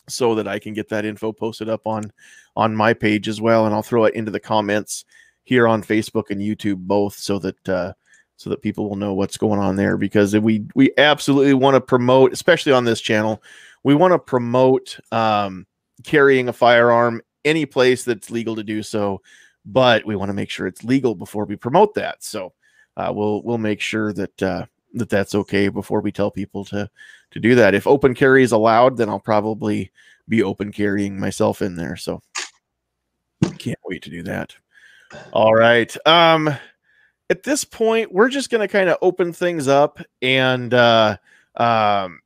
so 0.08 0.34
that 0.34 0.48
I 0.48 0.58
can 0.58 0.74
get 0.74 0.88
that 0.88 1.04
info 1.04 1.32
posted 1.32 1.68
up 1.68 1.86
on 1.86 2.12
on 2.56 2.74
my 2.74 2.92
page 2.94 3.28
as 3.28 3.40
well. 3.40 3.66
And 3.66 3.74
I'll 3.74 3.82
throw 3.82 4.06
it 4.06 4.14
into 4.14 4.30
the 4.30 4.40
comments 4.40 5.04
here 5.44 5.68
on 5.68 5.82
Facebook 5.82 6.30
and 6.30 6.40
YouTube 6.40 6.78
both, 6.78 7.14
so 7.14 7.38
that 7.38 7.68
uh, 7.68 7.92
so 8.36 8.50
that 8.50 8.62
people 8.62 8.88
will 8.88 8.96
know 8.96 9.14
what's 9.14 9.36
going 9.36 9.60
on 9.60 9.76
there. 9.76 9.96
Because 9.96 10.36
we 10.36 10.66
we 10.74 10.90
absolutely 10.98 11.54
want 11.54 11.74
to 11.74 11.80
promote 11.80 12.32
especially 12.32 12.72
on 12.72 12.84
this 12.84 13.00
channel 13.00 13.42
we 13.82 13.94
want 13.94 14.12
to 14.12 14.18
promote 14.18 14.98
um, 15.12 15.66
carrying 16.04 16.48
a 16.48 16.52
firearm 16.52 17.22
any 17.44 17.64
place 17.64 18.04
that's 18.04 18.30
legal 18.30 18.56
to 18.56 18.62
do 18.62 18.82
so. 18.82 19.22
But 19.64 20.04
we 20.06 20.16
want 20.16 20.30
to 20.30 20.34
make 20.34 20.50
sure 20.50 20.66
it's 20.66 20.84
legal 20.84 21.14
before 21.14 21.44
we 21.44 21.56
promote 21.56 21.94
that. 21.94 22.22
So 22.22 22.52
uh, 22.96 23.12
we'll 23.14 23.42
we'll 23.42 23.58
make 23.58 23.80
sure 23.80 24.12
that 24.12 24.42
uh, 24.42 24.66
that 24.94 25.08
that's 25.08 25.34
okay 25.34 25.68
before 25.68 26.00
we 26.00 26.12
tell 26.12 26.30
people 26.30 26.64
to 26.66 26.90
to 27.30 27.40
do 27.40 27.54
that. 27.54 27.74
If 27.74 27.86
open 27.86 28.14
carry 28.14 28.42
is 28.42 28.52
allowed 28.52 28.96
then 28.96 29.08
i'll 29.08 29.20
probably 29.20 29.90
be 30.28 30.42
open 30.42 30.72
carrying 30.72 31.18
myself 31.18 31.62
in 31.62 31.76
there. 31.76 31.96
So 31.96 32.22
can't 33.58 33.78
wait 33.84 34.02
to 34.02 34.10
do 34.10 34.22
that. 34.24 34.54
All 35.32 35.54
right. 35.54 35.94
Um 36.06 36.56
at 37.30 37.44
this 37.44 37.64
point, 37.64 38.12
we're 38.12 38.28
just 38.28 38.50
to 38.60 38.68
kind 38.68 38.90
of 38.90 38.98
open 39.00 39.32
things 39.32 39.68
up. 39.68 40.00
And 40.20 40.74
uh, 40.74 41.16
um, 41.56 42.20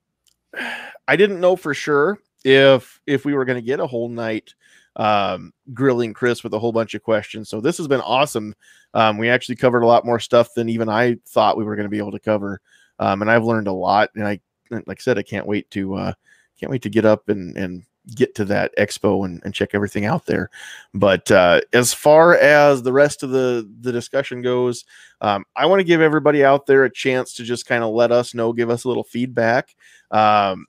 I 1.07 1.17
didn't 1.17 1.41
know 1.41 1.55
for 1.55 1.75
sure 1.75 2.19
if 2.45 3.01
if 3.07 3.25
we 3.25 3.35
were 3.35 3.45
to 3.57 3.67
get 3.67 3.81
a 3.81 3.87
whole 3.87 4.09
night 4.09 4.55
um, 4.97 5.53
grilling 5.73 6.15
Chris 6.15 6.45
with 6.45 6.55
a 6.55 6.59
whole 6.59 6.73
bunch 6.73 6.95
of 6.95 7.03
questions. 7.03 7.49
So 7.49 7.61
this 7.61 7.79
has 7.79 7.89
been 7.89 8.01
awesome. 8.01 8.55
Um, 8.95 9.19
we 9.19 9.29
actually 9.29 9.57
covered 9.57 9.83
a 9.83 9.87
lot 9.87 10.07
more 10.07 10.21
stuff 10.21 10.55
than 10.55 10.69
even 10.69 10.89
I 10.89 11.17
thought 11.27 11.57
we 11.57 11.65
were 11.65 11.77
going 11.77 11.85
to 11.85 11.91
be 11.91 11.99
able 11.99 12.13
to 12.13 12.21
cover, 12.21 12.61
um, 12.99 13.23
and 13.23 13.31
I've 13.31 13.45
learned 13.45 13.69
a 13.69 13.73
lot. 13.73 14.11
And 14.15 14.27
I, 14.27 14.41
like 14.71 15.01
I 15.01 15.03
said, 15.03 15.19
I 15.19 15.23
can't 15.23 15.47
wait 15.47 15.71
to 15.73 15.95
uh, 15.95 16.13
can't 16.59 16.71
wait 16.71 16.83
to 16.83 16.91
get 16.91 17.05
up 17.05 17.29
and 17.29 17.57
and 17.57 17.85
get 18.15 18.35
to 18.35 18.45
that 18.45 18.71
expo 18.77 19.25
and, 19.25 19.41
and 19.45 19.55
check 19.55 19.71
everything 19.73 20.05
out 20.05 20.27
there. 20.27 20.51
But 20.93 21.31
uh, 21.31 21.63
as 21.73 21.95
far 21.95 22.37
as 22.37 22.83
the 22.83 22.93
rest 22.93 23.23
of 23.23 23.31
the 23.31 23.69
the 23.81 23.93
discussion 23.93 24.43
goes, 24.43 24.85
um, 25.21 25.45
I 25.57 25.67
want 25.67 25.81
to 25.81 25.85
give 25.85 26.01
everybody 26.01 26.45
out 26.45 26.67
there 26.67 26.85
a 26.85 26.91
chance 26.91 27.35
to 27.35 27.45
just 27.45 27.67
kind 27.67 27.83
of 27.83 27.95
let 27.95 28.13
us 28.13 28.35
know, 28.35 28.53
give 28.53 28.71
us 28.71 28.85
a 28.85 28.89
little 28.89 29.05
feedback. 29.05 29.75
Um, 30.11 30.67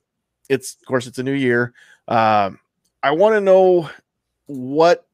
it's 0.48 0.76
of 0.80 0.86
course 0.86 1.06
it's 1.06 1.18
a 1.18 1.22
new 1.22 1.32
year. 1.32 1.74
Um, 2.08 2.58
I 3.02 3.10
want 3.12 3.34
to 3.34 3.40
know 3.40 3.90
what 4.46 5.06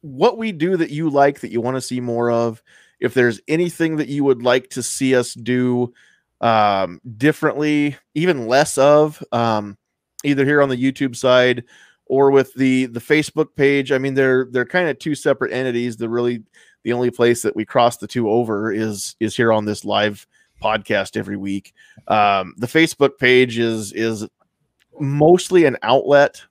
what 0.00 0.36
we 0.36 0.52
do 0.52 0.76
that 0.76 0.90
you 0.90 1.08
like 1.08 1.40
that 1.40 1.50
you 1.50 1.60
want 1.60 1.76
to 1.76 1.80
see 1.80 2.00
more 2.00 2.30
of. 2.30 2.62
If 3.00 3.14
there's 3.14 3.40
anything 3.48 3.96
that 3.96 4.08
you 4.08 4.24
would 4.24 4.42
like 4.42 4.70
to 4.70 4.82
see 4.82 5.14
us 5.14 5.34
do 5.34 5.92
um, 6.40 7.00
differently, 7.16 7.96
even 8.14 8.46
less 8.46 8.78
of. 8.78 9.22
Um, 9.32 9.76
either 10.24 10.44
here 10.44 10.62
on 10.62 10.68
the 10.68 10.76
YouTube 10.76 11.14
side 11.14 11.64
or 12.06 12.30
with 12.30 12.52
the 12.54 12.86
the 12.86 13.00
Facebook 13.00 13.54
page. 13.54 13.92
I 13.92 13.98
mean, 13.98 14.14
they're 14.14 14.46
they're 14.50 14.64
kind 14.64 14.88
of 14.88 14.98
two 14.98 15.14
separate 15.14 15.52
entities. 15.52 15.96
The 15.96 16.08
really 16.08 16.42
the 16.82 16.92
only 16.92 17.10
place 17.10 17.42
that 17.42 17.56
we 17.56 17.64
cross 17.64 17.98
the 17.98 18.06
two 18.06 18.28
over 18.28 18.72
is 18.72 19.16
is 19.20 19.36
here 19.36 19.52
on 19.52 19.64
this 19.64 19.84
live 19.84 20.26
podcast 20.62 21.16
every 21.16 21.36
week. 21.36 21.72
Um, 22.08 22.54
the 22.56 22.66
Facebook 22.66 23.18
page 23.18 23.58
is 23.58 23.92
is 23.92 24.26
mostly 24.98 25.64
an 25.64 25.76
outlet. 25.82 26.42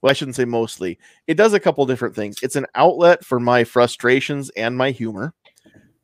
Well, 0.00 0.10
I 0.10 0.14
shouldn't 0.14 0.36
say 0.36 0.44
mostly. 0.44 0.98
It 1.26 1.34
does 1.34 1.54
a 1.54 1.60
couple 1.60 1.84
different 1.86 2.14
things. 2.14 2.36
It's 2.42 2.56
an 2.56 2.66
outlet 2.74 3.24
for 3.24 3.40
my 3.40 3.64
frustrations 3.64 4.50
and 4.50 4.76
my 4.76 4.90
humor. 4.90 5.34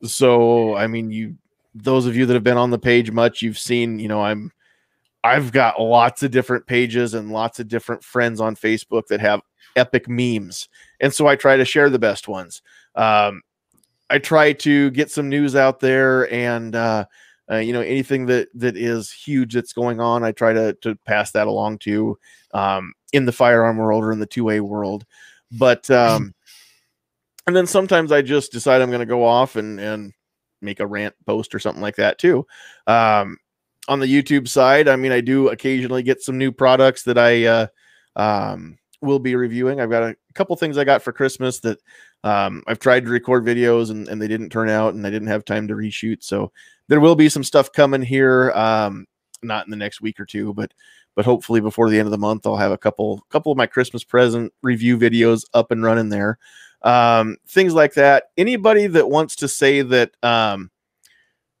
So, 0.03 0.75
I 0.75 0.87
mean, 0.87 1.11
you 1.11 1.37
those 1.75 2.05
of 2.05 2.15
you 2.15 2.25
that 2.25 2.33
have 2.33 2.43
been 2.43 2.57
on 2.57 2.69
the 2.69 2.79
page 2.79 3.11
much, 3.11 3.41
you've 3.41 3.57
seen, 3.57 3.99
you 3.99 4.07
know, 4.07 4.21
I'm 4.21 4.51
I've 5.23 5.51
got 5.51 5.81
lots 5.81 6.21
of 6.23 6.31
different 6.31 6.67
pages 6.67 7.13
and 7.13 7.31
lots 7.31 7.59
of 7.59 7.67
different 7.67 8.03
friends 8.03 8.41
on 8.41 8.55
Facebook 8.55 9.07
that 9.07 9.21
have 9.21 9.41
epic 9.75 10.09
memes. 10.09 10.67
And 10.99 11.13
so 11.13 11.27
I 11.27 11.35
try 11.35 11.55
to 11.55 11.65
share 11.65 11.89
the 11.89 11.99
best 11.99 12.27
ones. 12.27 12.61
Um, 12.95 13.41
I 14.09 14.19
try 14.19 14.53
to 14.53 14.91
get 14.91 15.09
some 15.09 15.29
news 15.29 15.55
out 15.55 15.79
there 15.79 16.31
and, 16.31 16.75
uh, 16.75 17.05
uh, 17.51 17.57
you 17.57 17.73
know, 17.73 17.81
anything 17.81 18.25
that 18.27 18.47
that 18.55 18.77
is 18.77 19.11
huge 19.11 19.53
that's 19.53 19.73
going 19.73 19.99
on, 19.99 20.23
I 20.23 20.31
try 20.31 20.53
to 20.53 20.73
to 20.81 20.95
pass 21.05 21.31
that 21.31 21.47
along 21.47 21.79
to 21.79 22.17
um, 22.53 22.93
in 23.11 23.25
the 23.25 23.31
firearm 23.31 23.77
world 23.77 24.03
or 24.03 24.11
in 24.11 24.19
the 24.19 24.25
two 24.25 24.49
A 24.49 24.59
world. 24.59 25.05
But 25.51 25.89
um, 25.91 26.33
and 27.47 27.55
then 27.55 27.67
sometimes 27.67 28.11
I 28.11 28.21
just 28.21 28.51
decide 28.51 28.81
I'm 28.81 28.89
going 28.89 28.99
to 28.99 29.05
go 29.05 29.25
off 29.25 29.55
and 29.55 29.79
and 29.79 30.13
make 30.61 30.79
a 30.79 30.87
rant 30.87 31.13
post 31.25 31.53
or 31.53 31.59
something 31.59 31.81
like 31.81 31.97
that 31.97 32.17
too. 32.17 32.47
Um, 32.87 33.37
on 33.89 33.99
the 33.99 34.07
YouTube 34.07 34.47
side, 34.47 34.87
I 34.87 34.95
mean, 34.95 35.11
I 35.11 35.19
do 35.19 35.49
occasionally 35.49 36.03
get 36.03 36.21
some 36.21 36.37
new 36.37 36.53
products 36.53 37.03
that 37.03 37.17
I 37.17 37.45
uh, 37.45 37.67
um, 38.15 38.77
will 39.01 39.19
be 39.19 39.35
reviewing. 39.35 39.81
I've 39.81 39.89
got 39.89 40.03
a 40.03 40.15
couple 40.33 40.55
things 40.55 40.77
I 40.77 40.85
got 40.85 41.01
for 41.01 41.11
Christmas 41.11 41.59
that 41.59 41.79
um, 42.23 42.63
I've 42.65 42.79
tried 42.79 43.03
to 43.03 43.11
record 43.11 43.45
videos 43.45 43.91
and, 43.91 44.07
and 44.07 44.21
they 44.21 44.29
didn't 44.29 44.49
turn 44.49 44.69
out, 44.69 44.93
and 44.93 45.05
I 45.05 45.09
didn't 45.09 45.27
have 45.27 45.43
time 45.43 45.67
to 45.67 45.75
reshoot. 45.75 46.23
So 46.23 46.53
there 46.87 46.99
will 46.99 47.15
be 47.15 47.29
some 47.29 47.43
stuff 47.43 47.71
coming 47.71 48.01
here, 48.01 48.51
um, 48.51 49.05
not 49.41 49.65
in 49.65 49.71
the 49.71 49.77
next 49.77 50.01
week 50.01 50.19
or 50.19 50.25
two, 50.25 50.53
but 50.53 50.73
but 51.15 51.25
hopefully 51.25 51.61
before 51.61 51.89
the 51.89 51.99
end 51.99 52.07
of 52.07 52.11
the 52.11 52.17
month, 52.17 52.45
I'll 52.45 52.57
have 52.57 52.71
a 52.71 52.77
couple 52.77 53.23
couple 53.29 53.51
of 53.51 53.57
my 53.57 53.67
Christmas 53.67 54.03
present 54.03 54.53
review 54.61 54.97
videos 54.97 55.45
up 55.53 55.71
and 55.71 55.83
running 55.83 56.09
there. 56.09 56.39
Um, 56.81 57.37
things 57.47 57.73
like 57.73 57.93
that. 57.93 58.25
Anybody 58.37 58.87
that 58.87 59.09
wants 59.09 59.35
to 59.37 59.47
say 59.47 59.81
that 59.81 60.11
um, 60.23 60.71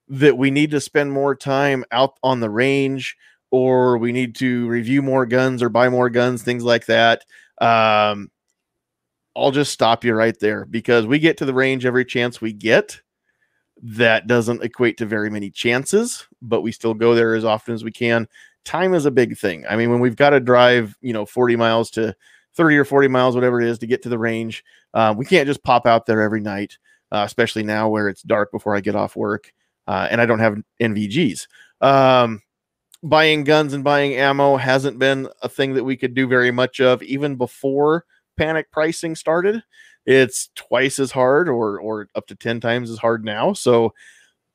that 0.09 0.37
we 0.37 0.51
need 0.51 0.71
to 0.71 0.81
spend 0.81 1.11
more 1.11 1.35
time 1.35 1.85
out 1.91 2.17
on 2.23 2.39
the 2.39 2.49
range 2.49 3.15
or 3.51 3.97
we 3.99 4.11
need 4.11 4.35
to 4.35 4.67
review 4.67 5.01
more 5.01 5.25
guns 5.27 5.61
or 5.61 5.69
buy 5.69 5.87
more 5.87 6.09
guns, 6.09 6.41
things 6.41 6.63
like 6.63 6.87
that. 6.87 7.23
Um, 7.61 8.31
I'll 9.35 9.51
just 9.51 9.71
stop 9.71 10.03
you 10.03 10.13
right 10.13 10.37
there 10.39 10.65
because 10.65 11.05
we 11.05 11.19
get 11.19 11.37
to 11.37 11.45
the 11.45 11.53
range 11.53 11.85
every 11.85 12.05
chance 12.05 12.41
we 12.41 12.51
get. 12.51 13.01
That 13.83 14.27
doesn't 14.27 14.63
equate 14.63 14.97
to 14.97 15.05
very 15.05 15.29
many 15.29 15.49
chances, 15.49 16.25
but 16.41 16.61
we 16.61 16.71
still 16.71 16.93
go 16.93 17.13
there 17.13 17.35
as 17.35 17.43
often 17.43 17.73
as 17.73 17.83
we 17.83 17.91
can. 17.91 18.27
Time 18.63 18.93
is 18.93 19.05
a 19.05 19.11
big 19.11 19.37
thing. 19.37 19.65
I 19.69 19.75
mean, 19.75 19.91
when 19.91 19.99
we've 19.99 20.15
got 20.15 20.29
to 20.29 20.39
drive, 20.39 20.95
you 21.01 21.11
know, 21.11 21.25
40 21.25 21.57
miles 21.57 21.91
to 21.91 22.15
30 22.55 22.77
or 22.77 22.85
40 22.85 23.09
miles, 23.09 23.35
whatever 23.35 23.59
it 23.59 23.67
is, 23.67 23.79
to 23.79 23.87
get 23.87 24.01
to 24.03 24.09
the 24.09 24.17
range, 24.17 24.63
uh, 24.93 25.13
we 25.17 25.25
can't 25.25 25.47
just 25.47 25.63
pop 25.63 25.85
out 25.85 26.05
there 26.05 26.21
every 26.21 26.39
night, 26.39 26.77
uh, 27.11 27.23
especially 27.25 27.63
now 27.63 27.89
where 27.89 28.07
it's 28.07 28.21
dark 28.23 28.51
before 28.53 28.73
I 28.73 28.79
get 28.79 28.95
off 28.95 29.17
work 29.17 29.51
uh, 29.87 30.07
and 30.09 30.21
I 30.21 30.25
don't 30.25 30.39
have 30.39 30.61
NVGs. 30.81 31.47
Um, 31.81 32.41
buying 33.03 33.43
guns 33.43 33.73
and 33.73 33.83
buying 33.83 34.15
ammo 34.15 34.55
hasn't 34.55 34.97
been 34.97 35.27
a 35.41 35.49
thing 35.49 35.73
that 35.73 35.83
we 35.83 35.97
could 35.97 36.13
do 36.13 36.25
very 36.25 36.51
much 36.51 36.79
of 36.79 37.03
even 37.03 37.35
before 37.35 38.05
panic 38.37 38.71
pricing 38.71 39.15
started. 39.15 39.61
It's 40.05 40.49
twice 40.55 40.99
as 40.99 41.11
hard 41.11 41.47
or 41.47 41.79
or 41.79 42.07
up 42.15 42.27
to 42.27 42.35
10 42.35 42.59
times 42.59 42.89
as 42.89 42.97
hard 42.97 43.23
now. 43.23 43.53
So 43.53 43.93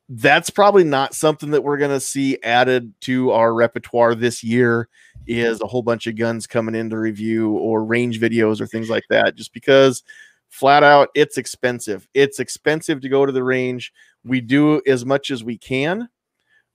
that's 0.09 0.49
probably 0.49 0.83
not 0.83 1.13
something 1.13 1.51
that 1.51 1.63
we're 1.63 1.77
going 1.77 1.91
to 1.91 1.99
see 1.99 2.39
added 2.41 2.91
to 3.01 3.31
our 3.31 3.53
repertoire 3.53 4.15
this 4.15 4.43
year 4.43 4.89
is 5.27 5.61
a 5.61 5.67
whole 5.67 5.83
bunch 5.83 6.07
of 6.07 6.15
guns 6.15 6.47
coming 6.47 6.73
into 6.73 6.97
review 6.97 7.51
or 7.51 7.85
range 7.85 8.19
videos 8.19 8.59
or 8.59 8.65
things 8.65 8.89
like 8.89 9.03
that 9.09 9.35
just 9.35 9.53
because 9.53 10.03
flat 10.49 10.83
out 10.83 11.09
it's 11.13 11.37
expensive. 11.37 12.07
It's 12.15 12.39
expensive 12.39 13.01
to 13.01 13.09
go 13.09 13.25
to 13.25 13.31
the 13.31 13.43
range. 13.43 13.93
We 14.23 14.41
do 14.41 14.81
as 14.87 15.05
much 15.05 15.29
as 15.29 15.43
we 15.43 15.57
can, 15.57 16.09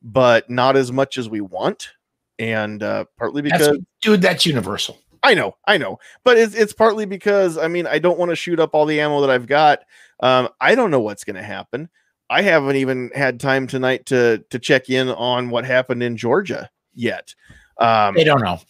but 0.01 0.49
not 0.49 0.77
as 0.77 0.93
much 0.93 1.19
as 1.19 1.29
we 1.29 1.41
want. 1.41 1.91
And 2.39 2.83
uh, 2.83 3.07
partly 3.19 3.43
because 3.43 3.67
That's, 3.67 3.79
dude, 4.01 4.23
that's 4.23 4.47
universal. 4.47 4.99
I 5.25 5.33
know, 5.35 5.57
I 5.67 5.79
know, 5.79 5.99
but 6.23 6.37
it's 6.37 6.55
it's 6.55 6.75
partly 6.75 7.07
because 7.07 7.57
I 7.57 7.67
mean 7.67 7.87
I 7.87 7.99
don't 7.99 8.19
want 8.19 8.29
to 8.31 8.37
shoot 8.37 8.61
up 8.61 8.71
all 8.75 8.85
the 8.85 9.01
ammo 9.01 9.23
that 9.23 9.31
I've 9.31 9.47
got. 9.47 9.81
Um, 10.21 10.51
I 10.61 10.75
don't 10.75 10.91
know 10.91 11.01
what's 11.01 11.25
going 11.25 11.37
to 11.37 11.43
happen. 11.43 11.89
I 12.29 12.43
haven't 12.43 12.77
even 12.77 13.11
had 13.15 13.41
time 13.41 13.67
tonight 13.67 14.07
to 14.07 14.45
to 14.51 14.59
check 14.59 14.91
in 14.91 15.09
on 15.09 15.49
what 15.49 15.65
happened 15.65 16.03
in 16.03 16.17
Georgia 16.17 16.71
yet. 16.95 17.35
Um, 17.79 18.15
They 18.15 18.25
don't 18.25 18.43
know. 18.43 18.61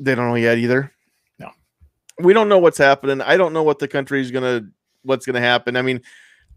they 0.00 0.14
don't 0.16 0.28
know 0.28 0.34
yet 0.34 0.58
either. 0.58 0.92
No. 1.38 1.50
we 2.20 2.32
don't 2.32 2.48
know 2.48 2.58
what's 2.58 2.78
happening. 2.78 3.20
I 3.20 3.36
don't 3.36 3.52
know 3.52 3.62
what 3.62 3.78
the 3.78 3.88
country's 3.88 4.30
gonna 4.32 4.62
what's 5.02 5.24
gonna 5.24 5.40
happen. 5.40 5.76
I 5.76 5.82
mean, 5.82 6.02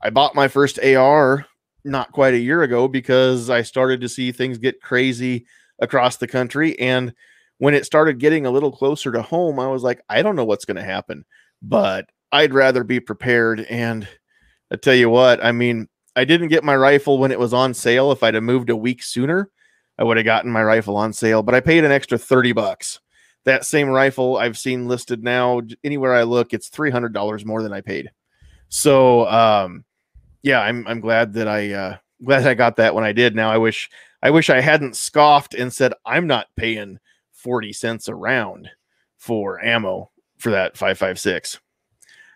I 0.01 0.09
bought 0.09 0.33
my 0.33 0.47
first 0.47 0.79
AR 0.83 1.45
not 1.85 2.11
quite 2.11 2.33
a 2.33 2.39
year 2.39 2.63
ago 2.63 2.87
because 2.87 3.49
I 3.49 3.61
started 3.61 4.01
to 4.01 4.09
see 4.09 4.31
things 4.31 4.57
get 4.57 4.81
crazy 4.81 5.45
across 5.79 6.17
the 6.17 6.27
country. 6.27 6.77
And 6.79 7.13
when 7.59 7.73
it 7.73 7.85
started 7.85 8.19
getting 8.19 8.45
a 8.45 8.51
little 8.51 8.71
closer 8.71 9.11
to 9.11 9.21
home, 9.21 9.59
I 9.59 9.67
was 9.67 9.83
like, 9.83 10.01
I 10.09 10.21
don't 10.21 10.35
know 10.35 10.45
what's 10.45 10.65
gonna 10.65 10.83
happen, 10.83 11.23
but 11.61 12.09
I'd 12.31 12.53
rather 12.53 12.83
be 12.83 12.99
prepared. 12.99 13.61
And 13.61 14.07
I 14.71 14.77
tell 14.77 14.95
you 14.95 15.09
what, 15.09 15.43
I 15.43 15.51
mean, 15.51 15.87
I 16.15 16.25
didn't 16.25 16.47
get 16.47 16.63
my 16.63 16.75
rifle 16.75 17.17
when 17.17 17.31
it 17.31 17.39
was 17.39 17.53
on 17.53 17.73
sale. 17.73 18.11
If 18.11 18.23
I'd 18.23 18.33
have 18.33 18.43
moved 18.43 18.69
a 18.69 18.75
week 18.75 19.03
sooner, 19.03 19.51
I 19.97 20.03
would 20.03 20.17
have 20.17 20.25
gotten 20.25 20.51
my 20.51 20.63
rifle 20.63 20.95
on 20.97 21.13
sale, 21.13 21.43
but 21.43 21.55
I 21.55 21.59
paid 21.59 21.83
an 21.83 21.91
extra 21.91 22.17
30 22.17 22.53
bucks. 22.53 22.99
That 23.45 23.65
same 23.65 23.89
rifle 23.89 24.37
I've 24.37 24.57
seen 24.57 24.87
listed 24.87 25.23
now 25.23 25.61
anywhere 25.83 26.13
I 26.13 26.23
look, 26.23 26.53
it's 26.53 26.69
$300 26.69 27.45
more 27.45 27.63
than 27.63 27.73
I 27.73 27.81
paid. 27.81 28.11
So, 28.69 29.27
um, 29.27 29.83
yeah, 30.41 30.61
I'm, 30.61 30.87
I'm 30.87 30.99
glad 30.99 31.33
that 31.33 31.47
I, 31.47 31.71
uh, 31.71 31.97
glad 32.23 32.47
I 32.47 32.53
got 32.53 32.77
that 32.77 32.95
when 32.95 33.03
I 33.03 33.11
did. 33.11 33.35
Now 33.35 33.51
I 33.51 33.57
wish, 33.57 33.89
I 34.21 34.29
wish 34.29 34.49
I 34.49 34.61
hadn't 34.61 34.95
scoffed 34.95 35.53
and 35.53 35.73
said, 35.73 35.93
I'm 36.05 36.27
not 36.27 36.47
paying 36.55 36.99
40 37.39 37.73
cents 37.73 38.07
a 38.07 38.15
round 38.15 38.69
for 39.17 39.63
ammo 39.63 40.11
for 40.37 40.51
that 40.51 40.77
556. 40.77 41.59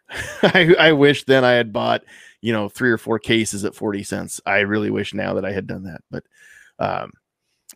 I, 0.43 0.75
I 0.79 0.91
wish 0.93 1.23
then 1.23 1.43
I 1.43 1.51
had 1.51 1.73
bought, 1.73 2.03
you 2.41 2.53
know, 2.53 2.69
three 2.69 2.91
or 2.91 2.97
four 2.97 3.19
cases 3.19 3.65
at 3.65 3.75
40 3.75 4.03
cents. 4.03 4.41
I 4.45 4.59
really 4.59 4.89
wish 4.89 5.13
now 5.13 5.33
that 5.35 5.45
I 5.45 5.51
had 5.51 5.67
done 5.67 5.83
that. 5.83 6.01
But, 6.11 6.23
um, 6.79 7.11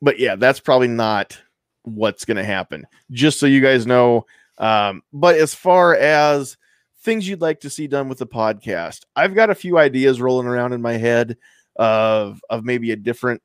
but 0.01 0.19
yeah, 0.19 0.35
that's 0.35 0.59
probably 0.59 0.89
not 0.89 1.39
what's 1.83 2.25
going 2.25 2.37
to 2.37 2.43
happen. 2.43 2.85
Just 3.11 3.39
so 3.39 3.45
you 3.45 3.61
guys 3.61 3.87
know. 3.87 4.25
Um, 4.57 5.01
but 5.13 5.35
as 5.35 5.53
far 5.53 5.95
as 5.95 6.57
things 7.01 7.27
you'd 7.27 7.41
like 7.41 7.61
to 7.61 7.69
see 7.69 7.87
done 7.87 8.09
with 8.09 8.19
the 8.19 8.27
podcast, 8.27 9.01
I've 9.15 9.35
got 9.35 9.49
a 9.49 9.55
few 9.55 9.77
ideas 9.77 10.21
rolling 10.21 10.47
around 10.47 10.73
in 10.73 10.81
my 10.81 10.93
head 10.93 11.37
of 11.77 12.41
of 12.49 12.65
maybe 12.65 12.91
a 12.91 12.95
different 12.95 13.41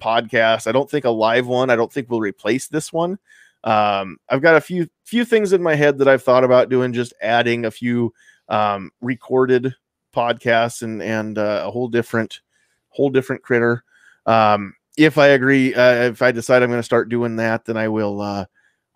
podcast. 0.00 0.66
I 0.66 0.72
don't 0.72 0.90
think 0.90 1.04
a 1.04 1.10
live 1.10 1.46
one. 1.46 1.70
I 1.70 1.76
don't 1.76 1.92
think 1.92 2.10
we'll 2.10 2.20
replace 2.20 2.68
this 2.68 2.92
one. 2.92 3.18
Um, 3.62 4.16
I've 4.28 4.42
got 4.42 4.56
a 4.56 4.60
few 4.60 4.88
few 5.04 5.24
things 5.24 5.52
in 5.52 5.62
my 5.62 5.74
head 5.74 5.98
that 5.98 6.08
I've 6.08 6.22
thought 6.22 6.44
about 6.44 6.70
doing, 6.70 6.92
just 6.92 7.12
adding 7.20 7.64
a 7.64 7.70
few 7.70 8.12
um, 8.48 8.90
recorded 9.00 9.74
podcasts 10.14 10.82
and 10.82 11.02
and 11.02 11.38
uh, 11.38 11.64
a 11.66 11.70
whole 11.70 11.88
different 11.88 12.40
whole 12.88 13.10
different 13.10 13.42
critter. 13.42 13.84
Um, 14.26 14.74
if 14.96 15.18
I 15.18 15.28
agree, 15.28 15.74
uh, 15.74 16.10
if 16.10 16.22
I 16.22 16.32
decide 16.32 16.62
I'm 16.62 16.70
going 16.70 16.80
to 16.80 16.84
start 16.84 17.08
doing 17.08 17.36
that, 17.36 17.64
then 17.64 17.76
I 17.76 17.88
will. 17.88 18.20
Uh, 18.20 18.46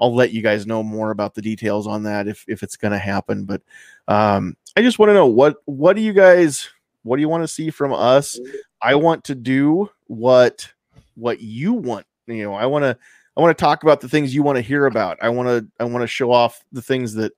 I'll 0.00 0.14
let 0.14 0.32
you 0.32 0.42
guys 0.42 0.66
know 0.66 0.82
more 0.82 1.12
about 1.12 1.34
the 1.34 1.42
details 1.42 1.86
on 1.86 2.02
that 2.04 2.26
if 2.26 2.44
if 2.48 2.62
it's 2.62 2.76
going 2.76 2.92
to 2.92 2.98
happen. 2.98 3.44
But 3.44 3.62
um, 4.08 4.56
I 4.76 4.82
just 4.82 4.98
want 4.98 5.10
to 5.10 5.14
know 5.14 5.26
what 5.26 5.56
what 5.66 5.94
do 5.94 6.02
you 6.02 6.12
guys 6.12 6.68
what 7.04 7.16
do 7.16 7.20
you 7.20 7.28
want 7.28 7.44
to 7.44 7.48
see 7.48 7.70
from 7.70 7.92
us? 7.92 8.38
I 8.82 8.96
want 8.96 9.24
to 9.24 9.34
do 9.34 9.90
what 10.06 10.72
what 11.14 11.40
you 11.40 11.72
want. 11.72 12.06
You 12.26 12.44
know, 12.44 12.54
I 12.54 12.66
want 12.66 12.84
to 12.84 12.96
I 13.36 13.40
want 13.40 13.56
to 13.56 13.60
talk 13.60 13.82
about 13.82 14.00
the 14.00 14.08
things 14.08 14.34
you 14.34 14.42
want 14.42 14.56
to 14.56 14.62
hear 14.62 14.86
about. 14.86 15.18
I 15.20 15.28
want 15.28 15.48
to 15.48 15.66
I 15.80 15.84
want 15.84 16.02
to 16.02 16.06
show 16.06 16.32
off 16.32 16.64
the 16.72 16.82
things 16.82 17.14
that 17.14 17.32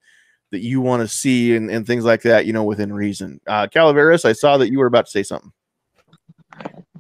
that 0.53 0.61
you 0.61 0.81
want 0.81 1.03
to 1.03 1.09
see 1.09 1.57
and, 1.57 1.71
and 1.71 1.87
things 1.87 2.05
like 2.05 2.23
that. 2.23 2.47
You 2.47 2.53
know, 2.53 2.65
within 2.65 2.93
reason. 2.93 3.41
Uh, 3.47 3.67
Calaveras, 3.67 4.25
I 4.25 4.33
saw 4.33 4.59
that 4.59 4.71
you 4.71 4.79
were 4.79 4.87
about 4.87 5.07
to 5.07 5.11
say 5.11 5.23
something. 5.23 5.53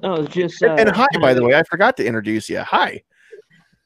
Oh, 0.02 0.26
just 0.26 0.60
And, 0.62 0.80
and 0.80 0.88
uh, 0.90 0.94
hi, 0.94 1.06
by 1.20 1.34
the 1.34 1.42
way, 1.42 1.54
I 1.54 1.62
forgot 1.64 1.96
to 1.98 2.04
introduce 2.04 2.48
you. 2.48 2.60
Hi. 2.60 3.02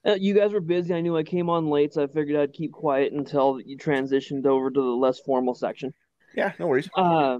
Uh, 0.07 0.15
you 0.15 0.35
guys 0.35 0.53
were 0.53 0.61
busy. 0.61 0.95
I 0.95 1.01
knew 1.01 1.17
I 1.17 1.23
came 1.23 1.51
on 1.51 1.69
late, 1.69 1.93
so 1.93 2.03
I 2.03 2.07
figured 2.07 2.41
I'd 2.41 2.53
keep 2.53 2.73
quiet 2.73 3.13
until 3.13 3.61
you 3.61 3.77
transitioned 3.77 4.47
over 4.47 4.71
to 4.71 4.81
the 4.81 4.87
less 4.87 5.21
formal 5.21 5.55
section. 5.55 5.93
Yeah, 6.35 6.53
no 6.59 6.69
worries. 6.69 6.89
Uh, 6.97 7.39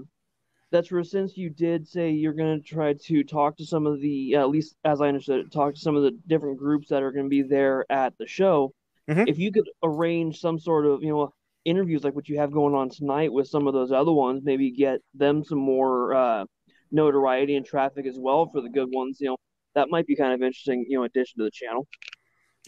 that's 0.71 0.91
where 0.91 1.03
since 1.03 1.37
you 1.37 1.49
did 1.49 1.87
say 1.87 2.11
you're 2.11 2.33
going 2.33 2.61
to 2.61 2.65
try 2.65 2.93
to 2.93 3.23
talk 3.23 3.57
to 3.57 3.65
some 3.65 3.85
of 3.85 3.99
the, 3.99 4.35
at 4.35 4.49
least 4.49 4.75
as 4.85 5.01
I 5.01 5.07
understood 5.07 5.41
it, 5.41 5.51
talk 5.51 5.73
to 5.75 5.79
some 5.79 5.95
of 5.95 6.03
the 6.03 6.17
different 6.27 6.57
groups 6.57 6.87
that 6.89 7.03
are 7.03 7.11
going 7.11 7.25
to 7.25 7.29
be 7.29 7.41
there 7.41 7.85
at 7.91 8.17
the 8.17 8.27
show. 8.27 8.73
Mhm. 9.09 9.27
If 9.27 9.37
you 9.37 9.51
could 9.51 9.69
arrange 9.83 10.39
some 10.39 10.59
sort 10.59 10.85
of, 10.85 11.03
you 11.03 11.09
know, 11.09 11.33
interviews 11.65 12.03
like 12.03 12.15
what 12.15 12.29
you 12.29 12.39
have 12.39 12.51
going 12.51 12.73
on 12.73 12.89
tonight 12.89 13.31
with 13.31 13.47
some 13.47 13.67
of 13.67 13.73
those 13.73 13.91
other 13.91 14.11
ones, 14.11 14.43
maybe 14.43 14.71
get 14.71 15.01
them 15.13 15.43
some 15.43 15.59
more 15.59 16.13
uh, 16.13 16.45
notoriety 16.91 17.55
and 17.55 17.65
traffic 17.65 18.05
as 18.05 18.17
well 18.17 18.47
for 18.47 18.61
the 18.61 18.69
good 18.69 18.89
ones, 18.91 19.17
you 19.19 19.27
know, 19.27 19.37
that 19.75 19.89
might 19.89 20.07
be 20.07 20.15
kind 20.15 20.33
of 20.33 20.41
interesting, 20.41 20.85
you 20.87 20.97
know, 20.97 21.03
addition 21.03 21.39
to 21.39 21.43
the 21.43 21.51
channel. 21.51 21.87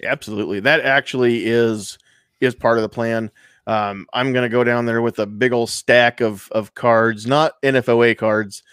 Absolutely. 0.03 0.59
That 0.59 0.81
actually 0.81 1.45
is 1.45 1.97
is 2.41 2.55
part 2.55 2.77
of 2.77 2.81
the 2.81 2.89
plan. 2.89 3.31
Um, 3.65 4.07
I'm 4.13 4.33
gonna 4.33 4.49
go 4.49 4.63
down 4.63 4.85
there 4.85 5.01
with 5.01 5.19
a 5.19 5.25
big 5.25 5.53
old 5.53 5.69
stack 5.69 6.21
of 6.21 6.49
of 6.51 6.73
cards, 6.75 7.25
not 7.25 7.61
NFOA 7.61 8.17
cards. 8.17 8.63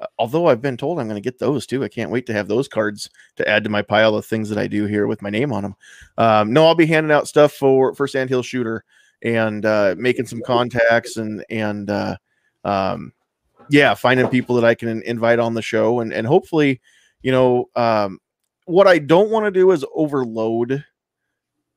uh, 0.00 0.06
Although 0.18 0.46
I've 0.48 0.60
been 0.60 0.76
told 0.76 0.98
I'm 0.98 1.06
going 1.08 1.16
to 1.16 1.20
get 1.20 1.38
those 1.38 1.66
too. 1.66 1.84
I 1.84 1.88
can't 1.88 2.10
wait 2.10 2.26
to 2.26 2.32
have 2.34 2.48
those 2.48 2.68
cards 2.68 3.08
to 3.36 3.48
add 3.48 3.64
to 3.64 3.70
my 3.70 3.82
pile 3.82 4.14
of 4.16 4.26
things 4.26 4.48
that 4.50 4.58
I 4.58 4.66
do 4.66 4.86
here 4.86 5.06
with 5.06 5.22
my 5.22 5.30
name 5.30 5.52
on 5.52 5.62
them. 5.62 5.74
Um, 6.18 6.52
no, 6.52 6.66
I'll 6.66 6.74
be 6.74 6.86
handing 6.86 7.12
out 7.12 7.28
stuff 7.28 7.52
for 7.52 7.94
for 7.94 8.06
Sandhill 8.08 8.42
Shooter 8.42 8.84
and 9.22 9.64
uh, 9.64 9.94
making 9.96 10.26
some 10.26 10.42
contacts 10.42 11.16
and 11.16 11.44
and 11.48 11.88
uh, 11.88 12.16
um, 12.64 13.12
yeah, 13.70 13.94
finding 13.94 14.28
people 14.28 14.54
that 14.56 14.64
I 14.64 14.74
can 14.74 15.02
invite 15.02 15.38
on 15.38 15.54
the 15.54 15.62
show 15.62 16.00
and 16.00 16.12
and 16.12 16.26
hopefully, 16.26 16.80
you 17.22 17.32
know, 17.32 17.70
um, 17.76 18.18
what 18.66 18.86
I 18.86 18.98
don't 18.98 19.30
want 19.30 19.46
to 19.46 19.50
do 19.50 19.70
is 19.70 19.84
overload 19.94 20.84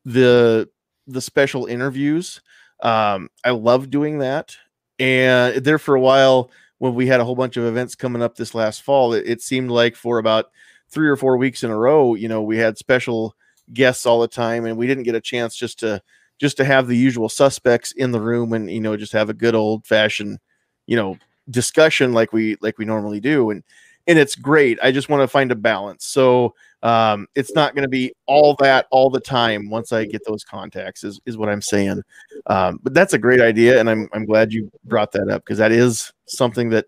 the 0.05 0.69
the 1.07 1.21
special 1.21 1.65
interviews. 1.65 2.41
Um, 2.81 3.29
I 3.43 3.51
love 3.51 3.89
doing 3.89 4.19
that, 4.19 4.55
and 4.99 5.63
there 5.63 5.79
for 5.79 5.95
a 5.95 6.01
while 6.01 6.51
when 6.79 6.93
we 6.93 7.07
had 7.07 7.19
a 7.19 7.25
whole 7.25 7.35
bunch 7.35 7.57
of 7.57 7.65
events 7.65 7.95
coming 7.95 8.21
up 8.21 8.35
this 8.35 8.53
last 8.53 8.83
fall, 8.83 9.13
it, 9.13 9.23
it 9.25 9.41
seemed 9.41 9.71
like 9.71 9.95
for 9.95 10.19
about 10.19 10.51
three 10.89 11.07
or 11.09 11.15
four 11.15 11.35
weeks 11.37 11.63
in 11.63 11.71
a 11.71 11.77
row, 11.77 12.13
you 12.13 12.27
know, 12.27 12.43
we 12.43 12.57
had 12.57 12.77
special 12.77 13.35
guests 13.73 14.05
all 14.05 14.21
the 14.21 14.27
time, 14.27 14.65
and 14.65 14.77
we 14.77 14.85
didn't 14.85 15.03
get 15.03 15.15
a 15.15 15.21
chance 15.21 15.55
just 15.55 15.79
to 15.79 16.01
just 16.39 16.57
to 16.57 16.65
have 16.65 16.87
the 16.87 16.97
usual 16.97 17.29
suspects 17.29 17.91
in 17.93 18.11
the 18.11 18.21
room 18.21 18.53
and 18.53 18.69
you 18.69 18.79
know 18.79 18.95
just 18.95 19.13
have 19.13 19.29
a 19.29 19.33
good 19.33 19.55
old 19.55 19.85
fashioned 19.85 20.39
you 20.85 20.95
know 20.95 21.17
discussion 21.49 22.13
like 22.13 22.33
we 22.33 22.57
like 22.61 22.77
we 22.77 22.85
normally 22.85 23.19
do 23.19 23.49
and 23.49 23.63
and 24.05 24.19
it's 24.19 24.35
great 24.35 24.77
i 24.83 24.91
just 24.91 25.09
want 25.09 25.21
to 25.21 25.27
find 25.27 25.51
a 25.51 25.55
balance 25.55 26.05
so 26.05 26.53
um 26.83 27.25
it's 27.35 27.53
not 27.55 27.73
going 27.73 27.83
to 27.83 27.89
be 27.89 28.13
all 28.27 28.55
that 28.59 28.85
all 28.91 29.09
the 29.09 29.19
time 29.19 29.69
once 29.69 29.91
i 29.91 30.05
get 30.05 30.21
those 30.27 30.43
contacts 30.43 31.03
is, 31.03 31.19
is 31.25 31.35
what 31.37 31.49
i'm 31.49 31.61
saying 31.61 32.01
um 32.45 32.79
but 32.83 32.93
that's 32.93 33.13
a 33.13 33.17
great 33.17 33.41
idea 33.41 33.79
and 33.79 33.89
i'm 33.89 34.07
i'm 34.13 34.25
glad 34.25 34.53
you 34.53 34.69
brought 34.85 35.11
that 35.11 35.27
up 35.27 35.43
because 35.43 35.57
that 35.57 35.71
is 35.71 36.13
something 36.27 36.69
that 36.69 36.85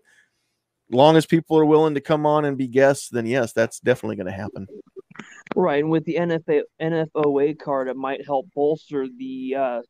long 0.92 1.16
as 1.16 1.26
people 1.26 1.58
are 1.58 1.64
willing 1.64 1.94
to 1.94 2.00
come 2.00 2.24
on 2.24 2.44
and 2.44 2.56
be 2.56 2.68
guests 2.68 3.08
then 3.08 3.26
yes 3.26 3.52
that's 3.52 3.80
definitely 3.80 4.16
going 4.16 4.26
to 4.26 4.32
happen 4.32 4.66
Right, 5.56 5.82
and 5.82 5.90
with 5.90 6.04
the 6.04 6.14
NFA, 6.14 6.62
NFOA 6.80 7.58
card, 7.58 7.88
it 7.88 7.96
might 7.96 8.24
help 8.24 8.46
bolster 8.54 9.08
the, 9.08 9.56
uh, 9.56 9.82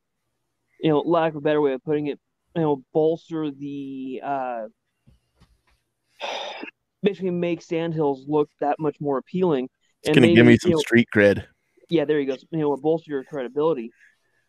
you 0.80 0.90
know, 0.90 1.00
lack 1.00 1.32
of 1.32 1.36
a 1.36 1.40
better 1.40 1.60
way 1.60 1.74
of 1.74 1.84
putting 1.84 2.06
it, 2.06 2.18
you 2.56 2.62
know, 2.62 2.82
bolster 2.92 3.50
the, 3.50 4.20
uh, 4.24 4.62
basically 7.02 7.30
make 7.30 7.62
Sandhills 7.62 8.24
look 8.26 8.48
that 8.60 8.78
much 8.78 8.96
more 9.00 9.18
appealing. 9.18 9.68
It's 10.02 10.14
gonna 10.14 10.34
give 10.34 10.46
me 10.46 10.56
some 10.58 10.70
you 10.70 10.76
know, 10.76 10.80
street 10.80 11.08
cred. 11.14 11.44
yeah, 11.88 12.04
there 12.04 12.20
you 12.20 12.26
go. 12.26 12.36
You 12.50 12.58
know, 12.58 12.76
bolster 12.76 13.10
your 13.10 13.24
credibility, 13.24 13.92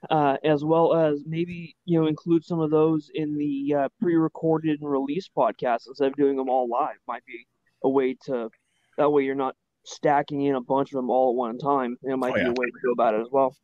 uh, 0.10 0.38
as 0.44 0.64
well 0.64 0.94
as 0.94 1.23
maybe 1.26 1.76
you 1.86 1.99
know 1.99 2.07
include 2.07 2.45
some 2.45 2.60
of 2.60 2.72
those 2.72 3.10
in 3.14 3.38
the 3.38 3.73
uh, 3.76 3.90
pre-recorded 4.02 4.80
and 4.82 4.90
released 4.90 5.32
podcasts 5.38 5.88
instead 5.88 6.07
of 6.07 6.15
doing 6.15 6.38
them 6.38 6.49
all 6.49 6.68
live. 6.69 6.95
Might 7.07 7.26
be 7.26 7.45
a 7.84 7.90
way 7.90 8.15
to 8.26 8.49
that 8.98 9.10
way 9.10 9.23
you're 9.23 9.36
not 9.36 9.56
stacking 9.84 10.44
in 10.44 10.56
a 10.56 10.61
bunch 10.61 10.90
of 10.91 10.95
them 10.98 11.10
all 11.10 11.32
at 11.32 11.36
one 11.36 11.57
time. 11.57 11.98
It 12.03 12.15
might 12.18 12.32
Oh, 12.32 12.36
be 12.36 12.41
yeah. 12.41 12.48
a 12.48 12.52
way 12.52 12.65
to 12.68 12.72
go 12.86 12.91
about 12.91 13.15
it 13.15 13.22
as 13.22 13.28
well. 13.32 13.56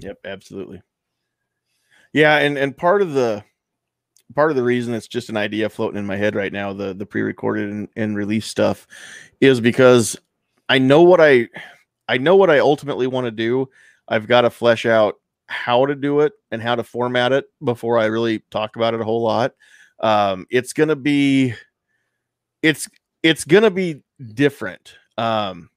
Yep, 0.00 0.18
absolutely. 0.24 0.82
Yeah, 2.12 2.38
and 2.38 2.56
and 2.58 2.76
part 2.76 3.02
of 3.02 3.12
the 3.12 3.44
part 4.34 4.50
of 4.50 4.56
the 4.56 4.62
reason 4.62 4.94
it's 4.94 5.08
just 5.08 5.28
an 5.30 5.36
idea 5.36 5.68
floating 5.68 5.98
in 5.98 6.06
my 6.06 6.16
head 6.16 6.34
right 6.34 6.52
now, 6.52 6.72
the 6.72 6.94
the 6.94 7.06
pre-recorded 7.06 7.68
and, 7.70 7.88
and 7.96 8.16
release 8.16 8.46
stuff, 8.46 8.86
is 9.40 9.60
because 9.60 10.16
I 10.68 10.78
know 10.78 11.02
what 11.02 11.20
I 11.20 11.48
I 12.08 12.18
know 12.18 12.36
what 12.36 12.50
I 12.50 12.58
ultimately 12.58 13.06
want 13.06 13.26
to 13.26 13.30
do. 13.30 13.68
I've 14.06 14.26
got 14.26 14.42
to 14.42 14.50
flesh 14.50 14.86
out 14.86 15.16
how 15.46 15.86
to 15.86 15.94
do 15.94 16.20
it 16.20 16.32
and 16.50 16.62
how 16.62 16.74
to 16.74 16.84
format 16.84 17.32
it 17.32 17.46
before 17.62 17.98
I 17.98 18.06
really 18.06 18.40
talk 18.50 18.76
about 18.76 18.94
it 18.94 19.00
a 19.00 19.04
whole 19.04 19.22
lot. 19.22 19.54
Um, 20.00 20.46
it's 20.50 20.72
gonna 20.72 20.96
be 20.96 21.54
it's 22.62 22.88
it's 23.22 23.44
gonna 23.44 23.70
be 23.70 24.02
different. 24.34 24.94
Um 25.16 25.70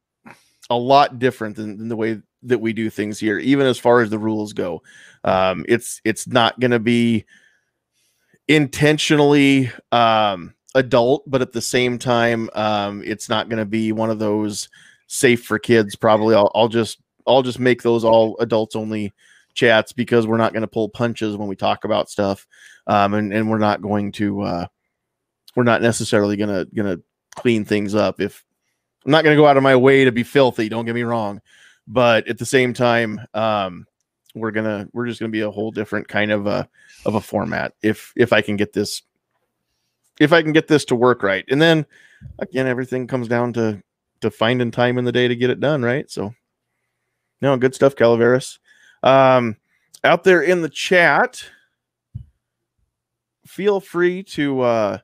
a 0.71 0.77
lot 0.77 1.19
different 1.19 1.57
than, 1.57 1.77
than 1.77 1.89
the 1.89 1.97
way 1.97 2.21
that 2.43 2.59
we 2.59 2.71
do 2.73 2.89
things 2.89 3.19
here, 3.19 3.37
even 3.37 3.67
as 3.67 3.77
far 3.77 4.01
as 4.01 4.09
the 4.09 4.17
rules 4.17 4.53
go. 4.53 4.81
Um, 5.23 5.65
it's 5.67 6.01
it's 6.05 6.27
not 6.27 6.59
to 6.71 6.79
be 6.79 7.25
intentionally 8.47 9.69
um, 9.91 10.53
adult, 10.75 11.29
but 11.29 11.41
at 11.41 11.51
the 11.51 11.61
same 11.61 11.97
time, 11.97 12.49
um, 12.53 13.01
it's 13.05 13.29
not 13.29 13.49
going 13.49 13.59
to 13.59 13.65
be 13.65 13.91
one 13.91 14.09
of 14.09 14.19
those 14.19 14.69
safe 15.07 15.43
for 15.43 15.59
kids. 15.59 15.95
Probably, 15.95 16.35
I'll, 16.35 16.51
I'll 16.55 16.67
just 16.67 17.01
I'll 17.27 17.41
just 17.41 17.59
make 17.59 17.81
those 17.81 18.03
all 18.03 18.37
adults 18.39 18.75
only 18.75 19.13
chats 19.53 19.91
because 19.91 20.25
we're 20.25 20.37
not 20.37 20.53
going 20.53 20.61
to 20.61 20.67
pull 20.67 20.89
punches 20.89 21.35
when 21.35 21.47
we 21.47 21.55
talk 21.55 21.83
about 21.83 22.09
stuff, 22.09 22.47
um, 22.87 23.13
and 23.13 23.33
and 23.33 23.49
we're 23.49 23.57
not 23.57 23.81
going 23.81 24.11
to 24.13 24.41
uh, 24.41 24.67
we're 25.55 25.63
not 25.63 25.81
necessarily 25.81 26.37
gonna 26.37 26.65
gonna 26.65 26.99
clean 27.35 27.65
things 27.65 27.95
up 27.95 28.19
if 28.19 28.43
I'm 29.05 29.11
not 29.11 29.23
going 29.23 29.35
to 29.35 29.41
go 29.41 29.47
out 29.47 29.57
of 29.57 29.63
my 29.63 29.75
way 29.75 30.05
to 30.05 30.11
be 30.11 30.23
filthy. 30.23 30.69
Don't 30.69 30.85
get 30.85 30.95
me 30.95 31.03
wrong, 31.03 31.41
but 31.87 32.27
at 32.27 32.37
the 32.37 32.45
same 32.45 32.73
time, 32.73 33.19
um, 33.33 33.85
we're 34.33 34.51
gonna 34.51 34.87
we're 34.93 35.07
just 35.07 35.19
gonna 35.19 35.31
be 35.31 35.41
a 35.41 35.51
whole 35.51 35.71
different 35.71 36.07
kind 36.07 36.31
of 36.31 36.47
a 36.47 36.67
of 37.05 37.15
a 37.15 37.21
format 37.21 37.73
if 37.81 38.13
if 38.15 38.31
I 38.31 38.41
can 38.41 38.55
get 38.55 38.73
this 38.73 39.01
if 40.21 40.31
I 40.31 40.43
can 40.43 40.53
get 40.53 40.67
this 40.67 40.85
to 40.85 40.95
work 40.95 41.23
right. 41.23 41.43
And 41.49 41.59
then 41.59 41.83
again, 42.37 42.67
everything 42.67 43.07
comes 43.07 43.27
down 43.27 43.53
to 43.53 43.81
to 44.21 44.29
finding 44.29 44.69
time 44.69 44.99
in 44.99 45.05
the 45.05 45.11
day 45.11 45.27
to 45.27 45.35
get 45.35 45.49
it 45.49 45.59
done 45.59 45.81
right. 45.81 46.09
So 46.09 46.33
no, 47.41 47.57
good 47.57 47.73
stuff, 47.73 47.95
Calaveras. 47.95 48.59
Um, 49.01 49.57
out 50.03 50.23
there 50.23 50.43
in 50.43 50.61
the 50.61 50.69
chat, 50.69 51.43
feel 53.47 53.79
free 53.79 54.21
to 54.23 54.61
uh 54.61 54.97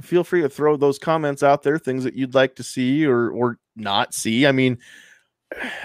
feel 0.00 0.24
free 0.24 0.42
to 0.42 0.48
throw 0.48 0.76
those 0.76 0.98
comments 0.98 1.44
out 1.44 1.62
there, 1.62 1.78
things 1.78 2.02
that 2.02 2.14
you'd 2.14 2.34
like 2.34 2.56
to 2.56 2.64
see 2.64 3.06
or 3.06 3.30
or 3.30 3.60
not 3.76 4.12
see. 4.12 4.44
I 4.44 4.50
mean, 4.50 4.78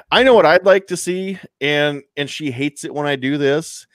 I 0.10 0.24
know 0.24 0.34
what 0.34 0.48
I'd 0.48 0.66
like 0.66 0.88
to 0.88 0.98
see, 0.98 1.38
and 1.62 2.02
and 2.18 2.28
she 2.28 2.50
hates 2.50 2.84
it 2.84 2.94
when 2.94 3.06
I 3.06 3.18
do 3.18 3.38
this, 3.38 3.86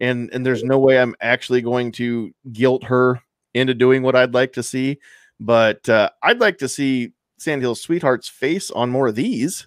and 0.00 0.30
and 0.32 0.46
there's 0.46 0.62
no 0.62 0.78
way 0.78 1.00
I'm 1.00 1.16
actually 1.20 1.60
going 1.60 1.90
to 1.92 2.32
guilt 2.52 2.84
her 2.84 3.20
into 3.54 3.74
doing 3.74 4.02
what 4.02 4.16
I'd 4.16 4.34
like 4.34 4.52
to 4.54 4.62
see. 4.62 4.98
But 5.40 5.88
uh, 5.88 6.10
I'd 6.22 6.40
like 6.40 6.58
to 6.58 6.68
see 6.68 7.12
Sandhills 7.38 7.80
Sweetheart's 7.80 8.28
face 8.28 8.70
on 8.70 8.90
more 8.90 9.08
of 9.08 9.14
these, 9.14 9.66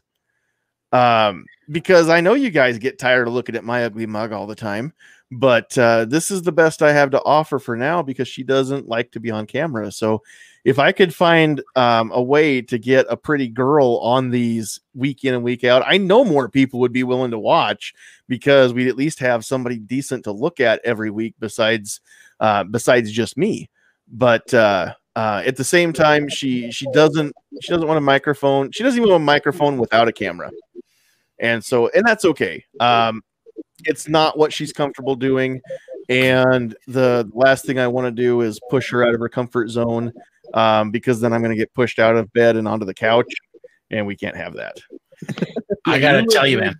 um, 0.91 1.45
because 1.69 2.09
I 2.09 2.21
know 2.21 2.33
you 2.33 2.49
guys 2.49 2.77
get 2.77 2.99
tired 2.99 3.27
of 3.27 3.33
looking 3.33 3.55
at 3.55 3.63
my 3.63 3.83
ugly 3.83 4.05
mug 4.05 4.31
all 4.31 4.47
the 4.47 4.55
time. 4.55 4.93
But 5.31 5.77
uh, 5.77 6.05
this 6.05 6.29
is 6.29 6.43
the 6.43 6.51
best 6.51 6.81
I 6.81 6.93
have 6.93 7.09
to 7.11 7.23
offer 7.23 7.59
for 7.59 7.75
now 7.75 8.01
because 8.01 8.27
she 8.27 8.43
doesn't 8.43 8.87
like 8.87 9.11
to 9.11 9.19
be 9.19 9.31
on 9.31 9.47
camera. 9.47 9.91
So 9.91 10.21
if 10.63 10.79
I 10.79 10.91
could 10.91 11.13
find 11.13 11.61
um, 11.75 12.11
a 12.13 12.21
way 12.21 12.61
to 12.61 12.77
get 12.77 13.07
a 13.09 13.17
pretty 13.17 13.47
girl 13.47 13.97
on 13.97 14.29
these 14.29 14.79
week 14.93 15.25
in 15.25 15.33
and 15.33 15.43
week 15.43 15.63
out, 15.63 15.83
I 15.85 15.97
know 15.97 16.23
more 16.23 16.47
people 16.47 16.79
would 16.79 16.93
be 16.93 17.03
willing 17.03 17.31
to 17.31 17.39
watch 17.39 17.93
because 18.29 18.73
we'd 18.73 18.87
at 18.87 18.95
least 18.95 19.19
have 19.19 19.43
somebody 19.43 19.77
decent 19.77 20.23
to 20.23 20.31
look 20.31 20.59
at 20.59 20.81
every 20.83 21.09
week 21.09 21.35
besides 21.39 22.01
uh, 22.39 22.63
besides 22.63 23.11
just 23.11 23.37
me. 23.37 23.69
But 24.11 24.53
uh, 24.53 24.93
uh, 25.15 25.43
at 25.45 25.55
the 25.55 25.63
same 25.63 25.93
time, 25.93 26.29
she 26.29 26.71
she 26.71 26.85
doesn't 26.93 27.33
she 27.61 27.69
doesn't 27.69 27.87
want 27.87 27.97
a 27.97 28.01
microphone. 28.01 28.71
She 28.71 28.83
doesn't 28.83 28.97
even 28.97 29.09
want 29.09 29.21
a 29.21 29.25
microphone 29.25 29.77
without 29.77 30.07
a 30.07 30.13
camera, 30.13 30.51
and 31.39 31.63
so 31.63 31.89
and 31.89 32.05
that's 32.05 32.25
okay. 32.25 32.63
Um, 32.79 33.23
it's 33.83 34.07
not 34.07 34.37
what 34.37 34.53
she's 34.53 34.73
comfortable 34.73 35.15
doing. 35.15 35.61
And 36.09 36.75
the 36.87 37.29
last 37.33 37.65
thing 37.65 37.79
I 37.79 37.87
want 37.87 38.05
to 38.05 38.11
do 38.11 38.41
is 38.41 38.59
push 38.69 38.91
her 38.91 39.03
out 39.03 39.13
of 39.15 39.19
her 39.19 39.29
comfort 39.29 39.69
zone 39.69 40.13
um, 40.53 40.91
because 40.91 41.19
then 41.19 41.33
I'm 41.33 41.41
going 41.41 41.51
to 41.51 41.57
get 41.57 41.73
pushed 41.73 41.97
out 41.97 42.15
of 42.15 42.31
bed 42.33 42.55
and 42.55 42.67
onto 42.67 42.85
the 42.85 42.93
couch, 42.93 43.33
and 43.89 44.05
we 44.05 44.15
can't 44.15 44.35
have 44.35 44.53
that. 44.53 44.77
I 45.85 45.99
gotta 45.99 46.21
you 46.21 46.27
tell 46.27 46.47
you, 46.47 46.59
man. 46.59 46.75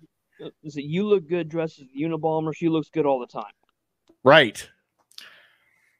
Is 0.62 0.76
it 0.76 0.84
you 0.84 1.06
look 1.06 1.28
good 1.28 1.48
dressed 1.48 1.80
as 1.80 1.86
the 1.94 2.02
Unabomber? 2.02 2.54
She 2.54 2.68
looks 2.68 2.88
good 2.90 3.06
all 3.06 3.18
the 3.18 3.26
time. 3.26 3.52
Right. 4.22 4.68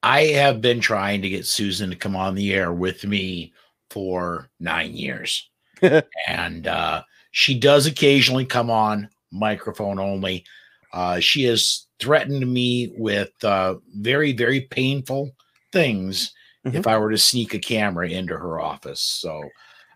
I 0.02 0.24
have 0.27 0.60
been 0.60 0.81
trying 0.81 1.23
to 1.23 1.28
get 1.28 1.47
Susan 1.47 1.90
to 1.90 1.97
come 1.97 2.16
on 2.16 2.35
the 2.35 2.52
air 2.52 2.73
with 2.73 3.05
me 3.05 3.52
for 3.90 4.48
nine 4.60 4.94
years. 4.94 5.48
and 6.28 6.66
uh, 6.66 7.02
she 7.31 7.59
does 7.59 7.86
occasionally 7.86 8.44
come 8.44 8.70
on 8.70 9.09
microphone 9.32 9.98
only. 9.98 10.44
Uh, 10.93 11.20
she 11.20 11.44
has 11.44 11.86
threatened 11.98 12.51
me 12.51 12.93
with 12.97 13.32
uh, 13.44 13.74
very, 13.97 14.32
very 14.32 14.62
painful 14.62 15.32
things 15.73 16.32
if 16.64 16.86
I 16.86 16.98
were 16.98 17.10
to 17.10 17.18
sneak 17.18 17.55
a 17.55 17.59
camera 17.59 18.09
into 18.09 18.36
her 18.36 18.59
office. 18.60 19.01
So, 19.01 19.48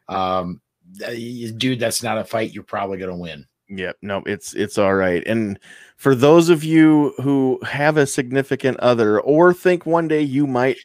um, 0.09 0.61
dude, 0.99 1.81
that's 1.81 2.03
not 2.03 2.19
a 2.19 2.25
fight 2.25 2.53
you're 2.53 2.63
probably 2.63 2.99
going 2.99 3.11
to 3.11 3.17
win. 3.17 3.47
Yep. 3.69 3.97
No, 4.03 4.23
it's 4.27 4.55
it's 4.55 4.79
all 4.79 4.95
right. 4.95 5.23
And 5.27 5.59
for 6.01 6.15
those 6.15 6.49
of 6.49 6.65
you 6.65 7.13
who 7.19 7.61
have 7.63 7.99
a 7.99 8.07
significant 8.07 8.81
other 8.81 9.21
or 9.21 9.53
think 9.53 9.85
one 9.85 10.09
day 10.09 10.23
you 10.23 10.47
might 10.47 10.79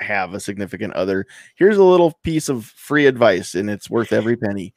have 0.00 0.34
a 0.34 0.40
significant 0.40 0.92
other, 0.94 1.26
here's 1.54 1.76
a 1.76 1.84
little 1.84 2.18
piece 2.24 2.48
of 2.48 2.64
free 2.64 3.06
advice, 3.06 3.54
and 3.54 3.70
it's 3.70 3.88
worth 3.88 4.12
every 4.12 4.36
penny. 4.36 4.74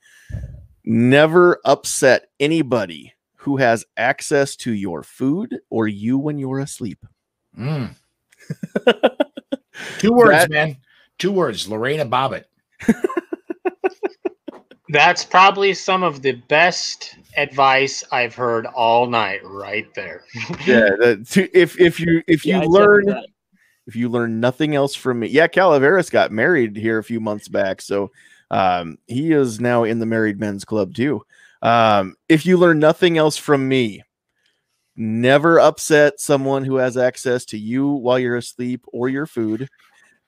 Never 0.83 1.59
upset 1.65 2.27
anybody 2.39 3.11
who 3.37 3.57
has 3.57 3.83
access 3.97 4.55
to 4.57 4.71
your 4.71 5.01
food 5.01 5.57
or 5.71 5.87
you 5.87 6.19
when 6.19 6.37
you're 6.37 6.59
asleep. 6.59 7.03
Mm. 7.57 7.95
Two 9.97 10.13
words, 10.13 10.29
That- 10.29 10.51
man. 10.51 10.77
Two 11.17 11.31
words. 11.31 11.67
Lorena 11.67 12.05
Bobbitt. 12.05 12.43
That's 14.89 15.25
probably 15.25 15.73
some 15.73 16.03
of 16.03 16.21
the 16.21 16.33
best 16.33 17.15
advice 17.37 18.03
I've 18.11 18.35
heard 18.35 18.65
all 18.67 19.07
night, 19.07 19.41
right 19.43 19.91
there. 19.95 20.23
Yeah. 20.67 20.89
that- 20.99 21.27
to- 21.31 21.57
if 21.57 21.79
if 21.79 21.99
you 21.99 22.21
if 22.27 22.45
you 22.45 22.53
Yeah, 22.59 22.65
learn 22.67 23.05
that. 23.07 23.25
if 23.87 23.95
you 23.95 24.09
learn 24.09 24.39
nothing 24.39 24.75
else 24.75 24.93
from 24.95 25.19
me, 25.19 25.27
yeah, 25.27 25.47
Calaveras 25.47 26.09
got 26.09 26.31
married 26.31 26.75
here 26.75 26.97
a 26.99 27.03
few 27.03 27.19
months 27.19 27.47
back, 27.47 27.81
so 27.81 28.11
um, 28.51 28.97
he 29.07 29.31
is 29.31 29.59
now 29.59 29.83
in 29.85 29.99
the 29.99 30.05
married 30.05 30.39
men's 30.39 30.65
club 30.65 30.93
too. 30.93 31.21
Um, 31.61 32.15
if 32.29 32.45
you 32.45 32.57
learn 32.57 32.77
nothing 32.79 33.17
else 33.17 33.37
from 33.37 33.67
me, 33.67 34.03
never 34.95 35.59
upset 35.59 36.19
someone 36.19 36.63
who 36.63 36.75
has 36.75 36.95
access 36.95 37.43
to 37.45 37.57
you 37.57 37.87
while 37.89 38.19
you're 38.19 38.35
asleep 38.37 38.85
or 38.93 39.09
your 39.09 39.25
food, 39.25 39.67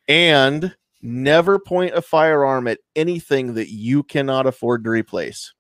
and 0.08 0.76
never 1.02 1.60
point 1.60 1.94
a 1.96 2.02
firearm 2.02 2.68
at 2.68 2.80
anything 2.96 3.54
that 3.56 3.70
you 3.70 4.04
cannot 4.04 4.48
afford 4.48 4.84
to 4.84 4.90
replace. 4.90 5.54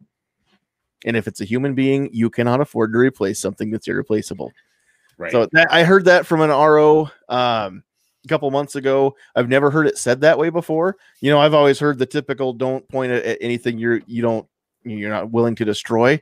And 1.05 1.15
if 1.15 1.27
it's 1.27 1.41
a 1.41 1.45
human 1.45 1.76
being, 1.76 2.09
you 2.11 2.30
cannot 2.30 2.59
afford 2.59 2.91
to 2.93 2.99
replace 2.99 3.39
something 3.39 3.69
that's 3.69 3.88
irreplaceable. 3.88 4.51
Right. 5.18 5.31
So 5.31 5.47
that, 5.51 5.72
I 5.72 5.84
heard 5.84 6.05
that 6.05 6.26
from 6.26 6.41
an 6.41 6.49
RO 6.49 7.09
um, 7.30 7.84
a 8.23 8.27
couple 8.27 8.49
months 8.51 8.76
ago. 8.76 9.15
I've 9.35 9.49
never 9.49 9.72
heard 9.72 9.88
it 9.88 9.97
said 9.97 10.22
that 10.22 10.38
way 10.38 10.49
before. 10.49 10.97
You 11.22 11.31
know, 11.31 11.39
I've 11.39 11.53
always 11.53 11.80
heard 11.80 11.97
the 11.97 12.05
typical 12.05 12.53
"don't 12.53 12.88
point 12.89 13.11
at, 13.11 13.23
at 13.23 13.38
anything 13.41 13.77
you're 13.77 14.01
you 14.05 14.22
don't 14.22 14.47
you're 14.84 15.09
not 15.09 15.31
willing 15.31 15.55
to 15.55 15.65
destroy." 15.65 16.22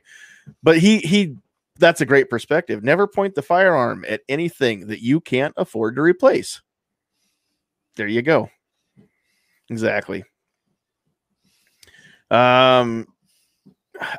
But 0.62 0.78
he 0.78 0.98
he 0.98 1.36
that's 1.78 2.00
a 2.00 2.06
great 2.06 2.30
perspective. 2.30 2.82
Never 2.82 3.06
point 3.06 3.34
the 3.34 3.42
firearm 3.42 4.04
at 4.08 4.22
anything 4.28 4.86
that 4.86 5.02
you 5.02 5.20
can't 5.20 5.54
afford 5.56 5.96
to 5.96 6.02
replace. 6.02 6.62
There 7.96 8.08
you 8.08 8.22
go. 8.22 8.50
Exactly. 9.70 10.24
Um, 12.30 13.06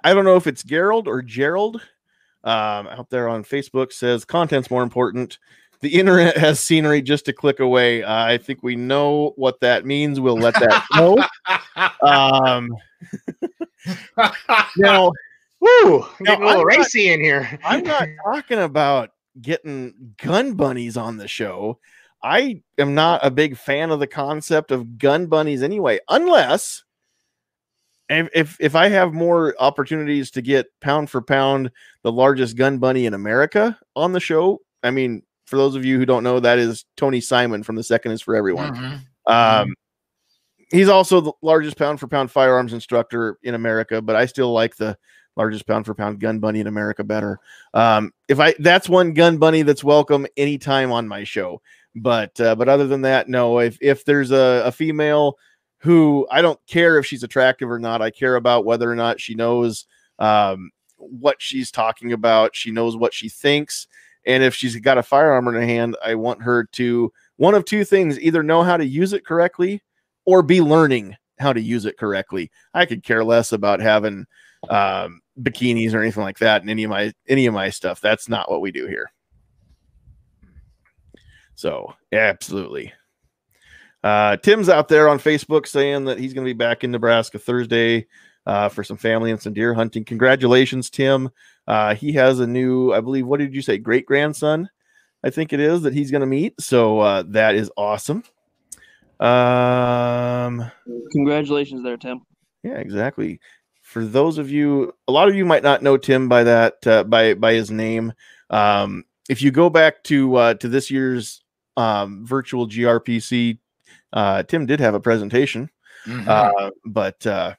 I 0.03 0.13
don't 0.13 0.25
know 0.25 0.37
if 0.37 0.47
it's 0.47 0.63
Gerald 0.63 1.07
or 1.07 1.21
Gerald 1.21 1.81
um, 2.43 2.87
out 2.87 3.09
there 3.09 3.27
on 3.27 3.43
Facebook 3.43 3.91
says 3.91 4.23
content's 4.25 4.71
more 4.71 4.83
important. 4.83 5.37
the 5.81 5.93
internet 5.93 6.37
has 6.37 6.59
scenery 6.59 7.01
just 7.01 7.27
a 7.27 7.33
click 7.33 7.59
away. 7.59 8.03
Uh, 8.03 8.23
I 8.25 8.37
think 8.37 8.63
we 8.63 8.75
know 8.75 9.33
what 9.35 9.59
that 9.59 9.85
means. 9.85 10.19
We'll 10.19 10.37
let 10.39 10.53
that 10.55 10.85
go. 10.95 11.17
Um, 12.07 12.69
now, 14.77 15.11
Woo! 15.59 15.99
No, 15.99 16.07
Getting 16.23 16.43
a 16.43 16.45
little 16.47 16.61
I'm 16.61 16.67
not- 16.67 16.77
racy 16.77 17.11
in 17.11 17.19
here. 17.21 17.59
I'm 17.65 17.83
not 17.83 18.07
talking 18.25 18.59
about 18.59 19.11
getting 19.41 20.13
gun 20.23 20.53
bunnies 20.53 20.97
on 20.97 21.17
the 21.17 21.27
show. 21.27 21.79
I 22.23 22.61
am 22.77 22.95
not 22.95 23.25
a 23.25 23.31
big 23.31 23.57
fan 23.57 23.91
of 23.91 23.99
the 23.99 24.07
concept 24.07 24.71
of 24.71 24.97
gun 24.97 25.27
bunnies 25.27 25.63
anyway, 25.63 25.99
unless 26.09 26.83
if 28.09 28.29
if, 28.33 28.57
if 28.59 28.75
I 28.75 28.89
have 28.89 29.13
more 29.13 29.55
opportunities 29.59 30.31
to 30.31 30.41
get 30.41 30.67
pound 30.81 31.09
for 31.09 31.21
pound 31.21 31.71
the 32.03 32.11
largest 32.11 32.57
gun 32.57 32.77
bunny 32.79 33.05
in 33.05 33.13
America 33.13 33.77
on 33.95 34.13
the 34.13 34.19
show. 34.19 34.61
I 34.83 34.91
mean, 34.91 35.23
for 35.45 35.57
those 35.57 35.75
of 35.75 35.85
you 35.85 35.97
who 35.97 36.05
don't 36.05 36.23
know, 36.23 36.39
that 36.39 36.59
is 36.59 36.85
Tony 36.95 37.21
Simon 37.21 37.63
from 37.63 37.75
The 37.75 37.83
Second 37.83 38.11
Is 38.13 38.21
for 38.21 38.35
Everyone. 38.35 38.75
Mhm. 38.75 39.01
Um, 39.31 39.73
he's 40.69 40.89
also 40.89 41.21
the 41.21 41.33
largest 41.41 41.77
pound 41.77 41.99
for 41.99 42.07
pound 42.07 42.31
firearms 42.31 42.73
instructor 42.73 43.37
in 43.43 43.55
America, 43.55 44.01
but 44.01 44.15
I 44.15 44.25
still 44.25 44.51
like 44.53 44.75
the 44.75 44.97
largest 45.35 45.67
pound 45.67 45.85
for 45.85 45.93
pound 45.93 46.19
gun 46.19 46.39
bunny 46.39 46.59
in 46.59 46.67
America 46.67 47.03
better. 47.03 47.39
Um, 47.73 48.11
if 48.27 48.39
I 48.39 48.55
that's 48.59 48.89
one 48.89 49.13
gun 49.13 49.37
bunny 49.37 49.61
that's 49.61 49.83
welcome 49.83 50.25
anytime 50.35 50.91
on 50.91 51.07
my 51.07 51.23
show. 51.23 51.61
But 51.99 52.39
uh, 52.39 52.55
but 52.55 52.69
other 52.69 52.87
than 52.87 53.01
that, 53.01 53.27
no. 53.27 53.59
If 53.59 53.77
if 53.81 54.05
there's 54.05 54.31
a, 54.31 54.63
a 54.65 54.71
female 54.71 55.37
who 55.79 56.27
I 56.31 56.41
don't 56.41 56.59
care 56.67 56.97
if 56.97 57.05
she's 57.05 57.23
attractive 57.23 57.69
or 57.69 57.79
not, 57.79 58.01
I 58.01 58.11
care 58.11 58.35
about 58.35 58.65
whether 58.65 58.89
or 58.91 58.95
not 58.95 59.19
she 59.19 59.35
knows 59.35 59.85
um, 60.19 60.71
what 60.97 61.37
she's 61.39 61.71
talking 61.71 62.13
about. 62.13 62.55
She 62.55 62.71
knows 62.71 62.95
what 62.95 63.13
she 63.13 63.29
thinks, 63.29 63.87
and 64.25 64.43
if 64.43 64.53
she's 64.53 64.75
got 64.77 64.97
a 64.97 65.03
firearm 65.03 65.47
in 65.47 65.55
her 65.55 65.61
hand, 65.61 65.95
I 66.03 66.15
want 66.15 66.43
her 66.43 66.65
to 66.73 67.11
one 67.37 67.55
of 67.55 67.65
two 67.65 67.83
things: 67.83 68.19
either 68.19 68.43
know 68.43 68.63
how 68.63 68.77
to 68.77 68.85
use 68.85 69.13
it 69.13 69.25
correctly, 69.25 69.81
or 70.25 70.41
be 70.41 70.61
learning 70.61 71.15
how 71.39 71.53
to 71.53 71.61
use 71.61 71.85
it 71.85 71.97
correctly. 71.97 72.51
I 72.73 72.85
could 72.85 73.03
care 73.03 73.23
less 73.23 73.51
about 73.51 73.79
having 73.79 74.25
um, 74.69 75.21
bikinis 75.41 75.93
or 75.93 76.01
anything 76.01 76.23
like 76.23 76.39
that 76.39 76.61
in 76.61 76.69
any 76.69 76.83
of 76.83 76.89
my 76.89 77.13
any 77.27 77.45
of 77.45 77.53
my 77.53 77.69
stuff. 77.69 78.01
That's 78.01 78.29
not 78.29 78.51
what 78.51 78.61
we 78.61 78.71
do 78.71 78.87
here. 78.87 79.11
So 81.57 81.95
absolutely. 82.11 82.93
Uh, 84.03 84.37
Tim's 84.37 84.69
out 84.69 84.87
there 84.87 85.09
on 85.09 85.17
Facebook 85.17 85.65
saying 85.65 86.05
that 86.05 86.19
he's 86.19 86.33
going 86.33 86.45
to 86.45 86.49
be 86.49 86.57
back 86.57 86.83
in 86.83 86.91
Nebraska 86.91 87.39
Thursday 87.39 88.05
uh, 88.45 88.69
for 88.69 88.83
some 88.83 88.95
family 88.95 89.31
and 89.31 89.41
some 89.41 89.53
deer 89.53 89.73
hunting. 89.73 90.05
Congratulations, 90.05 90.91
Tim. 90.91 91.31
Uh, 91.67 91.95
he 91.95 92.13
has 92.13 92.39
a 92.39 92.45
new, 92.45 92.93
I 92.93 93.01
believe, 93.01 93.25
what 93.25 93.39
did 93.39 93.55
you 93.55 93.63
say, 93.63 93.79
great 93.79 94.05
grandson? 94.05 94.69
I 95.23 95.31
think 95.31 95.51
it 95.51 95.59
is 95.59 95.81
that 95.81 95.95
he's 95.95 96.11
going 96.11 96.21
to 96.21 96.27
meet. 96.27 96.61
So 96.61 96.99
uh, 96.99 97.23
that 97.29 97.55
is 97.55 97.71
awesome. 97.75 98.23
Um, 99.19 100.71
Congratulations 101.11 101.83
there, 101.83 101.97
Tim. 101.97 102.21
yeah, 102.63 102.77
exactly. 102.77 103.39
For 103.81 104.05
those 104.05 104.37
of 104.37 104.51
you, 104.51 104.93
a 105.07 105.11
lot 105.11 105.27
of 105.27 105.33
you 105.33 105.43
might 105.43 105.63
not 105.63 105.81
know 105.81 105.97
Tim 105.97 106.29
by 106.29 106.43
that 106.43 106.85
uh, 106.85 107.03
by 107.03 107.33
by 107.33 107.53
his 107.53 107.71
name. 107.71 108.13
Um, 108.51 109.05
if 109.27 109.41
you 109.41 109.49
go 109.49 109.71
back 109.71 110.03
to 110.03 110.35
uh, 110.35 110.53
to 110.55 110.67
this 110.67 110.91
year's 110.91 111.41
um, 111.77 112.25
virtual 112.25 112.67
GRPC, 112.67 113.57
uh, 114.13 114.43
Tim 114.43 114.65
did 114.65 114.79
have 114.79 114.93
a 114.95 114.99
presentation, 114.99 115.69
Mhm. 116.05 116.27
uh, 116.27 116.71
but 116.85 117.25
uh, 117.25 117.55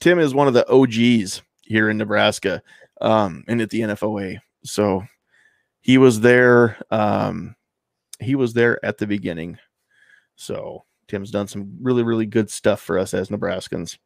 Tim 0.00 0.18
is 0.18 0.34
one 0.34 0.48
of 0.48 0.54
the 0.54 0.68
OGs 0.68 1.42
here 1.62 1.88
in 1.88 1.96
Nebraska 1.98 2.62
um, 3.00 3.44
and 3.48 3.60
at 3.60 3.70
the 3.70 3.80
NFOA. 3.80 4.38
So 4.64 5.04
he 5.80 5.98
was 5.98 6.20
there. 6.20 6.76
Um, 6.90 7.54
he 8.18 8.34
was 8.34 8.52
there 8.52 8.84
at 8.84 8.98
the 8.98 9.06
beginning. 9.06 9.58
So 10.36 10.84
Tim's 11.08 11.30
done 11.30 11.48
some 11.48 11.78
really, 11.80 12.02
really 12.02 12.26
good 12.26 12.50
stuff 12.50 12.80
for 12.80 12.98
us 12.98 13.14
as 13.14 13.28
Nebraskans. 13.28 13.98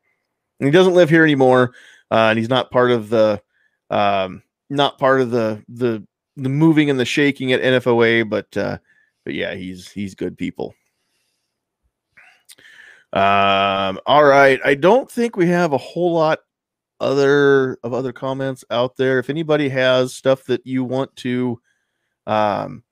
And 0.60 0.66
he 0.66 0.70
doesn't 0.70 0.94
live 0.94 1.10
here 1.10 1.24
anymore, 1.24 1.74
uh, 2.10 2.28
and 2.30 2.38
he's 2.38 2.48
not 2.48 2.70
part 2.70 2.90
of 2.92 3.08
the, 3.08 3.42
um, 3.90 4.42
not 4.70 4.98
part 4.98 5.20
of 5.20 5.30
the 5.30 5.62
the 5.68 6.06
the 6.36 6.48
moving 6.48 6.90
and 6.90 6.98
the 6.98 7.04
shaking 7.04 7.52
at 7.52 7.60
NFOA. 7.60 8.28
But 8.28 8.56
uh, 8.56 8.78
but 9.24 9.34
yeah, 9.34 9.54
he's 9.54 9.90
he's 9.90 10.14
good 10.14 10.36
people. 10.36 10.74
Um, 13.14 14.00
all 14.06 14.24
right. 14.24 14.58
I 14.64 14.74
don't 14.74 15.08
think 15.08 15.36
we 15.36 15.46
have 15.46 15.72
a 15.72 15.78
whole 15.78 16.12
lot 16.12 16.40
other 17.00 17.78
of 17.82 17.92
other 17.92 18.12
comments 18.12 18.64
out 18.70 18.96
there. 18.96 19.18
If 19.18 19.30
anybody 19.30 19.68
has 19.68 20.14
stuff 20.14 20.44
that 20.44 20.66
you 20.66 20.84
want 20.84 21.14
to 21.16 21.60
um 22.26 22.82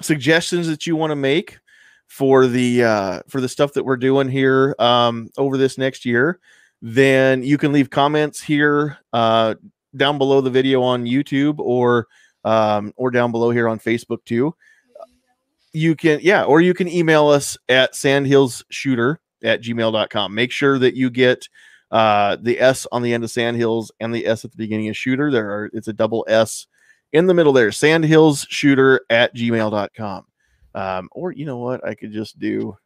suggestions 0.00 0.68
that 0.68 0.86
you 0.86 0.94
want 0.94 1.10
to 1.10 1.16
make 1.16 1.58
for 2.06 2.46
the 2.46 2.84
uh 2.84 3.20
for 3.28 3.40
the 3.40 3.48
stuff 3.48 3.72
that 3.72 3.84
we're 3.84 3.96
doing 3.96 4.28
here 4.28 4.74
um 4.78 5.30
over 5.36 5.56
this 5.56 5.78
next 5.78 6.04
year, 6.04 6.38
then 6.80 7.42
you 7.42 7.58
can 7.58 7.72
leave 7.72 7.90
comments 7.90 8.40
here 8.40 8.98
uh 9.12 9.54
down 9.96 10.18
below 10.18 10.40
the 10.40 10.50
video 10.50 10.82
on 10.82 11.04
YouTube 11.04 11.58
or 11.58 12.06
um 12.44 12.92
or 12.96 13.10
down 13.10 13.32
below 13.32 13.50
here 13.50 13.68
on 13.68 13.78
Facebook 13.80 14.24
too. 14.24 14.54
You 15.72 15.96
can 15.96 16.20
yeah, 16.22 16.44
or 16.44 16.60
you 16.60 16.74
can 16.74 16.88
email 16.88 17.28
us 17.28 17.56
at 17.68 17.94
sandhillsshooter 17.94 19.16
at 19.42 19.62
gmail.com. 19.62 20.34
Make 20.34 20.52
sure 20.52 20.78
that 20.78 20.94
you 20.94 21.10
get 21.10 21.48
uh, 21.90 22.36
the 22.40 22.60
S 22.60 22.86
on 22.92 23.02
the 23.02 23.14
end 23.14 23.24
of 23.24 23.30
Sandhills 23.30 23.90
and 24.00 24.14
the 24.14 24.26
S 24.26 24.44
at 24.44 24.50
the 24.50 24.56
beginning 24.56 24.88
of 24.88 24.96
shooter. 24.96 25.30
There 25.30 25.50
are 25.50 25.70
it's 25.72 25.88
a 25.88 25.92
double 25.92 26.24
S 26.28 26.66
in 27.12 27.26
the 27.26 27.34
middle 27.34 27.52
there. 27.52 27.70
Sandhillsshooter 27.70 29.00
at 29.10 29.34
gmail.com. 29.34 30.26
Um, 30.74 31.08
or 31.12 31.32
you 31.32 31.44
know 31.44 31.58
what? 31.58 31.86
I 31.86 31.94
could 31.94 32.12
just 32.12 32.38
do 32.38 32.76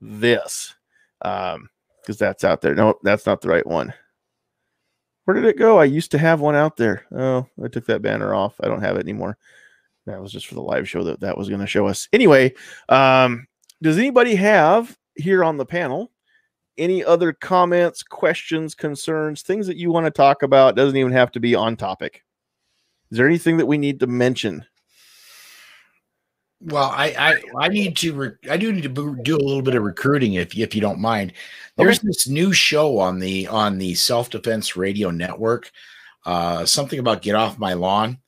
this. 0.00 0.74
Um, 1.22 1.68
because 2.04 2.18
that's 2.18 2.44
out 2.44 2.60
there. 2.60 2.74
No, 2.74 2.94
that's 3.02 3.24
not 3.24 3.40
the 3.40 3.48
right 3.48 3.66
one. 3.66 3.94
Where 5.24 5.34
did 5.34 5.46
it 5.46 5.58
go? 5.58 5.78
I 5.78 5.84
used 5.84 6.10
to 6.10 6.18
have 6.18 6.40
one 6.40 6.54
out 6.54 6.76
there. 6.76 7.06
Oh, 7.12 7.46
I 7.62 7.68
took 7.68 7.86
that 7.86 8.02
banner 8.02 8.34
off. 8.34 8.60
I 8.62 8.68
don't 8.68 8.82
have 8.82 8.96
it 8.96 9.00
anymore. 9.00 9.38
That 10.06 10.20
was 10.20 10.32
just 10.32 10.46
for 10.46 10.54
the 10.54 10.62
live 10.62 10.88
show 10.88 11.02
that 11.04 11.20
that 11.20 11.38
was 11.38 11.48
going 11.48 11.60
to 11.60 11.66
show 11.66 11.86
us. 11.86 12.08
Anyway, 12.12 12.54
um, 12.88 13.46
does 13.82 13.98
anybody 13.98 14.34
have 14.34 14.96
here 15.14 15.42
on 15.42 15.56
the 15.56 15.66
panel 15.66 16.10
any 16.76 17.04
other 17.04 17.32
comments, 17.32 18.02
questions, 18.02 18.74
concerns, 18.74 19.42
things 19.42 19.66
that 19.66 19.76
you 19.76 19.90
want 19.90 20.06
to 20.06 20.10
talk 20.10 20.42
about? 20.42 20.76
Doesn't 20.76 20.96
even 20.96 21.12
have 21.12 21.32
to 21.32 21.40
be 21.40 21.54
on 21.54 21.76
topic. 21.76 22.22
Is 23.10 23.18
there 23.18 23.26
anything 23.26 23.58
that 23.58 23.66
we 23.66 23.78
need 23.78 24.00
to 24.00 24.06
mention? 24.06 24.64
Well, 26.60 26.90
I, 26.94 27.14
I 27.18 27.64
I 27.66 27.68
need 27.68 27.96
to 27.98 28.14
re- 28.14 28.50
I 28.50 28.56
do 28.56 28.72
need 28.72 28.82
to 28.84 29.16
do 29.22 29.36
a 29.36 29.38
little 29.38 29.62
bit 29.62 29.74
of 29.74 29.82
recruiting 29.82 30.34
if 30.34 30.56
if 30.56 30.74
you 30.74 30.80
don't 30.80 30.98
mind. 30.98 31.34
There's 31.76 32.00
this 32.00 32.26
new 32.26 32.52
show 32.52 32.98
on 32.98 33.18
the 33.18 33.46
on 33.48 33.76
the 33.78 33.94
Self 33.94 34.30
Defense 34.30 34.74
Radio 34.74 35.10
Network, 35.10 35.70
uh, 36.24 36.64
something 36.64 36.98
about 36.98 37.20
get 37.20 37.34
off 37.34 37.58
my 37.58 37.74
lawn, 37.74 38.18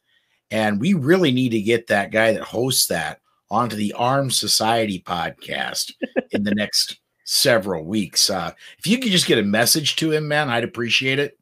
and 0.51 0.81
we 0.81 0.95
really 0.95 1.33
need 1.33 1.51
to 1.51 1.61
get 1.61 1.89
that 1.89 2.11
guy 2.11 2.33
that 2.33 2.43
hosts 2.43 2.87
that 2.87 3.21
onto 3.51 3.77
the 3.77 3.93
Armed 3.95 4.33
Society 4.33 5.03
podcast 5.05 5.93
in 6.31 6.43
the 6.43 6.55
next 6.55 7.01
several 7.25 7.85
weeks. 7.85 8.31
Uh, 8.31 8.53
if 8.79 8.87
you 8.87 8.99
could 8.99 9.13
just 9.13 9.27
get 9.27 9.39
a 9.39 9.43
message 9.43 9.97
to 9.97 10.13
him, 10.13 10.29
man, 10.29 10.49
I'd 10.49 10.65
appreciate 10.65 11.19
it. 11.19 11.39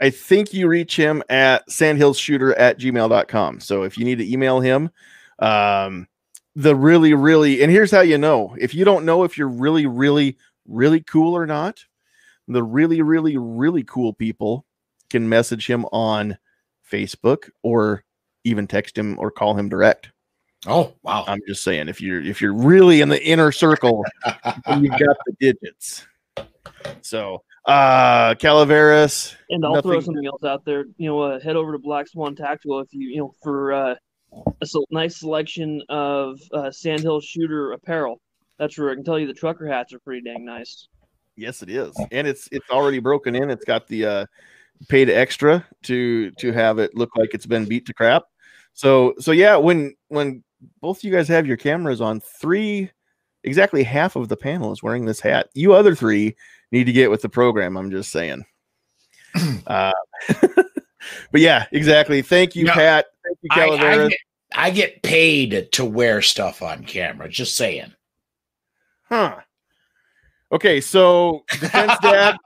I 0.00 0.10
think 0.10 0.54
you 0.54 0.66
reach 0.66 0.96
him 0.96 1.22
at 1.28 1.66
sandhillsshooter 1.68 2.54
at 2.56 2.78
gmail.com. 2.78 3.60
So 3.60 3.82
if 3.82 3.98
you 3.98 4.04
need 4.04 4.18
to 4.18 4.30
email 4.30 4.60
him, 4.60 4.90
um, 5.40 6.08
the 6.56 6.74
really, 6.74 7.14
really, 7.14 7.62
and 7.62 7.70
here's 7.70 7.90
how 7.90 8.00
you 8.00 8.18
know 8.18 8.56
if 8.58 8.74
you 8.74 8.84
don't 8.84 9.04
know 9.04 9.24
if 9.24 9.36
you're 9.36 9.48
really, 9.48 9.86
really, 9.86 10.36
really 10.66 11.00
cool 11.00 11.36
or 11.36 11.46
not, 11.46 11.84
the 12.48 12.62
really, 12.62 13.02
really, 13.02 13.36
really 13.36 13.84
cool 13.84 14.12
people 14.12 14.64
can 15.10 15.28
message 15.28 15.66
him 15.66 15.84
on 15.86 16.36
Facebook 16.90 17.50
or 17.62 18.04
even 18.44 18.66
text 18.66 18.96
him 18.96 19.18
or 19.18 19.30
call 19.30 19.54
him 19.54 19.68
direct. 19.68 20.10
Oh 20.66 20.92
wow! 21.02 21.24
I'm 21.26 21.40
just 21.48 21.64
saying 21.64 21.88
if 21.88 22.00
you're 22.00 22.20
if 22.22 22.40
you're 22.42 22.54
really 22.54 23.00
in 23.00 23.08
the 23.08 23.22
inner 23.24 23.50
circle, 23.52 24.04
you've 24.78 24.90
got 24.98 25.16
the 25.26 25.32
digits. 25.40 26.06
So 27.02 27.42
uh 27.66 28.34
Calaveras, 28.36 29.36
And 29.50 29.64
I'll 29.64 29.80
throw 29.82 29.92
Nothing- 29.92 30.04
something 30.04 30.26
else 30.26 30.44
out 30.44 30.64
there. 30.64 30.84
You 30.98 31.08
know, 31.08 31.20
uh, 31.20 31.40
head 31.40 31.56
over 31.56 31.72
to 31.72 31.78
Black 31.78 32.08
Swan 32.08 32.34
Tactical 32.34 32.80
if 32.80 32.88
you 32.92 33.08
you 33.08 33.18
know 33.18 33.32
for 33.42 33.72
uh, 33.72 33.94
a 34.60 34.66
so 34.66 34.84
nice 34.90 35.18
selection 35.18 35.82
of 35.88 36.38
uh, 36.52 36.70
Sandhill 36.70 37.20
shooter 37.20 37.72
apparel. 37.72 38.20
That's 38.58 38.76
where 38.78 38.90
I 38.90 38.94
can 38.94 39.04
tell 39.04 39.18
you 39.18 39.26
the 39.26 39.32
trucker 39.34 39.66
hats 39.66 39.92
are 39.94 39.98
pretty 40.00 40.22
dang 40.22 40.44
nice. 40.44 40.88
Yes, 41.36 41.62
it 41.62 41.70
is, 41.70 41.94
and 42.12 42.26
it's 42.26 42.48
it's 42.52 42.68
already 42.70 42.98
broken 42.98 43.34
in. 43.34 43.50
It's 43.50 43.64
got 43.64 43.86
the 43.86 44.04
uh, 44.04 44.26
paid 44.88 45.08
extra 45.08 45.66
to 45.84 46.30
to 46.32 46.52
have 46.52 46.78
it 46.78 46.94
look 46.94 47.16
like 47.16 47.30
it's 47.32 47.46
been 47.46 47.64
beat 47.64 47.86
to 47.86 47.94
crap. 47.94 48.24
So 48.74 49.14
so 49.18 49.32
yeah, 49.32 49.56
when 49.56 49.94
when 50.08 50.42
both 50.80 51.04
you 51.04 51.10
guys 51.12 51.28
have 51.28 51.46
your 51.46 51.56
cameras 51.56 52.00
on, 52.00 52.20
three 52.20 52.90
exactly 53.44 53.82
half 53.82 54.16
of 54.16 54.28
the 54.28 54.36
panel 54.36 54.72
is 54.72 54.82
wearing 54.82 55.06
this 55.06 55.20
hat. 55.20 55.48
You 55.54 55.72
other 55.72 55.94
three 55.94 56.36
need 56.72 56.84
to 56.84 56.92
get 56.92 57.10
with 57.10 57.22
the 57.22 57.28
program. 57.28 57.76
I'm 57.76 57.90
just 57.90 58.10
saying. 58.10 58.44
uh, 59.66 59.92
but 61.32 61.40
yeah, 61.40 61.66
exactly. 61.72 62.22
Thank 62.22 62.54
you, 62.54 62.64
No, 62.64 62.72
Pat. 62.72 63.06
Thank 63.24 63.38
you, 63.42 63.50
I, 63.50 63.92
I, 63.92 64.08
get- 64.08 64.18
I 64.54 64.70
get 64.70 65.02
paid 65.02 65.72
to 65.72 65.84
wear 65.84 66.22
stuff 66.22 66.62
on 66.62 66.84
camera. 66.84 67.28
Just 67.28 67.56
saying. 67.56 67.92
Huh. 69.08 69.36
Okay, 70.52 70.80
so 70.80 71.44
Defense 71.50 71.92
Dad 72.02 72.36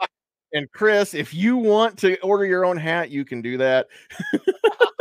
and 0.52 0.70
Chris, 0.72 1.14
if 1.14 1.32
you 1.34 1.56
want 1.56 1.98
to 1.98 2.20
order 2.20 2.44
your 2.44 2.64
own 2.64 2.76
hat, 2.76 3.10
you 3.10 3.24
can 3.24 3.42
do 3.42 3.56
that. 3.58 3.86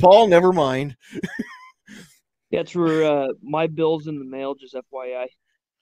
Paul, 0.00 0.28
never 0.28 0.52
mind. 0.52 0.96
That's 2.50 2.70
for 2.70 3.04
uh, 3.04 3.28
my 3.42 3.66
bills 3.66 4.06
in 4.06 4.18
the 4.18 4.24
mail. 4.24 4.54
Just 4.54 4.74
FYI. 4.74 5.26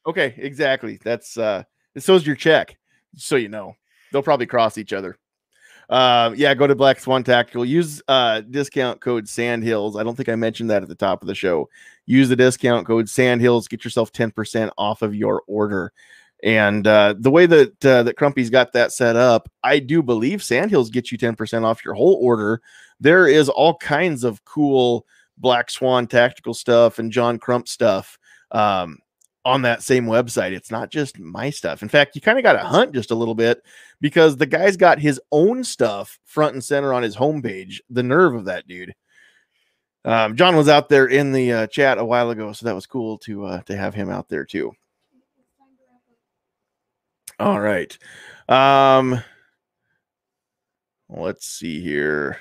Okay, 0.06 0.34
exactly. 0.36 0.98
That's 1.02 1.36
uh 1.36 1.64
so's 1.98 2.26
your 2.26 2.36
check, 2.36 2.76
so 3.16 3.36
you 3.36 3.48
know. 3.48 3.74
They'll 4.12 4.22
probably 4.22 4.46
cross 4.46 4.78
each 4.78 4.92
other. 4.92 5.18
Uh, 5.88 6.32
yeah, 6.36 6.54
go 6.54 6.66
to 6.66 6.74
Black 6.74 6.98
Swan 6.98 7.22
Tactical. 7.22 7.64
Use 7.64 8.02
uh 8.08 8.40
discount 8.40 9.00
code 9.00 9.28
Sandhills. 9.28 9.96
I 9.96 10.02
don't 10.02 10.16
think 10.16 10.28
I 10.28 10.34
mentioned 10.36 10.70
that 10.70 10.82
at 10.82 10.88
the 10.88 10.94
top 10.94 11.22
of 11.22 11.28
the 11.28 11.34
show. 11.34 11.68
Use 12.06 12.28
the 12.28 12.36
discount 12.36 12.86
code 12.86 13.08
Sandhills. 13.08 13.68
Get 13.68 13.84
yourself 13.84 14.12
10% 14.12 14.70
off 14.78 15.02
of 15.02 15.14
your 15.14 15.42
order. 15.46 15.92
And 16.42 16.86
uh, 16.86 17.14
the 17.18 17.30
way 17.30 17.46
that 17.46 17.84
uh, 17.84 18.02
that 18.02 18.16
Crumpy's 18.16 18.50
got 18.50 18.72
that 18.72 18.92
set 18.92 19.16
up, 19.16 19.50
I 19.62 19.78
do 19.78 20.02
believe 20.02 20.42
Sandhills 20.42 20.90
get 20.90 21.10
you 21.10 21.18
10% 21.18 21.64
off 21.64 21.84
your 21.84 21.94
whole 21.94 22.18
order. 22.20 22.60
There 23.00 23.26
is 23.26 23.48
all 23.48 23.76
kinds 23.76 24.22
of 24.22 24.44
cool 24.44 25.06
Black 25.38 25.70
Swan 25.70 26.06
tactical 26.06 26.54
stuff 26.54 26.98
and 26.98 27.12
John 27.12 27.38
Crump 27.38 27.68
stuff 27.68 28.18
um, 28.50 28.98
on 29.44 29.62
that 29.62 29.82
same 29.82 30.06
website. 30.06 30.52
It's 30.52 30.70
not 30.70 30.90
just 30.90 31.18
my 31.18 31.50
stuff. 31.50 31.82
In 31.82 31.88
fact, 31.88 32.14
you 32.14 32.20
kind 32.20 32.38
of 32.38 32.44
got 32.44 32.54
to 32.54 32.60
hunt 32.60 32.92
just 32.92 33.10
a 33.10 33.14
little 33.14 33.34
bit 33.34 33.62
because 34.00 34.36
the 34.36 34.46
guy's 34.46 34.76
got 34.76 34.98
his 34.98 35.20
own 35.32 35.64
stuff 35.64 36.18
front 36.24 36.54
and 36.54 36.64
center 36.64 36.92
on 36.92 37.02
his 37.02 37.16
homepage. 37.16 37.80
The 37.88 38.02
nerve 38.02 38.34
of 38.34 38.44
that 38.46 38.66
dude. 38.66 38.94
Um, 40.04 40.36
John 40.36 40.54
was 40.54 40.68
out 40.68 40.88
there 40.88 41.06
in 41.06 41.32
the 41.32 41.52
uh, 41.52 41.66
chat 41.66 41.98
a 41.98 42.04
while 42.04 42.30
ago, 42.30 42.52
so 42.52 42.66
that 42.66 42.74
was 42.74 42.86
cool 42.86 43.18
to 43.18 43.44
uh, 43.44 43.62
to 43.62 43.76
have 43.76 43.94
him 43.94 44.08
out 44.08 44.28
there 44.28 44.44
too. 44.44 44.72
All 47.38 47.60
right. 47.60 47.96
Um, 48.48 49.22
let's 51.08 51.46
see 51.46 51.80
here. 51.82 52.38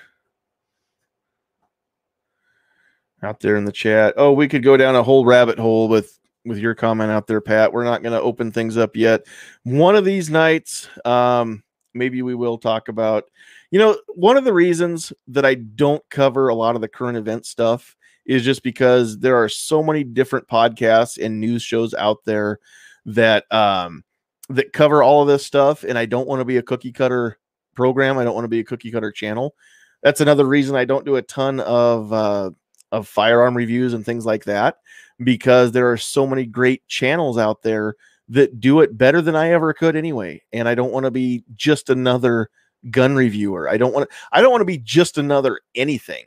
Out 3.22 3.40
there 3.40 3.58
in 3.58 3.66
the 3.66 3.72
chat. 3.72 4.14
Oh, 4.18 4.32
we 4.32 4.48
could 4.48 4.64
go 4.64 4.78
down 4.78 4.96
a 4.96 5.04
whole 5.04 5.26
rabbit 5.26 5.60
hole 5.60 5.88
with 5.90 6.18
with 6.46 6.60
your 6.60 6.76
comment 6.76 7.12
out 7.12 7.28
there, 7.28 7.42
Pat. 7.42 7.74
We're 7.74 7.84
not 7.84 8.04
going 8.04 8.14
to 8.14 8.22
open 8.22 8.52
things 8.52 8.78
up 8.78 8.96
yet. 8.96 9.26
One 9.64 9.96
of 9.96 10.06
these 10.06 10.30
nights, 10.30 10.88
um, 11.04 11.64
maybe 11.96 12.22
we 12.22 12.36
will 12.36 12.60
talk 12.60 12.88
about. 12.88 13.26
You 13.72 13.80
know, 13.80 13.98
one 14.14 14.38
of 14.38 14.46
the 14.46 14.54
reasons 14.54 15.12
that 15.28 15.46
I 15.46 15.56
don't 15.56 16.04
cover 16.10 16.50
a 16.50 16.56
lot 16.56 16.76
of 16.76 16.82
the 16.82 16.88
current 16.88 17.18
event 17.18 17.48
stuff 17.48 17.96
is 18.26 18.44
just 18.44 18.64
because 18.64 19.18
there 19.18 19.36
are 19.42 19.50
so 19.50 19.84
many 19.84 20.04
different 20.04 20.48
podcasts 20.48 21.24
and 21.24 21.42
news 21.42 21.64
shows 21.64 21.94
out 21.96 22.20
there 22.26 22.60
that 23.06 23.52
um 23.52 24.04
that 24.50 24.74
cover 24.74 25.02
all 25.02 25.22
of 25.22 25.28
this 25.28 25.46
stuff 25.46 25.84
and 25.84 25.98
I 25.98 26.06
don't 26.06 26.28
want 26.28 26.40
to 26.40 26.46
be 26.46 26.58
a 26.58 26.62
cookie 26.62 26.92
cutter 26.92 27.40
program. 27.76 28.18
I 28.18 28.24
don't 28.24 28.36
want 28.36 28.46
to 28.46 28.50
be 28.50 28.60
a 28.60 28.64
cookie 28.64 28.92
cutter 28.92 29.12
channel. 29.12 29.56
That's 30.04 30.22
another 30.22 30.46
reason 30.46 30.76
I 30.76 30.86
don't 30.86 31.06
do 31.06 31.16
a 31.16 31.22
ton 31.22 31.60
of 31.62 32.14
uh 32.14 32.52
of 32.92 33.08
firearm 33.08 33.58
reviews 33.58 33.94
and 33.94 34.06
things 34.06 34.26
like 34.26 34.46
that 34.46 34.78
because 35.24 35.72
there 35.72 35.92
are 35.92 35.98
so 35.98 36.28
many 36.28 36.46
great 36.46 36.88
channels 36.88 37.38
out 37.38 37.62
there 37.62 37.96
that 38.30 38.60
do 38.60 38.82
it 38.82 38.98
better 38.98 39.22
than 39.22 39.36
I 39.36 39.52
ever 39.52 39.74
could 39.74 39.96
anyway. 39.96 40.42
And 40.54 40.68
I 40.68 40.76
don't 40.76 40.92
want 40.92 41.06
to 41.06 41.12
be 41.12 41.44
just 41.56 41.90
another 41.90 42.50
gun 42.90 43.16
reviewer. 43.16 43.70
I 43.70 43.78
don't 43.78 43.94
want 43.94 44.10
to 44.10 44.16
I 44.32 44.42
don't 44.42 44.52
want 44.52 44.62
to 44.62 44.66
be 44.66 44.78
just 44.78 45.18
another 45.18 45.60
anything. 45.74 46.26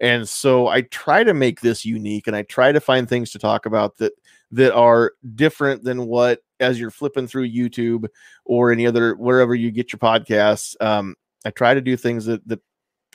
And 0.00 0.26
so 0.26 0.68
I 0.68 0.82
try 0.82 1.24
to 1.24 1.34
make 1.34 1.60
this 1.60 1.84
unique 1.84 2.26
and 2.26 2.34
I 2.34 2.42
try 2.42 2.72
to 2.72 2.80
find 2.80 3.08
things 3.08 3.30
to 3.32 3.38
talk 3.38 3.66
about 3.66 3.98
that 3.98 4.12
that 4.52 4.74
are 4.74 5.12
different 5.34 5.84
than 5.84 6.06
what 6.06 6.40
as 6.60 6.78
you're 6.78 6.90
flipping 6.90 7.26
through 7.26 7.48
YouTube 7.48 8.06
or 8.44 8.72
any 8.72 8.86
other 8.86 9.14
wherever 9.14 9.54
you 9.54 9.70
get 9.70 9.92
your 9.92 9.98
podcasts. 9.98 10.76
Um, 10.80 11.16
I 11.44 11.50
try 11.50 11.74
to 11.74 11.80
do 11.80 11.96
things 11.96 12.26
that 12.26 12.46
that 12.48 12.60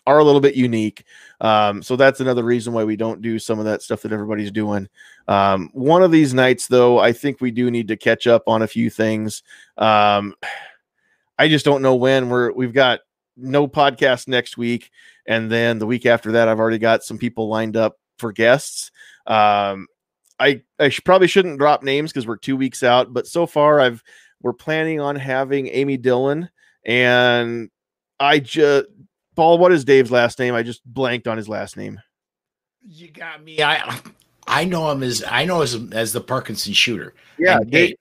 are 0.07 0.19
a 0.19 0.23
little 0.23 0.41
bit 0.41 0.55
unique. 0.55 1.03
Um, 1.41 1.81
so 1.81 1.95
that's 1.95 2.19
another 2.19 2.43
reason 2.43 2.73
why 2.73 2.83
we 2.83 2.95
don't 2.95 3.21
do 3.21 3.39
some 3.39 3.59
of 3.59 3.65
that 3.65 3.81
stuff 3.81 4.01
that 4.03 4.11
everybody's 4.11 4.51
doing. 4.51 4.87
Um, 5.27 5.69
one 5.73 6.03
of 6.03 6.11
these 6.11 6.33
nights, 6.33 6.67
though, 6.67 6.99
I 6.99 7.11
think 7.11 7.41
we 7.41 7.51
do 7.51 7.71
need 7.71 7.87
to 7.87 7.97
catch 7.97 8.27
up 8.27 8.43
on 8.47 8.61
a 8.61 8.67
few 8.67 8.89
things. 8.89 9.43
Um, 9.77 10.35
I 11.37 11.49
just 11.49 11.65
don't 11.65 11.81
know 11.81 11.95
when 11.95 12.29
we're 12.29 12.53
we've 12.53 12.73
got 12.73 13.01
no 13.35 13.67
podcast 13.67 14.29
next 14.29 14.57
week, 14.57 14.89
and 15.25 15.51
then 15.51 15.79
the 15.79 15.85
week 15.85 16.05
after 16.05 16.31
that, 16.33 16.47
I've 16.47 16.59
already 16.59 16.77
got 16.77 17.03
some 17.03 17.17
people 17.17 17.49
lined 17.49 17.75
up 17.75 17.97
for 18.19 18.31
guests. 18.31 18.91
Um, 19.27 19.87
I 20.39 20.61
I 20.79 20.89
should, 20.89 21.05
probably 21.05 21.27
shouldn't 21.27 21.59
drop 21.59 21.83
names 21.83 22.11
because 22.11 22.27
we're 22.27 22.37
two 22.37 22.57
weeks 22.57 22.83
out, 22.83 23.13
but 23.13 23.27
so 23.27 23.45
far 23.45 23.79
I've 23.79 24.03
we're 24.41 24.53
planning 24.53 24.99
on 24.99 25.15
having 25.15 25.67
Amy 25.67 25.97
Dillon 25.97 26.49
and 26.85 27.69
I 28.19 28.39
just 28.39 28.87
Paul. 29.35 29.57
What 29.57 29.71
is 29.71 29.85
Dave's 29.85 30.11
last 30.11 30.39
name? 30.39 30.53
I 30.53 30.63
just 30.63 30.83
blanked 30.85 31.27
on 31.27 31.37
his 31.37 31.49
last 31.49 31.77
name. 31.77 31.99
You 32.87 33.09
got 33.09 33.43
me. 33.43 33.61
I 33.61 33.99
I 34.47 34.65
know 34.65 34.91
him 34.91 35.03
as 35.03 35.23
I 35.27 35.45
know 35.45 35.61
as 35.61 35.75
as 35.91 36.13
the 36.13 36.21
Parkinson 36.21 36.73
shooter. 36.73 37.13
Yeah, 37.37 37.57
and, 37.57 37.71
Dave, 37.71 37.95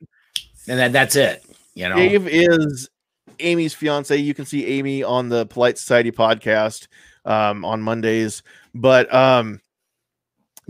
and 0.68 0.78
then 0.78 0.92
that's 0.92 1.16
it. 1.16 1.44
You 1.74 1.88
know, 1.88 1.96
Dave 1.96 2.28
is 2.28 2.88
Amy's 3.40 3.74
fiance. 3.74 4.16
You 4.16 4.34
can 4.34 4.44
see 4.44 4.66
Amy 4.66 5.02
on 5.02 5.28
the 5.28 5.46
Polite 5.46 5.78
Society 5.78 6.12
podcast 6.12 6.86
um, 7.24 7.64
on 7.64 7.82
Mondays, 7.82 8.42
but 8.74 9.12
um, 9.12 9.60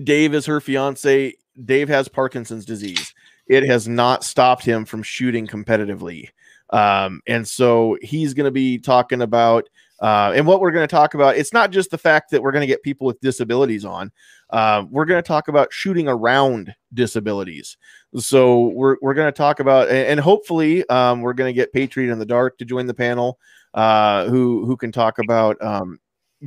Dave 0.03 0.35
is 0.35 0.47
her 0.47 0.61
fiance. 0.61 1.35
Dave 1.65 1.89
has 1.89 2.09
Parkinson's 2.09 2.65
disease. 2.65 3.15
It 3.47 3.65
has 3.67 3.87
not 3.87 4.25
stopped 4.25 4.65
him 4.65 4.85
from 4.85 5.03
shooting 5.03 5.47
competitively. 5.47 6.31
Um, 6.71 7.21
and 7.27 7.47
so 7.47 7.97
he's 8.03 8.35
going 8.35 8.47
to 8.47 8.51
be 8.51 8.79
talking 8.79 9.23
about, 9.23 9.69
uh, 10.01 10.33
and 10.35 10.47
what 10.47 10.61
we're 10.61 10.73
going 10.73 10.87
to 10.87 10.93
talk 10.93 11.15
about, 11.15 11.37
it's 11.37 11.53
not 11.53 11.71
just 11.71 11.91
the 11.91 11.99
fact 11.99 12.31
that 12.31 12.43
we're 12.43 12.53
going 12.53 12.63
to 12.63 12.67
get 12.67 12.83
people 12.83 13.07
with 13.07 13.21
disabilities 13.21 13.85
on. 13.85 14.11
Uh, 14.51 14.85
we're 14.91 15.05
going 15.05 15.23
to 15.23 15.27
talk 15.27 15.49
about 15.49 15.73
shooting 15.73 16.09
around 16.09 16.75
disabilities. 16.95 17.77
So 18.17 18.69
we're, 18.69 18.97
we're 19.03 19.15
going 19.15 19.29
to 19.29 19.37
talk 19.37 19.61
about, 19.61 19.89
and, 19.89 20.19
hopefully 20.19 20.89
um, 20.89 21.21
we're 21.21 21.35
going 21.35 21.49
to 21.49 21.55
get 21.55 21.73
Patriot 21.73 22.13
in 22.13 22.19
the 22.19 22.27
Dark 22.27 22.59
to 22.59 22.65
join 22.65 22.87
the 22.87 22.95
panel, 22.95 23.39
uh, 23.75 24.27
who, 24.27 24.65
who 24.67 24.77
can 24.77 24.91
talk 24.91 25.19
about 25.19 25.63
um, 25.63 25.99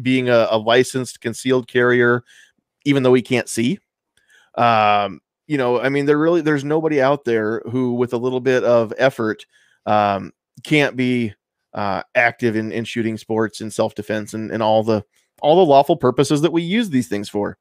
being 0.01 0.29
a, 0.29 0.47
a 0.51 0.57
licensed 0.57 1.21
concealed 1.21 1.67
carrier, 1.67 2.23
even 2.85 3.03
though 3.03 3.13
he 3.13 3.21
can't 3.21 3.49
see. 3.49 3.79
Um, 4.57 5.21
you 5.47 5.57
know, 5.57 5.79
I 5.79 5.89
mean, 5.89 6.05
there 6.05 6.17
really 6.17 6.41
there's 6.41 6.63
nobody 6.63 7.01
out 7.01 7.23
there 7.23 7.61
who, 7.71 7.93
with 7.93 8.13
a 8.13 8.17
little 8.17 8.41
bit 8.41 8.63
of 8.63 8.93
effort, 8.97 9.45
um, 9.85 10.33
can't 10.63 10.95
be 10.97 11.33
uh, 11.73 12.01
active 12.15 12.55
in, 12.55 12.71
in 12.71 12.83
shooting 12.83 13.17
sports 13.17 13.61
and 13.61 13.71
self 13.71 13.95
defense 13.95 14.33
and, 14.33 14.51
and 14.51 14.61
all 14.61 14.83
the 14.83 15.03
all 15.41 15.55
the 15.55 15.65
lawful 15.65 15.95
purposes 15.95 16.41
that 16.41 16.51
we 16.51 16.63
use 16.63 16.89
these 16.89 17.07
things 17.07 17.29
for. 17.29 17.57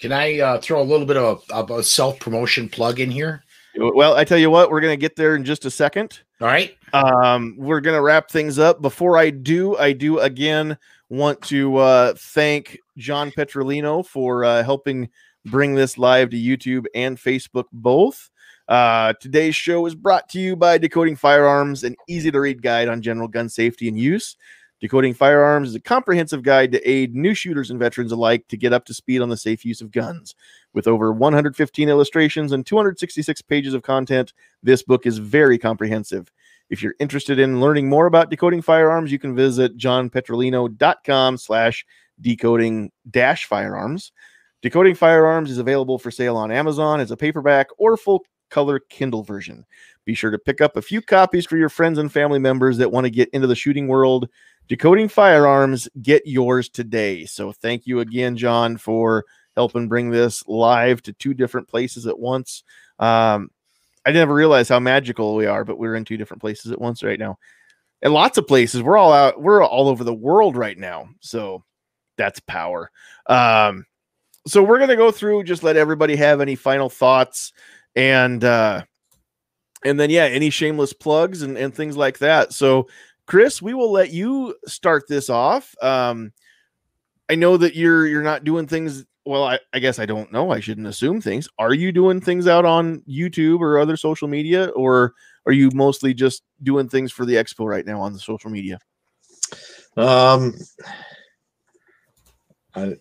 Can 0.00 0.12
I 0.12 0.40
uh, 0.40 0.60
throw 0.60 0.82
a 0.82 0.84
little 0.84 1.06
bit 1.06 1.16
of 1.16 1.42
a, 1.50 1.74
a 1.74 1.82
self 1.82 2.18
promotion 2.18 2.68
plug 2.68 3.00
in 3.00 3.10
here? 3.10 3.44
Well, 3.76 4.14
I 4.14 4.24
tell 4.24 4.38
you 4.38 4.50
what, 4.50 4.70
we're 4.70 4.80
going 4.80 4.92
to 4.92 5.00
get 5.00 5.16
there 5.16 5.34
in 5.34 5.44
just 5.44 5.64
a 5.64 5.70
second. 5.70 6.20
All 6.40 6.46
right. 6.46 6.76
Um, 6.92 7.56
we're 7.58 7.80
going 7.80 7.96
to 7.96 8.02
wrap 8.02 8.30
things 8.30 8.58
up. 8.58 8.80
Before 8.80 9.16
I 9.18 9.30
do, 9.30 9.76
I 9.76 9.92
do 9.92 10.20
again 10.20 10.78
want 11.08 11.40
to 11.42 11.76
uh, 11.76 12.14
thank 12.16 12.78
John 12.96 13.30
Petrolino 13.30 14.06
for 14.06 14.44
uh, 14.44 14.62
helping 14.62 15.08
bring 15.44 15.74
this 15.74 15.98
live 15.98 16.30
to 16.30 16.36
YouTube 16.36 16.86
and 16.94 17.16
Facebook 17.16 17.64
both. 17.72 18.30
Uh, 18.68 19.12
today's 19.20 19.54
show 19.54 19.84
is 19.86 19.94
brought 19.94 20.28
to 20.30 20.40
you 20.40 20.56
by 20.56 20.78
Decoding 20.78 21.16
Firearms, 21.16 21.84
an 21.84 21.96
easy 22.08 22.30
to 22.30 22.40
read 22.40 22.62
guide 22.62 22.88
on 22.88 23.02
general 23.02 23.28
gun 23.28 23.48
safety 23.48 23.88
and 23.88 23.98
use. 23.98 24.36
Decoding 24.80 25.14
Firearms 25.14 25.70
is 25.70 25.74
a 25.74 25.80
comprehensive 25.80 26.42
guide 26.42 26.72
to 26.72 26.90
aid 26.90 27.14
new 27.14 27.34
shooters 27.34 27.70
and 27.70 27.78
veterans 27.78 28.12
alike 28.12 28.46
to 28.48 28.56
get 28.56 28.72
up 28.72 28.84
to 28.86 28.94
speed 28.94 29.22
on 29.22 29.28
the 29.28 29.36
safe 29.36 29.64
use 29.64 29.80
of 29.80 29.90
guns. 29.90 30.34
With 30.72 30.86
over 30.86 31.12
115 31.12 31.88
illustrations 31.88 32.52
and 32.52 32.66
266 32.66 33.42
pages 33.42 33.74
of 33.74 33.82
content, 33.82 34.32
this 34.62 34.82
book 34.82 35.06
is 35.06 35.18
very 35.18 35.58
comprehensive. 35.58 36.30
If 36.70 36.82
you're 36.82 36.94
interested 36.98 37.38
in 37.38 37.60
learning 37.60 37.88
more 37.88 38.06
about 38.06 38.30
decoding 38.30 38.62
firearms, 38.62 39.12
you 39.12 39.18
can 39.18 39.34
visit 39.34 39.76
johnpetrolino.com 39.76 41.36
slash 41.36 41.86
decoding 42.20 42.90
dash 43.10 43.44
firearms. 43.44 44.12
Decoding 44.64 44.94
Firearms 44.94 45.50
is 45.50 45.58
available 45.58 45.98
for 45.98 46.10
sale 46.10 46.38
on 46.38 46.50
Amazon 46.50 46.98
as 46.98 47.10
a 47.10 47.18
paperback 47.18 47.68
or 47.76 47.98
full 47.98 48.24
color 48.48 48.80
Kindle 48.88 49.22
version. 49.22 49.66
Be 50.06 50.14
sure 50.14 50.30
to 50.30 50.38
pick 50.38 50.62
up 50.62 50.78
a 50.78 50.82
few 50.82 51.02
copies 51.02 51.44
for 51.44 51.58
your 51.58 51.68
friends 51.68 51.98
and 51.98 52.10
family 52.10 52.38
members 52.38 52.78
that 52.78 52.90
want 52.90 53.04
to 53.04 53.10
get 53.10 53.28
into 53.34 53.46
the 53.46 53.54
shooting 53.54 53.88
world. 53.88 54.26
Decoding 54.66 55.06
Firearms, 55.06 55.86
get 56.00 56.22
yours 56.24 56.70
today. 56.70 57.26
So 57.26 57.52
thank 57.52 57.86
you 57.86 58.00
again, 58.00 58.38
John, 58.38 58.78
for 58.78 59.26
helping 59.54 59.86
bring 59.86 60.08
this 60.08 60.48
live 60.48 61.02
to 61.02 61.12
two 61.12 61.34
different 61.34 61.68
places 61.68 62.06
at 62.06 62.18
once. 62.18 62.62
Um, 62.98 63.50
I 64.06 64.12
never 64.12 64.32
realized 64.32 64.70
how 64.70 64.80
magical 64.80 65.34
we 65.34 65.44
are, 65.44 65.66
but 65.66 65.78
we're 65.78 65.94
in 65.94 66.06
two 66.06 66.16
different 66.16 66.40
places 66.40 66.72
at 66.72 66.80
once 66.80 67.02
right 67.02 67.18
now. 67.18 67.38
And 68.00 68.14
lots 68.14 68.38
of 68.38 68.46
places. 68.46 68.82
We're 68.82 68.96
all 68.96 69.12
out, 69.12 69.42
we're 69.42 69.62
all 69.62 69.90
over 69.90 70.04
the 70.04 70.14
world 70.14 70.56
right 70.56 70.78
now. 70.78 71.10
So 71.20 71.64
that's 72.16 72.40
power. 72.40 72.90
Um, 73.26 73.84
so 74.46 74.62
we're 74.62 74.78
gonna 74.78 74.96
go 74.96 75.10
through, 75.10 75.44
just 75.44 75.62
let 75.62 75.76
everybody 75.76 76.16
have 76.16 76.40
any 76.40 76.54
final 76.54 76.88
thoughts 76.88 77.52
and 77.96 78.44
uh 78.44 78.82
and 79.84 80.00
then 80.00 80.10
yeah, 80.10 80.24
any 80.24 80.50
shameless 80.50 80.92
plugs 80.92 81.42
and, 81.42 81.56
and 81.56 81.74
things 81.74 81.96
like 81.96 82.18
that. 82.18 82.52
So 82.52 82.88
Chris, 83.26 83.62
we 83.62 83.74
will 83.74 83.92
let 83.92 84.12
you 84.12 84.54
start 84.66 85.04
this 85.08 85.30
off. 85.30 85.74
Um 85.82 86.32
I 87.28 87.34
know 87.36 87.56
that 87.56 87.74
you're 87.74 88.06
you're 88.06 88.22
not 88.22 88.44
doing 88.44 88.66
things 88.66 89.04
well, 89.26 89.44
I, 89.44 89.58
I 89.72 89.78
guess 89.78 89.98
I 89.98 90.06
don't 90.06 90.30
know. 90.32 90.50
I 90.50 90.60
shouldn't 90.60 90.86
assume 90.86 91.20
things. 91.20 91.48
Are 91.58 91.72
you 91.72 91.92
doing 91.92 92.20
things 92.20 92.46
out 92.46 92.66
on 92.66 93.00
YouTube 93.08 93.60
or 93.60 93.78
other 93.78 93.96
social 93.96 94.28
media, 94.28 94.66
or 94.68 95.14
are 95.46 95.52
you 95.52 95.70
mostly 95.72 96.12
just 96.12 96.42
doing 96.62 96.88
things 96.88 97.10
for 97.10 97.24
the 97.24 97.34
expo 97.34 97.66
right 97.66 97.86
now 97.86 98.00
on 98.00 98.12
the 98.12 98.18
social 98.18 98.50
media? 98.50 98.78
Um, 99.96 100.54
I 102.74 102.96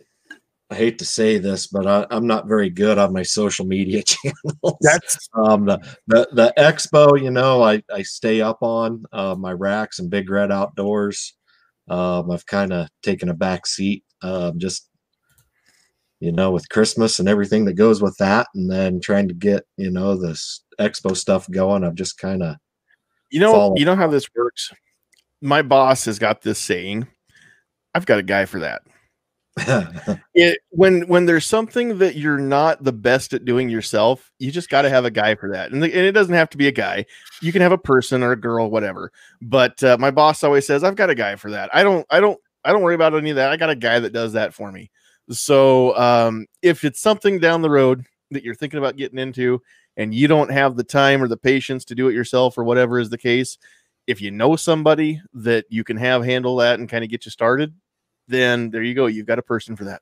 I 0.74 0.76
hate 0.76 0.98
to 1.00 1.06
say 1.06 1.38
this, 1.38 1.68
but 1.68 1.86
I, 1.86 2.08
I'm 2.10 2.26
not 2.26 2.48
very 2.48 2.72
good 2.72 2.98
on 2.98 3.14
my 3.14 3.22
social 3.22 3.64
media 3.64 4.02
channels. 4.08 4.78
That's 4.82 5.30
um 5.36 5.66
the, 5.66 5.78
the 6.08 6.28
the 6.32 6.54
expo. 6.58 7.22
You 7.22 7.30
know, 7.30 7.62
I 7.62 7.84
I 7.94 8.02
stay 8.02 8.42
up 8.42 8.58
on 8.64 9.04
uh, 9.14 9.36
my 9.36 9.52
racks 9.52 10.00
and 10.00 10.10
Big 10.10 10.32
Red 10.32 10.52
Outdoors. 10.52 11.36
Um, 11.88 12.32
I've 12.32 12.48
kind 12.48 12.74
of 12.74 12.88
taken 13.04 13.30
a 13.30 13.36
back 13.36 13.68
seat. 13.68 14.04
Um, 14.24 14.58
just 14.58 14.90
you 16.20 16.32
know, 16.32 16.50
with 16.50 16.70
Christmas 16.70 17.20
and 17.20 17.30
everything 17.30 17.66
that 17.66 17.74
goes 17.74 18.02
with 18.02 18.18
that, 18.18 18.48
and 18.56 18.72
then 18.72 19.00
trying 19.00 19.28
to 19.28 19.36
get 19.36 19.66
you 19.78 19.92
know 19.92 20.16
this 20.16 20.64
expo 20.80 21.16
stuff 21.16 21.48
going. 21.52 21.84
I've 21.84 21.94
just 21.94 22.18
kind 22.18 22.42
of 22.42 22.56
you 23.30 23.40
know 23.40 23.76
you 23.78 23.86
know 23.86 23.96
how 23.96 24.08
this 24.08 24.26
works. 24.36 24.72
My 25.40 25.62
boss 25.62 26.06
has 26.06 26.18
got 26.18 26.42
this 26.42 26.58
saying. 26.58 27.06
I've 27.94 28.08
got 28.08 28.18
a 28.18 28.24
guy 28.24 28.46
for 28.46 28.62
that. 28.62 28.82
it 30.34 30.60
when 30.70 31.02
when 31.08 31.28
there's 31.28 31.46
something 31.46 32.00
that 32.00 32.16
you're 32.16 32.40
not 32.40 32.84
the 32.84 32.92
best 32.92 33.34
at 33.34 33.46
doing 33.46 33.70
yourself 33.70 34.32
you 34.40 34.52
just 34.52 34.68
got 34.68 34.82
to 34.82 34.90
have 34.90 35.06
a 35.06 35.12
guy 35.12 35.36
for 35.36 35.52
that 35.52 35.72
and, 35.72 35.84
the, 35.84 35.86
and 35.86 36.06
it 36.08 36.12
doesn't 36.12 36.34
have 36.34 36.50
to 36.50 36.58
be 36.58 36.68
a 36.68 36.72
guy. 36.72 37.06
You 37.40 37.52
can 37.52 37.62
have 37.62 37.72
a 37.72 37.78
person 37.78 38.24
or 38.24 38.32
a 38.32 38.40
girl 38.40 38.72
whatever 38.72 39.12
but 39.42 39.84
uh, 39.84 39.98
my 40.00 40.10
boss 40.10 40.44
always 40.44 40.66
says 40.66 40.84
i've 40.84 40.96
got 40.96 41.12
a 41.12 41.16
guy 41.16 41.36
for 41.36 41.52
that. 41.52 41.70
I 41.74 41.84
don't 41.84 42.06
i 42.10 42.20
don't 42.20 42.40
i 42.66 42.72
don't 42.72 42.82
worry 42.82 42.96
about 42.96 43.14
any 43.14 43.30
of 43.30 43.36
that. 43.36 43.52
I 43.52 43.58
got 43.58 43.70
a 43.70 43.76
guy 43.76 44.00
that 44.00 44.14
does 44.14 44.34
that 44.34 44.56
for 44.56 44.72
me. 44.72 44.90
So 45.30 45.96
um, 45.98 46.48
if 46.62 46.84
it's 46.84 47.00
something 47.00 47.40
down 47.40 47.62
the 47.62 47.70
road 47.70 48.06
that 48.32 48.44
you're 48.44 48.56
thinking 48.56 48.80
about 48.80 48.98
getting 48.98 49.20
into 49.20 49.62
and 49.96 50.14
you 50.14 50.28
don't 50.28 50.52
have 50.52 50.76
the 50.76 50.84
time 50.84 51.22
or 51.22 51.28
the 51.28 51.38
patience 51.38 51.86
to 51.86 51.96
do 51.96 52.08
it 52.08 52.14
yourself 52.14 52.58
or 52.58 52.64
whatever 52.64 53.00
is 53.00 53.10
the 53.10 53.18
case 53.18 53.58
if 54.08 54.22
you 54.22 54.32
know 54.32 54.56
somebody 54.56 55.22
that 55.34 55.66
you 55.70 55.84
can 55.84 55.98
have 55.98 56.26
handle 56.26 56.58
that 56.58 56.80
and 56.80 56.90
kind 56.90 57.04
of 57.04 57.10
get 57.10 57.26
you 57.26 57.32
started 57.32 57.74
then 58.28 58.70
there 58.70 58.84
you 58.84 58.94
go. 58.94 59.06
You've 59.08 59.26
got 59.26 59.40
a 59.40 59.44
person 59.44 59.76
for 59.76 59.86
that. 59.86 60.02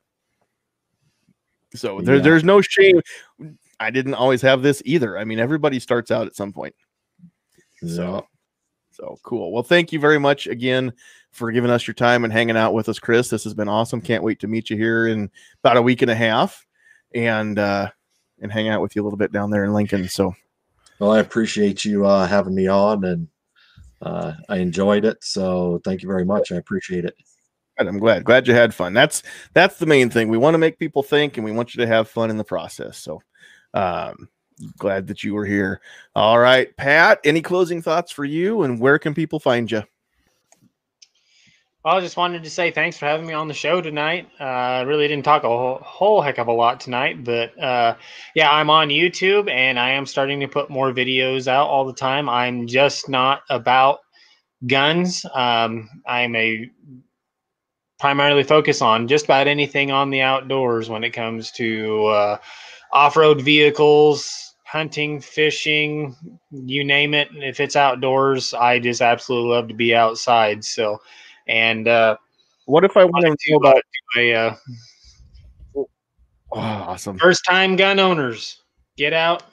So 1.74 2.00
there, 2.00 2.16
Yeah. 2.16 2.22
there's 2.22 2.44
no 2.44 2.60
shame. 2.60 3.00
I 3.80 3.90
didn't 3.90 4.14
always 4.14 4.42
have 4.42 4.62
this 4.62 4.82
either. 4.84 5.18
I 5.18 5.24
mean, 5.24 5.38
everybody 5.38 5.80
starts 5.80 6.10
out 6.10 6.26
at 6.26 6.36
some 6.36 6.52
point. 6.52 6.74
So, 7.84 8.26
so 8.92 9.16
cool. 9.22 9.52
Well, 9.52 9.62
thank 9.62 9.92
you 9.92 9.98
very 9.98 10.20
much 10.20 10.46
again 10.46 10.92
for 11.32 11.50
giving 11.50 11.70
us 11.70 11.86
your 11.86 11.94
time 11.94 12.24
and 12.24 12.32
hanging 12.32 12.56
out 12.56 12.74
with 12.74 12.88
us, 12.88 12.98
Chris. 12.98 13.28
This 13.30 13.42
has 13.44 13.54
been 13.54 13.68
awesome. 13.68 14.00
Can't 14.00 14.22
wait 14.22 14.38
to 14.40 14.46
meet 14.46 14.70
you 14.70 14.76
here 14.76 15.08
in 15.08 15.30
about 15.64 15.78
a 15.78 15.82
week 15.82 16.02
and 16.02 16.10
a 16.10 16.14
half, 16.14 16.64
and 17.14 17.58
uh, 17.58 17.88
and 18.40 18.52
hang 18.52 18.68
out 18.68 18.82
with 18.82 18.94
you 18.94 19.02
a 19.02 19.04
little 19.04 19.16
bit 19.16 19.32
down 19.32 19.50
there 19.50 19.64
in 19.64 19.72
Lincoln. 19.72 20.08
So 20.08 20.34
Well, 21.00 21.10
I 21.12 21.20
appreciate 21.20 21.84
you 21.84 22.06
uh, 22.06 22.26
having 22.26 22.54
me 22.54 22.68
on, 22.68 23.02
and 23.04 23.28
uh, 24.02 24.34
I 24.48 24.58
enjoyed 24.58 25.04
it. 25.04 25.24
So 25.24 25.80
thank 25.84 26.02
you 26.02 26.08
very 26.08 26.24
much. 26.24 26.52
I 26.52 26.56
appreciate 26.56 27.04
it. 27.04 27.16
I'm 27.78 27.98
glad. 27.98 28.24
Glad 28.24 28.46
you 28.46 28.54
had 28.54 28.74
fun. 28.74 28.92
That's 28.92 29.22
that's 29.54 29.78
the 29.78 29.86
main 29.86 30.10
thing. 30.10 30.28
We 30.28 30.38
want 30.38 30.54
to 30.54 30.58
make 30.58 30.78
people 30.78 31.02
think, 31.02 31.36
and 31.36 31.44
we 31.44 31.52
want 31.52 31.74
you 31.74 31.80
to 31.80 31.86
have 31.86 32.08
fun 32.08 32.30
in 32.30 32.36
the 32.36 32.44
process. 32.44 32.98
So, 32.98 33.22
um, 33.74 34.28
glad 34.78 35.06
that 35.08 35.24
you 35.24 35.34
were 35.34 35.46
here. 35.46 35.80
All 36.14 36.38
right, 36.38 36.74
Pat. 36.76 37.20
Any 37.24 37.42
closing 37.42 37.82
thoughts 37.82 38.12
for 38.12 38.24
you, 38.24 38.62
and 38.62 38.78
where 38.78 38.98
can 38.98 39.14
people 39.14 39.40
find 39.40 39.70
you? 39.70 39.82
Well, 41.84 41.96
I 41.96 42.00
just 42.00 42.16
wanted 42.16 42.44
to 42.44 42.50
say 42.50 42.70
thanks 42.70 42.96
for 42.96 43.06
having 43.06 43.26
me 43.26 43.32
on 43.32 43.48
the 43.48 43.54
show 43.54 43.80
tonight. 43.80 44.28
Uh, 44.38 44.44
I 44.44 44.80
really 44.82 45.08
didn't 45.08 45.24
talk 45.24 45.42
a 45.42 45.48
whole, 45.48 45.80
whole 45.82 46.20
heck 46.20 46.38
of 46.38 46.46
a 46.46 46.52
lot 46.52 46.78
tonight, 46.78 47.24
but 47.24 47.58
uh, 47.60 47.96
yeah, 48.36 48.52
I'm 48.52 48.70
on 48.70 48.88
YouTube 48.88 49.50
and 49.50 49.80
I 49.80 49.90
am 49.90 50.06
starting 50.06 50.38
to 50.40 50.46
put 50.46 50.70
more 50.70 50.92
videos 50.92 51.48
out 51.48 51.66
all 51.66 51.84
the 51.84 51.92
time. 51.92 52.28
I'm 52.28 52.68
just 52.68 53.08
not 53.08 53.42
about 53.50 53.98
guns. 54.64 55.26
Um, 55.34 55.90
I'm 56.06 56.36
a 56.36 56.70
primarily 58.02 58.42
focus 58.42 58.82
on 58.82 59.06
just 59.06 59.26
about 59.26 59.46
anything 59.46 59.92
on 59.92 60.10
the 60.10 60.20
outdoors 60.20 60.90
when 60.90 61.04
it 61.04 61.10
comes 61.10 61.52
to 61.52 62.04
uh, 62.06 62.36
off-road 62.90 63.40
vehicles, 63.40 64.56
hunting, 64.64 65.20
fishing, 65.20 66.16
you 66.50 66.82
name 66.82 67.14
it. 67.14 67.28
If 67.32 67.60
it's 67.60 67.76
outdoors, 67.76 68.54
I 68.54 68.80
just 68.80 69.02
absolutely 69.02 69.50
love 69.50 69.68
to 69.68 69.74
be 69.74 69.94
outside. 69.94 70.64
So, 70.64 71.00
and 71.46 71.86
uh, 71.86 72.16
What 72.64 72.82
if 72.82 72.96
I 72.96 73.04
want 73.04 73.24
to 73.24 73.36
to 73.38 73.54
about? 73.54 73.80
a 74.18 74.34
uh, 74.34 74.54
Oh, 75.76 75.86
awesome. 76.50 77.16
first 77.18 77.44
time 77.48 77.76
gun 77.76 78.00
owners 78.00 78.62
get 78.96 79.12
out 79.12 79.44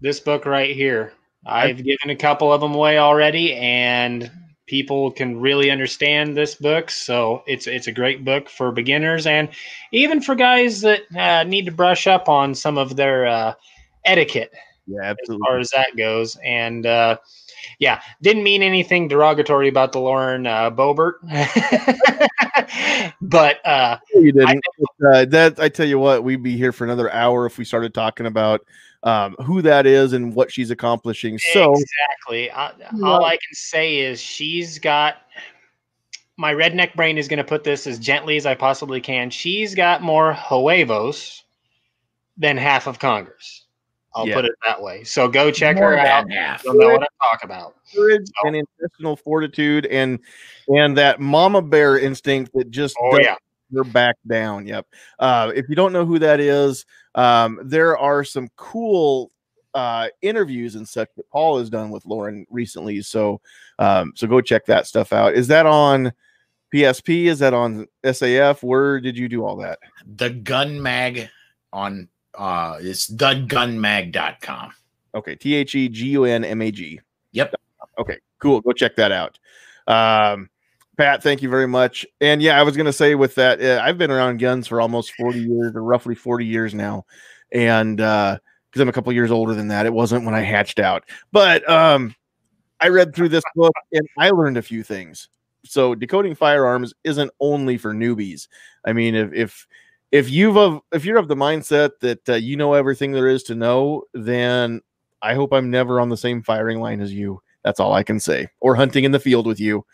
this 0.00 0.18
book 0.18 0.46
right 0.46 0.74
here. 0.74 1.12
I've 1.46 1.76
given 1.76 2.10
a 2.10 2.16
couple 2.16 2.52
of 2.52 2.60
them 2.60 2.74
away 2.74 2.98
already, 2.98 3.54
and 3.54 4.28
people 4.66 5.10
can 5.10 5.40
really 5.40 5.70
understand 5.70 6.36
this 6.36 6.54
book. 6.54 6.90
So 6.90 7.42
it's 7.46 7.66
it's 7.66 7.86
a 7.86 7.92
great 7.92 8.24
book 8.24 8.48
for 8.48 8.72
beginners 8.72 9.26
and 9.26 9.48
even 9.92 10.20
for 10.20 10.34
guys 10.34 10.80
that 10.82 11.02
uh, 11.16 11.44
need 11.44 11.66
to 11.66 11.72
brush 11.72 12.06
up 12.06 12.28
on 12.28 12.54
some 12.54 12.78
of 12.78 12.96
their 12.96 13.26
uh, 13.26 13.54
etiquette 14.04 14.52
Yeah, 14.86 15.10
as 15.10 15.36
far 15.46 15.58
as 15.58 15.70
that 15.70 15.96
goes. 15.96 16.36
And 16.44 16.86
uh, 16.86 17.18
yeah, 17.78 18.00
didn't 18.22 18.42
mean 18.42 18.62
anything 18.62 19.08
derogatory 19.08 19.68
about 19.68 19.92
the 19.92 20.00
Lauren 20.00 20.46
uh, 20.46 20.70
Boebert, 20.70 21.14
but 23.20 23.64
uh, 23.66 23.98
you 24.14 24.32
didn't. 24.32 24.64
But, 24.98 25.06
uh, 25.06 25.24
that 25.26 25.60
I 25.60 25.68
tell 25.68 25.86
you 25.86 25.98
what, 25.98 26.24
we'd 26.24 26.42
be 26.42 26.56
here 26.56 26.72
for 26.72 26.84
another 26.84 27.12
hour 27.12 27.46
if 27.46 27.58
we 27.58 27.64
started 27.64 27.94
talking 27.94 28.26
about 28.26 28.64
um, 29.02 29.34
who 29.44 29.62
that 29.62 29.86
is 29.86 30.12
and 30.12 30.34
what 30.34 30.52
she's 30.52 30.70
accomplishing. 30.70 31.38
So 31.38 31.72
exactly, 31.72 32.50
I, 32.50 32.72
all 33.04 33.24
I 33.24 33.32
can 33.32 33.54
say 33.54 33.98
is 33.98 34.20
she's 34.20 34.78
got. 34.78 35.16
My 36.38 36.54
redneck 36.54 36.94
brain 36.94 37.18
is 37.18 37.28
going 37.28 37.38
to 37.38 37.44
put 37.44 37.62
this 37.62 37.86
as 37.86 37.98
gently 37.98 38.36
as 38.36 38.46
I 38.46 38.54
possibly 38.54 39.00
can. 39.00 39.28
She's 39.30 39.74
got 39.74 40.02
more 40.02 40.32
huevos 40.32 41.44
than 42.38 42.56
half 42.56 42.86
of 42.86 42.98
Congress. 42.98 43.66
I'll 44.14 44.26
Yeah. 44.26 44.34
put 44.34 44.44
it 44.46 44.52
that 44.64 44.80
way. 44.82 45.04
So 45.04 45.28
go 45.28 45.50
check 45.50 45.76
More 45.76 45.90
her 45.92 45.98
out. 45.98 46.30
half. 46.30 46.64
You'll 46.64 46.74
know 46.74 46.88
what 46.88 47.02
I'm 47.02 47.30
talking 47.30 47.50
about. 47.50 47.76
courage 47.94 48.26
and 48.44 48.56
intestinal 48.56 49.16
fortitude 49.16 49.84
and 49.86 50.18
and 50.68 50.96
that 50.96 51.20
mama 51.20 51.60
bear 51.60 51.98
instinct 51.98 52.50
that 52.54 52.70
just 52.70 52.96
Oh 53.00 53.18
yeah, 53.18 53.36
her 53.74 53.84
back 53.84 54.16
down. 54.26 54.66
Yep. 54.66 54.86
Uh, 55.18 55.52
if 55.54 55.68
you 55.68 55.74
don't 55.74 55.92
know 55.92 56.04
who 56.04 56.18
that 56.18 56.40
is, 56.40 56.84
um, 57.14 57.60
there 57.62 57.96
are 57.96 58.24
some 58.24 58.48
cool 58.56 59.30
uh, 59.74 60.08
interviews 60.20 60.74
and 60.74 60.86
such 60.86 61.08
that 61.16 61.30
Paul 61.30 61.58
has 61.58 61.70
done 61.70 61.90
with 61.90 62.04
Lauren 62.06 62.46
recently. 62.50 63.02
So, 63.02 63.40
um, 63.78 64.12
so 64.14 64.26
go 64.26 64.40
check 64.40 64.66
that 64.66 64.86
stuff 64.86 65.12
out. 65.12 65.34
Is 65.34 65.48
that 65.48 65.66
on 65.66 66.12
PSP? 66.72 67.26
Is 67.26 67.38
that 67.40 67.54
on 67.54 67.86
SAF? 68.04 68.62
Where 68.62 69.00
did 69.00 69.16
you 69.16 69.28
do 69.28 69.44
all 69.44 69.56
that? 69.56 69.78
The 70.16 70.30
Gun 70.30 70.80
Mag 70.82 71.28
on 71.72 72.08
uh 72.34 72.78
it's 72.80 73.10
thegunmag.com. 73.10 74.72
Okay, 75.14 75.34
T 75.36 75.54
H 75.54 75.74
E 75.74 75.88
G 75.88 76.08
U 76.10 76.24
N 76.24 76.44
M 76.44 76.62
A 76.62 76.70
G. 76.70 77.00
Yep. 77.32 77.54
Okay, 77.98 78.18
cool. 78.38 78.60
Go 78.60 78.72
check 78.72 78.96
that 78.96 79.12
out. 79.12 79.38
Um, 79.86 80.48
Pat, 80.98 81.22
thank 81.22 81.42
you 81.42 81.48
very 81.48 81.66
much. 81.66 82.06
And 82.20 82.42
yeah, 82.42 82.58
I 82.58 82.62
was 82.62 82.76
going 82.76 82.86
to 82.86 82.92
say 82.92 83.14
with 83.14 83.34
that, 83.36 83.62
uh, 83.62 83.82
I've 83.82 83.98
been 83.98 84.10
around 84.10 84.38
guns 84.38 84.66
for 84.66 84.80
almost 84.80 85.12
40 85.14 85.40
years 85.40 85.74
or 85.74 85.82
roughly 85.82 86.14
40 86.14 86.44
years 86.44 86.74
now. 86.74 87.06
And 87.50 88.00
uh, 88.00 88.38
because 88.70 88.80
I'm 88.80 88.88
a 88.88 88.92
couple 88.92 89.12
years 89.12 89.30
older 89.30 89.54
than 89.54 89.68
that, 89.68 89.86
it 89.86 89.92
wasn't 89.92 90.24
when 90.24 90.34
I 90.34 90.40
hatched 90.40 90.78
out. 90.78 91.04
But 91.30 91.68
um, 91.68 92.14
I 92.80 92.88
read 92.88 93.14
through 93.14 93.30
this 93.30 93.44
book 93.54 93.74
and 93.92 94.06
I 94.18 94.30
learned 94.30 94.58
a 94.58 94.62
few 94.62 94.82
things. 94.82 95.28
So 95.64 95.94
decoding 95.94 96.34
firearms 96.34 96.92
isn't 97.04 97.30
only 97.40 97.78
for 97.78 97.94
newbies. 97.94 98.48
I 98.84 98.92
mean, 98.92 99.14
if 99.14 99.32
if 99.32 99.66
if 100.10 100.30
you've 100.30 100.56
of 100.56 100.80
if 100.92 101.04
you're 101.04 101.18
of 101.18 101.28
the 101.28 101.36
mindset 101.36 101.90
that 102.00 102.28
uh, 102.28 102.34
you 102.34 102.56
know 102.56 102.74
everything 102.74 103.12
there 103.12 103.28
is 103.28 103.44
to 103.44 103.54
know, 103.54 104.02
then 104.12 104.80
I 105.22 105.34
hope 105.34 105.52
I'm 105.52 105.70
never 105.70 106.00
on 106.00 106.08
the 106.08 106.16
same 106.16 106.42
firing 106.42 106.80
line 106.80 107.00
as 107.00 107.12
you. 107.12 107.40
That's 107.62 107.78
all 107.78 107.92
I 107.92 108.02
can 108.02 108.18
say. 108.18 108.48
Or 108.60 108.74
hunting 108.74 109.04
in 109.04 109.12
the 109.12 109.20
field 109.20 109.46
with 109.46 109.60
you. 109.60 109.86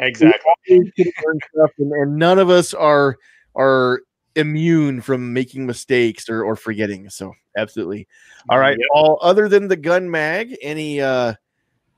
Exactly. 0.00 0.52
We 0.68 0.92
can 0.96 1.12
learn 1.24 1.38
stuff, 1.54 1.70
and, 1.78 1.92
and 1.92 2.16
none 2.16 2.38
of 2.38 2.50
us 2.50 2.74
are 2.74 3.16
are 3.56 4.02
immune 4.36 5.00
from 5.00 5.32
making 5.32 5.64
mistakes 5.66 6.28
or, 6.28 6.42
or 6.42 6.56
forgetting. 6.56 7.08
So 7.08 7.32
absolutely. 7.56 8.08
All 8.48 8.58
right. 8.58 8.76
Yep. 8.78 8.88
All 8.92 9.18
other 9.22 9.48
than 9.48 9.68
the 9.68 9.76
gun 9.76 10.10
mag, 10.10 10.56
any 10.60 11.00
uh 11.00 11.34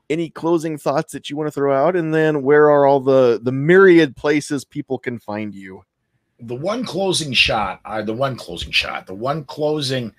any 0.09 0.29
closing 0.29 0.77
thoughts 0.77 1.13
that 1.13 1.29
you 1.29 1.35
want 1.35 1.47
to 1.47 1.51
throw 1.51 1.75
out? 1.75 1.95
And 1.95 2.13
then 2.13 2.43
where 2.43 2.69
are 2.69 2.85
all 2.85 2.99
the 2.99 3.39
the 3.41 3.51
myriad 3.51 4.15
places 4.15 4.63
people 4.63 4.99
can 4.99 5.19
find 5.19 5.53
you? 5.53 5.83
the 6.39 6.55
one 6.55 6.85
closing 6.85 7.33
shot, 7.33 7.81
or 7.85 8.03
the 8.03 8.13
one 8.13 8.35
closing 8.35 8.71
shot, 8.71 9.07
the 9.07 9.13
one 9.13 9.43
closing 9.45 10.13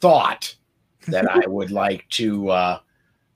thought 0.00 0.54
that 1.08 1.30
I 1.30 1.40
would 1.46 1.70
like 1.70 2.08
to 2.10 2.50
uh, 2.50 2.80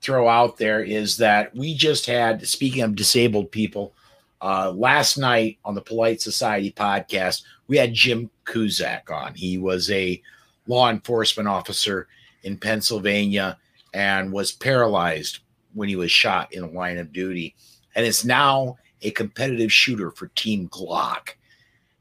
throw 0.05 0.29
out 0.29 0.57
there 0.57 0.83
is 0.83 1.17
that 1.17 1.53
we 1.55 1.73
just 1.73 2.05
had, 2.05 2.47
speaking 2.47 2.83
of 2.83 2.95
disabled 2.95 3.51
people, 3.51 3.91
uh, 4.39 4.71
last 4.71 5.17
night 5.17 5.57
on 5.65 5.73
the 5.73 5.81
Polite 5.81 6.21
Society 6.21 6.71
podcast, 6.71 7.41
we 7.67 7.75
had 7.75 7.95
Jim 7.95 8.29
Kuzak 8.45 9.09
on. 9.09 9.33
He 9.33 9.57
was 9.57 9.89
a 9.89 10.21
law 10.67 10.91
enforcement 10.91 11.49
officer 11.49 12.07
in 12.43 12.55
Pennsylvania 12.55 13.57
and 13.95 14.31
was 14.31 14.51
paralyzed 14.51 15.39
when 15.73 15.89
he 15.89 15.95
was 15.95 16.11
shot 16.11 16.53
in 16.53 16.61
the 16.61 16.67
line 16.67 16.99
of 16.99 17.11
duty, 17.11 17.55
and 17.95 18.05
is 18.05 18.23
now 18.23 18.77
a 19.01 19.09
competitive 19.11 19.73
shooter 19.73 20.11
for 20.11 20.27
Team 20.35 20.69
Glock. 20.69 21.29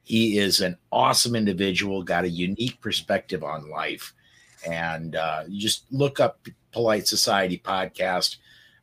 He 0.02 0.36
is 0.36 0.60
an 0.60 0.76
awesome 0.92 1.34
individual, 1.34 2.02
got 2.02 2.24
a 2.24 2.28
unique 2.28 2.78
perspective 2.82 3.42
on 3.42 3.70
life. 3.70 4.12
And 4.66 5.16
uh, 5.16 5.44
you 5.48 5.60
just 5.60 5.84
look 5.90 6.20
up 6.20 6.46
Polite 6.72 7.06
Society 7.06 7.60
podcast 7.64 8.36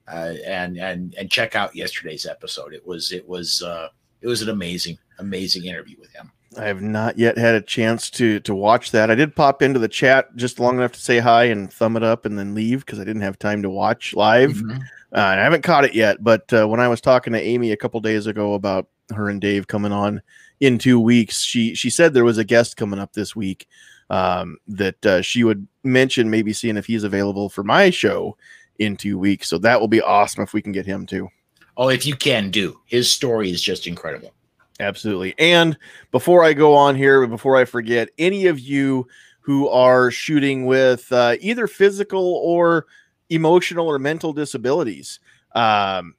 uh, 0.08 0.34
and 0.46 0.78
and 0.78 1.14
and 1.16 1.30
check 1.30 1.56
out 1.56 1.76
yesterday's 1.76 2.26
episode. 2.26 2.74
It 2.74 2.86
was 2.86 3.12
it 3.12 3.28
was 3.28 3.62
uh, 3.62 3.90
it 4.22 4.28
was 4.28 4.42
an 4.42 4.50
amazing 4.50 4.98
amazing 5.20 5.66
interview 5.66 5.98
with 6.00 6.12
him. 6.12 6.32
I 6.58 6.66
have 6.66 6.82
not 6.82 7.18
yet 7.18 7.38
had 7.38 7.56
a 7.56 7.62
chance 7.62 8.10
to 8.12 8.40
to 8.42 8.54
watch 8.54 8.92
that. 8.92 9.10
I 9.10 9.16
did 9.16 9.36
pop 9.36 9.62
into 9.62 9.80
the 9.80 9.88
chat 9.88 10.36
just 10.36 10.60
long 10.60 10.78
enough 10.78 10.92
to 10.94 11.02
say 11.02 11.20
hi 11.20 11.46
and 11.46 11.72
thumb 11.72 11.96
it 11.96 12.04
up 12.04 12.26
and 12.26 12.38
then 12.38 12.54
leave 12.54 12.86
because 12.86 13.00
I 13.00 13.06
didn't 13.06 13.22
have 13.22 13.40
time 13.40 13.62
to 13.62 13.70
watch 13.70 14.14
live. 14.14 14.52
Mhm. 14.52 14.80
Uh, 15.14 15.18
and 15.32 15.40
I 15.42 15.44
haven't 15.44 15.64
caught 15.64 15.84
it 15.84 15.94
yet, 15.94 16.24
but 16.24 16.52
uh, 16.54 16.66
when 16.68 16.80
I 16.80 16.88
was 16.88 17.02
talking 17.02 17.34
to 17.34 17.42
Amy 17.42 17.72
a 17.74 17.78
couple 17.78 18.00
days 18.00 18.28
ago 18.28 18.54
about 18.54 18.88
her 19.14 19.28
and 19.28 19.42
Dave 19.42 19.68
coming 19.68 19.92
on 19.92 20.22
in 20.62 20.78
two 20.78 21.00
weeks, 21.00 21.42
she 21.42 21.76
she 21.76 21.90
said 21.90 22.14
there 22.14 22.24
was 22.24 22.38
a 22.38 22.46
guest 22.46 22.78
coming 22.78 23.00
up 23.00 23.14
this 23.14 23.36
week 23.36 23.68
um, 24.12 24.58
that 24.68 25.06
uh, 25.06 25.22
she 25.22 25.44
would 25.44 25.66
mention 25.84 26.30
maybe 26.30 26.54
seeing 26.54 26.78
if 26.78 26.86
he's 26.86 27.06
available 27.06 27.50
for 27.50 27.64
my 27.64 27.90
show 27.90 28.38
in 28.78 28.98
two 28.98 29.18
weeks. 29.18 29.50
So 29.50 29.58
that 29.60 29.80
will 29.80 29.88
be 29.88 30.02
awesome 30.02 30.44
if 30.44 30.54
we 30.54 30.62
can 30.62 30.74
get 30.74 30.86
him 30.86 31.06
too. 31.06 31.30
Oh, 31.78 31.88
if 31.88 32.06
you 32.06 32.16
can 32.16 32.52
do 32.52 32.80
his 32.86 33.10
story 33.10 33.50
is 33.50 33.62
just 33.62 33.88
incredible. 33.88 34.34
Absolutely. 34.82 35.34
And 35.40 35.78
before 36.12 36.44
I 36.44 36.54
go 36.54 36.76
on 36.76 36.96
here, 36.96 37.26
before 37.26 37.56
I 37.56 37.66
forget, 37.66 38.10
any 38.18 38.48
of 38.48 38.60
you 38.60 39.08
who 39.40 39.70
are 39.70 40.12
shooting 40.12 40.66
with 40.66 41.10
uh, 41.12 41.38
either 41.40 41.66
physical 41.68 42.36
or 42.44 42.88
emotional 43.30 43.88
or 43.88 43.98
mental 43.98 44.34
disabilities, 44.34 45.20
um, 45.56 46.16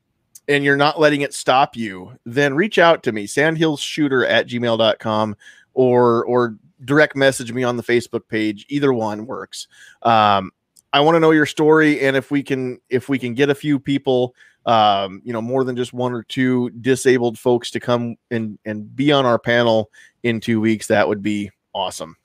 and 0.49 0.65
you're 0.65 0.77
not 0.77 0.99
letting 0.99 1.21
it 1.21 1.35
stop 1.35 1.77
you, 1.77 2.13
then 2.25 2.55
reach 2.55 2.79
out 2.79 3.03
to 3.03 3.13
me, 3.13 3.27
sandhillshooter 3.27 4.29
at 4.29 4.49
gmail.com 4.49 5.37
or 5.75 6.25
or 6.25 6.57
direct 6.85 7.17
message 7.17 7.53
me 7.53 7.63
on 7.63 7.77
the 7.77 7.83
Facebook 7.83 8.29
page. 8.29 8.67
Either 8.69 8.93
one 8.93 9.27
works. 9.27 9.69
Um, 10.03 10.51
I 10.93 11.01
want 11.01 11.17
to 11.17 11.21
know 11.21 11.31
your 11.31 11.47
story, 11.47 12.01
and 12.01 12.17
if 12.17 12.31
we 12.31 12.43
can 12.43 12.79
if 12.91 13.09
we 13.09 13.19
can 13.19 13.35
get 13.35 13.51
a 13.51 13.55
few 13.55 13.79
people 13.79 14.35
um, 14.67 15.23
you 15.25 15.33
know, 15.33 15.43
more 15.43 15.65
than 15.65 15.77
just 15.77 15.93
one 15.93 16.13
or 16.13 16.23
two 16.23 16.71
disabled 16.71 17.39
folks 17.39 17.71
to 17.73 17.81
come 17.81 18.17
and 18.31 18.59
and 18.65 18.95
be 18.95 19.13
on 19.13 19.27
our 19.27 19.39
panel 19.39 19.91
in 20.23 20.41
two 20.41 20.61
weeks, 20.61 20.87
that 20.87 21.09
would 21.09 21.23
be 21.23 21.51
awesome. 21.75 22.17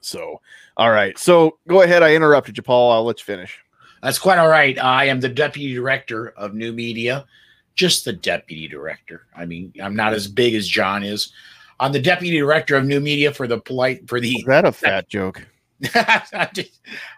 So, 0.00 0.40
all 0.76 0.90
right. 0.90 1.18
So 1.18 1.58
go 1.66 1.82
ahead. 1.82 2.02
I 2.02 2.14
interrupted 2.14 2.56
you, 2.56 2.62
Paul. 2.62 2.92
I'll 2.92 3.04
let 3.04 3.18
you 3.18 3.24
finish. 3.24 3.58
That's 4.02 4.18
quite 4.18 4.38
all 4.38 4.48
right. 4.48 4.78
I 4.78 5.06
am 5.06 5.20
the 5.20 5.28
deputy 5.28 5.74
director 5.74 6.28
of 6.30 6.54
new 6.54 6.72
media, 6.72 7.26
just 7.74 8.04
the 8.04 8.12
deputy 8.12 8.68
director. 8.68 9.26
I 9.34 9.44
mean, 9.44 9.72
I'm 9.82 9.96
not 9.96 10.14
as 10.14 10.28
big 10.28 10.54
as 10.54 10.68
John 10.68 11.02
is. 11.02 11.32
I'm 11.80 11.92
the 11.92 12.00
deputy 12.00 12.38
director 12.38 12.76
of 12.76 12.84
new 12.84 13.00
media 13.00 13.32
for 13.32 13.46
the 13.46 13.58
polite 13.58 14.08
for 14.08 14.20
the 14.20 14.32
Is 14.32 14.44
that 14.44 14.64
a 14.64 14.72
fat 14.72 15.08
joke? 15.08 15.46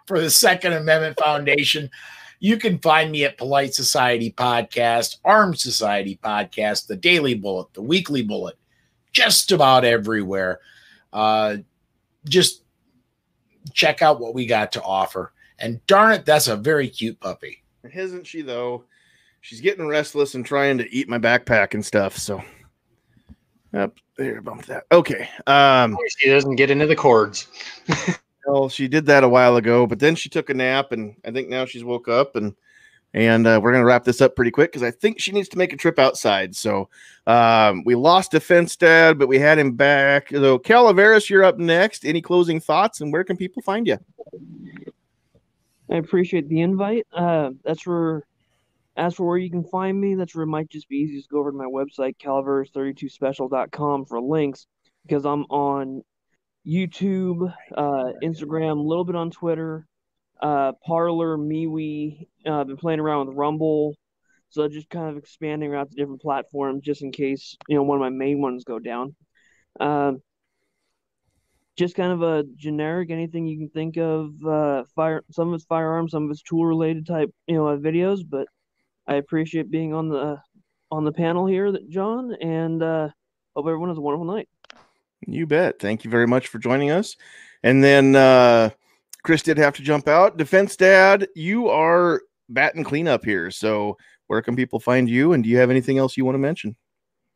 for 0.05 0.19
the 0.19 0.29
Second 0.29 0.73
Amendment 0.73 1.19
Foundation. 1.19 1.89
You 2.39 2.57
can 2.57 2.79
find 2.79 3.11
me 3.11 3.23
at 3.23 3.37
Polite 3.37 3.73
Society 3.73 4.31
Podcast, 4.31 5.17
Armed 5.23 5.59
Society 5.59 6.19
Podcast, 6.23 6.87
the 6.87 6.95
Daily 6.95 7.35
Bullet, 7.35 7.73
the 7.73 7.81
Weekly 7.81 8.23
Bullet, 8.23 8.57
just 9.11 9.51
about 9.51 9.85
everywhere. 9.85 10.59
Uh, 11.13 11.57
just 12.25 12.63
check 13.73 14.01
out 14.01 14.19
what 14.19 14.33
we 14.33 14.45
got 14.45 14.71
to 14.73 14.81
offer. 14.81 15.33
And 15.59 15.85
darn 15.85 16.13
it, 16.13 16.25
that's 16.25 16.47
a 16.47 16.55
very 16.55 16.89
cute 16.89 17.19
puppy. 17.19 17.63
Isn't 17.83 18.25
she 18.25 18.41
though? 18.41 18.85
She's 19.41 19.61
getting 19.61 19.87
restless 19.87 20.35
and 20.35 20.45
trying 20.45 20.77
to 20.77 20.91
eat 20.93 21.09
my 21.09 21.17
backpack 21.17 21.73
and 21.73 21.83
stuff. 21.83 22.17
So, 22.17 22.43
yep, 23.73 23.93
there, 24.17 24.41
bump 24.41 24.65
that. 24.65 24.85
Okay. 24.91 25.29
Um, 25.47 25.97
She 26.17 26.29
doesn't 26.29 26.55
get 26.55 26.71
into 26.71 26.87
the 26.87 26.95
cords. 26.95 27.47
Well, 28.45 28.69
she 28.69 28.87
did 28.87 29.05
that 29.05 29.23
a 29.23 29.29
while 29.29 29.55
ago, 29.57 29.85
but 29.85 29.99
then 29.99 30.15
she 30.15 30.29
took 30.29 30.49
a 30.49 30.53
nap, 30.53 30.91
and 30.91 31.15
I 31.25 31.31
think 31.31 31.49
now 31.49 31.65
she's 31.65 31.83
woke 31.83 32.07
up, 32.07 32.35
and 32.35 32.55
and 33.13 33.45
uh, 33.45 33.59
we're 33.61 33.71
gonna 33.71 33.85
wrap 33.85 34.03
this 34.03 34.21
up 34.21 34.35
pretty 34.35 34.51
quick 34.51 34.71
because 34.71 34.83
I 34.83 34.91
think 34.91 35.19
she 35.19 35.31
needs 35.31 35.49
to 35.49 35.57
make 35.57 35.73
a 35.73 35.77
trip 35.77 35.99
outside. 35.99 36.55
So 36.55 36.89
um, 37.27 37.83
we 37.83 37.93
lost 37.95 38.31
Defense 38.31 38.75
Dad, 38.75 39.19
but 39.19 39.27
we 39.27 39.37
had 39.37 39.59
him 39.59 39.73
back. 39.73 40.29
So 40.29 40.57
Calaveras, 40.57 41.29
you're 41.29 41.43
up 41.43 41.59
next. 41.59 42.05
Any 42.05 42.21
closing 42.21 42.59
thoughts, 42.59 43.01
and 43.01 43.11
where 43.11 43.23
can 43.23 43.37
people 43.37 43.61
find 43.61 43.85
you? 43.85 43.99
I 45.91 45.97
appreciate 45.97 46.47
the 46.47 46.61
invite. 46.61 47.05
Uh, 47.11 47.51
that's 47.63 47.85
where, 47.85 48.23
as 49.01 49.15
for 49.15 49.25
where 49.25 49.37
you 49.39 49.49
can 49.49 49.63
find 49.63 49.99
me, 49.99 50.13
that's 50.13 50.35
where 50.35 50.43
it 50.43 50.47
might 50.47 50.69
just 50.69 50.87
be 50.87 50.97
easiest 50.97 51.27
to 51.27 51.33
go 51.33 51.39
over 51.39 51.49
to 51.51 51.57
my 51.57 51.65
website, 51.65 52.17
calaveras32special.com 52.23 54.05
for 54.05 54.21
links, 54.21 54.67
because 55.01 55.25
I'm 55.25 55.45
on 55.45 56.03
YouTube, 56.67 57.51
uh, 57.75 58.03
Instagram, 58.23 58.77
a 58.77 58.81
little 58.87 59.03
bit 59.03 59.15
on 59.15 59.31
Twitter, 59.31 59.87
uh, 60.39 60.73
Parler, 60.85 61.35
MeWe. 61.35 62.27
Uh, 62.45 62.61
I've 62.61 62.67
been 62.67 62.77
playing 62.77 62.99
around 62.99 63.25
with 63.25 63.35
Rumble, 63.35 63.95
so 64.49 64.67
just 64.67 64.87
kind 64.91 65.09
of 65.09 65.17
expanding 65.17 65.73
out 65.73 65.89
to 65.89 65.95
different 65.95 66.21
platforms 66.21 66.83
just 66.83 67.01
in 67.01 67.11
case 67.11 67.57
you 67.67 67.75
know 67.75 67.81
one 67.81 67.97
of 67.97 68.01
my 68.01 68.09
main 68.09 68.39
ones 68.39 68.65
go 68.65 68.77
down. 68.77 69.15
Um, 69.79 70.21
just 71.75 71.95
kind 71.95 72.11
of 72.11 72.21
a 72.21 72.43
generic 72.55 73.09
anything 73.09 73.47
you 73.47 73.57
can 73.57 73.69
think 73.69 73.97
of 73.97 74.33
uh 74.45 74.83
fire 74.93 75.23
some 75.31 75.47
of 75.47 75.53
it's 75.55 75.63
firearms 75.63 76.11
some 76.11 76.25
of 76.25 76.29
it's 76.29 76.41
tool 76.43 76.65
related 76.65 77.07
type 77.07 77.33
you 77.47 77.55
know 77.55 77.69
uh, 77.69 77.77
videos 77.77 78.19
but 78.29 78.45
i 79.07 79.15
appreciate 79.15 79.69
being 79.71 79.93
on 79.93 80.09
the 80.09 80.37
on 80.91 81.03
the 81.05 81.11
panel 81.11 81.45
here 81.45 81.71
john 81.89 82.33
and 82.41 82.81
uh 82.83 83.07
hope 83.55 83.65
everyone 83.67 83.89
has 83.89 83.97
a 83.97 84.01
wonderful 84.01 84.25
night 84.25 84.47
You 85.27 85.45
bet. 85.45 85.77
Thank 85.79 86.03
you 86.03 86.09
very 86.09 86.25
much 86.25 86.47
for 86.47 86.57
joining 86.57 86.89
us. 86.89 87.15
And 87.61 87.83
then 87.83 88.15
uh, 88.15 88.71
Chris 89.23 89.43
did 89.43 89.59
have 89.59 89.75
to 89.75 89.83
jump 89.83 90.07
out. 90.07 90.35
Defense 90.37 90.75
Dad, 90.75 91.27
you 91.35 91.69
are 91.69 92.23
batting 92.49 92.83
cleanup 92.83 93.23
here. 93.23 93.51
So 93.51 93.97
where 94.27 94.41
can 94.41 94.55
people 94.55 94.79
find 94.79 95.07
you? 95.07 95.33
And 95.33 95.43
do 95.43 95.49
you 95.51 95.57
have 95.59 95.69
anything 95.69 95.99
else 95.99 96.17
you 96.17 96.25
want 96.25 96.33
to 96.33 96.39
mention? 96.39 96.75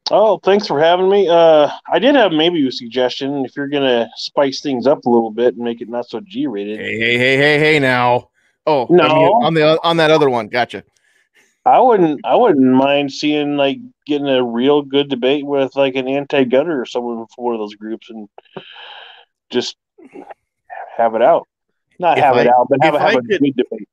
Oh, 0.10 0.40
thanks 0.40 0.66
for 0.66 0.80
having 0.80 1.10
me. 1.10 1.28
Uh, 1.30 1.70
I 1.92 2.00
did 2.00 2.16
have 2.16 2.32
maybe 2.32 2.68
a 2.68 2.72
suggestion 2.72 3.46
if 3.46 3.56
you're 3.56 3.68
gonna 3.70 4.10
spice 4.16 4.62
things 4.62 4.88
up 4.88 5.06
a 5.06 5.10
little 5.10 5.32
bit 5.32 5.54
and 5.56 5.64
make 5.64 5.82
it 5.82 5.88
not 5.90 6.10
so 6.10 6.20
G-rated. 6.22 6.80
Hey, 6.80 6.98
hey, 6.98 7.18
hey, 7.20 7.38
hey, 7.38 7.60
hey! 7.60 7.80
Now, 7.80 8.30
oh 8.66 8.88
No. 8.90 9.34
on 9.44 9.54
the 9.54 9.80
on 9.84 9.98
that 9.98 10.10
other 10.10 10.30
one. 10.30 10.48
Gotcha. 10.48 10.84
I 11.66 11.80
wouldn't. 11.80 12.22
I 12.24 12.36
wouldn't 12.36 12.64
mind 12.66 13.12
seeing 13.12 13.58
like 13.58 13.80
getting 14.06 14.28
a 14.30 14.44
real 14.44 14.82
good 14.84 15.10
debate 15.10 15.46
with 15.46 15.76
like 15.76 15.96
an 15.96 16.08
anti-gunner 16.08 16.80
or 16.80 16.86
someone 16.86 17.26
from 17.34 17.44
one 17.46 17.56
of 17.56 17.60
those 17.60 17.74
groups 17.76 18.10
and 18.10 18.30
just 19.50 19.76
have 20.98 21.16
it 21.16 21.22
out. 21.22 21.48
Not 22.00 22.18
If 22.18 22.24
have 22.24 22.38
it 22.38 22.48
out, 22.48 22.68
but 22.70 22.84
have, 22.84 22.94
a 22.94 23.00
have 23.00 23.10
I 23.10 23.14
a 23.14 23.22
could- 23.22 23.40
good 23.42 23.56
debate. 23.56 23.88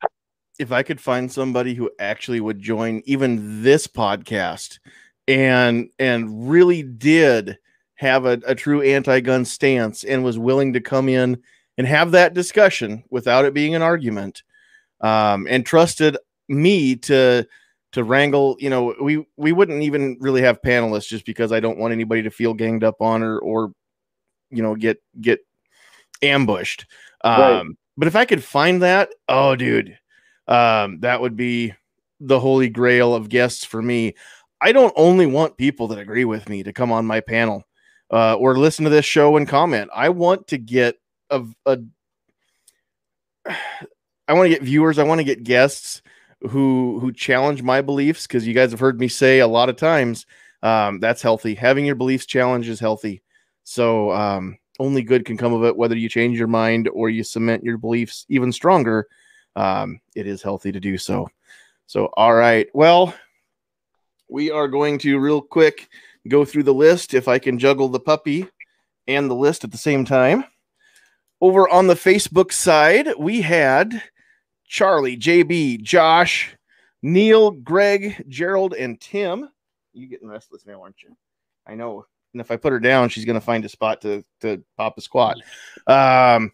If 0.58 0.70
I 0.70 0.82
could 0.82 1.00
find 1.00 1.32
somebody 1.32 1.74
who 1.74 1.90
actually 1.98 2.40
would 2.40 2.60
join 2.60 3.02
even 3.06 3.62
this 3.62 3.86
podcast 3.86 4.78
and 5.26 5.88
and 5.98 6.50
really 6.50 6.82
did 6.82 7.58
have 7.94 8.26
a, 8.26 8.38
a 8.46 8.54
true 8.54 8.82
anti-gun 8.82 9.44
stance 9.44 10.04
and 10.04 10.22
was 10.24 10.38
willing 10.38 10.74
to 10.74 10.80
come 10.80 11.08
in 11.08 11.40
and 11.78 11.86
have 11.86 12.10
that 12.10 12.34
discussion 12.34 13.02
without 13.10 13.44
it 13.46 13.54
being 13.54 13.74
an 13.74 13.80
argument 13.82 14.42
um, 15.00 15.46
and 15.48 15.64
trusted 15.64 16.18
me 16.48 16.96
to 16.96 17.46
to 17.92 18.04
wrangle 18.04 18.56
you 18.58 18.70
know 18.70 18.94
we 19.00 19.26
we 19.36 19.52
wouldn't 19.52 19.82
even 19.82 20.16
really 20.20 20.42
have 20.42 20.62
panelists 20.62 21.08
just 21.08 21.26
because 21.26 21.52
i 21.52 21.60
don't 21.60 21.78
want 21.78 21.92
anybody 21.92 22.22
to 22.22 22.30
feel 22.30 22.54
ganged 22.54 22.82
up 22.84 23.00
on 23.00 23.22
or 23.22 23.38
or 23.40 23.72
you 24.50 24.62
know 24.62 24.74
get 24.74 25.02
get 25.20 25.40
ambushed. 26.22 26.86
Um 27.22 27.40
Right. 27.40 27.66
but 27.96 28.08
if 28.08 28.16
i 28.16 28.24
could 28.24 28.42
find 28.42 28.82
that 28.82 29.10
oh 29.28 29.56
dude 29.56 29.98
um 30.48 31.00
that 31.00 31.20
would 31.20 31.36
be 31.36 31.74
the 32.22 32.38
holy 32.38 32.68
grail 32.68 33.14
of 33.14 33.28
guests 33.28 33.64
for 33.64 33.82
me. 33.82 34.14
I 34.60 34.70
don't 34.72 34.92
only 34.96 35.26
want 35.26 35.56
people 35.56 35.88
that 35.88 35.98
agree 35.98 36.24
with 36.24 36.48
me 36.48 36.62
to 36.62 36.72
come 36.72 36.92
on 36.92 37.04
my 37.04 37.20
panel 37.20 37.64
uh, 38.12 38.34
or 38.34 38.56
listen 38.56 38.84
to 38.84 38.90
this 38.90 39.04
show 39.04 39.36
and 39.36 39.48
comment. 39.48 39.90
I 39.92 40.10
want 40.10 40.46
to 40.48 40.58
get 40.58 40.96
a, 41.30 41.44
a 41.66 41.78
i 44.28 44.32
want 44.34 44.46
to 44.46 44.50
get 44.50 44.62
viewers. 44.62 45.00
I 45.00 45.02
want 45.02 45.18
to 45.18 45.24
get 45.24 45.42
guests 45.42 46.00
who 46.48 46.98
who 47.00 47.12
challenge 47.12 47.62
my 47.62 47.80
beliefs 47.80 48.26
because 48.26 48.46
you 48.46 48.54
guys 48.54 48.70
have 48.70 48.80
heard 48.80 48.98
me 48.98 49.08
say 49.08 49.38
a 49.38 49.46
lot 49.46 49.68
of 49.68 49.76
times 49.76 50.26
um, 50.62 51.00
that's 51.00 51.22
healthy 51.22 51.54
having 51.54 51.84
your 51.84 51.94
beliefs 51.94 52.26
challenged 52.26 52.68
is 52.68 52.80
healthy 52.80 53.22
So 53.64 54.12
um, 54.12 54.58
only 54.78 55.02
good 55.02 55.24
can 55.24 55.36
come 55.36 55.52
of 55.52 55.64
it, 55.64 55.76
whether 55.76 55.96
you 55.96 56.08
change 56.08 56.38
your 56.38 56.48
mind 56.48 56.88
or 56.88 57.10
you 57.10 57.24
cement 57.24 57.64
your 57.64 57.78
beliefs 57.78 58.26
even 58.28 58.52
stronger. 58.52 59.06
Um, 59.54 60.00
it 60.14 60.26
is 60.26 60.42
healthy 60.42 60.72
to 60.72 60.80
do 60.80 60.98
so. 60.98 61.28
So, 61.86 62.06
all 62.16 62.34
right. 62.34 62.68
Well, 62.72 63.14
we 64.28 64.50
are 64.50 64.68
going 64.68 64.98
to 64.98 65.18
real 65.18 65.42
quick 65.42 65.88
go 66.28 66.44
through 66.44 66.62
the 66.62 66.74
list 66.74 67.14
if 67.14 67.28
I 67.28 67.38
can 67.38 67.58
juggle 67.58 67.88
the 67.88 68.00
puppy 68.00 68.48
and 69.06 69.30
the 69.30 69.34
list 69.34 69.64
at 69.64 69.70
the 69.70 69.78
same 69.78 70.04
time. 70.04 70.44
Over 71.40 71.68
on 71.68 71.86
the 71.88 71.94
Facebook 71.94 72.52
side, 72.52 73.08
we 73.18 73.40
had 73.42 74.02
Charlie, 74.72 75.18
JB, 75.18 75.82
Josh, 75.82 76.56
Neil, 77.02 77.50
Greg, 77.50 78.24
Gerald, 78.26 78.72
and 78.72 78.98
Tim. 78.98 79.50
You 79.92 80.06
getting 80.06 80.28
restless 80.28 80.64
now, 80.64 80.80
aren't 80.80 81.02
you? 81.02 81.14
I 81.66 81.74
know. 81.74 82.06
And 82.32 82.40
if 82.40 82.50
I 82.50 82.56
put 82.56 82.72
her 82.72 82.80
down, 82.80 83.10
she's 83.10 83.26
going 83.26 83.38
to 83.38 83.44
find 83.44 83.66
a 83.66 83.68
spot 83.68 84.00
to, 84.00 84.24
to 84.40 84.64
pop 84.78 84.96
a 84.96 85.02
squat. 85.02 85.36
Um, 85.86 86.52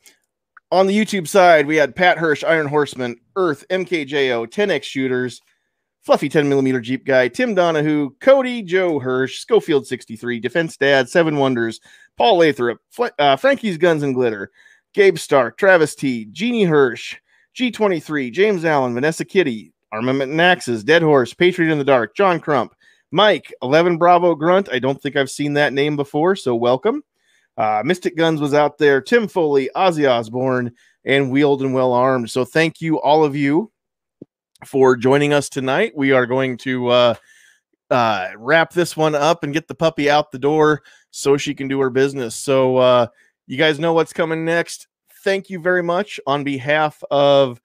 on 0.73 0.89
the 0.89 0.99
YouTube 0.99 1.29
side, 1.29 1.69
we 1.69 1.77
had 1.77 1.95
Pat 1.95 2.19
Hirsch, 2.19 2.43
Iron 2.43 2.67
Horseman, 2.67 3.21
Earth, 3.37 3.65
MKJO, 3.71 4.49
10X 4.49 4.83
Shooters, 4.83 5.41
Fluffy 6.03 6.29
10 6.29 6.49
millimeter 6.49 6.81
Jeep 6.81 7.07
Guy, 7.07 7.29
Tim 7.29 7.55
Donahue, 7.55 8.11
Cody, 8.19 8.63
Joe 8.63 8.99
Hirsch, 8.99 9.39
Schofield 9.39 9.87
63, 9.87 10.41
Defense 10.41 10.77
Dad, 10.77 11.09
Seven 11.09 11.37
Wonders, 11.37 11.79
Paul 12.17 12.39
Lathrop, 12.39 12.81
Fl- 12.91 13.07
uh, 13.21 13.37
Frankie's 13.37 13.79
Guns 13.79 14.03
and 14.03 14.13
Glitter, 14.13 14.51
Gabe 14.93 15.19
Stark, 15.19 15.57
Travis 15.57 15.95
T, 15.95 16.25
Jeannie 16.33 16.65
Hirsch, 16.65 17.15
G23, 17.59 18.33
James 18.33 18.65
Allen, 18.65 18.95
Vanessa 18.95 19.25
Kitty, 19.25 19.73
Armament 19.91 20.31
and 20.31 20.41
Axes, 20.41 20.85
Dead 20.85 21.03
Horse, 21.03 21.35
Patriot 21.35 21.73
in 21.73 21.79
the 21.79 21.85
Dark, 21.85 22.15
John 22.15 22.39
Crump, 22.39 22.73
Mike, 23.11 23.53
11 23.63 23.99
Bravo 23.99 24.37
Grunt. 24.37 24.69
I 24.71 24.79
don't 24.79 25.01
think 25.03 25.17
I've 25.17 25.31
seen 25.31 25.55
that 25.55 25.73
name 25.73 25.97
before, 25.97 26.37
so 26.37 26.55
welcome. 26.55 27.03
Uh, 27.57 27.83
Mystic 27.85 28.17
Guns 28.17 28.41
was 28.41 28.55
out 28.55 28.79
there, 28.79 29.01
Tim 29.01 29.27
Foley, 29.27 29.71
Ozzy 29.75 30.09
Osbourne, 30.09 30.73
and 31.05 31.33
Wheeled 31.33 31.63
and 31.63 31.75
Well 31.75 31.93
Armed. 31.93 32.31
So 32.31 32.45
thank 32.45 32.81
you, 32.81 33.01
all 33.01 33.25
of 33.25 33.35
you, 33.35 33.73
for 34.65 34.95
joining 34.97 35.33
us 35.33 35.49
tonight. 35.49 35.93
We 35.97 36.13
are 36.13 36.27
going 36.27 36.59
to 36.59 36.87
uh, 36.89 37.15
uh, 37.91 38.29
wrap 38.37 38.73
this 38.73 38.97
one 38.97 39.17
up 39.17 39.43
and 39.43 39.53
get 39.53 39.67
the 39.67 39.75
puppy 39.75 40.09
out 40.09 40.31
the 40.31 40.39
door 40.39 40.83
so 41.11 41.37
she 41.37 41.55
can 41.55 41.67
do 41.67 41.81
her 41.81 41.91
business. 41.91 42.37
So 42.37 42.77
uh, 42.77 43.07
you 43.49 43.57
guys 43.57 43.81
know 43.81 43.95
what's 43.95 44.13
coming 44.13 44.45
next. 44.45 44.87
Thank 45.25 45.51
you 45.51 45.59
very 45.59 45.83
much 45.83 46.21
on 46.27 46.45
behalf 46.45 47.03
of, 47.11 47.61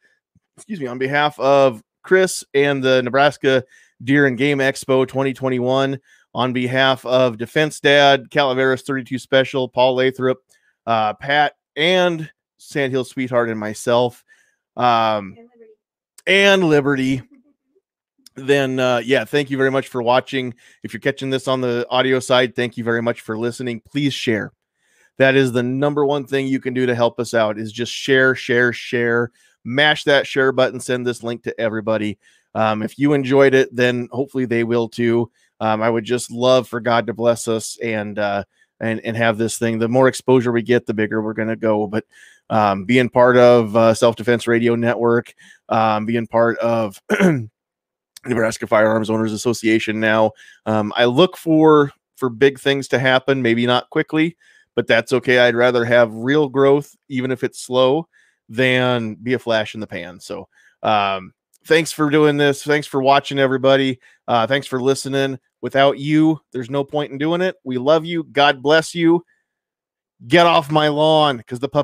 excuse 0.57 0.79
me, 0.79 0.87
on 0.87 0.97
behalf 0.97 1.39
of 1.39 1.83
Chris 2.03 2.43
and 2.53 2.83
the 2.83 3.01
Nebraska 3.03 3.63
Deer 4.03 4.25
and 4.25 4.37
Game 4.37 4.59
Expo 4.59 5.07
2021 5.07 5.99
on 6.35 6.53
behalf 6.53 7.05
of 7.05 7.37
Defense 7.37 7.79
Dad, 7.79 8.29
Calaveras 8.31 8.81
32 8.81 9.19
Special, 9.19 9.69
Paul 9.69 9.95
Lathrop, 9.95 10.39
uh, 10.85 11.13
Pat, 11.13 11.53
and 11.75 12.29
Sandhill 12.57 13.03
Sweetheart, 13.03 13.49
and 13.49 13.59
myself, 13.59 14.23
um, 14.75 15.35
and 16.25 16.63
Liberty. 16.63 17.21
Then, 18.35 18.79
uh, 18.79 19.01
yeah, 19.05 19.25
thank 19.25 19.51
you 19.51 19.57
very 19.57 19.69
much 19.69 19.89
for 19.89 20.01
watching. 20.01 20.55
If 20.81 20.91
you're 20.91 21.01
catching 21.01 21.29
this 21.29 21.47
on 21.47 21.61
the 21.61 21.85
audio 21.89 22.19
side, 22.19 22.55
thank 22.55 22.77
you 22.77 22.83
very 22.83 23.01
much 23.01 23.21
for 23.21 23.37
listening. 23.37 23.81
Please 23.81 24.13
share. 24.13 24.51
That 25.17 25.35
is 25.35 25.51
the 25.51 25.63
number 25.63 26.05
one 26.05 26.25
thing 26.25 26.47
you 26.47 26.59
can 26.59 26.73
do 26.73 26.85
to 26.85 26.95
help 26.95 27.19
us 27.19 27.33
out 27.33 27.57
is 27.57 27.71
just 27.71 27.91
share, 27.91 28.35
share, 28.35 28.73
share. 28.73 29.31
Mash 29.63 30.03
that 30.03 30.27
share 30.27 30.51
button. 30.51 30.79
Send 30.79 31.05
this 31.05 31.23
link 31.23 31.43
to 31.43 31.59
everybody. 31.59 32.17
Um, 32.55 32.81
if 32.83 32.99
you 32.99 33.13
enjoyed 33.13 33.53
it, 33.53 33.73
then 33.75 34.09
hopefully 34.11 34.45
they 34.45 34.63
will 34.63 34.89
too. 34.89 35.31
Um, 35.59 35.81
I 35.81 35.89
would 35.89 36.03
just 36.03 36.31
love 36.31 36.67
for 36.67 36.79
God 36.79 37.07
to 37.07 37.13
bless 37.13 37.47
us 37.47 37.77
and 37.81 38.19
uh, 38.19 38.43
and 38.79 38.99
and 39.01 39.15
have 39.15 39.37
this 39.37 39.57
thing. 39.57 39.79
The 39.79 39.87
more 39.87 40.07
exposure 40.07 40.51
we 40.51 40.61
get, 40.61 40.85
the 40.85 40.93
bigger 40.93 41.21
we're 41.21 41.33
going 41.33 41.47
to 41.47 41.55
go. 41.55 41.87
But 41.87 42.05
um, 42.49 42.85
being 42.85 43.09
part 43.09 43.37
of 43.37 43.75
uh, 43.75 43.93
Self 43.93 44.15
Defense 44.15 44.47
Radio 44.47 44.75
Network, 44.75 45.33
um, 45.69 46.05
being 46.05 46.27
part 46.27 46.57
of 46.57 47.01
Nebraska 48.25 48.67
Firearms 48.67 49.09
Owners 49.09 49.33
Association 49.33 49.99
now, 49.99 50.31
um, 50.65 50.91
I 50.95 51.05
look 51.05 51.37
for 51.37 51.91
for 52.17 52.29
big 52.29 52.59
things 52.59 52.87
to 52.89 52.99
happen. 52.99 53.41
Maybe 53.41 53.65
not 53.65 53.89
quickly, 53.89 54.35
but 54.75 54.87
that's 54.87 55.13
okay. 55.13 55.39
I'd 55.39 55.55
rather 55.55 55.85
have 55.85 56.13
real 56.13 56.49
growth, 56.49 56.95
even 57.09 57.31
if 57.31 57.43
it's 57.43 57.61
slow, 57.61 58.07
than 58.49 59.15
be 59.15 59.33
a 59.33 59.39
flash 59.39 59.73
in 59.73 59.79
the 59.79 59.87
pan. 59.87 60.19
So. 60.19 60.47
Um, 60.83 61.33
thanks 61.65 61.91
for 61.91 62.09
doing 62.09 62.37
this. 62.37 62.61
Thanks 62.63 62.87
for 62.87 63.01
watching, 63.01 63.39
everybody. 63.39 63.99
Uh, 64.27 64.45
thanks 64.47 64.67
for 64.67 64.81
listening. 64.81 65.39
Without 65.61 65.97
you, 65.97 66.41
there's 66.51 66.69
no 66.69 66.83
point 66.83 67.13
in 67.13 67.17
doing 67.17 67.39
it. 67.41 67.55
We 67.63 67.77
love 67.77 68.05
you. 68.05 68.25
God 68.25 68.61
bless 68.61 68.93
you. 68.93 69.23
Get 70.27 70.45
off 70.45 70.71
my 70.71 70.89
lawn 70.89 71.37
because 71.37 71.59
the 71.59 71.69
puppy. 71.69 71.81